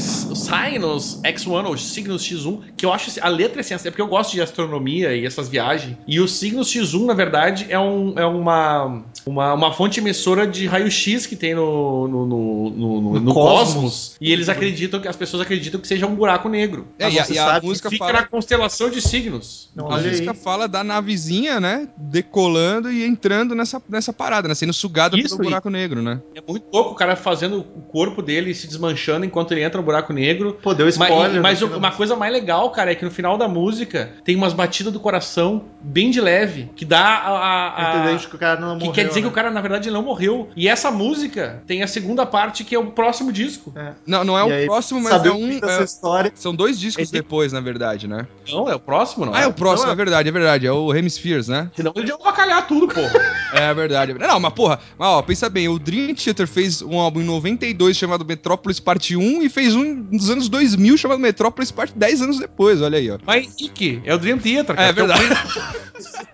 S- 0.49 0.71
Sinus 0.73 1.21
X1, 1.23 1.67
ou 1.67 1.77
Signos 1.77 2.23
X1, 2.23 2.61
que 2.77 2.85
eu 2.87 2.93
acho 2.93 3.11
a 3.21 3.29
letra 3.29 3.61
é 3.61 3.63
sensacional, 3.63 3.93
porque 3.93 4.03
eu 4.03 4.07
gosto 4.09 4.33
de 4.33 4.41
astronomia 4.41 5.15
e 5.15 5.25
essas 5.27 5.49
viagens. 5.49 5.97
E 6.07 6.21
o 6.21 6.29
Signos 6.29 6.69
X1, 6.73 7.05
na 7.07 7.15
verdade, 7.15 7.67
é, 7.69 7.79
um, 7.79 8.15
é 8.19 8.25
uma, 8.27 9.03
uma, 9.27 9.55
uma 9.55 9.73
fonte 9.73 10.01
emissora 10.01 10.47
de 10.47 10.67
raio-x 10.67 11.27
que 11.27 11.37
tem 11.37 11.55
no, 11.55 12.07
no, 12.09 12.27
no, 12.27 12.71
no- 12.71 13.01
no- 13.13 13.21
no 13.21 13.35
cosmos. 13.35 13.75
cosmos. 13.75 14.17
E 14.21 14.33
eles 14.33 14.49
acreditam 14.49 15.01
que 15.01 15.09
as 15.09 15.17
pessoas 15.17 15.43
acreditam 15.43 15.81
que 15.81 15.87
seja 15.89 16.07
um 16.07 16.15
buraco 16.15 16.49
negro. 16.49 16.87
É, 16.99 17.11
e 17.11 17.19
a, 17.19 17.25
você 17.25 17.35
e 17.35 17.39
a 17.39 17.61
música 17.63 17.91
Fica 17.91 18.07
fala. 18.07 18.21
na 18.21 18.27
constelação 18.27 18.91
de 18.91 19.01
signos. 19.01 19.69
Não, 19.75 19.91
A 19.91 19.97
música 20.01 20.31
aí. 20.33 20.37
fala 20.37 20.67
da 20.69 20.83
navezinha, 20.85 21.61
né? 21.61 21.89
Decolando 21.97 22.91
e 22.91 23.05
entrando 23.05 23.55
nessa, 23.55 23.83
nessa 23.89 24.13
parada, 24.13 24.49
né? 24.49 24.55
Sendo 24.55 24.73
sugada 24.73 25.17
Isso, 25.19 25.37
pelo 25.37 25.49
buraco 25.49 25.71
negro, 25.71 26.03
né? 26.03 26.21
É 26.35 26.41
muito 26.47 26.67
louco 26.73 26.93
o 26.93 26.95
cara 26.95 27.17
fazendo 27.17 27.59
o 27.61 27.81
corpo 27.83 28.21
dele 28.23 28.55
se 28.55 28.67
desmanchando 28.67 29.25
enquanto 29.25 29.53
ele 29.53 29.63
entra 29.63 29.79
no 29.79 29.85
buraco 29.85 30.13
negro. 30.13 30.38
Pô, 30.63 30.75
deu 30.75 30.87
Mas, 30.87 30.95
spoiler. 30.97 31.43
mas 31.43 31.61
no 31.61 31.67
o- 31.67 31.71
final. 31.71 31.79
uma 31.79 31.91
coisa 31.97 32.17
mais 32.17 32.33
legal, 32.33 32.71
cara, 32.71 32.93
é 32.93 32.95
que 32.95 33.05
no 33.05 33.11
final 33.11 33.37
da 33.37 33.47
música 33.49 34.11
tem 34.25 34.37
umas 34.37 34.53
batidas 34.53 34.93
do 34.93 35.01
coração 35.01 35.65
bem 35.81 36.11
de 36.11 36.21
leve, 36.21 36.71
que 36.77 36.85
dá 36.85 37.01
a. 37.01 37.31
a- 37.31 38.13
a-? 38.15 38.19
Que 38.19 38.37
o 38.37 38.39
cara 38.39 38.61
não 38.61 38.77
que 38.79 38.85
morreu, 38.87 38.93
quer 38.93 39.09
dizer 39.09 39.21
né? 39.21 39.23
que 39.27 39.29
o 39.29 39.35
cara, 39.35 39.51
na 39.51 39.61
verdade, 39.61 39.91
não 39.91 40.03
morreu. 40.03 40.49
E 40.57 40.69
essa 40.69 40.91
música 40.91 41.63
tem 41.67 41.83
a 41.83 41.87
segunda 41.87 42.25
parte, 42.27 42.65
que 42.65 42.75
é 42.75 42.79
o 42.79 42.87
próximo 42.87 43.33
disco. 43.33 43.73
É. 43.77 43.93
Não, 44.07 44.25
não 44.25 44.39
é 44.39 44.43
E 44.43 44.51
o 44.51 44.55
aí, 44.55 44.67
próximo, 44.67 45.01
mas 45.01 45.25
é 45.25 45.31
o 45.31 45.35
um. 45.35 45.51
é- 45.63 45.83
história. 45.85 46.33
são 46.35 46.55
dois 46.55 46.79
discos 46.79 47.05
Esse- 47.05 47.13
depois, 47.13 47.53
na 47.53 47.61
verdade, 47.61 48.07
né? 48.09 48.27
Não, 48.51 48.69
é 48.69 48.75
o 48.75 48.81
próximo, 48.81 49.27
não 49.27 49.35
Ah, 49.35 49.43
é 49.43 49.47
o 49.47 49.53
próximo, 49.53 49.87
Não, 49.87 49.91
é 49.91 49.95
é- 49.95 49.97
verdade, 49.97 50.29
é 50.29 50.33
verdade. 50.33 50.67
É 50.67 50.73
o 50.73 50.95
Hemispheres, 50.95 51.49
né? 51.49 51.71
Senão 51.75 51.93
ele 51.97 52.09
ia 52.09 52.15
avacalhar 52.15 52.67
tudo, 52.67 52.89
porra. 52.89 53.11
É 53.53 53.73
verdade. 53.75 54.15
Não, 54.15 54.41
mas 54.41 54.53
porra, 54.53 54.81
mas, 54.99 55.09
ó, 55.09 55.23
pensa 55.23 55.49
bem, 55.49 55.69
o 55.69 55.79
Dream 55.79 56.15
Theater 56.15 56.47
fez 56.47 56.83
um 56.83 56.99
álbum 56.99 57.21
em 57.21 57.25
92 57.25 57.97
chamado 57.97 58.25
Metrópolis 58.25 58.81
Parte 58.81 59.17
1 59.17 59.43
e 59.43 59.49
fez 59.49 59.75
um 59.75 60.07
nos 60.11 60.31
anos 60.31 60.49
2000 60.49 60.97
chamado 60.97 61.19
Metrópolis 61.19 61.71
Parte 61.71 61.97
10 61.97 62.23
anos 62.23 62.39
depois, 62.39 62.81
olha 62.83 62.99
aí, 62.99 63.11
ó. 63.11 63.19
Mas 63.27 63.55
Ike, 63.61 64.03
é 64.05 64.15
o 64.15 64.19
Dream 64.19 64.39
Theater, 64.39 64.79
É 64.79 64.93
verdade. 64.93 65.23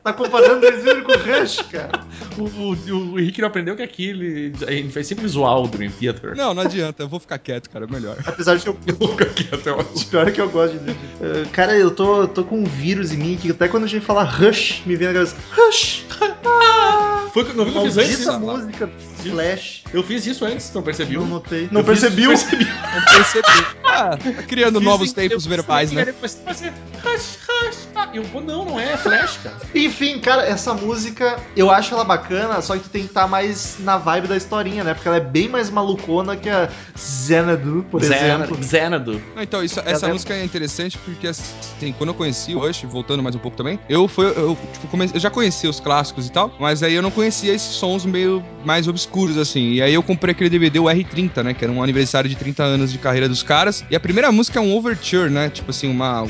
Tá 0.04 0.12
comparando 0.12 0.60
2000 0.60 1.02
com 1.02 1.12
o 1.12 1.16
Rush, 1.16 1.62
cara. 1.72 2.04
O, 2.36 2.42
o, 2.42 3.12
o 3.12 3.18
Henrique 3.18 3.40
não 3.40 3.48
aprendeu 3.48 3.74
que 3.74 3.82
aqui 3.82 4.10
ele, 4.10 4.52
gente 4.68 4.92
vai 4.92 5.02
sempre 5.02 5.26
zoar 5.26 5.58
o 5.58 5.66
Dream 5.66 5.90
Theater. 5.90 6.36
Não, 6.36 6.52
não 6.52 6.62
adianta, 6.62 7.04
eu 7.04 7.08
vou 7.08 7.18
ficar 7.18 7.38
quieto, 7.38 7.70
cara, 7.70 7.86
melhor. 7.86 8.18
Apesar 8.26 8.56
de 8.56 8.64
que 8.64 8.68
eu, 8.68 8.74
Fica 8.84 9.26
quieto, 9.26 9.66
é 9.66 9.72
ótimo. 9.72 9.96
o 9.96 10.06
pior 10.06 10.28
é 10.28 10.30
que 10.30 10.40
eu 10.40 10.50
gosto 10.50 10.78
de. 10.78 10.90
Uh, 10.90 11.48
cara, 11.52 11.74
eu 11.76 11.90
tô, 11.90 12.22
eu 12.22 12.28
tô 12.28 12.44
com 12.44 12.58
um 12.58 12.64
vírus 12.64 13.12
em 13.12 13.16
mim 13.16 13.38
que 13.40 13.50
até 13.50 13.68
quando 13.68 13.84
a 13.84 13.88
gente 13.88 14.04
fala 14.04 14.24
Rush, 14.24 14.82
me 14.84 14.96
vem 14.96 15.08
na 15.08 15.14
cabeça. 15.14 15.36
Rush! 15.52 16.04
Foi, 17.32 17.42
não 17.54 17.64
que 17.64 17.76
eu 17.76 17.82
fiz 17.82 17.98
antes? 17.98 18.26
Música 18.38 19.13
Flash. 19.30 19.82
Eu 19.92 20.02
fiz 20.02 20.26
isso 20.26 20.44
antes, 20.44 20.72
não 20.74 20.82
percebeu? 20.82 21.20
Não 21.20 21.28
notei. 21.28 21.68
Não 21.70 21.82
fiz- 21.84 22.00
percebiu? 22.00 22.30
percebi. 22.30 22.64
Não 22.64 23.04
percebi. 23.14 23.66
Ah, 23.84 24.16
tá 24.16 24.42
criando 24.42 24.80
novos 24.80 25.08
Dizem 25.08 25.24
que 25.24 25.28
tempos 25.28 25.46
verbais, 25.46 25.92
né? 25.92 26.04
Depois 26.06 26.38
Rush, 26.44 27.38
rush. 27.48 27.88
Ah, 27.94 28.08
eu 28.12 28.22
vou, 28.24 28.40
não, 28.42 28.64
não 28.64 28.80
é 28.80 28.96
Flash, 28.96 29.38
cara. 29.42 29.56
Enfim, 29.74 30.18
cara, 30.18 30.42
essa 30.42 30.74
música 30.74 31.36
eu 31.56 31.70
acho 31.70 31.94
ela 31.94 32.02
bacana, 32.04 32.60
só 32.60 32.74
que 32.76 32.84
tu 32.84 32.88
tem 32.88 33.02
que 33.02 33.08
estar 33.08 33.28
mais 33.28 33.76
na 33.80 33.96
vibe 33.98 34.26
da 34.28 34.36
historinha, 34.36 34.82
né? 34.82 34.94
Porque 34.94 35.06
ela 35.06 35.18
é 35.18 35.20
bem 35.20 35.48
mais 35.48 35.70
malucona 35.70 36.36
que 36.36 36.48
a 36.48 36.68
Xanadu, 36.96 37.86
por 37.90 38.02
exemplo. 38.02 38.58
Xanadu. 38.62 39.22
Então, 39.40 39.62
isso- 39.62 39.80
essa 39.84 40.06
é- 40.06 40.12
música 40.12 40.34
é 40.34 40.44
interessante 40.44 40.98
porque, 40.98 41.28
assim, 41.28 41.92
quando 41.96 42.08
eu 42.10 42.14
conheci 42.14 42.54
o 42.54 42.58
Rush, 42.58 42.82
voltando 42.84 43.22
mais 43.22 43.34
um 43.36 43.38
pouco 43.38 43.56
também, 43.56 43.78
eu, 43.88 44.08
foi, 44.08 44.26
eu, 44.26 44.56
tipo, 44.72 44.88
come- 44.88 45.10
eu 45.12 45.20
já 45.20 45.30
conhecia 45.30 45.70
os 45.70 45.78
clássicos 45.78 46.26
e 46.26 46.32
tal, 46.32 46.52
mas 46.58 46.82
aí 46.82 46.94
eu 46.94 47.02
não 47.02 47.10
conhecia 47.10 47.52
esses 47.52 47.74
sons 47.76 48.04
meio 48.04 48.44
mais 48.64 48.88
obscuros, 48.88 49.13
assim. 49.40 49.72
E 49.74 49.82
aí 49.82 49.94
eu 49.94 50.02
comprei 50.02 50.32
aquele 50.32 50.50
DVD, 50.50 50.78
o 50.78 50.84
R30, 50.84 51.42
né? 51.42 51.54
Que 51.54 51.64
era 51.64 51.72
um 51.72 51.82
aniversário 51.82 52.28
de 52.28 52.36
30 52.36 52.62
anos 52.62 52.90
de 52.92 52.98
carreira 52.98 53.28
dos 53.28 53.42
caras. 53.42 53.84
E 53.90 53.96
a 53.96 54.00
primeira 54.00 54.30
música 54.32 54.58
é 54.58 54.62
um 54.62 54.74
overture, 54.76 55.30
né? 55.30 55.48
Tipo 55.50 55.70
assim, 55.70 55.88
uma. 55.90 56.22
Um, 56.22 56.28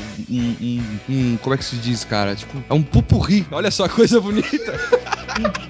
um- 0.61 0.83
um- 1.09 1.37
como 1.41 1.53
é 1.55 1.57
que 1.57 1.65
se 1.65 1.75
diz, 1.77 2.03
cara? 2.03 2.35
Tipo, 2.35 2.63
é 2.69 2.73
um 2.73 2.81
pupurri. 2.83 3.45
Olha 3.51 3.71
só, 3.71 3.87
coisa 3.89 4.19
bonita. 4.21 4.73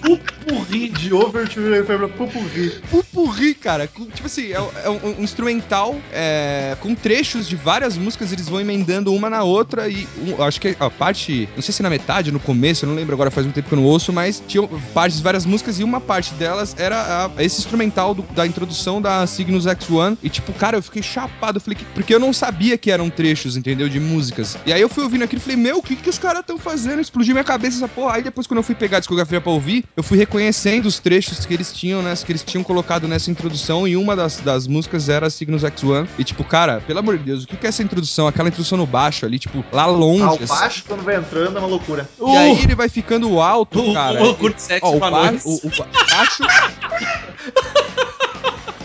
Pupurri 0.01 0.89
de 0.89 1.13
Overture 1.13 1.83
foi 1.83 1.97
pra 1.97 2.07
Pupurri. 2.07 2.69
pupurri, 2.91 3.53
cara. 3.55 3.87
Tipo 4.13 4.25
assim, 4.27 4.51
é, 4.51 4.55
é 4.83 4.89
um, 4.89 5.19
um 5.19 5.23
instrumental 5.23 5.95
é, 6.11 6.75
com 6.81 6.93
trechos 6.93 7.47
de 7.47 7.55
várias 7.55 7.97
músicas, 7.97 8.31
eles 8.31 8.47
vão 8.47 8.59
emendando 8.61 9.11
uma 9.13 9.29
na 9.29 9.43
outra 9.43 9.87
e 9.89 10.07
um- 10.27 10.41
acho 10.43 10.61
que 10.61 10.75
a 10.79 10.89
parte, 10.89 11.49
não 11.55 11.61
sei 11.61 11.73
se 11.73 11.81
na 11.81 11.89
metade, 11.89 12.31
no 12.31 12.39
começo, 12.39 12.85
eu 12.85 12.89
não 12.89 12.95
lembro 12.95 13.13
agora, 13.15 13.31
faz 13.31 13.45
muito 13.45 13.55
tempo 13.55 13.67
que 13.69 13.73
eu 13.73 13.79
não 13.79 13.85
ouço, 13.85 14.13
mas 14.13 14.41
tinha 14.47 14.67
partes 14.93 15.17
de 15.17 15.23
várias 15.23 15.45
músicas 15.45 15.79
e 15.79 15.83
uma 15.83 15.99
parte 15.99 16.33
delas 16.35 16.75
era 16.77 17.04
a- 17.05 17.31
esse 17.43 17.59
instrumental 17.59 18.13
do- 18.13 18.23
da 18.33 18.45
introdução 18.45 19.01
da 19.01 19.25
Cygnus 19.27 19.65
X1 19.65 20.17
e 20.23 20.29
tipo, 20.29 20.51
cara, 20.53 20.77
eu 20.77 20.81
fiquei 20.83 21.01
chapado, 21.03 21.57
eu 21.57 21.61
falei, 21.61 21.77
que- 21.77 21.85
porque 21.93 22.13
eu 22.13 22.19
não 22.19 22.33
sabia 22.33 22.77
que 22.77 22.91
eram 22.91 23.09
trechos, 23.09 23.55
entendeu, 23.57 23.87
de 23.89 23.99
músicas. 23.99 24.57
E 24.65 24.73
aí 24.73 24.81
eu 24.81 24.89
fui 24.89 25.03
ouvindo 25.03 25.23
aquilo 25.23 25.39
e 25.39 25.43
falei, 25.43 25.57
meu, 25.57 25.77
o 25.77 25.83
que 25.83 25.95
que 25.95 26.09
os 26.09 26.17
caras 26.17 26.41
estão 26.41 26.57
fazendo? 26.57 26.99
Explodiu 27.01 27.33
minha 27.33 27.43
cabeça 27.43 27.77
essa 27.77 27.87
porra. 27.87 28.15
Aí 28.15 28.23
depois 28.23 28.47
quando 28.47 28.57
eu 28.57 28.63
fui 28.63 28.75
pegar 28.75 28.97
a 28.97 28.99
discografia 28.99 29.39
pra 29.41 29.51
ouvir, 29.51 29.85
eu 29.95 30.03
fui 30.03 30.17
reconhecendo 30.17 30.85
os 30.85 30.99
trechos 30.99 31.45
que 31.45 31.53
eles 31.53 31.71
tinham, 31.73 32.01
né, 32.01 32.13
que 32.15 32.31
eles 32.31 32.43
tinham 32.43 32.63
colocado 32.63 33.07
nessa 33.07 33.29
introdução 33.29 33.87
e 33.87 33.95
uma 33.95 34.15
das, 34.15 34.37
das 34.37 34.67
músicas 34.67 35.09
era 35.09 35.29
Cygnus 35.29 35.63
X1. 35.63 36.07
E 36.17 36.23
tipo, 36.23 36.43
cara, 36.43 36.81
pelo 36.85 36.99
amor 36.99 37.17
de 37.17 37.23
Deus, 37.23 37.43
o 37.43 37.47
que 37.47 37.57
que 37.57 37.65
é 37.65 37.69
essa 37.69 37.83
introdução? 37.83 38.27
Aquela 38.27 38.47
introdução 38.49 38.77
no 38.77 38.85
baixo 38.85 39.25
ali, 39.25 39.37
tipo, 39.39 39.63
lá 39.71 39.85
longe. 39.85 40.23
Ao 40.23 40.35
assim. 40.35 40.45
baixo, 40.47 40.83
quando 40.87 41.03
vai 41.03 41.15
entrando, 41.17 41.55
é 41.57 41.59
uma 41.59 41.67
loucura. 41.67 42.09
E 42.19 42.37
aí 42.37 42.59
ele 42.63 42.75
vai 42.75 42.89
ficando 42.89 43.39
alto, 43.39 43.79
O, 43.79 43.93
cara. 43.93 44.23
o, 44.23 44.31
o 44.31 44.35
Kurt 44.35 44.57
Sexy 44.57 44.79
Ó, 44.83 44.95
o, 44.95 44.99
ba 44.99 45.09
o, 45.43 45.67
o 45.67 45.69
ba- 45.77 45.87
baixo. 46.09 46.43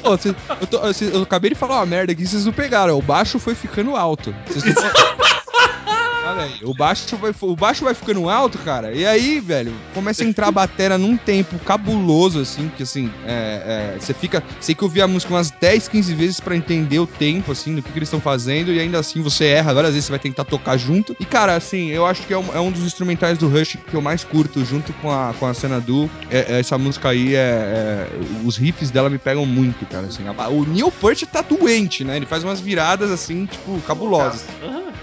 Ô, 0.03 0.16
cê- 0.16 0.34
eu, 0.61 0.66
tô- 0.66 0.80
eu 1.16 1.22
acabei 1.22 1.51
de 1.51 1.55
falar 1.57 1.76
uma 1.76 1.86
merda 1.86 2.12
aqui, 2.12 2.26
vocês 2.26 2.44
não 2.46 2.53
pegaram. 2.53 2.96
O 2.98 3.03
baixo 3.03 3.38
foi 3.38 3.55
ficando 3.55 3.96
alto. 3.96 4.34
Vocês 4.46 4.64
não... 4.74 4.82
Aí, 6.43 6.61
o 6.62 6.74
baixo, 6.74 7.16
vai, 7.16 7.32
o 7.41 7.57
baixo 7.57 7.84
vai 7.84 7.95
ficando 7.95 8.28
alto, 8.28 8.59
cara. 8.59 8.93
E 8.93 9.07
aí, 9.07 9.41
velho, 9.41 9.72
começa 9.95 10.22
a 10.22 10.26
entrar 10.26 10.49
a 10.49 10.53
batera 10.53 10.97
num 10.99 11.16
tempo 11.16 11.59
cabuloso, 11.61 12.41
assim, 12.41 12.70
que 12.76 12.82
assim, 12.82 13.11
é, 13.26 13.95
é, 13.97 14.01
você 14.01 14.14
fica. 14.14 14.43
Tem 14.64 14.74
que 14.74 14.84
ouvir 14.84 15.03
a 15.03 15.09
música 15.09 15.32
umas 15.34 15.51
10, 15.51 15.88
15 15.88 16.14
vezes 16.14 16.41
pra 16.41 16.57
entender 16.57 16.99
o 16.99 17.07
tempo, 17.07 17.53
assim, 17.53 17.74
do 17.74 17.82
que, 17.82 17.91
que 17.93 17.99
eles 17.99 18.07
estão 18.09 18.20
fazendo, 18.20 18.72
e 18.72 18.78
ainda 18.80 18.99
assim 18.99 19.20
você 19.22 19.47
erra, 19.47 19.74
várias 19.74 19.93
vezes 19.93 20.07
você 20.07 20.12
vai 20.12 20.18
tentar 20.18 20.45
tocar 20.45 20.76
junto. 20.76 21.16
E, 21.18 21.24
cara, 21.24 21.55
assim, 21.57 21.88
eu 21.91 22.07
acho 22.07 22.22
que 22.26 22.32
é 22.32 22.38
um, 22.38 22.55
é 22.55 22.61
um 22.61 22.70
dos 22.70 22.82
instrumentais 22.84 23.36
do 23.38 23.49
Rush 23.49 23.76
que 23.88 23.95
eu 23.95 24.01
mais 24.03 24.24
curto, 24.24 24.64
junto 24.64 24.93
com 24.95 25.11
a, 25.11 25.34
com 25.38 25.47
a 25.47 25.55
cena 25.55 25.80
do. 25.80 26.09
É- 26.30 26.55
é 26.57 26.61
essa 26.61 26.78
música 26.78 27.09
aí 27.11 27.34
é, 27.34 27.38
é- 27.38 28.09
Os 28.45 28.57
riffs 28.57 28.91
dela 28.91 29.11
me 29.11 29.18
pegam 29.18 29.45
muito, 29.47 29.84
cara. 29.86 30.07
Assim, 30.07 30.22
A- 30.26 30.49
o 30.49 30.64
Neil 30.64 30.91
Peart 30.91 31.22
tá 31.24 31.43
doente, 31.43 32.05
né? 32.05 32.16
Ele 32.16 32.26
faz 32.26 32.45
umas 32.45 32.61
viradas 32.61 33.11
assim, 33.11 33.47
tipo, 33.47 33.80
cabulosas. 33.82 34.45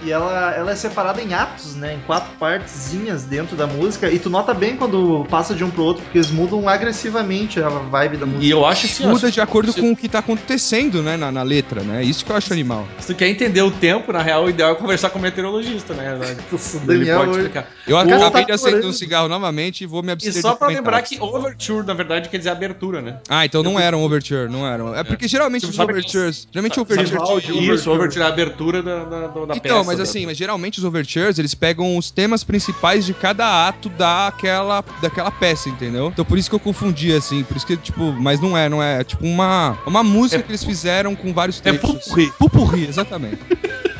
E 0.03 0.11
ela, 0.11 0.53
ela 0.55 0.71
é 0.71 0.75
separada 0.75 1.21
em 1.21 1.26
atos, 1.33 1.75
né? 1.75 1.95
Em 1.95 1.99
quatro 2.05 2.29
partezinhas 2.39 3.23
dentro 3.23 3.55
da 3.55 3.67
música. 3.67 4.09
E 4.11 4.19
tu 4.19 4.29
nota 4.29 4.53
bem 4.53 4.75
quando 4.77 5.25
passa 5.29 5.53
de 5.55 5.63
um 5.63 5.69
pro 5.69 5.83
outro, 5.83 6.03
porque 6.03 6.17
eles 6.17 6.29
mudam 6.31 6.67
agressivamente 6.67 7.61
a 7.61 7.69
vibe 7.69 8.17
da 8.17 8.25
música. 8.25 8.45
E 8.45 8.49
eu 8.49 8.65
acho 8.65 8.87
ó, 9.03 9.07
Muda 9.09 9.31
de 9.31 9.41
acordo 9.41 9.71
se- 9.71 9.79
com 9.81 9.91
o 9.91 9.95
que 9.95 10.07
tá 10.09 10.19
acontecendo, 10.19 11.01
né, 11.03 11.17
na, 11.17 11.31
na 11.31 11.43
letra, 11.43 11.81
né? 11.81 12.03
Isso 12.03 12.25
que 12.25 12.31
eu 12.31 12.35
acho 12.35 12.51
animal. 12.53 12.87
Se 12.99 13.07
tu 13.07 13.15
quer 13.17 13.27
entender 13.27 13.61
o 13.61 13.71
tempo, 13.71 14.11
na 14.11 14.21
real, 14.21 14.45
o 14.45 14.49
ideal 14.49 14.71
é 14.71 14.75
conversar 14.75 15.09
com 15.09 15.19
o 15.19 15.21
meteorologista, 15.21 15.93
né? 15.93 16.17
o 16.51 16.55
Ele 16.91 16.99
Daniel 16.99 17.19
pode 17.19 17.31
explicar. 17.31 17.67
Eu 17.87 17.97
acabei 17.97 18.29
tá 18.31 18.41
de 18.41 18.51
acender 18.51 18.85
um 18.85 18.93
cigarro 18.93 19.27
novamente 19.27 19.83
e 19.83 19.87
vou 19.87 20.01
me 20.03 20.09
E 20.09 20.13
abster 20.13 20.41
só 20.41 20.53
de 20.53 20.59
pra 20.59 20.67
lembrar 20.67 21.01
que 21.01 21.19
overture, 21.19 21.85
na 21.85 21.93
verdade, 21.93 22.29
quer 22.29 22.37
dizer 22.37 22.49
abertura, 22.49 23.01
né? 23.01 23.17
Ah, 23.29 23.45
então 23.45 23.63
não 23.63 23.79
era 23.79 23.95
um 23.97 24.03
overture, 24.03 24.49
não 24.51 24.67
era. 24.67 24.99
É 24.99 25.03
porque 25.03 25.27
geralmente 25.27 25.65
Você 25.65 25.71
os 25.71 25.79
overtures... 25.79 26.47
Geralmente 26.51 26.79
o 26.79 26.81
overture... 26.81 27.73
Isso, 27.73 27.91
overture 27.91 28.21
é 28.23 28.25
a 28.25 28.29
abertura 28.29 28.81
da, 28.83 29.03
da, 29.03 29.27
da 29.27 29.55
Então, 29.55 29.77
peça. 29.77 29.83
mas 29.85 29.97
da- 29.97 30.03
assim, 30.03 30.25
mas 30.25 30.37
geralmente 30.37 30.79
os 30.79 30.85
overtures, 30.85 31.16
eles 31.19 31.53
pegam 31.53 31.97
os 31.97 32.11
temas 32.11 32.43
principais 32.43 33.05
de 33.05 33.13
cada 33.13 33.67
ato 33.67 33.89
daquela, 33.89 34.83
daquela 35.01 35.31
peça, 35.31 35.69
entendeu? 35.69 36.07
Então 36.07 36.23
por 36.25 36.37
isso 36.37 36.49
que 36.49 36.55
eu 36.55 36.59
confundi, 36.59 37.11
assim, 37.13 37.43
por 37.43 37.57
isso 37.57 37.65
que, 37.65 37.75
tipo, 37.77 38.11
mas 38.13 38.39
não 38.39 38.57
é, 38.57 38.69
não 38.69 38.81
é, 38.81 39.01
é 39.01 39.03
tipo 39.03 39.25
uma, 39.25 39.77
uma 39.85 40.03
música 40.03 40.39
É 40.39 40.43
que 40.43 40.51
eles 40.51 40.63
fizeram 40.63 41.15
com 41.15 41.33
vários 41.33 41.59
É 41.63 41.71
trechos. 41.71 42.03
pupurri. 42.05 42.31
Pupurri, 42.37 42.85
exatamente. 42.87 43.39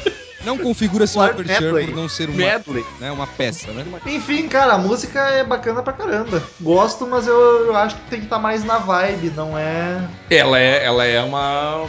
não 0.48 0.58
configura-se 0.58 1.14
um 1.18 1.22
Claro, 1.22 1.34
overture 1.36 1.62
medley. 1.66 1.86
por 1.88 1.96
não 1.96 2.10
ser 2.10 2.30
uma, 2.30 2.38
Medley. 2.38 2.86
né, 3.00 3.12
uma 3.12 3.28
peça, 3.28 3.72
né? 3.72 3.86
Enfim, 4.06 4.48
cara, 4.48 4.74
a 4.74 4.78
música 4.78 5.20
é 5.20 5.44
bacana 5.44 5.84
pra 5.84 5.94
caramba. 5.94 6.42
Gosto, 6.62 7.06
mas 7.06 7.28
eu, 7.28 7.36
eu 7.68 7.76
acho 7.76 7.96
que 7.96 8.02
tem 8.10 8.20
que 8.20 8.26
estar 8.26 8.40
mais 8.40 8.64
na 8.64 8.78
vibe, 8.80 9.32
não 9.36 9.58
é. 9.58 10.08
Ela 10.30 10.60
é, 10.60 10.84
ela 10.86 11.06
é 11.06 11.22
uma. 11.22 11.86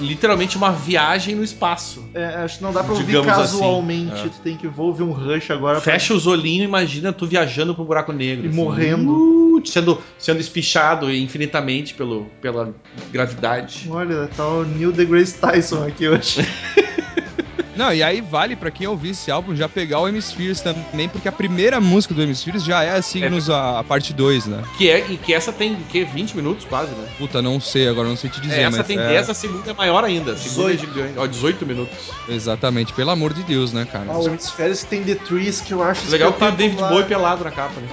literalmente 0.00 0.56
uma 0.56 0.72
viagem 0.72 1.34
no 1.34 1.44
espaço. 1.44 2.04
é, 2.14 2.24
acho 2.44 2.58
que 2.58 2.64
não 2.64 2.72
dá 2.72 2.82
pra 2.82 2.92
ouvir 2.92 3.04
Digamos 3.06 3.28
casualmente. 3.28 4.12
assim, 4.12 4.26
é. 4.26 4.30
Tu 4.30 4.40
tem 4.42 4.56
que 4.56 4.66
vou 4.66 4.86
ouvir 4.86 5.02
um 5.02 5.12
rush 5.12 5.50
agora. 5.50 5.80
pra- 5.80 5.92
Fecha 5.92 6.14
os 6.14 6.26
olhinhos 6.26 6.62
e 6.62 6.64
imagina 6.68 7.12
tu 7.12 7.26
viajando 7.26 7.74
pro 7.74 7.84
buraco 7.84 8.12
negro. 8.12 8.46
E 8.46 8.48
assim. 8.48 8.56
morrendo. 8.56 9.12
Uh, 9.12 9.62
sendo, 9.66 10.00
sendo 10.18 10.40
espichado 10.40 11.12
infinitamente 11.12 11.92
pelo, 11.94 12.26
pela 12.40 12.72
gravidade. 13.12 13.88
Olha, 13.90 14.28
tá 14.36 14.46
o 14.46 14.64
Neil 14.64 14.92
deGrasse 14.92 15.34
Tyson 15.38 15.84
aqui 15.86 16.08
hoje. 16.08 16.46
Não, 17.78 17.94
e 17.94 18.02
aí 18.02 18.20
vale 18.20 18.56
pra 18.56 18.72
quem 18.72 18.88
ouvir 18.88 19.10
esse 19.10 19.30
álbum 19.30 19.54
já 19.54 19.68
pegar 19.68 20.00
o 20.00 20.08
Hemispheres 20.08 20.60
também, 20.60 21.08
porque 21.08 21.28
a 21.28 21.32
primeira 21.32 21.80
música 21.80 22.12
do 22.12 22.20
Hemispheres 22.20 22.64
já 22.64 22.82
é 22.82 22.90
assim 22.90 23.22
É. 23.22 23.30
nos 23.30 23.48
a, 23.48 23.78
a 23.78 23.84
parte 23.84 24.12
2, 24.12 24.46
né? 24.46 24.64
Que 24.76 24.90
é, 24.90 25.06
e 25.08 25.16
que 25.16 25.32
essa 25.32 25.52
tem 25.52 25.76
que 25.88 26.04
20 26.04 26.36
minutos 26.36 26.64
quase, 26.64 26.90
né? 26.90 27.06
Puta, 27.16 27.40
não 27.40 27.60
sei, 27.60 27.86
agora 27.88 28.08
não 28.08 28.16
sei 28.16 28.28
te 28.30 28.40
dizer, 28.40 28.62
essa 28.62 28.78
mas 28.78 28.86
tem 28.86 28.98
é... 28.98 29.06
10, 29.06 29.30
a 29.30 29.34
segunda 29.34 29.70
é 29.70 29.74
maior 29.74 30.02
ainda. 30.02 30.32
A 30.32 30.36
segunda 30.36 30.74
18. 30.74 30.98
é. 31.00 31.20
Ó, 31.20 31.26
18 31.28 31.64
minutos. 31.64 31.96
Exatamente, 32.28 32.92
pelo 32.92 33.10
amor 33.10 33.32
de 33.32 33.44
Deus, 33.44 33.72
né, 33.72 33.86
cara? 33.90 34.06
Ah, 34.08 34.18
o 34.18 34.26
Hemisférios 34.26 34.82
tem 34.82 35.04
The 35.04 35.14
Trees 35.14 35.60
que 35.60 35.72
eu 35.72 35.80
acho 35.80 36.10
Legal 36.10 36.32
que 36.32 36.40
tá 36.40 36.48
o 36.48 36.52
David. 36.52 36.78
Bowie 36.82 37.04
pelado 37.04 37.44
na 37.44 37.52
capa, 37.52 37.80
né? 37.80 37.88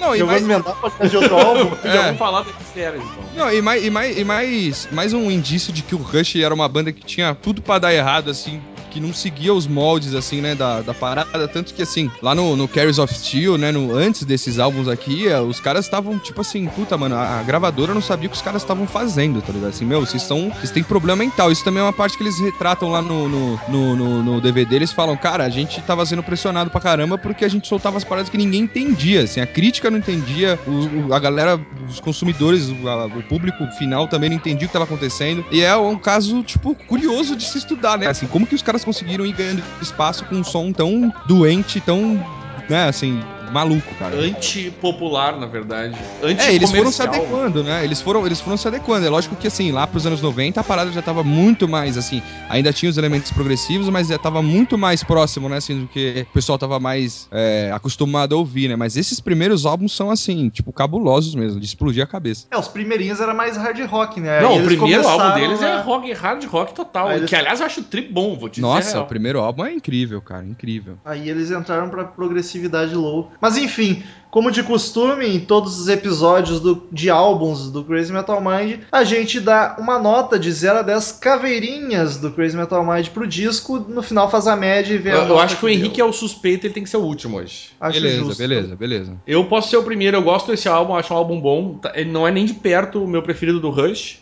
Não, 0.00 0.14
e 0.14 0.20
Eu 0.20 0.26
vou 0.26 0.34
mais, 0.34 0.42
emendar 0.42 0.74
pra 0.74 0.90
outro 0.90 1.36
álbum. 1.38 1.76
Já 1.84 1.90
É. 1.90 2.02
vamos 2.04 2.18
falar 2.18 2.42
desse 2.42 2.56
sério, 2.74 3.00
então. 3.00 3.24
não, 3.46 3.52
e, 3.52 3.62
mais, 3.62 3.84
e, 3.84 3.90
mais, 3.90 4.18
e 4.18 4.24
mais, 4.24 4.88
mais 4.92 5.12
um 5.12 5.30
indício 5.30 5.72
de 5.72 5.82
que 5.82 5.94
o 5.94 5.98
Rush 5.98 6.36
era 6.36 6.54
uma 6.54 6.68
banda 6.68 6.92
que 6.92 7.04
tinha 7.04 7.34
tudo 7.34 7.62
pra 7.62 7.78
dar 7.78 7.92
errado, 7.94 8.30
assim, 8.30 8.60
que 8.88 9.00
não 9.00 9.12
seguia 9.12 9.52
os 9.54 9.66
moldes, 9.66 10.14
assim, 10.14 10.40
né, 10.40 10.54
da, 10.54 10.80
da 10.82 10.94
parada. 10.94 11.46
Tanto 11.48 11.72
que, 11.74 11.82
assim, 11.82 12.10
lá 12.22 12.34
no, 12.34 12.56
no 12.56 12.66
Carries 12.68 12.98
of 12.98 13.12
Steel, 13.14 13.56
né, 13.58 13.70
no, 13.72 13.94
antes 13.96 14.24
desses 14.24 14.58
álbuns 14.58 14.88
aqui, 14.88 15.28
eh, 15.28 15.40
os 15.40 15.60
caras 15.60 15.84
estavam, 15.84 16.18
tipo 16.18 16.40
assim, 16.40 16.66
puta, 16.66 16.96
mano, 16.96 17.14
a, 17.16 17.40
a 17.40 17.42
gravadora 17.42 17.94
não 17.94 18.00
sabia 18.02 18.26
o 18.26 18.30
que 18.30 18.36
os 18.36 18.42
caras 18.42 18.62
estavam 18.62 18.86
fazendo, 18.86 19.40
tá 19.42 19.52
ligado? 19.52 19.70
Assim, 19.70 19.84
meu, 19.84 20.00
vocês 20.04 20.22
são. 20.22 20.50
Vocês 20.50 20.70
têm 20.70 20.82
problema 20.82 21.16
mental. 21.24 21.50
Isso 21.52 21.64
também 21.64 21.80
é 21.80 21.84
uma 21.84 21.92
parte 21.92 22.16
que 22.16 22.22
eles 22.22 22.38
retratam 22.40 22.90
lá 22.90 23.02
no, 23.02 23.28
no, 23.28 23.60
no, 23.68 23.96
no- 23.96 24.22
no 24.22 24.40
DVD. 24.40 24.76
Eles 24.76 24.92
falam, 24.92 25.16
cara, 25.16 25.44
a 25.44 25.48
gente 25.48 25.80
tava 25.82 26.04
sendo 26.06 26.22
pressionado 26.22 26.70
pra 26.70 26.80
caramba 26.80 27.18
porque 27.18 27.44
a 27.44 27.48
gente 27.48 27.66
soltava 27.68 27.96
as 27.96 28.04
paradas 28.04 28.30
que 28.30 28.36
ninguém 28.38 28.62
entendia, 28.62 29.22
assim, 29.22 29.40
a 29.40 29.46
crítica 29.46 29.90
não 29.90 29.98
entendia, 29.98 30.58
o- 30.66 31.08
o- 31.08 31.14
a 31.14 31.18
galera, 31.18 31.60
os 31.88 32.00
consumidores, 32.00 32.68
o, 32.68 32.88
a- 32.88 33.06
o 33.06 33.22
público 33.24 33.66
final 33.78 34.06
também 34.08 34.30
não 34.30 34.36
entendia 34.36 34.64
o 34.66 34.68
que 34.68 34.72
tava 34.72 34.84
acontecendo. 34.84 35.44
E 35.50 35.60
é 35.60 35.76
um 35.76 35.96
caso, 35.98 36.42
tipo, 36.42 36.74
curioso 36.74 37.36
de 37.36 37.44
se 37.44 37.58
estudar, 37.58 37.98
né? 37.98 38.06
Assim, 38.06 38.26
como 38.26 38.46
que 38.46 38.54
os 38.54 38.62
caras 38.62 38.77
conseguiram 38.84 39.24
ir 39.26 39.32
ganhando 39.32 39.62
espaço 39.80 40.24
com 40.24 40.36
um 40.36 40.44
som 40.44 40.72
tão 40.72 41.12
doente, 41.26 41.80
tão, 41.80 42.24
né, 42.68 42.88
assim, 42.88 43.22
maluco, 43.50 43.94
cara. 43.98 44.16
Anti-popular, 44.16 45.38
na 45.38 45.46
verdade. 45.46 45.96
É, 46.22 46.54
eles 46.54 46.70
foram 46.70 46.90
se 46.90 47.02
adequando, 47.02 47.62
né? 47.62 47.84
Eles 47.84 48.00
foram, 48.00 48.26
eles 48.26 48.40
foram 48.40 48.56
se 48.56 48.66
adequando. 48.66 49.06
É 49.06 49.10
lógico 49.10 49.36
que, 49.36 49.46
assim, 49.46 49.70
lá 49.72 49.86
pros 49.86 50.06
anos 50.06 50.20
90, 50.22 50.60
a 50.60 50.64
parada 50.64 50.90
já 50.92 51.02
tava 51.02 51.22
muito 51.22 51.68
mais, 51.68 51.96
assim, 51.96 52.22
ainda 52.48 52.72
tinha 52.72 52.90
os 52.90 52.98
elementos 52.98 53.30
progressivos, 53.30 53.88
mas 53.88 54.08
já 54.08 54.18
tava 54.18 54.42
muito 54.42 54.76
mais 54.78 55.02
próximo, 55.04 55.48
né, 55.48 55.56
assim, 55.58 55.80
do 55.82 55.86
que 55.86 56.26
o 56.30 56.32
pessoal 56.32 56.58
tava 56.58 56.78
mais 56.80 57.28
é, 57.30 57.70
acostumado 57.74 58.34
a 58.34 58.38
ouvir, 58.38 58.68
né? 58.68 58.76
Mas 58.76 58.96
esses 58.96 59.20
primeiros 59.20 59.66
álbuns 59.66 59.92
são, 59.94 60.10
assim, 60.10 60.48
tipo, 60.48 60.72
cabulosos 60.72 61.34
mesmo, 61.34 61.60
de 61.60 61.66
explodir 61.66 62.02
a 62.02 62.06
cabeça. 62.06 62.46
É, 62.50 62.58
os 62.58 62.68
primeirinhos 62.68 63.20
era 63.20 63.34
mais 63.34 63.56
hard 63.56 63.78
rock, 63.86 64.20
né? 64.20 64.40
Não, 64.40 64.58
o 64.58 64.64
primeiro 64.64 65.06
álbum 65.06 65.34
deles 65.34 65.62
é 65.62 65.72
a- 65.72 65.82
rock, 65.82 66.12
hard 66.12 66.44
rock 66.44 66.74
total. 66.74 67.12
Eles- 67.12 67.28
Que, 67.28 67.36
aliás, 67.36 67.60
eu 67.60 67.66
acho 67.66 67.82
tri 67.82 68.02
bom, 68.02 68.36
vou 68.36 68.48
te 68.48 68.54
dizer. 68.56 68.66
Nossa, 68.66 68.92
real. 68.92 69.04
o 69.04 69.06
primeiro 69.06 69.40
álbum 69.40 69.64
é 69.64 69.72
incrível, 69.72 70.20
cara, 70.20 70.44
incrível. 70.44 70.96
Aí 71.04 71.28
eles 71.28 71.50
entraram 71.50 71.88
pra 71.88 72.04
progressividade 72.04 72.94
low. 72.94 73.30
Mas 73.40 73.56
enfim, 73.56 74.02
como 74.30 74.50
de 74.50 74.62
costume, 74.62 75.26
em 75.26 75.40
todos 75.40 75.80
os 75.80 75.88
episódios 75.88 76.60
do- 76.60 76.82
de 76.92 77.08
álbuns 77.08 77.70
do 77.70 77.82
Crazy 77.82 78.12
Metal 78.12 78.40
Mind, 78.42 78.80
a 78.92 79.02
gente 79.02 79.40
dá 79.40 79.76
uma 79.78 79.98
nota 79.98 80.38
de 80.38 80.52
0 80.52 80.80
a 80.80 80.82
10 80.82 81.12
caveirinhas 81.12 82.18
do 82.18 82.30
Crazy 82.30 82.56
Metal 82.56 82.84
Mind 82.84 83.08
pro 83.08 83.26
disco, 83.26 83.78
no 83.88 84.02
final 84.02 84.30
faz 84.30 84.46
a 84.46 84.54
média 84.54 84.92
e 84.94 84.98
vê 84.98 85.10
a 85.12 85.14
Eu, 85.14 85.28
eu 85.28 85.38
acho 85.38 85.56
que 85.56 85.64
o 85.64 85.68
Henrique 85.68 85.96
deu. 85.96 86.06
é 86.06 86.08
o 86.08 86.12
suspeito, 86.12 86.66
ele 86.66 86.74
tem 86.74 86.82
que 86.82 86.90
ser 86.90 86.98
o 86.98 87.02
último 87.02 87.38
hoje. 87.38 87.70
Acho 87.80 88.00
beleza, 88.00 88.18
justo. 88.24 88.38
beleza, 88.38 88.76
beleza. 88.76 89.16
Eu 89.26 89.44
posso 89.46 89.70
ser 89.70 89.76
o 89.78 89.82
primeiro, 89.82 90.16
eu 90.16 90.22
gosto 90.22 90.50
desse 90.50 90.68
álbum, 90.68 90.94
acho 90.94 91.12
um 91.14 91.16
álbum 91.16 91.40
bom. 91.40 91.74
Tá- 91.80 91.92
Ele 91.94 92.10
não 92.10 92.26
é 92.28 92.30
nem 92.30 92.44
de 92.44 92.54
perto 92.54 93.02
o 93.02 93.08
meu 93.08 93.22
preferido 93.22 93.58
do 93.60 93.70
Rush. 93.70 94.18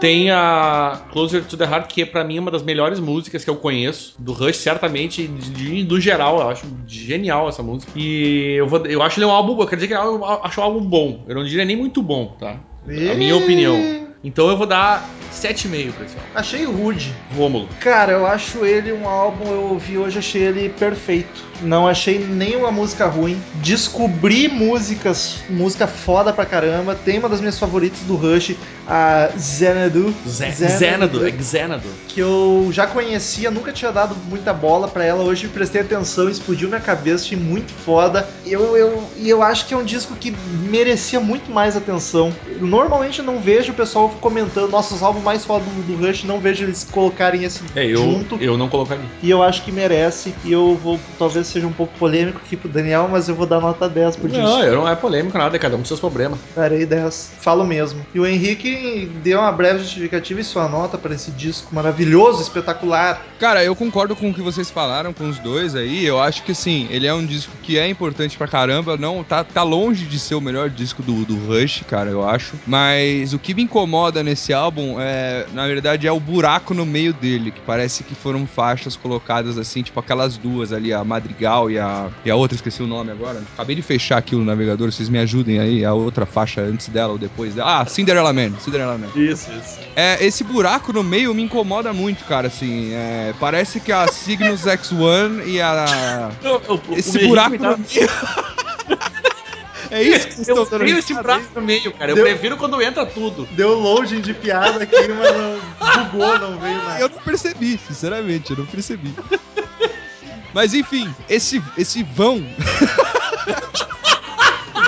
Tem 0.00 0.30
a 0.30 1.02
Closer 1.12 1.44
to 1.44 1.56
the 1.56 1.64
Heart, 1.64 1.88
que 1.88 2.02
é 2.02 2.06
pra 2.06 2.24
mim 2.24 2.38
uma 2.38 2.50
das 2.50 2.62
melhores 2.62 2.98
músicas 2.98 3.44
que 3.44 3.50
eu 3.50 3.56
conheço. 3.56 4.14
Do 4.18 4.32
Rush, 4.32 4.56
certamente, 4.56 5.26
de, 5.28 5.84
do 5.84 6.00
geral, 6.00 6.40
eu 6.40 6.48
acho 6.48 6.66
genial 6.86 7.48
essa 7.48 7.62
música. 7.62 7.92
E 7.94 8.54
eu, 8.56 8.66
vou, 8.66 8.86
eu 8.86 9.02
acho 9.02 9.18
ele 9.18 9.26
um 9.26 9.30
álbum, 9.30 9.60
eu 9.60 9.66
quero 9.66 9.76
dizer 9.76 9.88
que 9.88 9.94
eu 9.94 10.24
acho 10.42 10.60
um 10.60 10.64
álbum 10.64 10.80
bom. 10.80 11.24
Eu 11.28 11.34
não 11.34 11.44
diria 11.44 11.64
nem 11.64 11.76
muito 11.76 12.02
bom, 12.02 12.34
tá? 12.40 12.56
A 12.86 13.14
minha 13.14 13.36
opinião. 13.36 14.08
Então 14.24 14.48
eu 14.48 14.56
vou 14.56 14.66
dar 14.66 15.08
7,5 15.32 15.92
pra 15.92 16.06
esse 16.06 16.16
álbum. 16.16 16.28
Achei 16.34 16.64
rude. 16.64 17.14
Rômulo. 17.36 17.68
Cara, 17.80 18.12
eu 18.12 18.26
acho 18.26 18.64
ele 18.64 18.92
um 18.92 19.08
álbum, 19.08 19.46
eu 19.50 19.62
ouvi 19.72 19.96
hoje, 19.98 20.18
achei 20.18 20.42
ele 20.42 20.68
perfeito. 20.70 21.49
Não 21.62 21.86
achei 21.86 22.18
nenhuma 22.18 22.70
música 22.70 23.06
ruim. 23.06 23.40
Descobri 23.54 24.48
músicas, 24.48 25.36
música 25.48 25.86
foda 25.86 26.32
pra 26.32 26.44
caramba. 26.46 26.94
Tem 26.94 27.18
uma 27.18 27.28
das 27.28 27.40
minhas 27.40 27.58
favoritas 27.58 28.00
do 28.00 28.16
Rush, 28.16 28.56
a 28.86 29.30
Xanadu. 29.38 30.14
Zé- 30.26 30.52
Xanadu, 30.52 30.78
Xanadu, 30.78 31.26
é 31.26 31.42
Xanadu. 31.42 31.88
Que 32.08 32.20
eu 32.20 32.68
já 32.72 32.86
conhecia, 32.86 33.50
nunca 33.50 33.72
tinha 33.72 33.90
dado 33.92 34.16
muita 34.28 34.52
bola 34.52 34.88
pra 34.88 35.04
ela. 35.04 35.22
Hoje 35.22 35.48
prestei 35.48 35.80
atenção, 35.82 36.28
explodiu 36.28 36.68
minha 36.68 36.80
cabeça, 36.80 37.24
achei 37.24 37.38
muito 37.38 37.72
foda. 37.72 38.28
Eu, 38.46 38.76
eu, 38.76 39.02
e 39.16 39.28
eu 39.28 39.42
acho 39.42 39.66
que 39.66 39.74
é 39.74 39.76
um 39.76 39.84
disco 39.84 40.14
que 40.16 40.34
merecia 40.68 41.20
muito 41.20 41.50
mais 41.50 41.76
atenção. 41.76 42.32
Normalmente 42.60 43.20
eu 43.20 43.24
não 43.24 43.38
vejo 43.40 43.72
o 43.72 43.74
pessoal 43.74 44.08
comentando 44.20 44.70
nossos 44.70 45.02
álbuns 45.02 45.22
mais 45.22 45.44
foda 45.44 45.64
do, 45.64 45.96
do 45.96 46.06
Rush, 46.06 46.24
não 46.24 46.40
vejo 46.40 46.64
eles 46.64 46.86
colocarem 46.90 47.44
esse 47.44 47.60
É, 47.76 47.84
eu, 47.86 47.96
junto. 47.96 48.36
eu 48.40 48.56
não 48.56 48.68
colocaria. 48.68 49.04
E 49.22 49.30
eu 49.30 49.42
acho 49.42 49.62
que 49.62 49.70
merece. 49.72 50.34
E 50.44 50.52
eu 50.52 50.78
vou, 50.82 50.98
talvez 51.18 51.49
seja 51.50 51.66
um 51.66 51.72
pouco 51.72 51.92
polêmico 51.98 52.40
aqui 52.44 52.56
pro 52.56 52.68
Daniel, 52.68 53.08
mas 53.10 53.28
eu 53.28 53.34
vou 53.34 53.46
dar 53.46 53.60
nota 53.60 53.88
10 53.88 54.16
pro 54.16 54.28
disco. 54.28 54.42
Não, 54.42 54.62
eu 54.62 54.76
não 54.76 54.88
é 54.88 54.94
polêmico 54.94 55.36
nada, 55.36 55.58
cada 55.58 55.76
um 55.76 55.80
com 55.80 55.84
seus 55.84 56.00
problemas. 56.00 56.38
Darei 56.54 56.86
10. 56.86 57.32
Falo 57.40 57.64
mesmo. 57.66 58.04
E 58.14 58.20
o 58.20 58.26
Henrique 58.26 59.10
deu 59.22 59.40
uma 59.40 59.52
breve 59.52 59.80
justificativa 59.80 60.40
e 60.40 60.44
sua 60.44 60.68
nota 60.68 60.96
para 60.96 61.14
esse 61.14 61.30
disco 61.30 61.74
maravilhoso, 61.74 62.42
espetacular. 62.42 63.22
Cara, 63.38 63.64
eu 63.64 63.74
concordo 63.74 64.14
com 64.14 64.30
o 64.30 64.34
que 64.34 64.42
vocês 64.42 64.70
falaram 64.70 65.12
com 65.12 65.28
os 65.28 65.38
dois 65.38 65.74
aí. 65.74 66.04
Eu 66.04 66.20
acho 66.20 66.42
que 66.42 66.54
sim, 66.54 66.86
ele 66.90 67.06
é 67.06 67.14
um 67.14 67.24
disco 67.24 67.52
que 67.62 67.78
é 67.78 67.88
importante 67.88 68.36
pra 68.36 68.46
caramba. 68.46 68.96
Não, 68.96 69.24
tá, 69.24 69.42
tá 69.44 69.62
longe 69.62 70.06
de 70.06 70.18
ser 70.18 70.34
o 70.34 70.40
melhor 70.40 70.70
disco 70.70 71.02
do, 71.02 71.24
do 71.24 71.36
Rush, 71.46 71.82
cara, 71.88 72.10
eu 72.10 72.26
acho. 72.26 72.54
Mas 72.66 73.32
o 73.32 73.38
que 73.38 73.54
me 73.54 73.62
incomoda 73.62 74.22
nesse 74.22 74.52
álbum 74.52 74.96
é, 75.00 75.46
na 75.52 75.66
verdade, 75.66 76.06
é 76.06 76.12
o 76.12 76.20
buraco 76.20 76.74
no 76.74 76.86
meio 76.86 77.12
dele, 77.12 77.50
que 77.50 77.60
parece 77.60 78.04
que 78.04 78.14
foram 78.14 78.46
faixas 78.46 78.96
colocadas 78.96 79.58
assim, 79.58 79.82
tipo 79.82 79.98
aquelas 80.00 80.36
duas 80.36 80.72
ali, 80.72 80.92
a 80.92 81.02
E 81.44 81.78
a, 81.78 82.08
e 82.24 82.30
a 82.30 82.36
outra, 82.36 82.54
esqueci 82.54 82.82
o 82.82 82.86
nome 82.86 83.10
agora. 83.10 83.42
Acabei 83.54 83.76
de 83.76 83.82
fechar 83.82 84.18
aqui 84.18 84.34
o 84.34 84.44
navegador, 84.44 84.90
vocês 84.92 85.08
me 85.08 85.18
ajudem 85.18 85.58
aí, 85.58 85.84
a 85.84 85.94
outra 85.94 86.26
faixa 86.26 86.60
antes 86.60 86.88
dela 86.88 87.12
ou 87.12 87.18
depois 87.18 87.54
dela. 87.54 87.80
Ah, 87.80 87.86
Cinderella 87.86 88.32
Man, 88.32 88.52
Cinderella 88.58 88.98
Man. 88.98 89.08
Isso, 89.14 89.50
isso. 89.52 89.78
É, 89.96 90.24
esse 90.24 90.44
buraco 90.44 90.92
no 90.92 91.02
meio 91.02 91.32
me 91.34 91.42
incomoda 91.42 91.92
muito, 91.92 92.24
cara, 92.24 92.48
assim. 92.48 92.92
é, 92.92 93.34
parece 93.40 93.80
que 93.80 93.92
a 93.92 94.06
Cygnus 94.08 94.62
X1 94.62 95.46
e 95.46 95.60
a. 95.60 96.30
Esse 96.96 97.26
buraco 97.26 97.56
no 97.56 97.78
meio. 97.78 98.10
É 99.90 100.02
isso 100.04 100.28
que 100.28 100.34
vocês 100.34 100.48
Eu 100.48 100.62
estão 100.62 100.78
dando 100.78 100.88
esse 100.88 101.14
braço 101.14 101.48
no 101.52 101.62
meio, 101.62 101.92
cara. 101.92 102.12
Eu 102.12 102.14
Deu- 102.14 102.24
prefiro 102.24 102.56
quando 102.56 102.80
entra 102.80 103.04
tudo. 103.04 103.48
Deu 103.50 103.76
loading 103.76 104.20
de 104.20 104.32
piada 104.32 104.84
aqui, 104.84 104.94
mas 105.08 105.36
não, 105.36 106.04
bugou, 106.04 106.38
não 106.38 106.58
veio 106.60 106.76
nada. 106.76 107.00
Eu 107.00 107.08
não 107.08 107.18
percebi, 107.18 107.76
sinceramente, 107.88 108.52
eu 108.52 108.58
não 108.58 108.66
percebi. 108.66 109.12
Mas 110.52 110.74
enfim, 110.74 111.12
esse, 111.28 111.62
esse 111.76 112.02
vão, 112.02 112.44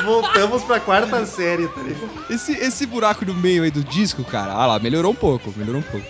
Voltamos 0.05 0.63
pra 0.65 0.81
quarta 0.81 1.25
série, 1.25 1.69
tá 1.69 1.81
ligado? 1.81 2.11
esse, 2.29 2.53
esse 2.53 2.87
buraco 2.87 3.25
no 3.25 3.35
meio 3.35 3.63
aí 3.63 3.71
do 3.71 3.85
disco, 3.85 4.25
cara, 4.25 4.53
ah 4.53 4.67
lá, 4.67 4.79
melhorou 4.79 5.13
um 5.13 5.15
pouco, 5.15 5.53
melhorou 5.57 5.81
um 5.81 5.85
pouco. 5.85 6.07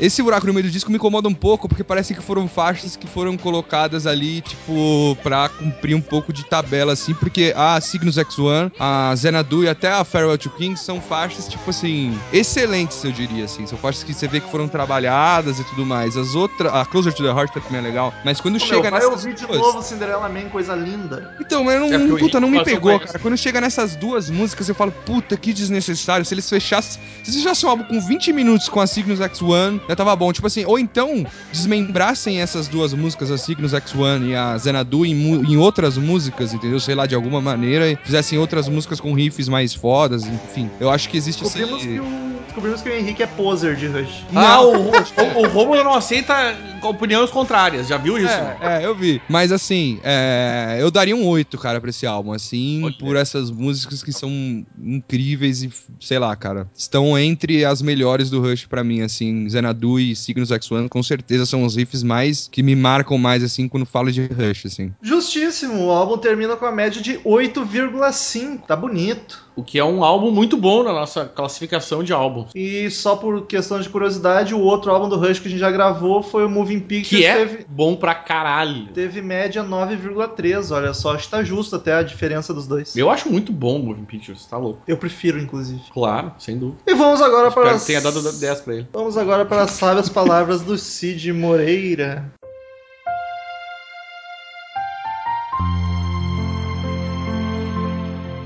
Esse 0.00 0.22
buraco 0.22 0.46
no 0.46 0.52
meio 0.52 0.66
do 0.66 0.70
disco 0.72 0.90
me 0.90 0.96
incomoda 0.96 1.28
um 1.28 1.34
pouco, 1.34 1.68
porque 1.68 1.84
parece 1.84 2.14
que 2.14 2.20
foram 2.22 2.48
faixas 2.48 2.96
que 2.96 3.06
foram 3.06 3.36
colocadas 3.36 4.06
ali, 4.06 4.40
tipo, 4.40 5.16
pra 5.22 5.48
cumprir 5.48 5.94
um 5.94 6.00
pouco 6.00 6.32
de 6.32 6.44
tabela, 6.44 6.92
assim, 6.92 7.14
porque 7.14 7.52
a 7.56 7.80
Cygnus 7.80 8.16
X1, 8.16 8.72
a 8.80 9.14
Xanadu 9.16 9.64
e 9.64 9.68
até 9.68 9.92
a 9.92 10.04
Farewell 10.04 10.36
to 10.38 10.50
King 10.50 10.76
são 10.78 11.00
faixas, 11.00 11.46
tipo 11.48 11.70
assim, 11.70 12.18
excelentes, 12.32 13.02
eu 13.04 13.12
diria, 13.12 13.44
assim. 13.44 13.66
São 13.66 13.78
faixas 13.78 14.02
que 14.02 14.12
você 14.12 14.26
vê 14.26 14.40
que 14.40 14.50
foram 14.50 14.66
trabalhadas 14.68 15.58
e 15.60 15.64
tudo 15.64 15.86
mais. 15.86 16.16
As 16.16 16.34
outras, 16.34 16.72
a 16.72 16.84
Closer 16.84 17.12
to 17.12 17.22
the 17.22 17.28
Heart 17.30 17.52
também 17.52 17.78
é 17.78 17.82
legal, 17.82 18.12
mas 18.24 18.40
quando 18.40 18.56
Ô, 18.56 18.58
chega 18.58 18.90
nessas 18.90 19.10
ouvir 19.10 19.34
de 19.34 19.46
duas- 19.46 19.58
novo 19.60 19.82
Cinderella 19.82 20.28
Man, 20.28 20.48
coisa 20.48 20.74
linda. 20.74 21.34
Então, 21.40 21.62
mas 21.64 21.78
não, 21.80 21.92
É, 21.92 21.98
porque 21.98 22.12
o 22.12 22.18
puta, 22.18 22.40
não 22.40 22.50
me 22.50 22.64
pegou, 22.64 22.98
cara. 22.98 23.18
Quando 23.18 23.36
chega 23.36 23.60
nessas 23.60 23.94
duas 23.94 24.28
músicas, 24.30 24.68
eu 24.68 24.74
falo, 24.74 24.90
puta, 25.06 25.36
que 25.36 25.52
desnecessário. 25.52 26.24
Se 26.24 26.34
eles 26.34 26.48
fechassem. 26.48 27.00
Se 27.22 27.30
eles 27.30 27.42
fechassem 27.42 27.68
um 27.68 27.70
álbum 27.70 27.84
com 27.84 28.00
20 28.00 28.32
minutos 28.32 28.68
com 28.68 28.80
a 28.80 28.86
Cygnus 28.86 29.20
X1, 29.20 29.80
já 29.88 29.96
tava 29.96 30.14
bom. 30.16 30.32
Tipo 30.32 30.46
assim, 30.46 30.64
ou 30.64 30.78
então 30.78 31.24
desmembrassem 31.52 32.40
essas 32.40 32.68
duas 32.68 32.92
músicas, 32.92 33.30
a 33.30 33.38
Cygnus 33.38 33.72
X1 33.72 34.28
e 34.28 34.34
a 34.34 34.58
Xanadu, 34.58 35.04
em, 35.04 35.12
em 35.12 35.56
outras 35.56 35.96
músicas, 35.96 36.52
entendeu? 36.52 36.80
Sei 36.80 36.94
lá, 36.94 37.06
de 37.06 37.14
alguma 37.14 37.40
maneira, 37.40 37.90
e 37.90 37.96
fizessem 37.96 38.38
outras 38.38 38.68
músicas 38.68 39.00
com 39.00 39.12
riffs 39.12 39.48
mais 39.48 39.74
fodas, 39.74 40.24
enfim. 40.24 40.70
Eu 40.80 40.90
acho 40.90 41.08
que 41.08 41.16
existe 41.16 41.44
esse. 41.44 41.58
Descobrimos 41.58 41.82
que, 41.82 42.00
o, 42.00 42.44
descobrimos 42.44 42.82
que 42.82 42.88
o 42.88 42.92
Henrique 42.92 43.22
é 43.22 43.26
poser 43.26 43.76
de 43.76 43.86
Rush. 43.86 44.24
Ah, 44.34 44.62
o, 44.62 44.90
o, 44.90 45.42
o 45.42 45.48
Romulo 45.48 45.82
não 45.82 45.94
aceita 45.94 46.54
opiniões 46.82 47.30
contrárias. 47.30 47.88
Já 47.88 47.96
viu 47.96 48.18
isso? 48.18 48.28
É, 48.28 48.82
é, 48.82 48.86
eu 48.86 48.94
vi. 48.94 49.20
Mas 49.28 49.52
assim, 49.52 50.00
é, 50.02 50.78
eu 50.80 50.90
daria 50.90 51.16
um 51.16 51.26
8, 51.26 51.56
cara, 51.58 51.80
pra 51.80 51.90
esse 51.90 52.06
álbum, 52.06 52.32
assim, 52.32 52.84
Olha. 52.84 52.94
por 52.98 53.16
essas 53.16 53.50
músicas 53.50 54.02
que 54.02 54.12
são 54.12 54.30
incríveis 54.78 55.62
e, 55.62 55.70
sei 56.00 56.18
lá, 56.18 56.34
cara, 56.36 56.68
estão 56.74 57.18
entre 57.18 57.64
as 57.64 57.82
melhores 57.82 58.30
do 58.30 58.40
Rush 58.40 58.66
pra 58.66 58.84
mim, 58.84 59.00
assim, 59.00 59.48
Xanadu 59.48 59.71
e 60.00 60.14
Cygnus 60.14 60.50
X1, 60.50 60.88
com 60.88 61.02
certeza 61.02 61.46
são 61.46 61.64
os 61.64 61.76
riffs 61.76 62.02
mais, 62.02 62.48
que 62.50 62.62
me 62.62 62.74
marcam 62.74 63.18
mais, 63.18 63.42
assim, 63.42 63.68
quando 63.68 63.86
falo 63.86 64.10
de 64.10 64.26
Rush, 64.26 64.66
assim. 64.66 64.92
Justíssimo, 65.00 65.86
o 65.86 65.90
álbum 65.90 66.18
termina 66.18 66.56
com 66.56 66.66
a 66.66 66.72
média 66.72 67.00
de 67.00 67.18
8,5. 67.18 68.66
Tá 68.66 68.76
bonito. 68.76 69.51
O 69.54 69.62
que 69.62 69.78
é 69.78 69.84
um 69.84 70.02
álbum 70.02 70.30
muito 70.30 70.56
bom 70.56 70.82
na 70.82 70.92
nossa 70.92 71.26
classificação 71.26 72.02
de 72.02 72.12
álbuns. 72.12 72.50
E 72.54 72.90
só 72.90 73.16
por 73.16 73.46
questão 73.46 73.78
de 73.80 73.88
curiosidade, 73.88 74.54
o 74.54 74.60
outro 74.60 74.90
álbum 74.90 75.08
do 75.08 75.16
Rush 75.16 75.38
que 75.40 75.48
a 75.48 75.50
gente 75.50 75.60
já 75.60 75.70
gravou 75.70 76.22
foi 76.22 76.44
o 76.44 76.48
Moving 76.48 76.80
Pictures. 76.80 77.08
Que 77.08 77.26
é 77.26 77.36
teve, 77.36 77.66
bom 77.68 77.94
pra 77.94 78.14
caralho. 78.14 78.86
teve 78.94 79.20
média 79.20 79.62
9,3. 79.62 80.74
Olha 80.74 80.94
só, 80.94 81.14
acho 81.14 81.24
que 81.24 81.30
tá 81.30 81.42
justo 81.44 81.76
até 81.76 81.94
a 81.94 82.02
diferença 82.02 82.54
dos 82.54 82.66
dois. 82.66 82.96
Eu 82.96 83.10
acho 83.10 83.30
muito 83.30 83.52
bom 83.52 83.76
o 83.76 83.82
Moving 83.82 84.04
Pictures, 84.04 84.46
tá 84.46 84.56
louco. 84.56 84.80
Eu 84.86 84.96
prefiro, 84.96 85.38
inclusive. 85.38 85.82
Claro, 85.92 86.32
sem 86.38 86.58
dúvida. 86.58 86.78
E 86.86 86.94
vamos 86.94 87.20
agora 87.20 87.50
para 87.50 87.74
Espero 87.74 87.76
as... 87.76 87.80
que 87.82 87.86
tenha 87.86 88.00
dado 88.00 88.22
10 88.40 88.60
pra 88.62 88.74
ele. 88.74 88.88
Vamos 88.92 89.16
agora 89.16 89.44
para 89.44 89.62
as 89.62 89.70
sábias 89.72 90.08
palavras 90.08 90.62
do 90.62 90.78
Cid 90.78 91.32
Moreira. 91.32 92.32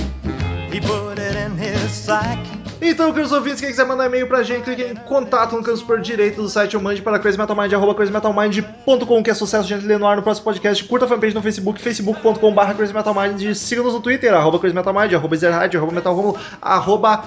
He 0.72 0.80
put 0.80 1.20
it 1.20 1.36
in 1.36 1.56
his 1.56 1.92
sack. 1.92 2.49
Então, 2.82 3.12
queridos 3.12 3.30
ouvintes, 3.32 3.60
quem 3.60 3.68
quiser 3.68 3.84
mandar 3.84 4.06
e-mail 4.06 4.26
pra 4.26 4.42
gente, 4.42 4.64
clique 4.64 4.82
em 4.82 4.94
contato 4.94 5.54
no 5.54 5.62
canto 5.62 5.76
superior 5.76 6.02
direito 6.02 6.40
do 6.40 6.48
site 6.48 6.76
ou 6.76 6.82
mande 6.82 7.02
para 7.02 7.18
crazymetalmind, 7.18 7.74
arroba 7.74 7.94
crazymetalmind.com, 7.94 9.22
que 9.22 9.30
é 9.30 9.34
sucesso, 9.34 9.68
gente, 9.68 9.84
lê 9.84 9.98
no 9.98 10.06
ar 10.06 10.16
no 10.16 10.22
próximo 10.22 10.44
podcast. 10.44 10.82
Curta 10.84 11.04
a 11.04 11.08
fanpage 11.08 11.34
no 11.34 11.42
Facebook, 11.42 11.78
facebook.com 11.80 12.54
barra 12.54 12.72
crazymetalmind. 12.72 13.54
Siga-nos 13.54 13.92
no 13.92 14.00
Twitter, 14.00 14.32
arroba 14.32 14.58
crazymetalmind, 14.58 15.12
arroba 15.12 15.36
zerhard, 15.36 15.76
arroba 15.76 15.92
metalromulo, 15.92 16.38
arroba 16.60 17.24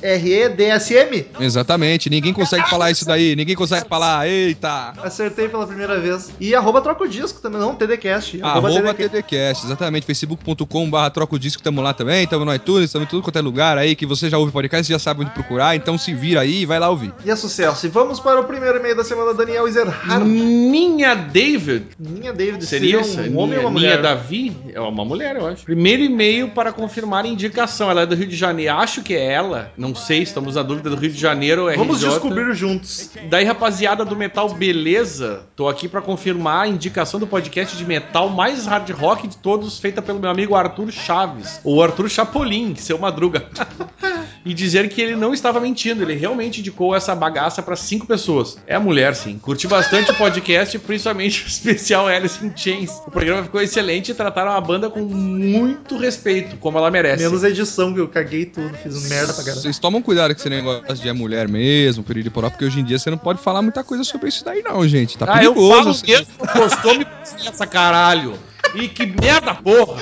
HREDSM. 0.00 1.26
Exatamente, 1.40 2.08
ninguém 2.08 2.32
consegue 2.32 2.70
falar 2.70 2.92
isso 2.92 3.04
daí, 3.04 3.34
ninguém 3.34 3.56
consegue 3.56 3.88
falar, 3.88 4.28
eita! 4.28 4.92
Acertei 5.02 5.48
pela 5.48 5.66
primeira 5.66 5.98
vez. 5.98 6.30
E 6.38 6.54
arroba 6.54 6.80
troca 6.80 7.02
o 7.02 7.08
disco 7.08 7.40
também, 7.40 7.60
não, 7.60 7.74
TDCast. 7.74 8.40
Arroba 8.42 8.70
TDCast. 8.70 9.08
TDCast, 9.08 9.66
exatamente, 9.66 10.06
facebook.com 10.06 10.88
barra 10.88 11.10
troca 11.10 11.34
o 11.34 11.38
disco, 11.38 11.60
tamo 11.60 11.82
lá 11.82 11.92
também, 11.92 12.26
tamo 12.28 12.44
no 12.44 12.54
iTunes, 12.54 12.92
tamo 12.92 13.04
em 13.04 13.08
tudo 13.08 13.22
quanto 13.22 13.38
é 13.38 13.42
lugar 13.42 13.76
aí, 13.76 13.96
que 13.96 14.06
você 14.06 14.30
já 14.30 14.38
ouve 14.38 14.51
podcast, 14.52 14.90
já 14.92 14.98
sabe 14.98 15.22
onde 15.22 15.30
procurar, 15.30 15.74
então 15.76 15.96
se 15.98 16.12
vira 16.14 16.40
aí 16.40 16.62
e 16.62 16.66
vai 16.66 16.78
lá 16.78 16.88
ouvir. 16.90 17.12
E 17.24 17.30
é 17.30 17.36
sucesso. 17.36 17.86
E 17.86 17.88
vamos 17.88 18.20
para 18.20 18.40
o 18.40 18.44
primeiro 18.44 18.78
e-mail 18.78 18.96
da 18.96 19.04
semana, 19.04 19.34
Daniel 19.34 19.66
Ezerhard. 19.66 20.24
Minha 20.24 21.14
David 21.14 21.86
Minha 21.98 22.32
David, 22.32 22.64
seria 22.64 23.02
seria 23.02 23.22
essa? 23.22 23.30
um 23.30 23.38
homem 23.38 23.56
minha, 23.56 23.60
ou 23.60 23.68
uma 23.68 23.80
minha 23.80 23.90
mulher? 23.96 24.02
Davi 24.02 24.56
é 24.72 24.80
uma 24.80 25.04
mulher, 25.04 25.36
eu 25.36 25.46
acho. 25.46 25.64
Primeiro 25.64 26.02
e-mail 26.02 26.48
para 26.50 26.72
confirmar 26.72 27.24
a 27.24 27.28
indicação. 27.28 27.90
Ela 27.90 28.02
é 28.02 28.06
do 28.06 28.14
Rio 28.14 28.26
de 28.28 28.36
Janeiro. 28.36 28.74
Acho 28.74 29.02
que 29.02 29.14
é 29.14 29.32
ela. 29.32 29.72
Não 29.76 29.94
sei, 29.94 30.22
estamos 30.22 30.54
na 30.56 30.62
dúvida 30.62 30.90
do 30.90 30.96
Rio 30.96 31.10
de 31.10 31.18
Janeiro. 31.18 31.68
RJ. 31.68 31.78
Vamos 31.78 32.00
descobrir 32.00 32.54
juntos. 32.54 33.10
Daí, 33.28 33.44
rapaziada 33.44 34.04
do 34.04 34.16
Metal 34.16 34.48
Beleza, 34.54 35.46
tô 35.56 35.68
aqui 35.68 35.88
pra 35.88 36.00
confirmar 36.00 36.64
a 36.64 36.68
indicação 36.68 37.18
do 37.18 37.26
podcast 37.26 37.76
de 37.76 37.84
metal 37.84 38.28
mais 38.28 38.66
hard 38.66 38.90
rock 38.90 39.26
de 39.28 39.36
todos, 39.36 39.78
feita 39.78 40.02
pelo 40.02 40.18
meu 40.18 40.30
amigo 40.30 40.54
Arthur 40.54 40.90
Chaves, 40.90 41.60
ou 41.64 41.82
Arthur 41.82 42.08
Chapolin, 42.08 42.74
seu 42.76 42.98
madruga. 42.98 43.46
e 44.44 44.52
dizer 44.52 44.88
que 44.88 45.00
ele 45.00 45.14
não 45.14 45.32
estava 45.32 45.60
mentindo, 45.60 46.02
ele 46.02 46.14
realmente 46.14 46.60
indicou 46.60 46.94
essa 46.96 47.14
bagaça 47.14 47.62
pra 47.62 47.76
cinco 47.76 48.06
pessoas. 48.06 48.58
É 48.66 48.74
a 48.74 48.80
mulher, 48.80 49.14
sim. 49.14 49.38
Curti 49.38 49.68
bastante 49.68 50.10
o 50.10 50.14
podcast, 50.14 50.76
principalmente 50.80 51.44
o 51.44 51.46
especial 51.46 52.08
Alice 52.08 52.44
in 52.44 52.52
Chains. 52.56 52.90
O 53.06 53.10
programa 53.10 53.44
ficou 53.44 53.60
excelente 53.60 54.10
e 54.10 54.14
trataram 54.14 54.52
a 54.52 54.60
banda 54.60 54.90
com 54.90 55.00
muito 55.00 55.96
respeito, 55.96 56.56
como 56.56 56.78
ela 56.78 56.90
merece. 56.90 57.22
Menos 57.22 57.44
a 57.44 57.50
edição, 57.50 57.94
que 57.94 58.00
eu 58.00 58.08
caguei 58.08 58.46
tudo, 58.46 58.74
fiz 58.82 59.08
merda 59.08 59.32
pra 59.32 59.44
caralho. 59.44 59.62
Vocês 59.62 59.78
tomam 59.78 60.02
cuidado 60.02 60.34
com 60.34 60.40
esse 60.40 60.50
negócio 60.50 60.94
de 60.94 61.08
é 61.08 61.12
mulher 61.12 61.46
mesmo, 61.48 62.02
perigo 62.02 62.30
porque 62.32 62.64
hoje 62.64 62.80
em 62.80 62.84
dia 62.84 62.98
você 62.98 63.10
não 63.10 63.18
pode 63.18 63.40
falar 63.40 63.62
muita 63.62 63.84
coisa 63.84 64.04
sobre 64.04 64.28
isso 64.28 64.44
daí 64.44 64.62
não, 64.62 64.86
gente, 64.86 65.16
tá 65.18 65.26
Ah, 65.28 65.44
eu 65.44 65.52
perigoso. 65.54 65.76
falo 65.78 65.90
assim. 65.90 66.06
mesmo, 66.06 66.26
postou 66.52 66.94
me 66.98 67.06
essa 67.46 67.66
caralho. 67.66 68.34
E 68.74 68.88
que 68.88 69.06
merda, 69.06 69.54
porra! 69.54 70.00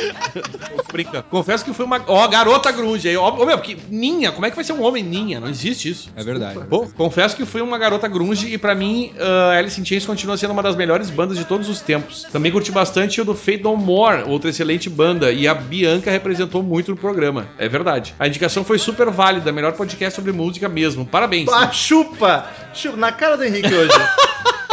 Brinca. 0.92 1.22
Confesso 1.22 1.64
que 1.64 1.72
foi 1.72 1.84
uma. 1.84 2.02
Ó, 2.06 2.26
garota 2.28 2.70
grunge. 2.70 3.08
aí, 3.08 3.16
Ó, 3.16 3.44
meu, 3.44 3.58
porque 3.58 3.76
ninha, 3.88 4.32
como 4.32 4.46
é 4.46 4.50
que 4.50 4.56
vai 4.56 4.64
ser 4.64 4.72
um 4.72 4.82
homem 4.82 5.02
ninha? 5.02 5.40
Não 5.40 5.48
existe 5.48 5.88
isso. 5.88 6.10
É 6.16 6.22
verdade. 6.22 6.60
Pô, 6.68 6.86
confesso 6.88 7.36
que 7.36 7.44
fui 7.44 7.60
uma 7.60 7.78
garota 7.78 8.08
grunge 8.08 8.52
e 8.52 8.58
pra 8.58 8.74
mim 8.74 9.12
uh, 9.16 9.58
Alice 9.58 9.80
in 9.80 9.84
Chains 9.84 10.06
continua 10.06 10.36
sendo 10.36 10.52
uma 10.52 10.62
das 10.62 10.76
melhores 10.76 11.10
bandas 11.10 11.36
de 11.36 11.44
todos 11.44 11.68
os 11.68 11.80
tempos. 11.80 12.24
Também 12.32 12.50
curti 12.52 12.72
bastante 12.72 13.20
o 13.20 13.24
do 13.24 13.34
Fate 13.34 13.62
No 13.62 13.76
More, 13.76 14.24
outra 14.24 14.50
excelente 14.50 14.88
banda, 14.88 15.30
e 15.32 15.46
a 15.46 15.54
Bianca 15.54 16.10
representou 16.10 16.62
muito 16.62 16.90
no 16.90 16.96
programa. 16.96 17.48
É 17.58 17.68
verdade. 17.68 18.14
A 18.18 18.26
indicação 18.26 18.64
foi 18.64 18.78
super 18.78 19.10
válida, 19.10 19.52
melhor 19.52 19.72
podcast 19.72 20.16
sobre 20.16 20.32
música 20.32 20.68
mesmo. 20.68 21.04
Parabéns. 21.06 21.48
Ah, 21.48 21.70
chupa! 21.70 22.46
Chupa, 22.72 22.96
na 22.96 23.12
cara 23.12 23.36
do 23.36 23.44
Henrique 23.44 23.72
hoje. 23.72 23.90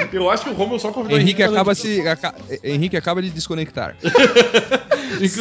Eu 0.12 0.30
acho 0.30 0.44
que 0.44 0.50
o 0.50 0.54
Romulo 0.54 0.78
só 0.80 0.90
convidou 0.90 1.18
Henrique 1.18 1.42
pra 1.42 1.50
acaba, 1.52 1.74
se, 1.74 2.06
aca- 2.06 2.34
Henrique 2.64 2.96
acaba 2.96 3.22
de 3.22 3.30
desconectar. 3.30 3.96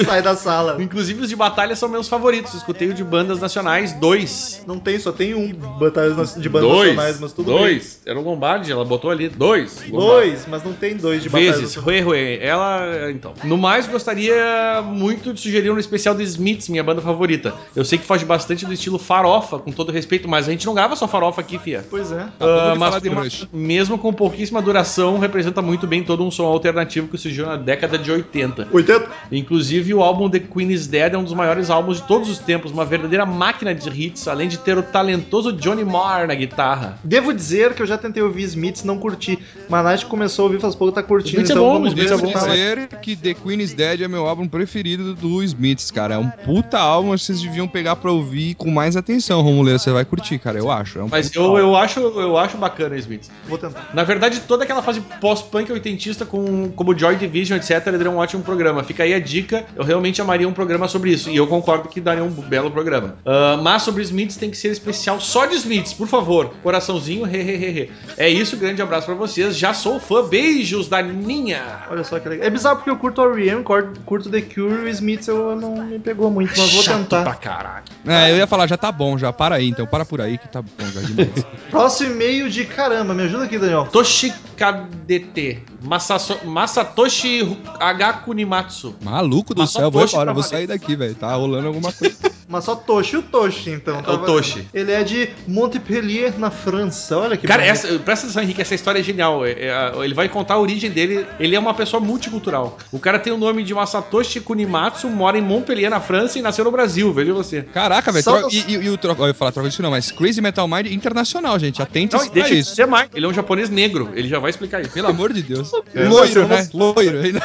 Sai 0.05 0.21
da 0.21 0.35
sala. 0.35 0.81
Inclusive 0.81 1.21
os 1.21 1.29
de 1.29 1.35
batalha 1.35 1.75
são 1.75 1.87
meus 1.87 2.07
favoritos. 2.07 2.53
Escutei 2.53 2.89
o 2.89 2.93
de 2.93 3.03
bandas 3.03 3.39
nacionais, 3.39 3.93
dois. 3.93 4.63
Não 4.67 4.79
tem, 4.79 4.99
só 4.99 5.11
tem 5.11 5.33
um 5.35 5.53
batalhas 5.53 6.17
nas- 6.17 6.35
de 6.35 6.49
bandas 6.49 6.69
dois. 6.69 6.87
nacionais, 6.89 7.19
mas 7.19 7.33
tudo 7.33 7.51
dois. 7.51 8.01
Era 8.05 8.19
o 8.19 8.23
Lombardi, 8.23 8.71
ela 8.71 8.83
botou 8.83 9.09
ali 9.11 9.29
dois. 9.29 9.79
bem. 9.79 9.91
Dois, 9.91 10.45
mas 10.47 10.63
não 10.63 10.73
tem 10.73 10.95
dois 10.97 11.21
de 11.23 11.29
batalhas 11.29 11.57
Vezes, 11.59 11.75
nacionais. 11.75 12.03
Rue 12.05 12.17
Rue. 12.17 12.39
Ela, 12.41 13.11
então. 13.11 13.33
No 13.43 13.57
mais, 13.57 13.87
gostaria 13.87 14.81
muito 14.83 15.33
de 15.33 15.39
sugerir 15.39 15.69
um 15.71 15.77
especial 15.77 16.15
de 16.15 16.23
Smiths, 16.23 16.67
minha 16.69 16.83
banda 16.83 17.01
favorita. 17.01 17.53
Eu 17.75 17.85
sei 17.85 17.97
que 17.97 18.05
foge 18.05 18.25
bastante 18.25 18.65
do 18.65 18.73
estilo 18.73 18.97
farofa, 18.99 19.59
com 19.59 19.71
todo 19.71 19.91
respeito, 19.91 20.27
mas 20.27 20.47
a 20.47 20.51
gente 20.51 20.65
não 20.65 20.73
grava 20.73 20.95
só 20.95 21.07
farofa 21.07 21.41
aqui, 21.41 21.57
fia. 21.59 21.85
Pois 21.89 22.11
é. 22.11 22.23
De 22.23 23.09
mas 23.09 23.25
Rush. 23.25 23.47
mesmo 23.53 23.97
com 23.97 24.11
pouquíssima 24.49 24.61
duração, 24.61 25.19
representa 25.19 25.61
muito 25.61 25.85
bem 25.85 26.03
todo 26.03 26.23
um 26.25 26.31
som 26.31 26.45
alternativo 26.45 27.07
que 27.07 27.17
surgiu 27.17 27.45
na 27.45 27.55
década 27.55 27.97
de 27.97 28.11
80. 28.11 28.67
80? 28.71 29.07
Inclusive, 29.31 29.93
o 29.93 30.01
álbum 30.01 30.29
The 30.29 30.39
Queen 30.39 30.71
is 30.71 30.87
Dead 30.87 31.13
é 31.13 31.17
um 31.17 31.23
dos 31.23 31.33
maiores 31.33 31.69
álbuns 31.69 31.97
de 32.01 32.07
todos 32.07 32.29
os 32.29 32.39
tempos, 32.39 32.71
uma 32.71 32.83
verdadeira 32.83 33.25
máquina 33.25 33.73
de 33.75 33.89
hits, 33.89 34.27
além 34.27 34.47
de 34.47 34.57
ter 34.57 34.77
o 34.77 34.83
talentoso 34.83 35.53
Johnny 35.53 35.83
Marr 35.85 36.27
na 36.27 36.33
guitarra. 36.35 36.97
Devo 37.03 37.33
dizer 37.33 37.73
que 37.73 37.81
eu 37.81 37.85
já 37.85 37.97
tentei 37.97 38.21
ouvir 38.23 38.43
Smiths, 38.43 38.83
não 38.83 38.97
curti. 38.97 39.37
Mas 39.69 39.79
a 39.81 39.83
Nath 39.91 40.03
começou 40.05 40.43
a 40.43 40.47
ouvir 40.47 40.59
faz 40.59 40.73
pouco, 40.75 40.93
tá 40.93 41.03
curtindo. 41.03 41.41
Smiths 41.41 41.49
é 41.51 41.53
então 41.53 41.63
bom, 41.65 41.73
vamos 41.73 41.89
Smiths 41.89 42.11
é 42.11 42.17
bom. 42.17 42.31
fala- 42.31 42.49
dizer 42.49 42.87
que 43.01 43.15
The 43.15 43.33
Queen 43.35 43.59
is 43.61 43.73
Dead 43.73 44.01
é 44.01 44.07
meu 44.07 44.25
álbum 44.25 44.47
preferido 44.47 45.13
do 45.13 45.43
Smiths, 45.43 45.91
cara. 45.91 46.15
É 46.15 46.17
um 46.17 46.29
puta 46.29 46.79
álbum, 46.79 47.09
vocês 47.17 47.41
deviam 47.41 47.67
pegar 47.67 47.95
pra 47.97 48.11
ouvir 48.11 48.55
com 48.55 48.71
mais 48.71 48.95
atenção, 48.97 49.41
Romuleiro. 49.41 49.79
Você 49.79 49.91
vai 49.91 50.05
curtir, 50.05 50.39
cara. 50.39 50.57
Eu 50.57 50.71
acho. 50.71 50.99
É 50.99 51.03
um 51.03 51.07
Mas 51.09 51.33
eu, 51.35 51.43
álbum. 51.43 51.57
eu, 51.59 51.75
acho, 51.75 51.99
eu 51.99 52.37
acho 52.37 52.57
bacana 52.57 52.97
Smiths. 52.97 53.29
Vou 53.47 53.57
tentar. 53.57 53.89
Na 53.93 54.03
verdade, 54.03 54.38
toda 54.39 54.63
aquela 54.63 54.81
fase 54.81 55.01
pós-punk 55.21 55.71
oitentista 55.71 56.25
com, 56.25 56.69
como 56.71 56.97
Joy 56.97 57.15
Division, 57.15 57.57
etc., 57.57 57.83
daria 57.85 58.09
um 58.09 58.17
ótimo 58.17 58.43
programa. 58.43 58.83
Fica 58.83 59.03
aí 59.03 59.13
a 59.13 59.19
dica. 59.19 59.65
Eu 59.75 59.83
realmente 59.83 60.21
amaria 60.21 60.47
um 60.47 60.53
programa 60.53 60.87
sobre 60.87 61.11
isso. 61.11 61.29
E 61.29 61.35
eu 61.35 61.47
concordo 61.47 61.87
que 61.89 61.99
daria 62.01 62.23
um 62.23 62.29
belo 62.29 62.71
programa. 62.71 63.15
Ah, 63.25 63.57
mas 63.61 63.83
sobre 63.83 64.01
Smiths 64.03 64.37
tem 64.37 64.49
que 64.49 64.57
ser 64.57 64.69
especial 64.69 65.19
só 65.19 65.45
de 65.45 65.55
Smiths, 65.55 65.93
por 65.93 66.07
favor. 66.07 66.53
Coraçãozinho, 66.63 67.25
he, 67.27 67.37
he, 67.39 67.55
he, 67.55 67.79
he. 67.81 67.89
É 68.17 68.29
isso, 68.29 68.55
grande 68.57 68.81
abraço 68.81 69.05
pra 69.05 69.15
vocês. 69.15 69.57
Já 69.57 69.73
sou 69.73 69.99
fã. 69.99 70.23
Beijos 70.23 70.87
da 70.87 71.01
Ninha. 71.01 71.79
Olha 71.89 72.03
ssó 72.03 72.19
que 72.19 72.29
legal. 72.29 72.45
É 72.45 72.49
bizarro 72.49 72.77
porque 72.77 72.89
eu 72.89 72.97
curto 72.97 73.21
R.E.M., 73.21 73.63
cur- 73.63 73.93
curto 74.05 74.29
The 74.29 74.41
Cure 74.41 74.73
e 74.73 74.85
o 74.85 74.87
Smiths 74.89 75.27
eu 75.27 75.55
não 75.55 75.75
me 75.83 75.97
pegou 75.99 76.29
muito, 76.29 76.51
mas 76.57 76.71
vou 76.73 76.83
Chato 76.83 76.97
tentar. 76.99 77.23
pra 77.23 77.33
caralho. 77.35 77.83
É, 78.05 78.31
eu 78.31 78.37
ia 78.37 78.47
falar, 78.47 78.67
já 78.67 78.77
tá 78.77 78.91
bom, 78.91 79.17
já. 79.17 79.31
Para 79.33 79.55
aí, 79.55 79.69
então. 79.69 79.85
Para 79.87 80.05
por 80.05 80.21
aí 80.21 80.37
que 80.37 80.47
tá 80.47 80.61
bom 80.61 80.67
já 80.93 81.01
demais. 81.01 81.29
Próximo 81.71 82.11
e-mail 82.13 82.49
de 82.49 82.65
caramba, 82.65 83.13
me 83.13 83.23
ajuda 83.23 83.45
aqui, 83.45 83.57
Daniel. 83.57 83.87
Toshikadt. 84.19 85.63
Masaso- 85.83 86.39
Masatoshi 86.45 87.57
H. 87.79 88.13
Kunimatsu. 88.25 88.95
Maluco 89.01 89.53
do 89.53 89.61
Mas 89.61 89.69
só 89.71 89.79
céu, 89.79 89.91
vou 89.91 90.03
embora, 90.03 90.33
vou 90.33 90.43
sair 90.43 90.67
daqui, 90.67 90.95
velho. 90.95 91.15
Tá 91.15 91.33
rolando 91.33 91.67
alguma 91.67 91.91
coisa. 91.93 92.17
Mas 92.49 92.63
só 92.63 92.75
Toshi, 92.75 93.15
o 93.15 93.21
Toshi, 93.21 93.69
então. 93.69 93.99
É 93.99 94.11
o 94.11 94.17
Toshi. 94.17 94.67
Ele 94.73 94.91
é 94.91 95.03
de 95.03 95.29
Montpellier, 95.47 96.33
na 96.39 96.49
França. 96.49 97.15
Olha 97.15 97.37
que 97.37 97.45
Cara, 97.45 97.63
essa, 97.63 97.87
presta 97.99 98.25
atenção, 98.25 98.41
Henrique, 98.41 98.59
essa 98.59 98.73
história 98.73 98.99
é 98.99 99.03
genial. 99.03 99.45
É, 99.45 99.51
é, 99.51 99.91
ele 100.03 100.15
vai 100.15 100.27
contar 100.27 100.55
a 100.55 100.59
origem 100.59 100.89
dele. 100.89 101.27
Ele 101.39 101.55
é 101.55 101.59
uma 101.59 101.75
pessoa 101.75 102.01
multicultural. 102.01 102.75
O 102.91 102.97
cara 102.97 103.19
tem 103.19 103.31
o 103.31 103.37
nome 103.37 103.63
de 103.63 103.71
Masatoshi 103.71 104.41
Kunimatsu, 104.41 105.07
mora 105.09 105.37
em 105.37 105.41
Montpellier, 105.41 105.91
na 105.91 105.99
França, 105.99 106.39
e 106.39 106.41
nasceu 106.41 106.65
no 106.65 106.71
Brasil, 106.71 107.13
veja 107.13 107.31
você. 107.33 107.61
Caraca, 107.61 108.11
velho. 108.11 108.25
E, 108.49 108.57
e, 108.67 108.73
e 108.85 108.89
o 108.89 108.97
troco. 108.97 109.21
Eu 109.21 109.27
ia 109.27 109.33
falar 109.35 109.51
troca 109.51 109.69
disso 109.69 109.83
não, 109.83 109.91
mas 109.91 110.11
Crazy 110.11 110.41
Metal 110.41 110.67
Mind 110.67 110.87
internacional, 110.87 111.59
gente. 111.59 111.83
Atente 111.83 112.15
Não, 112.15 112.27
deixa 112.29 112.49
de 112.49 112.59
isso. 112.59 112.73
ser 112.75 112.87
mais. 112.87 113.09
Ele 113.13 113.27
é 113.27 113.29
um 113.29 113.33
japonês 113.33 113.69
negro. 113.69 114.09
Ele 114.15 114.27
já 114.27 114.39
vai 114.39 114.49
explicar 114.49 114.81
isso. 114.81 114.91
Pelo 114.91 115.07
amor 115.07 115.31
de 115.31 115.43
Deus. 115.43 115.71
É. 115.93 116.07
Loiro, 116.07 116.47
né? 116.47 116.67
Loiro. 116.73 117.19
ainda. 117.19 117.43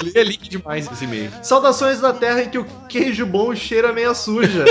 Ele 0.00 0.12
é 0.14 0.24
link 0.24 0.48
demais 0.48 0.90
esse 0.90 1.04
e-mail. 1.04 1.30
Saudações 1.42 2.00
da 2.00 2.12
terra 2.12 2.42
em 2.42 2.48
que 2.48 2.58
o 2.58 2.66
queijo 2.88 3.26
bom 3.26 3.54
cheira 3.54 3.92
meia 4.06 4.14
suja. 4.14 4.64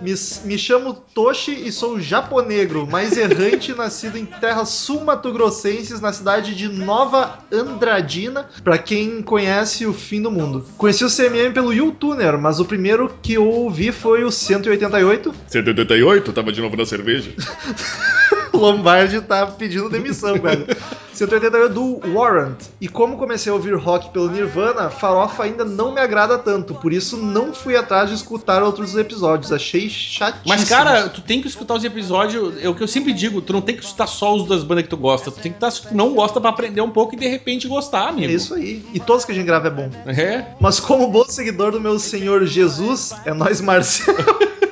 Me, 0.00 0.14
me 0.44 0.58
chamo 0.58 0.92
Toshi 0.92 1.52
e 1.52 1.72
sou 1.72 1.98
japonegro, 1.98 2.86
mas 2.86 3.16
errante 3.16 3.74
nascido 3.74 4.18
em 4.18 4.26
terras 4.26 4.68
sul-mato-grossenses, 4.68 6.00
na 6.00 6.12
cidade 6.12 6.54
de 6.54 6.68
Nova 6.68 7.38
Andradina, 7.50 8.48
pra 8.62 8.78
quem 8.78 9.22
conhece 9.22 9.86
o 9.86 9.92
fim 9.92 10.20
do 10.20 10.30
mundo. 10.30 10.64
Conheci 10.76 11.04
o 11.04 11.10
CMM 11.10 11.52
pelo 11.52 11.72
YouTuner, 11.72 12.38
mas 12.38 12.60
o 12.60 12.64
primeiro 12.64 13.12
que 13.22 13.34
eu 13.34 13.48
ouvi 13.48 13.90
foi 13.90 14.22
o 14.22 14.30
188. 14.30 15.34
78, 15.48 16.32
tava 16.32 16.52
de 16.52 16.60
novo 16.60 16.76
na 16.76 16.84
cerveja. 16.84 17.32
O 18.56 18.60
Lombardi 18.60 19.20
tá 19.20 19.46
pedindo 19.46 19.88
demissão, 19.88 20.34
velho. 20.40 20.66
188 21.12 21.72
do 21.72 22.00
Warrant. 22.14 22.58
E 22.78 22.88
como 22.88 23.16
comecei 23.16 23.50
a 23.50 23.54
ouvir 23.54 23.74
rock 23.74 24.10
pelo 24.10 24.28
Nirvana, 24.28 24.90
farofa 24.90 25.44
ainda 25.44 25.64
não 25.64 25.92
me 25.94 26.00
agrada 26.00 26.36
tanto, 26.36 26.74
por 26.74 26.92
isso 26.92 27.16
não 27.16 27.54
fui 27.54 27.74
atrás 27.74 28.10
de 28.10 28.16
escutar 28.16 28.62
outros 28.62 28.94
episódios. 28.96 29.50
Achei 29.50 29.88
chatíssimo. 29.88 30.44
Mas, 30.46 30.68
cara, 30.68 31.08
tu 31.08 31.22
tem 31.22 31.40
que 31.40 31.48
escutar 31.48 31.74
os 31.74 31.84
episódios. 31.84 32.62
É 32.62 32.68
o 32.68 32.74
que 32.74 32.82
eu 32.82 32.88
sempre 32.88 33.14
digo: 33.14 33.40
tu 33.40 33.52
não 33.52 33.62
tem 33.62 33.74
que 33.74 33.82
escutar 33.82 34.06
só 34.06 34.34
os 34.34 34.46
das 34.46 34.62
bandas 34.62 34.84
que 34.84 34.90
tu 34.90 34.96
gosta. 34.96 35.30
Tu 35.30 35.40
tem 35.40 35.52
que 35.52 35.56
estar 35.56 35.70
se 35.70 35.88
tu 35.88 35.96
não 35.96 36.14
gosta 36.14 36.40
pra 36.40 36.50
aprender 36.50 36.82
um 36.82 36.90
pouco 36.90 37.14
e 37.14 37.18
de 37.18 37.26
repente 37.26 37.66
gostar, 37.66 38.06
é 38.06 38.08
amigo. 38.10 38.32
isso 38.32 38.54
aí. 38.54 38.84
E 38.92 39.00
todos 39.00 39.24
que 39.24 39.32
a 39.32 39.34
gente 39.34 39.46
grava 39.46 39.68
é 39.68 39.70
bom. 39.70 39.90
É. 40.06 40.44
Mas 40.60 40.78
como 40.80 41.08
bom 41.08 41.24
seguidor 41.24 41.72
do 41.72 41.80
meu 41.80 41.98
senhor 41.98 42.44
Jesus, 42.44 43.14
é 43.24 43.32
nós 43.32 43.60
Marcelo. 43.60 44.18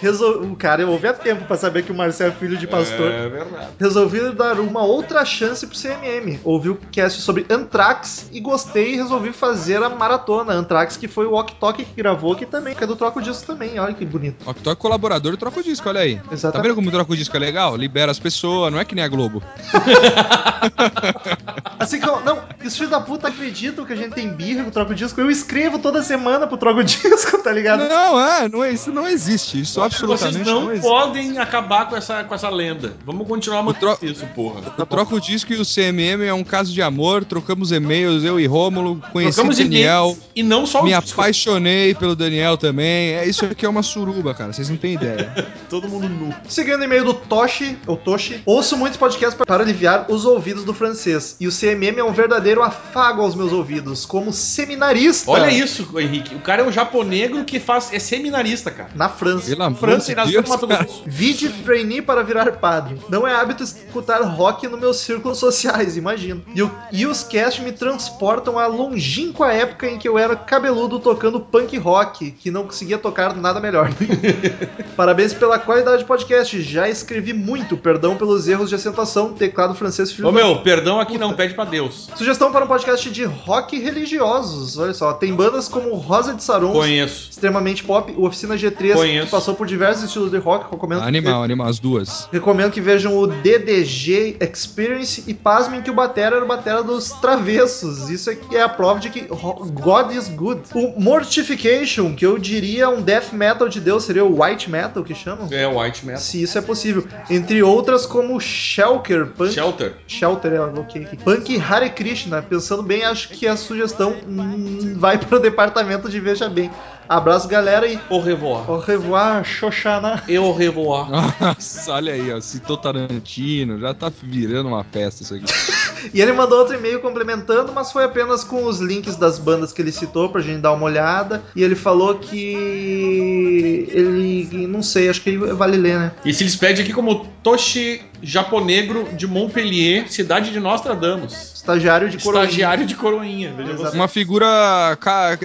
Resol... 0.00 0.42
O 0.42 0.56
cara, 0.56 0.82
eu 0.82 0.90
ouvi 0.90 1.06
há 1.06 1.14
tempo 1.14 1.44
pra 1.44 1.56
saber 1.56 1.82
que 1.82 1.92
o 1.92 1.94
Marcelo 1.94 2.32
é 2.32 2.36
filho 2.36 2.56
de 2.56 2.66
pastor. 2.66 3.10
É 3.10 3.28
verdade. 3.28 3.68
Resolvi 3.80 4.32
dar 4.32 4.60
uma 4.60 4.82
outra 4.82 5.24
chance 5.24 5.66
pro 5.66 5.76
CMM. 5.76 6.40
Ouvi 6.44 6.70
o 6.70 6.78
cast 6.92 7.20
sobre 7.20 7.46
Anthrax 7.50 8.28
e 8.32 8.40
gostei 8.40 8.94
e 8.94 8.96
resolvi 8.96 9.32
fazer 9.32 9.82
a 9.82 9.88
maratona. 9.88 10.52
Anthrax, 10.52 10.96
que 10.96 11.08
foi 11.08 11.26
o 11.26 11.34
Ok 11.34 11.56
Tok 11.58 11.84
que 11.84 11.94
gravou, 11.96 12.36
que 12.36 12.46
também, 12.46 12.74
que 12.74 12.84
é 12.84 12.86
do 12.86 12.96
Troco 12.96 13.22
Disco 13.22 13.46
também. 13.46 13.78
Olha 13.78 13.94
que 13.94 14.04
bonito. 14.04 14.44
Ó, 14.46 14.52
que 14.52 14.62
toca 14.62 14.76
colaborador 14.76 15.38
troca 15.38 15.60
o 15.60 15.62
disco, 15.62 15.88
olha 15.88 16.00
aí. 16.00 16.16
Tá 16.16 16.32
Exatamente. 16.32 16.66
vendo 16.66 16.74
como 16.74 17.12
o 17.12 17.16
disco 17.16 17.36
é 17.36 17.40
legal? 17.40 17.76
Libera 17.76 18.10
as 18.10 18.18
pessoas, 18.18 18.72
não 18.72 18.78
é 18.78 18.84
que 18.84 18.94
nem 18.94 19.04
a 19.04 19.08
Globo. 19.08 19.42
Assim 21.78 22.00
que 22.00 22.06
Não, 22.06 22.42
os 22.64 22.74
filhos 22.74 22.90
da 22.90 23.00
puta 23.00 23.28
acreditam 23.28 23.84
que 23.84 23.92
a 23.92 23.96
gente 23.96 24.12
tem 24.12 24.28
birra 24.28 24.64
com 24.64 24.68
o 24.68 24.72
Troco 24.72 24.94
Disco. 24.94 25.20
Eu 25.20 25.30
escrevo 25.30 25.78
toda 25.78 26.02
semana 26.02 26.46
pro 26.46 26.56
Troco 26.56 26.82
Disco, 26.82 27.38
tá 27.42 27.52
ligado? 27.52 27.88
Não, 27.88 28.20
é, 28.20 28.48
não 28.48 28.64
é, 28.64 28.72
isso 28.72 28.92
não 28.92 29.06
existe. 29.06 29.60
Isso 29.60 29.80
Vocês 29.88 30.02
absolutamente 30.10 30.44
não, 30.50 30.64
não 30.64 30.70
existe. 30.72 30.88
podem 30.88 31.38
acabar 31.38 31.88
com 31.88 31.96
essa, 31.96 32.24
com 32.24 32.34
essa 32.34 32.48
lenda. 32.48 32.94
Vamos 33.04 33.26
continuar 33.26 33.62
mantendo 33.62 33.96
tro- 33.96 34.06
isso, 34.06 34.26
porra. 34.34 34.60
Eu 34.76 34.86
troco 34.86 35.16
o 35.16 35.20
disco 35.20 35.52
e 35.52 35.56
o 35.56 35.64
CMM 35.64 36.24
é 36.24 36.32
um 36.34 36.44
caso 36.44 36.72
de 36.72 36.80
amor, 36.82 37.24
trocamos 37.24 37.72
e-mails, 37.72 38.24
eu 38.24 38.38
e 38.40 38.46
Rômulo, 38.46 39.00
conheci 39.12 39.34
Trocamos 39.34 39.58
Daniel, 39.58 40.16
e 40.34 40.42
não 40.42 40.66
só 40.66 40.82
me 40.82 40.94
o 40.94 41.00
disco. 41.00 41.20
apaixonei 41.20 41.94
pelo 41.94 42.14
Daniel 42.16 42.56
também. 42.56 43.14
É 43.14 43.26
isso 43.26 43.44
aqui 43.44 43.64
é 43.64 43.68
uma 43.68 43.82
suruba, 43.82 44.34
cara, 44.34 44.52
vocês 44.52 44.68
não 44.68 44.76
têm 44.76 44.94
ideia. 44.94 45.32
Todo 45.68 45.88
mundo 45.88 46.08
nu. 46.08 46.34
Seguindo 46.48 46.80
o 46.80 46.84
e-mail 46.84 47.04
do 47.04 47.14
Toshi, 47.14 47.76
ou 47.86 47.96
Toshi, 47.96 48.40
ouço 48.46 48.76
muitos 48.76 48.98
podcasts 48.98 49.34
para- 49.36 49.58
aliviar 49.62 50.06
os 50.08 50.24
ouvidos 50.24 50.64
do 50.64 50.72
francês. 50.72 51.36
E 51.40 51.46
o 51.48 51.50
CMM 51.52 51.98
é 51.98 52.04
um 52.04 52.12
verdadeiro 52.12 52.62
afago 52.62 53.22
aos 53.22 53.34
meus 53.34 53.52
ouvidos, 53.52 54.06
como 54.06 54.32
seminarista. 54.32 55.30
Olha 55.30 55.50
isso, 55.50 55.88
Henrique. 55.98 56.34
O 56.34 56.40
cara 56.40 56.62
é 56.62 56.64
um 56.66 56.72
japonegro 56.72 57.44
que 57.44 57.58
faz, 57.58 57.92
é 57.92 57.98
seminarista, 57.98 58.70
cara. 58.70 58.90
Na 58.94 59.08
França. 59.08 59.46
Pelo 59.48 59.62
amor 59.64 59.77
França 59.78 60.06
de 60.06 60.12
e 60.12 60.14
nasceu 60.16 60.42
Deus, 60.42 60.44
no 60.44 60.68
Mato. 60.68 60.84
Grosso. 60.84 61.02
Vide 61.06 61.48
trainee 61.64 62.02
para 62.02 62.22
virar 62.22 62.50
padre. 62.52 62.96
Não 63.08 63.26
é 63.26 63.34
hábito 63.34 63.62
escutar 63.62 64.20
rock 64.22 64.66
nos 64.68 64.78
meus 64.80 64.96
círculos 64.98 65.38
sociais, 65.38 65.96
imagino. 65.96 66.42
E, 66.54 66.62
o- 66.62 66.70
e 66.92 67.06
os 67.06 67.22
cast 67.22 67.62
me 67.62 67.72
transportam 67.72 68.58
à 68.58 68.66
longínqua 68.66 69.52
época 69.52 69.86
em 69.88 69.98
que 69.98 70.08
eu 70.08 70.18
era 70.18 70.34
cabeludo 70.36 70.98
tocando 70.98 71.40
punk 71.40 71.76
rock, 71.78 72.30
que 72.32 72.50
não 72.50 72.64
conseguia 72.64 72.98
tocar 72.98 73.34
nada 73.34 73.60
melhor. 73.60 73.90
Parabéns 74.96 75.32
pela 75.32 75.58
qualidade 75.58 76.02
do 76.02 76.06
podcast. 76.06 76.60
Já 76.62 76.88
escrevi 76.88 77.32
muito, 77.32 77.76
perdão 77.76 78.16
pelos 78.16 78.48
erros 78.48 78.68
de 78.68 78.74
acentuação, 78.74 79.32
teclado 79.32 79.74
francês 79.74 80.10
filho 80.12 80.28
Ô 80.28 80.32
da- 80.32 80.36
meu, 80.38 80.56
perdão 80.60 81.00
aqui 81.00 81.16
não, 81.18 81.32
pede 81.34 81.54
pra 81.54 81.64
Deus. 81.64 82.08
Sugestão 82.16 82.50
para 82.50 82.64
um 82.64 82.68
podcast 82.68 83.08
de 83.10 83.24
rock 83.24 83.78
religiosos. 83.78 84.76
Olha 84.78 84.94
só, 84.94 85.12
tem 85.12 85.32
bandas 85.32 85.68
como 85.68 85.94
Rosa 85.94 86.34
de 86.34 86.42
Saron, 86.42 86.72
Conheço. 86.72 87.28
extremamente 87.30 87.84
pop, 87.84 88.12
o 88.16 88.26
Oficina 88.26 88.56
G3, 88.56 88.94
Conheço. 88.94 89.26
que 89.26 89.30
passou 89.30 89.54
por 89.54 89.66
diversos 89.68 90.04
estilos 90.04 90.30
de 90.30 90.38
rock. 90.38 90.70
Recomendo 90.70 91.02
Animal, 91.02 91.42
animal, 91.42 91.68
as 91.68 91.78
duas. 91.78 92.28
Recomendo 92.32 92.72
que 92.72 92.80
vejam 92.80 93.16
o 93.16 93.26
DDG 93.26 94.36
Experience 94.40 95.24
e 95.26 95.34
pasmem 95.34 95.82
que 95.82 95.90
o 95.90 95.94
Batera 95.94 96.36
era 96.36 96.44
o 96.44 96.48
Batera 96.48 96.82
dos 96.82 97.10
Travessos. 97.12 98.10
Isso 98.10 98.30
aqui 98.30 98.56
é 98.56 98.62
a 98.62 98.68
prova 98.68 99.00
de 99.00 99.10
que 99.10 99.22
God 99.22 100.12
is 100.12 100.28
good. 100.28 100.62
O 100.74 101.00
Mortification, 101.00 102.14
que 102.14 102.26
eu 102.26 102.38
diria 102.38 102.88
um 102.88 103.02
death 103.02 103.32
metal 103.32 103.68
de 103.68 103.80
Deus, 103.80 104.04
seria 104.04 104.24
o 104.24 104.42
white 104.42 104.70
metal 104.70 105.04
que 105.04 105.14
chamam? 105.14 105.48
É, 105.50 105.66
White 105.66 106.04
Metal. 106.04 106.20
Se 106.20 106.42
isso 106.42 106.58
é 106.58 106.60
possível. 106.60 107.06
Entre 107.28 107.62
outras 107.62 108.06
como 108.06 108.40
Shelker, 108.40 109.26
Punk... 109.26 109.52
Shelter. 109.52 109.94
Shelter, 110.06 110.52
é, 110.52 110.60
ok. 110.60 111.08
Punk 111.24 111.60
Hare 111.60 111.90
Krishna. 111.90 112.42
Pensando 112.42 112.82
bem, 112.82 113.04
acho 113.04 113.28
que 113.28 113.46
a 113.46 113.56
sugestão 113.56 114.14
hum, 114.26 114.94
vai 114.96 115.18
para 115.18 115.36
o 115.36 115.40
departamento 115.40 116.08
de 116.08 116.20
Veja 116.20 116.48
Bem. 116.48 116.70
Abraço, 117.08 117.48
galera, 117.48 117.86
e 117.86 117.98
Au 118.10 118.18
revoir. 118.18 118.68
au 118.70 118.78
revoir, 118.78 119.44
Xoxana. 119.44 120.22
E 120.28 120.38
au 120.38 120.52
revoir. 120.52 121.08
Nossa, 121.40 121.92
olha 121.92 122.12
aí, 122.12 122.32
ó. 122.32 122.40
Citou 122.40 122.76
Tarantino, 122.76 123.78
já 123.78 123.94
tá 123.94 124.12
virando 124.22 124.68
uma 124.68 124.84
festa 124.84 125.22
isso 125.22 125.34
aqui. 125.34 125.46
E 126.14 126.20
ele 126.20 126.32
mandou 126.32 126.60
outro 126.60 126.76
e-mail 126.76 127.00
complementando, 127.00 127.72
mas 127.72 127.90
foi 127.90 128.04
apenas 128.04 128.44
com 128.44 128.64
os 128.66 128.78
links 128.78 129.16
das 129.16 129.36
bandas 129.36 129.72
que 129.72 129.82
ele 129.82 129.90
citou 129.90 130.28
pra 130.28 130.40
gente 130.40 130.60
dar 130.60 130.72
uma 130.72 130.84
olhada. 130.84 131.42
E 131.56 131.62
ele 131.64 131.74
falou 131.74 132.14
que. 132.14 133.88
Ele. 133.90 134.66
Não 134.68 134.80
sei, 134.80 135.08
acho 135.08 135.20
que 135.20 135.30
ele 135.30 135.38
vale 135.52 135.76
ler, 135.76 135.98
né? 135.98 136.12
E 136.24 136.32
se 136.32 136.44
despede 136.44 136.82
aqui 136.82 136.92
como 136.92 137.26
Toshi 137.42 138.00
Japonegro 138.22 139.08
de 139.12 139.26
Montpellier, 139.26 140.10
cidade 140.10 140.50
de 140.50 140.60
Nostradamus. 140.60 141.54
Estagiário 141.54 142.08
de 142.08 142.16
coroinha. 142.18 142.44
Estagiário 142.44 142.86
de 142.86 142.94
coroinha. 142.94 143.54
Uma 143.92 144.08
figura. 144.08 144.96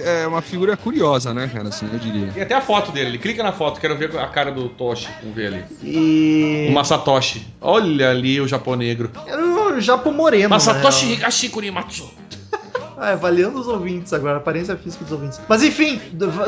É 0.02 0.26
uma 0.26 0.40
figura 0.40 0.76
curiosa, 0.76 1.34
né, 1.34 1.50
cara? 1.52 1.68
Assim, 1.68 1.86
eu 1.92 1.98
diria. 1.98 2.32
Tem 2.32 2.42
até 2.42 2.54
a 2.54 2.60
foto 2.60 2.92
dele. 2.92 3.10
Ele 3.10 3.18
clica 3.18 3.42
na 3.42 3.52
foto, 3.52 3.78
quero 3.80 3.96
ver 3.96 4.16
a 4.18 4.26
cara 4.28 4.50
do 4.50 4.68
Toshi. 4.70 5.08
Vamos 5.20 5.36
ver 5.36 5.48
ali. 5.48 5.64
E. 5.82 6.66
O 6.70 6.72
Masatoshi. 6.72 7.46
Olha 7.60 8.10
ali 8.10 8.40
o 8.40 8.48
japonegro. 8.48 9.10
Era 9.26 9.44
o 9.44 9.80
Japo 9.80 10.12
Moreno. 10.12 10.48
Masatoshi 10.48 11.06
real. 11.06 11.18
Higashi 11.18 11.48
Kurimatsu. 11.50 12.10
Ah, 12.96 13.10
é, 13.10 13.12
avaliando 13.14 13.58
os 13.60 13.66
ouvintes 13.66 14.12
agora, 14.12 14.34
a 14.34 14.38
aparência 14.38 14.76
física 14.76 15.04
dos 15.04 15.12
ouvintes. 15.12 15.40
Mas 15.48 15.62
enfim, 15.62 16.00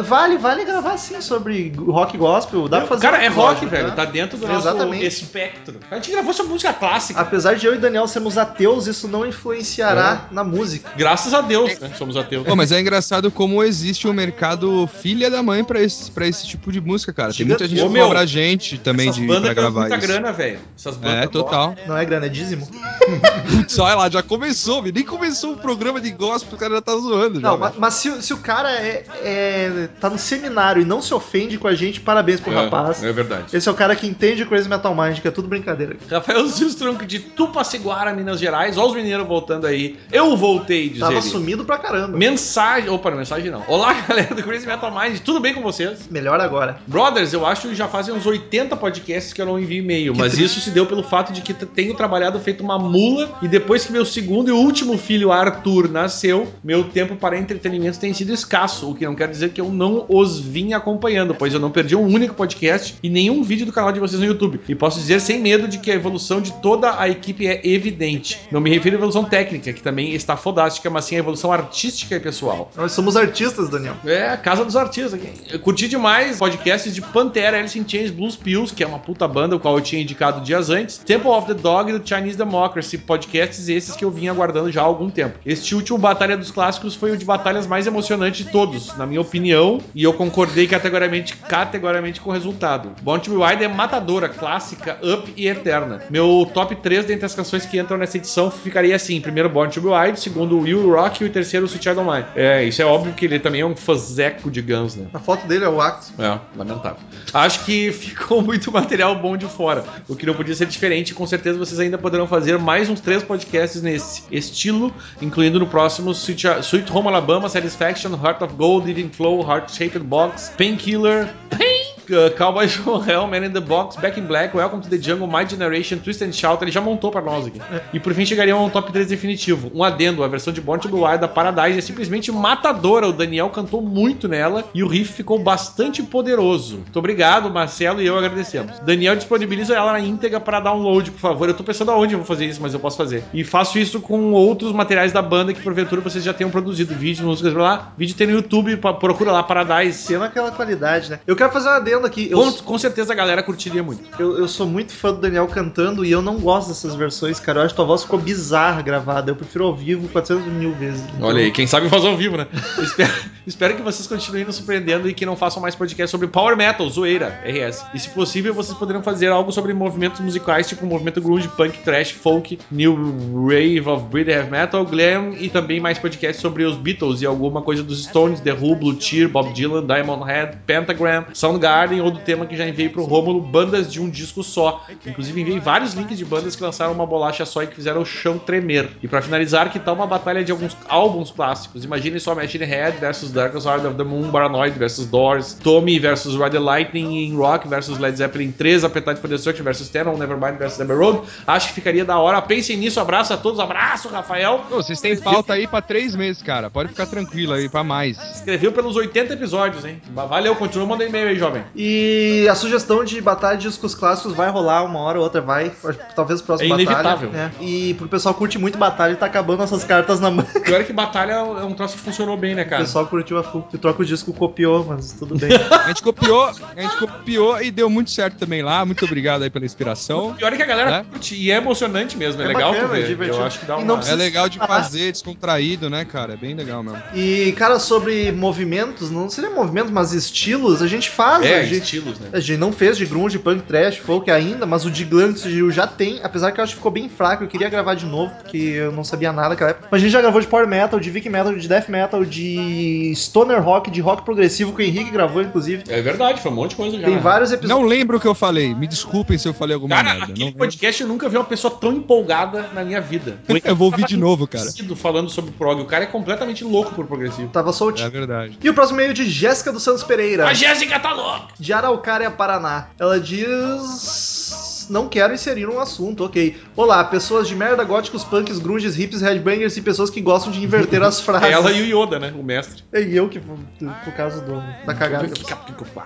vale, 0.04 0.36
vale 0.38 0.64
gravar 0.64 0.96
sim 0.96 1.20
sobre 1.20 1.72
rock 1.76 2.16
gospel. 2.16 2.68
Dá 2.68 2.78
pra 2.78 2.86
fazer 2.88 3.02
Cara, 3.02 3.18
um 3.18 3.22
é 3.22 3.28
rock, 3.28 3.66
velho. 3.66 3.88
né? 3.88 3.94
Tá 3.94 4.04
dentro 4.04 4.38
do 4.38 4.46
nosso 4.46 4.68
Exatamente. 4.68 5.06
espectro. 5.06 5.76
A 5.90 5.96
gente 5.96 6.10
gravou 6.10 6.32
sobre 6.32 6.52
música 6.52 6.72
clássica. 6.72 7.20
Apesar 7.20 7.54
de 7.54 7.66
eu 7.66 7.74
e 7.74 7.78
Daniel 7.78 8.06
sermos 8.08 8.38
ateus, 8.38 8.86
isso 8.86 9.08
não 9.08 9.26
influenciará 9.26 10.26
na 10.30 10.44
música. 10.44 10.90
Graças 10.96 11.32
a 11.34 11.40
Deus, 11.40 11.78
né? 11.78 11.90
Somos 11.96 12.16
ateus. 12.16 12.46
Pô, 12.46 12.54
mas 12.56 12.72
é 12.72 12.80
engraçado 12.80 13.30
como 13.30 13.62
existe 13.62 14.06
um 14.08 14.12
mercado 14.12 14.86
filha 15.00 15.30
da 15.30 15.42
mãe 15.42 15.64
pra 15.64 15.80
esse, 15.82 16.10
pra 16.10 16.26
esse 16.26 16.46
tipo 16.46 16.70
de 16.72 16.80
música, 16.80 17.12
cara. 17.12 17.32
Tem 17.32 17.46
muita 17.46 17.66
gente 17.66 17.82
Ô, 17.82 17.90
que 17.90 17.98
cobra 17.98 18.20
a 18.20 18.26
gente 18.26 18.78
também 18.78 19.10
de 19.10 19.26
pra 19.26 19.54
gravar 19.54 19.80
muita 19.82 19.96
isso. 19.96 20.06
grana, 20.06 20.32
velho. 20.32 20.58
Essas 20.78 20.96
bandas 20.96 21.24
É, 21.24 21.26
total. 21.26 21.74
Não 21.86 21.96
é 21.96 22.04
grana, 22.04 22.26
é 22.26 22.28
dízimo? 22.28 22.68
Olha 23.78 23.94
lá, 23.94 24.10
já 24.10 24.22
começou, 24.22 24.82
nem 24.82 25.04
começou 25.04 25.52
o 25.52 25.56
programa 25.56 26.00
de 26.00 26.10
gospel, 26.10 26.35
o 26.42 26.56
cara 26.58 26.74
já 26.74 26.80
tá 26.82 26.92
zoando. 26.96 27.40
já, 27.40 27.48
Não, 27.48 27.58
velho. 27.58 27.60
mas, 27.60 27.74
mas 27.78 27.94
se, 27.94 28.22
se 28.22 28.32
o 28.32 28.38
cara 28.38 28.70
é, 28.72 29.04
é- 29.22 29.88
tá 30.00 30.08
no 30.10 30.18
seminário 30.18 30.82
e 30.82 30.84
não 30.84 31.00
se 31.00 31.12
ofende 31.14 31.58
com 31.58 31.68
a 31.68 31.74
gente, 31.74 32.00
parabéns 32.00 32.40
pro 32.40 32.52
rapaz. 32.52 33.02
É, 33.02 33.08
é 33.08 33.12
verdade. 33.12 33.44
Esse 33.56 33.68
é 33.68 33.72
o 33.72 33.74
cara 33.74 33.94
que 33.96 34.06
entende 34.06 34.44
Crazy 34.44 34.68
Metal 34.68 34.94
Mind, 34.94 35.20
que 35.20 35.28
é 35.28 35.30
tudo 35.30 35.48
brincadeira. 35.48 35.96
Rafael 36.10 36.46
Zilstronco 36.46 37.04
de 37.06 37.18
Tupaciguara, 37.20 38.12
Minas 38.12 38.38
Gerais. 38.40 38.76
Olha 38.76 38.88
os 38.88 38.94
mineiros 38.94 39.26
voltando 39.26 39.66
aí. 39.66 39.96
Eu 40.12 40.36
voltei, 40.36 40.88
diz 40.90 41.00
Tava 41.00 41.12
ele. 41.12 41.22
sumido 41.22 41.64
pra 41.64 41.78
caramba. 41.78 42.16
Mensagem. 42.16 42.90
Opa, 42.90 43.10
não, 43.10 43.18
mensagem 43.18 43.50
não. 43.50 43.62
Olá, 43.68 43.92
galera 44.08 44.34
do 44.34 44.42
Crazy 44.42 44.66
Metal 44.66 44.90
Mind. 44.92 45.18
Tudo 45.20 45.40
bem 45.40 45.54
com 45.54 45.62
vocês? 45.62 46.08
Melhor 46.10 46.40
agora. 46.40 46.78
Brothers, 46.86 47.32
eu 47.32 47.46
acho 47.46 47.68
que 47.68 47.74
já 47.74 47.88
fazem 47.88 48.14
uns 48.14 48.26
80 48.26 48.76
podcasts 48.76 49.32
que 49.32 49.40
eu 49.40 49.46
não 49.46 49.58
envio 49.58 49.78
e-mail, 49.78 50.12
Que 50.12 50.18
mas 50.18 50.32
triste. 50.32 50.46
isso 50.46 50.60
se 50.60 50.70
deu 50.70 50.86
pelo 50.86 51.02
fato 51.02 51.32
de 51.32 51.40
que 51.40 51.52
tenho 51.54 51.94
trabalhado 51.94 52.38
feito 52.40 52.62
uma 52.62 52.78
mula 52.78 53.30
e 53.42 53.48
depois 53.48 53.84
que 53.84 53.92
meu 53.92 54.04
segundo 54.04 54.48
e 54.48 54.52
último 54.52 54.96
filho, 54.98 55.30
Arthur, 55.32 55.88
nasceu, 55.90 56.25
meu 56.62 56.84
tempo 56.84 57.16
para 57.16 57.38
entretenimento 57.38 57.98
tem 57.98 58.12
sido 58.12 58.32
escasso, 58.32 58.90
o 58.90 58.94
que 58.94 59.04
não 59.04 59.14
quer 59.14 59.28
dizer 59.28 59.50
que 59.50 59.60
eu 59.60 59.70
não 59.70 60.04
os 60.08 60.38
vim 60.38 60.72
acompanhando, 60.72 61.34
pois 61.34 61.52
eu 61.52 61.60
não 61.60 61.70
perdi 61.70 61.94
um 61.96 62.06
único 62.06 62.34
podcast 62.34 62.96
e 63.02 63.08
nenhum 63.08 63.42
vídeo 63.42 63.66
do 63.66 63.72
canal 63.72 63.92
de 63.92 64.00
vocês 64.00 64.20
no 64.20 64.26
YouTube. 64.26 64.60
E 64.68 64.74
posso 64.74 64.98
dizer 64.98 65.20
sem 65.20 65.40
medo 65.40 65.68
de 65.68 65.78
que 65.78 65.90
a 65.90 65.94
evolução 65.94 66.40
de 66.40 66.52
toda 66.60 67.00
a 67.00 67.08
equipe 67.08 67.46
é 67.46 67.60
evidente. 67.66 68.40
Não 68.50 68.60
me 68.60 68.70
refiro 68.70 68.96
à 68.96 68.98
evolução 68.98 69.24
técnica, 69.24 69.72
que 69.72 69.82
também 69.82 70.14
está 70.14 70.36
fodástica, 70.36 70.90
mas 70.90 71.04
sim 71.04 71.16
à 71.16 71.18
evolução 71.18 71.52
artística 71.52 72.16
e 72.16 72.20
pessoal. 72.20 72.70
Nós 72.76 72.92
somos 72.92 73.16
artistas, 73.16 73.68
Daniel. 73.68 73.96
É, 74.04 74.28
a 74.28 74.36
casa 74.36 74.64
dos 74.64 74.76
artistas 74.76 75.14
aqui. 75.14 75.28
Eu 75.50 75.60
curti 75.60 75.88
demais 75.88 76.38
podcasts 76.38 76.94
de 76.94 77.00
Pantera, 77.00 77.58
Alice 77.58 77.78
in 77.78 77.84
Chains, 77.86 78.10
Blues 78.10 78.36
Pills, 78.36 78.74
que 78.74 78.82
é 78.82 78.86
uma 78.86 78.98
puta 78.98 79.26
banda, 79.26 79.56
o 79.56 79.60
qual 79.60 79.76
eu 79.76 79.80
tinha 79.80 80.02
indicado 80.02 80.40
dias 80.40 80.70
antes. 80.70 80.98
Temple 80.98 81.30
of 81.30 81.46
the 81.46 81.54
Dog 81.54 81.90
e 81.90 81.98
do 81.98 82.06
Chinese 82.06 82.36
Democracy, 82.36 82.98
podcasts 82.98 83.68
esses 83.68 83.96
que 83.96 84.04
eu 84.04 84.10
vinha 84.10 84.30
aguardando 84.30 84.70
já 84.70 84.82
há 84.82 84.84
algum 84.84 85.10
tempo. 85.10 85.38
Este 85.44 85.74
último 85.74 85.98
Batalha 86.16 86.38
dos 86.38 86.50
Clássicos 86.50 86.94
foi 86.94 87.10
o 87.10 87.16
de 87.16 87.26
batalhas 87.26 87.66
mais 87.66 87.86
emocionante 87.86 88.42
de 88.42 88.50
todos, 88.50 88.96
na 88.96 89.04
minha 89.04 89.20
opinião, 89.20 89.82
e 89.94 90.02
eu 90.02 90.14
concordei 90.14 90.66
categoricamente, 90.66 91.36
categoricamente 91.36 92.22
com 92.22 92.30
o 92.30 92.32
resultado. 92.32 92.92
Born 93.02 93.22
to 93.22 93.32
Be 93.32 93.36
Wild 93.36 93.62
é 93.62 93.68
matadora, 93.68 94.26
clássica, 94.26 94.98
up 95.02 95.30
e 95.36 95.46
eterna. 95.46 96.00
Meu 96.08 96.50
top 96.54 96.74
3 96.76 97.04
dentre 97.04 97.26
as 97.26 97.34
canções 97.34 97.66
que 97.66 97.78
entram 97.78 97.98
nessa 97.98 98.16
edição 98.16 98.50
ficaria 98.50 98.96
assim: 98.96 99.20
primeiro 99.20 99.50
Born 99.50 99.70
to 99.70 99.78
Be 99.82 99.88
Wild, 99.88 100.18
segundo 100.18 100.58
Will 100.58 100.90
Rock 100.90 101.22
e 101.22 101.26
o 101.26 101.30
terceiro 101.30 101.66
Sweet 101.66 101.84
Child 101.84 102.00
O' 102.00 102.10
Mine. 102.10 102.24
É, 102.34 102.64
isso 102.64 102.80
é 102.80 102.86
óbvio 102.86 103.12
que 103.12 103.26
ele 103.26 103.38
também 103.38 103.60
é 103.60 103.66
um 103.66 103.76
fazeco 103.76 104.50
de 104.50 104.62
Guns, 104.62 104.96
né? 104.96 105.08
A 105.12 105.18
foto 105.18 105.46
dele 105.46 105.66
é 105.66 105.68
o 105.68 105.82
Axel. 105.82 106.14
É, 106.18 106.40
lamentável. 106.56 106.96
Acho 107.34 107.62
que 107.66 107.92
ficou 107.92 108.40
muito 108.40 108.72
material 108.72 109.14
bom 109.16 109.36
de 109.36 109.44
fora, 109.44 109.84
o 110.08 110.16
que 110.16 110.24
não 110.24 110.32
podia 110.32 110.54
ser 110.54 110.64
diferente. 110.64 111.12
Com 111.12 111.26
certeza 111.26 111.58
vocês 111.58 111.78
ainda 111.78 111.98
poderão 111.98 112.26
fazer 112.26 112.58
mais 112.58 112.88
uns 112.88 113.00
três 113.00 113.22
podcasts 113.22 113.82
nesse 113.82 114.22
estilo, 114.30 114.90
incluindo 115.20 115.58
no 115.58 115.66
próximo 115.66 116.05
Sweet, 116.14 116.40
Sweet 116.62 116.88
Home 116.88 117.06
Alabama, 117.06 117.48
Satisfaction, 117.48 118.12
Heart 118.12 118.42
of 118.42 118.58
Gold, 118.58 118.86
Living 118.86 119.10
Flow, 119.10 119.42
Heart 119.42 119.70
Shaped 119.70 120.08
Box, 120.08 120.50
Painkiller, 120.56 121.32
Pain, 121.50 121.85
uh, 122.10 122.30
Cowboys 122.36 122.74
from 122.76 123.02
Hell, 123.02 123.26
Man 123.26 123.44
in 123.44 123.52
the 123.52 123.60
Box, 123.60 123.96
Back 123.96 124.18
in 124.18 124.26
Black, 124.26 124.56
Welcome 124.56 124.82
to 124.82 124.88
the 124.88 124.98
Jungle, 124.98 125.26
My 125.26 125.46
Generation, 125.48 125.98
Twist 125.98 126.22
and 126.22 126.32
Shout. 126.32 126.62
Ele 126.62 126.70
já 126.70 126.80
montou 126.80 127.10
pra 127.10 127.20
nós 127.20 127.46
aqui. 127.46 127.60
E 127.92 128.00
por 128.00 128.14
fim 128.14 128.24
chegaria 128.24 128.54
a 128.54 128.56
um 128.58 128.70
top 128.70 128.92
3 128.92 129.06
definitivo. 129.06 129.70
Um 129.74 129.82
adendo, 129.82 130.22
a 130.22 130.28
versão 130.28 130.52
de 130.52 130.60
Born 130.60 130.80
to 130.80 130.88
Be 130.88 130.94
Wild 130.96 131.18
da 131.18 131.28
Paradise 131.28 131.78
é 131.78 131.82
simplesmente 131.82 132.30
matadora. 132.30 133.08
O 133.08 133.12
Daniel 133.12 133.48
cantou 133.50 133.82
muito 133.82 134.28
nela 134.28 134.64
e 134.74 134.82
o 134.82 134.88
riff 134.88 135.12
ficou 135.12 135.38
bastante 135.38 136.02
poderoso. 136.02 136.76
Muito 136.76 136.98
obrigado, 136.98 137.50
Marcelo 137.50 138.00
e 138.00 138.06
eu 138.06 138.18
agradecemos. 138.18 138.78
Daniel 138.80 139.16
disponibiliza 139.16 139.74
ela 139.74 139.92
na 139.92 140.00
íntegra 140.00 140.40
para 140.40 140.60
download, 140.60 141.10
por 141.10 141.20
favor. 141.20 141.48
Eu 141.48 141.54
tô 141.54 141.64
pensando 141.64 141.90
aonde 141.90 142.14
eu 142.14 142.18
vou 142.18 142.26
fazer 142.26 142.46
isso, 142.46 142.60
mas 142.60 142.74
eu 142.74 142.80
posso 142.80 142.96
fazer. 142.96 143.24
E 143.32 143.44
faço 143.44 143.78
isso 143.78 144.00
com 144.00 144.32
outros 144.32 144.72
materiais 144.72 145.12
da 145.12 145.22
banda 145.22 145.52
que 145.52 145.60
porventura 145.60 146.00
vocês 146.00 146.24
já 146.24 146.32
tenham 146.32 146.50
produzido. 146.50 146.94
Vídeos, 146.94 147.26
músicas, 147.26 147.52
blá, 147.52 147.76
blá. 147.76 147.92
Vídeo 147.96 148.16
tem 148.16 148.26
no 148.26 148.34
YouTube, 148.34 148.76
procura 148.76 149.32
lá 149.32 149.42
Paradise. 149.42 149.98
Sendo 149.98 150.24
aquela 150.24 150.50
qualidade, 150.50 151.10
né? 151.10 151.20
Eu 151.26 151.36
quero 151.36 151.52
fazer 151.52 151.68
um 151.68 151.72
adendo 151.72 151.95
aqui. 152.04 152.28
Eu, 152.30 152.38
Com, 152.38 152.52
com 152.52 152.78
certeza 152.78 153.12
a 153.12 153.16
galera 153.16 153.42
curtiria 153.42 153.82
muito. 153.82 154.02
eu, 154.18 154.38
eu 154.38 154.48
sou 154.48 154.66
muito 154.66 154.92
fã 154.92 155.12
do 155.12 155.20
Daniel 155.20 155.46
cantando 155.46 156.04
e 156.04 156.10
eu 156.10 156.20
não 156.20 156.38
gosto 156.38 156.68
dessas 156.68 156.94
versões, 156.94 157.40
cara. 157.40 157.60
Eu 157.60 157.64
acho 157.64 157.72
que 157.72 157.76
tua 157.76 157.86
voz 157.86 158.02
ficou 158.02 158.18
bizarra 158.18 158.82
gravada. 158.82 159.30
Eu 159.30 159.36
prefiro 159.36 159.64
ao 159.64 159.74
vivo 159.74 160.08
400 160.08 160.46
mil 160.52 160.72
vezes. 160.74 161.02
Olha 161.20 161.40
aí, 161.40 161.50
quem 161.50 161.66
sabe 161.66 161.88
fazer 161.88 162.08
ao 162.08 162.16
vivo, 162.16 162.36
né? 162.36 162.46
Espero, 162.82 163.12
espero 163.46 163.76
que 163.76 163.82
vocês 163.82 164.06
continuem 164.06 164.44
nos 164.44 164.56
surpreendendo 164.56 165.08
e 165.08 165.14
que 165.14 165.24
não 165.26 165.36
façam 165.36 165.60
mais 165.60 165.74
podcast 165.74 166.10
sobre 166.10 166.26
Power 166.28 166.56
Metal, 166.56 166.88
zoeira, 166.88 167.40
RS. 167.44 167.84
E 167.94 167.98
se 167.98 168.08
possível, 168.10 168.52
vocês 168.52 168.76
poderão 168.76 169.02
fazer 169.02 169.28
algo 169.28 169.50
sobre 169.50 169.72
movimentos 169.72 170.20
musicais, 170.20 170.68
tipo 170.68 170.84
o 170.84 170.88
movimento 170.88 171.20
grunge, 171.20 171.48
punk, 171.48 171.78
trash, 171.82 172.10
folk, 172.10 172.58
new 172.70 172.94
wave 173.32 173.88
of 173.88 174.04
British 174.04 174.36
heavy 174.36 174.50
metal, 174.50 174.84
glam 174.84 175.34
e 175.38 175.48
também 175.48 175.80
mais 175.80 175.98
podcasts 175.98 176.40
sobre 176.40 176.64
os 176.64 176.76
Beatles 176.76 177.22
e 177.22 177.26
alguma 177.26 177.62
coisa 177.62 177.82
dos 177.82 178.04
Stones, 178.04 178.40
The 178.40 178.52
Who, 178.52 178.76
Blue 178.76 178.94
Tear, 178.94 179.28
Bob 179.28 179.52
Dylan, 179.52 179.86
Diamond 179.86 180.24
Head, 180.24 180.58
Pentagram, 180.66 181.24
Soundgarden 181.32 181.85
ou 182.00 182.10
do 182.10 182.18
tema 182.18 182.46
que 182.46 182.56
já 182.56 182.66
enviei 182.66 182.88
pro 182.88 183.04
Rômulo, 183.04 183.40
bandas 183.40 183.92
de 183.92 184.00
um 184.00 184.08
disco 184.08 184.42
só. 184.42 184.84
Inclusive 185.06 185.40
enviei 185.40 185.60
vários 185.60 185.94
links 185.94 186.18
de 186.18 186.24
bandas 186.24 186.56
que 186.56 186.62
lançaram 186.62 186.92
uma 186.92 187.06
bolacha 187.06 187.44
só 187.44 187.62
e 187.62 187.66
que 187.66 187.74
fizeram 187.74 188.02
o 188.02 188.06
chão 188.06 188.38
tremer. 188.38 188.90
E 189.02 189.08
pra 189.08 189.22
finalizar, 189.22 189.70
que 189.70 189.78
tal 189.78 189.94
uma 189.94 190.06
batalha 190.06 190.44
de 190.44 190.52
alguns 190.52 190.76
álbuns 190.88 191.30
clássicos? 191.30 191.84
Imaginem 191.84 192.18
só 192.18 192.34
Machine 192.34 192.64
Head 192.64 192.98
versus 192.98 193.30
Dark 193.30 193.52
Side 193.54 193.86
of 193.86 193.96
the 193.96 194.04
Moon, 194.04 194.30
Paranoid 194.30 194.78
versus 194.78 195.06
Doors, 195.06 195.54
Tommy 195.54 195.98
versus 195.98 196.34
Ride 196.34 196.50
the 196.50 196.58
Lightning 196.58 197.26
in 197.26 197.36
Rock 197.36 197.68
versus 197.68 197.98
Led 197.98 198.16
Zeppelin 198.16 198.52
3, 198.52 198.84
Appetite 198.84 199.20
for 199.20 199.28
Destruction 199.28 199.64
versus 199.64 199.88
Ten 199.88 200.08
on 200.08 200.16
Nevermind 200.16 200.58
versus 200.58 200.80
Abbey 200.80 200.94
Road. 200.94 201.20
Acho 201.46 201.68
que 201.68 201.74
ficaria 201.74 202.04
da 202.04 202.18
hora. 202.18 202.40
Pensem 202.42 202.76
nisso, 202.76 203.00
abraço 203.00 203.32
a 203.32 203.36
todos, 203.36 203.60
abraço, 203.60 204.08
Rafael. 204.08 204.64
Ô, 204.70 204.76
vocês 204.76 205.00
têm 205.00 205.16
pauta 205.16 205.54
aí 205.54 205.66
pra 205.66 205.80
três 205.80 206.14
meses, 206.14 206.42
cara. 206.42 206.70
Pode 206.70 206.90
ficar 206.90 207.06
tranquilo 207.06 207.52
aí 207.52 207.68
pra 207.68 207.84
mais. 207.84 208.18
Escreveu 208.36 208.72
pelos 208.72 208.96
80 208.96 209.34
episódios, 209.34 209.84
hein? 209.84 210.00
Valeu, 210.12 210.54
continua 210.56 210.86
mandando 210.86 211.10
e-mail 211.10 211.28
aí, 211.28 211.38
jovem. 211.38 211.62
E 211.76 212.48
a 212.50 212.54
sugestão 212.54 213.04
de 213.04 213.20
batalha 213.20 213.58
de 213.58 213.68
discos 213.68 213.94
clássicos 213.94 214.32
vai 214.32 214.48
rolar 214.50 214.82
uma 214.84 214.98
hora 215.00 215.18
ou 215.18 215.24
outra, 215.24 215.40
vai. 215.42 215.70
Talvez 216.14 216.40
o 216.40 216.44
próximo 216.44 216.72
É 216.72 216.74
inevitável. 216.74 217.28
batalha. 217.30 217.52
É. 217.60 217.64
E 217.64 217.94
pro 217.94 218.08
pessoal 218.08 218.34
curte 218.34 218.58
muito 218.58 218.78
batalha 218.78 219.12
e 219.12 219.16
tá 219.16 219.26
acabando 219.26 219.62
essas 219.62 219.84
cartas 219.84 220.18
na 220.20 220.30
mão. 220.30 220.44
Pior 220.64 220.80
é 220.80 220.84
que 220.84 220.92
batalha 220.92 221.32
é 221.32 221.42
um 221.64 221.74
troço 221.74 221.94
que 221.96 222.00
funcionou 222.02 222.36
bem, 222.36 222.54
né, 222.54 222.62
O 222.62 222.68
cara? 222.68 222.82
pessoal 222.82 223.06
curte 223.06 223.26
Radioativa 223.34 223.52
Full. 223.52 223.62
Que 223.70 223.78
troca 223.78 224.02
o 224.02 224.04
disco 224.06 224.32
copiou, 224.32 224.84
mas 224.84 225.12
tudo 225.12 225.36
bem. 225.36 225.50
A 225.86 225.88
gente 225.88 226.02
copiou, 226.02 226.44
a 226.46 226.80
gente 226.80 226.96
copiou 226.96 227.60
e 227.62 227.70
deu 227.70 227.88
muito 227.90 228.10
certo 228.10 228.36
também 228.38 228.62
lá. 228.62 228.84
Muito 228.84 229.04
obrigado 229.04 229.42
aí 229.42 229.50
pela 229.50 229.64
inspiração. 229.64 230.28
O 230.30 230.34
pior 230.34 230.52
é 230.52 230.56
que 230.56 230.62
a 230.62 230.66
galera 230.66 230.90
É? 230.96 231.04
curte 231.04 231.34
e 231.36 231.50
é 231.50 231.56
emocionante 231.56 232.16
mesmo. 232.16 232.40
É, 232.42 232.44
É 232.44 232.48
legal 232.48 232.70
bacana, 232.72 232.88
tu 232.88 232.92
ver. 232.92 233.02
é 233.04 233.06
divertido. 233.06 233.38
Eu 233.40 233.44
acho 233.46 233.58
que 233.60 233.66
dá 233.66 233.76
uma... 233.76 233.84
não 233.84 234.00
É 234.00 234.14
legal 234.14 234.48
de 234.48 234.58
fazer, 234.58 235.12
descontraído, 235.12 235.88
né, 235.90 236.04
cara? 236.04 236.32
É 236.34 236.36
bem 236.36 236.54
legal 236.54 236.82
mesmo. 236.82 237.02
E, 237.14 237.52
cara, 237.52 237.78
sobre 237.78 238.32
movimentos, 238.32 239.10
não 239.10 239.28
seria 239.28 239.50
movimentos, 239.50 239.90
mas 239.90 240.12
estilos, 240.12 240.80
a 240.82 240.86
gente 240.86 241.10
faz. 241.10 241.44
É, 241.44 241.60
a, 241.60 241.62
gente, 241.66 241.82
estilos, 241.82 242.18
né? 242.18 242.28
a 242.32 242.40
gente 242.40 242.58
não 242.58 242.72
fez 242.72 242.96
de 242.96 243.06
grunge, 243.06 243.38
punk, 243.38 243.62
trash, 243.62 243.96
folk 243.98 244.30
ainda, 244.30 244.66
mas 244.66 244.84
o 244.84 244.90
de 244.90 245.04
glam 245.04 245.32
que 245.32 245.40
sugeriu 245.40 245.70
já 245.70 245.86
tem, 245.86 246.20
apesar 246.22 246.52
que 246.52 246.60
eu 246.60 246.64
acho 246.64 246.72
que 246.72 246.78
ficou 246.78 246.92
bem 246.92 247.08
fraco, 247.08 247.44
eu 247.44 247.48
queria 247.48 247.68
gravar 247.68 247.94
de 247.94 248.06
novo, 248.06 248.32
porque 248.42 248.56
eu 248.56 248.92
não 248.92 249.04
sabia 249.04 249.32
nada 249.32 249.50
naquela 249.50 249.70
época. 249.70 249.88
Mas 249.90 250.00
a 250.00 250.02
gente 250.04 250.12
já 250.12 250.20
gravou 250.20 250.40
de 250.40 250.46
power 250.46 250.66
metal, 250.66 250.98
de 251.00 251.10
viking 251.10 251.28
metal, 251.28 251.54
de 251.54 251.68
death 251.68 251.88
metal, 251.88 252.24
de 252.24 253.12
stoner 253.14 253.62
rock, 253.62 253.90
de 253.90 254.00
rock 254.00 254.24
progressivo, 254.24 254.72
que 254.74 254.82
o 254.82 254.84
Henrique 254.84 255.10
gravou, 255.10 255.42
inclusive. 255.42 255.84
É 255.88 256.00
verdade, 256.00 256.40
foi 256.40 256.50
um 256.50 256.54
monte 256.54 256.70
de 256.70 256.76
coisa 256.76 256.98
já. 256.98 257.06
Tem 257.06 257.18
vários 257.18 257.52
episódios. 257.52 257.80
Não 257.80 257.86
lembro 257.86 258.16
o 258.16 258.20
que 258.20 258.26
eu 258.26 258.34
falei. 258.34 258.74
Me 258.74 258.86
desculpem 258.86 259.38
se 259.38 259.48
eu 259.48 259.54
falei 259.54 259.74
alguma 259.74 259.96
Cara, 259.96 260.08
merda. 260.10 260.24
aquele 260.24 260.38
Não 260.38 260.46
lembro. 260.46 260.58
podcast 260.58 261.02
eu 261.02 261.08
nunca 261.08 261.28
vi 261.28 261.36
uma 261.36 261.44
pessoa 261.44 261.72
tão 261.72 261.92
empolgada 261.92 262.70
na 262.72 262.84
minha 262.84 263.00
vida. 263.00 263.38
Eu 263.66 263.74
vou 263.74 263.90
ouvir 263.90 264.04
de 264.06 264.16
novo, 264.16 264.46
cara. 264.46 264.66
falando 264.94 265.28
sobre 265.28 265.50
prog. 265.50 265.80
O 265.80 265.86
cara 265.86 266.04
é 266.04 266.06
completamente 266.06 266.62
louco 266.62 266.94
por 266.94 267.06
progressivo. 267.06 267.48
Tava 267.48 267.72
soltinho. 267.72 268.06
É 268.06 268.10
verdade. 268.10 268.58
E 268.62 268.70
o 268.70 268.74
próximo 268.74 268.98
meio 268.98 269.12
de 269.12 269.28
Jéssica 269.28 269.72
dos 269.72 269.82
Santos 269.82 270.04
Pereira. 270.04 270.46
A 270.46 270.54
Jéssica 270.54 270.98
tá 271.00 271.12
louca! 271.12 271.45
De 271.58 271.72
Araucária, 271.72 272.30
Paraná. 272.30 272.88
Ela 272.98 273.20
diz. 273.20 274.86
Não 274.88 275.08
quero 275.08 275.34
inserir 275.34 275.68
um 275.68 275.80
assunto, 275.80 276.24
ok. 276.24 276.56
Olá, 276.76 277.02
pessoas 277.04 277.48
de 277.48 277.56
merda, 277.56 277.82
góticos, 277.82 278.22
punks, 278.22 278.58
grunges, 278.58 278.96
hips, 278.96 279.20
headbangers 279.20 279.76
e 279.76 279.82
pessoas 279.82 280.10
que 280.10 280.20
gostam 280.20 280.52
de 280.52 280.62
inverter 280.62 281.02
as 281.02 281.18
frases. 281.20 281.50
Ela 281.50 281.72
e 281.72 281.92
o 281.92 282.02
Yoda, 282.02 282.18
né? 282.18 282.32
O 282.38 282.42
mestre. 282.42 282.84
É 282.92 283.00
eu 283.00 283.28
que, 283.28 283.40
por 283.40 284.12
causa 284.16 284.40
do, 284.40 284.62
da 284.86 284.94
cagada. 284.94 285.28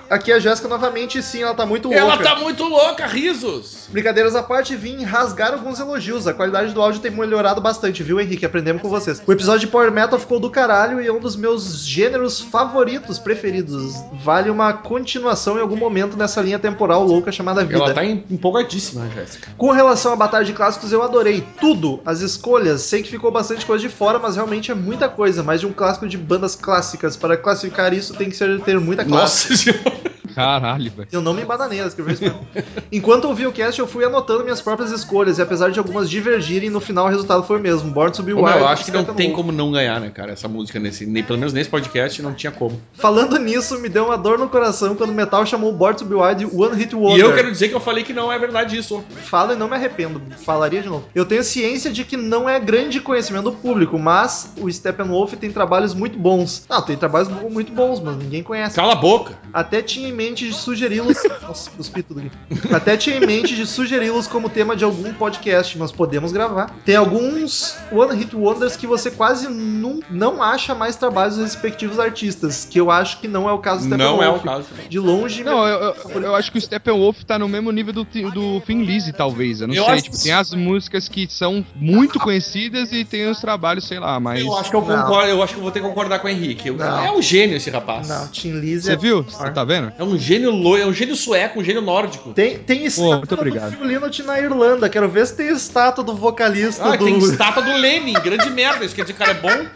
Aqui 0.09 0.33
é 0.33 0.37
a 0.37 0.39
Jéssica 0.39 0.67
novamente, 0.67 1.19
e 1.19 1.23
sim, 1.23 1.43
ela 1.43 1.55
tá 1.55 1.67
muito 1.67 1.89
louca. 1.89 2.01
Ela 2.01 2.17
tá 2.19 2.37
muito 2.37 2.65
louca, 2.65 3.07
risos! 3.07 3.89
Brincadeiras 3.91 4.35
à 4.35 4.43
parte, 4.43 4.75
vim 4.77 5.03
rasgar 5.05 5.53
alguns 5.53 5.79
elogios. 5.79 6.27
A 6.27 6.33
qualidade 6.33 6.73
do 6.73 6.81
áudio 6.81 7.01
tem 7.01 7.11
melhorado 7.11 7.61
bastante, 7.61 8.03
viu, 8.03 8.21
Henrique? 8.21 8.47
Aprendemos 8.47 8.81
com 8.81 8.89
vocês. 8.89 9.23
O 9.27 9.33
episódio 9.33 9.61
de 9.61 9.67
Power 9.67 9.93
Metal 9.93 10.19
ficou 10.19 10.41
do 10.41 10.51
caralho 10.51 11.01
e 11.03 11.07
é 11.07 11.13
um 11.13 11.21
dos 11.21 11.37
meus 11.37 11.85
gêneros 11.85 12.41
favoritos, 12.41 13.19
preferidos. 13.19 13.95
Vale 14.25 14.49
uma 14.49 14.73
continuação 14.73 15.30
em 15.59 15.61
algum 15.61 15.77
momento 15.77 16.17
nessa 16.17 16.41
linha 16.41 16.59
temporal 16.59 17.05
louca 17.05 17.31
chamada 17.33 17.65
vida. 17.65 17.77
Ela 17.85 17.95
tá 17.95 18.05
em- 18.05 18.25
empolgadíssima, 18.31 19.09
Jéssica. 19.15 19.49
Com 19.57 19.71
relação 19.71 20.13
à 20.13 20.17
batalha 20.17 20.45
de 20.45 20.53
clássicos, 20.53 20.93
eu 20.93 21.03
adorei 21.03 21.45
tudo. 21.61 22.01
As 22.05 22.21
escolhas, 22.21 22.83
sei 22.83 23.03
que 23.03 23.11
ficou 23.11 23.31
bastante 23.31 23.65
coisa 23.67 23.83
de 23.87 23.93
fora, 23.93 24.19
mas 24.19 24.37
realmente 24.37 24.71
é 24.71 24.75
muita 24.75 25.09
coisa. 25.09 25.43
Mais 25.43 25.61
de 25.61 25.67
um 25.67 25.73
clássico 25.73 26.07
de 26.09 26.17
bandas 26.19 26.55
clássicas. 26.55 27.17
Para 27.17 27.37
classificar 27.37 27.93
isso, 27.93 28.15
tem 28.15 28.29
que 28.29 28.37
ser, 28.37 28.61
ter 28.63 28.79
muita 28.81 29.05
classe. 29.05 29.51
Nossa 29.51 29.63
senhora. 29.63 30.11
Caralho, 30.35 30.91
velho. 30.93 31.09
Eu 31.11 31.21
não 31.21 31.35
me 31.35 31.43
embananei, 31.43 31.81
ela 31.81 31.89
escreveu 31.89 32.15
isso 32.15 32.23
mesmo. 32.23 32.47
Enquanto 32.93 33.25
ouvi 33.25 33.47
o 33.49 33.53
cast, 33.53 33.81
eu 33.81 33.87
fui 33.87 34.05
anotando 34.05 34.45
minhas 34.45 34.61
próprias 34.61 34.93
escolhas, 34.93 35.39
e 35.39 35.43
apesar 35.43 35.71
de 35.73 35.79
algumas 35.81 36.09
divergirem, 36.09 36.71
no 36.71 36.81
final 36.81 37.07
o 37.07 37.09
resultado 37.09 37.43
foi 37.43 37.59
o 37.59 37.61
mesmo. 37.61 37.91
Born 37.91 38.13
to 38.13 38.23
Be 38.23 38.33
Wild. 38.33 38.59
eu 38.59 38.69
acho 38.69 38.85
que 38.85 38.93
não 38.93 39.05
tem 39.05 39.33
como 39.33 39.51
não 39.51 39.73
ganhar, 39.73 40.01
né, 40.01 40.09
cara? 40.09 40.33
Essa 40.33 40.47
música, 40.47 40.79
nesse, 40.79 41.05
nem, 41.05 41.23
pelo 41.25 41.37
menos 41.39 41.53
nesse 41.53 41.69
podcast, 41.69 42.23
não 42.23 42.33
tinha 42.33 42.53
como. 42.53 42.81
Falando 42.95 43.39
nisso, 43.39 43.79
me 43.81 43.89
deu 43.89 44.07
uma 44.07 44.17
dor 44.17 44.39
no 44.39 44.49
coração 44.49 44.95
quando 44.95 45.13
Metal 45.21 45.45
chamou 45.47 45.73
Born 45.73 45.97
to 45.97 46.05
Be 46.05 46.15
Wild 46.15 46.47
One 46.53 46.77
Hit 46.77 46.95
Wonder. 46.95 47.19
E 47.19 47.21
eu 47.21 47.35
quero 47.35 47.51
dizer 47.51 47.69
que 47.69 47.75
eu 47.75 47.81
falei 47.81 48.03
que 48.03 48.13
não 48.13 48.33
é 48.33 48.39
verdade 48.39 48.77
isso. 48.77 49.05
Falo 49.25 49.53
e 49.53 49.57
não 49.57 49.69
me 49.69 49.77
arrependo. 49.77 50.21
Falaria 50.45 50.83
de 50.83 50.89
novo. 50.89 51.05
Eu 51.15 51.25
tenho 51.25 51.43
ciência 51.45 51.91
de 51.91 52.05
que 52.05 52.17
não 52.17 52.49
é 52.49 52.59
grande 52.59 53.01
conhecimento 53.01 53.45
do 53.45 53.53
público, 53.53 53.99
mas 53.99 54.53
o 54.61 54.71
Steppenwolf 54.71 55.35
tem 55.35 55.51
trabalhos 55.51 55.95
muito 55.95 56.19
bons. 56.19 56.65
Não, 56.69 56.83
tem 56.83 56.97
trabalhos 56.97 57.29
muito 57.29 57.73
bons, 57.73 58.01
mas 58.01 58.17
ninguém 58.17 58.43
conhece. 58.43 58.77
Cala 58.77 58.93
a 58.93 58.97
boca. 58.97 59.39
Até 59.53 59.83
tinha 59.83 60.09
em 60.09 60.13
mente 60.13 60.47
de 60.47 60.55
sugeri-los. 60.55 61.19
Nossa, 61.43 61.71
cuspi 61.71 62.03
tudo 62.03 62.21
aqui. 62.21 62.75
Até 62.75 62.97
tinha 62.97 63.17
em 63.17 63.27
mente 63.27 63.55
de 63.55 63.67
sugeri-los 63.67 64.27
como 64.27 64.49
tema 64.49 64.75
de 64.75 64.85
algum 64.85 65.13
podcast, 65.13 65.77
mas 65.79 65.93
podemos 65.93 66.33
gravar. 66.33 66.75
Tem 66.85 66.97
alguns 66.97 67.77
One 67.93 68.17
Hit 68.17 68.35
Wonders 68.35 68.77
que 68.77 68.87
você 68.87 69.11
quase 69.11 69.49
não, 69.49 70.01
não 70.11 70.43
acha 70.43 70.75
mais 70.75 70.97
trabalhos 70.97 71.37
dos 71.37 71.45
respectivos 71.45 71.99
artistas, 71.99 72.67
que 72.69 72.81
eu 72.81 72.91
acho 72.91 73.21
que 73.21 73.29
não 73.29 73.49
é 73.49 73.53
o 73.53 73.59
caso 73.59 73.81
do 73.81 73.87
Steppenwolf. 73.87 74.17
Não 74.19 74.25
é 74.25 74.31
o 74.31 74.41
caso. 74.41 74.69
De 74.89 74.99
longe, 74.99 75.10
Não, 75.45 75.67
eu, 75.67 75.95
eu, 76.15 76.23
eu 76.23 76.35
acho 76.37 76.51
que 76.53 76.59
o 76.59 76.61
Steppenwolf 76.61 77.23
tá 77.25 77.39
no 77.39 77.49
mesmo 77.49 77.71
nível 77.71 77.93
do, 77.93 78.05
do 78.05 78.61
Thin 78.61 78.83
Lizzy, 78.83 79.13
talvez. 79.13 79.61
Eu 79.61 79.69
não 79.69 79.75
Eu 79.75 79.85
sei. 79.85 80.03
Tipo, 80.03 80.17
que 80.17 80.23
tem 80.25 80.33
as 80.33 80.53
músicas 80.53 81.09
que 81.09 81.27
são 81.31 81.65
muito 81.75 82.19
conhecidas 82.19 82.93
e 82.93 83.05
tem 83.05 83.29
os 83.29 83.41
trabalhos, 83.41 83.87
sei 83.87 83.99
lá, 83.99 84.19
mas. 84.21 84.41
Eu 84.41 84.57
acho 84.57 84.71
que 84.71 84.77
eu 84.77 84.83
concordo, 84.83 85.29
eu 85.31 85.43
acho 85.43 85.55
que 85.55 85.61
vou 85.61 85.71
ter 85.71 85.81
que 85.81 85.87
concordar 85.89 86.19
com 86.19 86.27
o 86.27 86.31
Henrique. 86.31 86.69
É 86.69 87.11
um 87.13 87.23
gênio 87.23 87.57
esse 87.57 87.71
rapaz. 87.71 88.09
Não, 88.09 88.29
Tim 88.29 88.53
Lizzy 88.53 88.83
Você 88.87 88.93
é 88.93 88.97
viu? 88.97 89.23
Você 89.23 89.51
tá 89.51 89.65
vendo? 89.65 89.93
É 89.99 90.05
um 90.05 90.19
gênio 90.19 90.51
loiro, 90.51 90.85
é 90.85 90.87
um 90.87 90.93
gênio 90.93 91.17
sueco, 91.17 91.61
um 91.61 91.65
gênio 91.65 91.83
nórdico. 91.83 92.33
Tem, 92.33 92.59
tem 92.59 92.85
estátua 92.85 93.17
muito 93.19 93.35
obrigado. 93.35 93.71
do 93.71 93.77
Phil 93.77 93.87
Lynott 93.87 94.23
na 94.23 94.39
Irlanda. 94.41 94.89
Quero 94.89 95.09
ver 95.09 95.27
se 95.27 95.37
tem 95.37 95.49
estátua 95.49 96.05
do 96.05 96.15
vocalista 96.15 96.85
Ah, 96.85 96.97
do. 96.97 97.05
tem 97.05 97.17
estátua 97.19 97.63
do 97.63 97.73
Lenin, 97.77 98.15
grande 98.15 98.51
merda. 98.51 98.85
Isso 98.85 98.95
quer 98.95 99.03
dizer 99.03 99.15
que 99.15 99.23
o 99.23 99.27
cara 99.27 99.39
é 99.39 99.41
bom? 99.41 99.67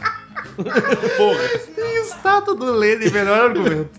Porra. 1.17 1.49
Tem 1.75 2.03
estátua 2.03 2.55
do 2.55 2.73
Lenny, 2.73 3.11
melhor 3.11 3.51
argumento. 3.51 3.91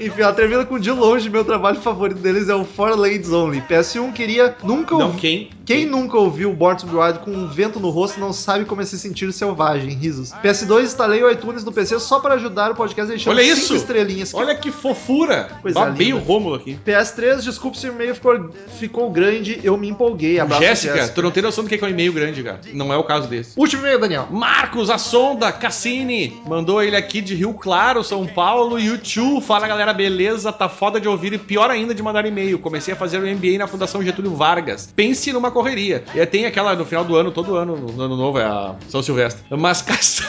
Enfim, 0.00 0.20
ela 0.20 0.32
termina 0.32 0.64
com 0.64 0.78
de 0.78 0.90
longe 0.90 1.30
meu 1.30 1.44
trabalho 1.44 1.80
favorito 1.80 2.20
deles 2.20 2.48
é 2.48 2.54
o 2.54 2.64
For 2.64 2.98
Ladies 2.98 3.32
Only. 3.32 3.60
PS1 3.62 4.12
queria 4.12 4.56
nunca 4.62 4.96
Não, 4.96 5.12
quem? 5.14 5.50
Quem 5.66 5.84
nunca 5.84 6.16
ouviu 6.16 6.52
Born 6.52 6.78
to 6.78 6.86
Be 6.86 6.96
Wild 6.96 7.18
com 7.18 7.32
um 7.32 7.48
vento 7.48 7.80
no 7.80 7.90
rosto 7.90 8.20
não 8.20 8.32
sabe 8.32 8.64
como 8.64 8.80
é 8.80 8.84
se 8.84 8.96
sentir 8.96 9.32
selvagem, 9.32 9.90
risos. 9.90 10.30
PS2 10.32 10.84
instalei 10.84 11.24
o 11.24 11.30
iTunes 11.30 11.64
no 11.64 11.72
PC 11.72 11.98
só 11.98 12.20
para 12.20 12.34
ajudar 12.34 12.70
o 12.70 12.74
podcast 12.76 13.08
deixando 13.08 13.34
Olha 13.34 13.42
cinco 13.42 13.58
isso! 13.58 13.74
estrelinhas. 13.74 14.32
Olha 14.32 14.54
que 14.54 14.70
fofura. 14.70 15.48
Coisa 15.60 15.80
Babei 15.80 16.12
o 16.12 16.18
linda. 16.18 16.28
Rômulo 16.28 16.54
aqui. 16.54 16.78
PS3, 16.86 17.40
desculpe 17.40 17.76
se 17.76 17.88
o 17.88 17.92
e-mail 17.92 18.14
ficou, 18.14 18.50
ficou 18.78 19.10
grande, 19.10 19.58
eu 19.64 19.76
me 19.76 19.88
empolguei. 19.88 20.38
Abraço, 20.38 20.62
Jéssica, 20.62 21.08
tu 21.08 21.20
não 21.20 21.32
tem 21.32 21.42
noção 21.42 21.64
do 21.64 21.68
que 21.68 21.74
é 21.74 21.86
um 21.86 21.90
e-mail 21.90 22.12
grande, 22.12 22.44
cara. 22.44 22.60
Não 22.72 22.92
é 22.92 22.96
o 22.96 23.02
caso 23.02 23.26
desse. 23.26 23.58
Último 23.58 23.82
e-mail, 23.82 23.98
Daniel. 23.98 24.28
Marcos, 24.30 24.88
a 24.88 24.98
sonda, 24.98 25.50
Cassini, 25.50 26.40
mandou 26.46 26.80
ele 26.80 26.94
aqui 26.94 27.20
de 27.20 27.34
Rio 27.34 27.52
Claro, 27.54 28.04
São 28.04 28.24
Paulo, 28.24 28.78
YouTube. 28.78 29.44
Fala 29.44 29.66
galera, 29.66 29.92
beleza? 29.92 30.52
Tá 30.52 30.68
foda 30.68 31.00
de 31.00 31.08
ouvir 31.08 31.32
e 31.32 31.38
pior 31.38 31.72
ainda 31.72 31.92
de 31.92 32.02
mandar 32.04 32.24
e-mail. 32.24 32.60
Comecei 32.60 32.94
a 32.94 32.96
fazer 32.96 33.18
o 33.18 33.26
MBA 33.26 33.58
na 33.58 33.66
Fundação 33.66 34.00
Getúlio 34.00 34.34
Vargas. 34.36 34.92
Pense 34.94 35.32
numa 35.32 35.50
correria. 35.56 36.04
E 36.14 36.26
tem 36.26 36.44
aquela 36.44 36.74
no 36.74 36.84
final 36.84 37.02
do 37.02 37.16
ano, 37.16 37.32
todo 37.32 37.56
ano, 37.56 37.76
no 37.76 38.02
ano 38.02 38.14
novo, 38.14 38.38
é 38.38 38.44
a 38.44 38.74
São 38.90 39.02
Silvestre. 39.02 39.42
Mas 39.56 39.80
estou- 39.88 40.20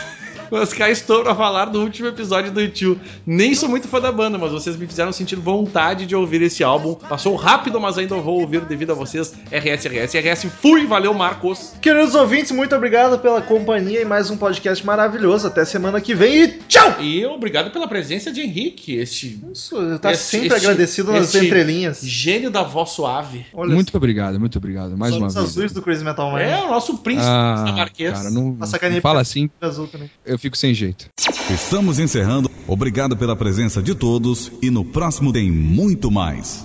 Mas 0.52 0.74
cá 0.74 0.90
estou 0.90 1.24
pra 1.24 1.36
falar 1.36 1.66
do 1.66 1.82
último 1.82 2.08
episódio 2.08 2.52
do 2.52 2.62
YouTube. 2.62 3.00
Nem 3.26 3.54
sou 3.54 3.68
muito 3.70 3.88
fã 3.88 4.00
da 4.00 4.12
banda, 4.12 4.38
mas 4.38 4.52
vocês 4.52 4.76
me 4.78 4.88
fizeram 4.88 5.12
sentir 5.12 5.36
vontade 5.36 6.06
de 6.06 6.16
ouvir 6.16 6.42
esse 6.42 6.64
álbum. 6.64 6.94
Passou 6.96 7.36
rápido, 7.36 7.80
mas 7.80 7.98
ainda 7.98 8.16
vou 8.16 8.42
ouvir 8.42 8.62
devido 8.62 8.92
a 8.92 8.96
vocês. 8.96 9.34
RS, 9.52 9.86
RS, 9.88 10.14
RS. 10.16 10.46
Fui, 10.62 10.86
valeu, 10.86 11.14
Marcos. 11.14 11.74
Queridos 11.82 12.16
ouvintes, 12.16 12.52
muito 12.52 12.76
obrigado 12.76 13.20
pela 13.20 13.42
companhia 13.42 14.02
e 14.02 14.06
mais 14.06 14.30
um 14.30 14.38
podcast 14.38 14.86
maravilhoso. 14.86 15.48
Até 15.48 15.66
semana 15.66 16.00
que 16.02 16.14
vem 16.16 16.44
e 16.44 16.48
tchau! 16.68 16.96
E 17.02 17.26
obrigado 17.26 17.72
pela 17.72 17.88
presença 17.88 18.32
de 18.32 18.42
Henrique, 18.42 18.96
este 18.96 19.40
Isso, 19.52 19.76
tá 20.00 20.12
Esse- 20.12 20.24
sempre 20.24 20.48
este- 20.48 20.66
agradecido 20.66 21.12
nas 21.12 21.34
este- 21.34 21.46
entrelinhas. 21.46 22.02
gênio 22.02 22.50
da 22.50 22.64
voz 22.64 22.92
suave. 22.92 23.46
Olha 23.54 23.74
Muito 23.74 23.96
obrigado, 23.96 24.40
muito 24.40 24.58
obrigado. 24.58 24.98
Mais 24.98 25.14
só 25.14 25.20
uma 25.20 25.28
os 25.28 25.34
vez. 25.34 25.46
azuis 25.46 25.72
do 25.72 25.82
Crazy 25.82 26.04
Metal 26.04 26.32
Man. 26.32 26.40
É 26.40 26.64
o 26.64 26.70
nosso 26.70 26.98
príncipe 27.00 27.28
Ah, 27.30 27.56
dinamarquês. 27.66 28.14
cara, 28.14 28.30
não, 28.32 28.52
não 28.60 29.02
fala 29.02 29.22
assim, 29.22 29.50
azul 29.62 29.88
também. 29.88 30.10
Eu 30.38 30.40
fico 30.40 30.56
sem 30.56 30.74
jeito. 30.74 31.10
Estamos 31.50 31.98
encerrando. 31.98 32.50
Obrigado 32.68 33.18
pela 33.18 33.36
presença 33.36 33.82
de 33.82 33.96
todos 33.96 34.52
e 34.62 34.70
no 34.70 34.86
próximo 34.86 35.34
tem 35.34 35.52
muito 35.52 36.12
mais. 36.12 36.56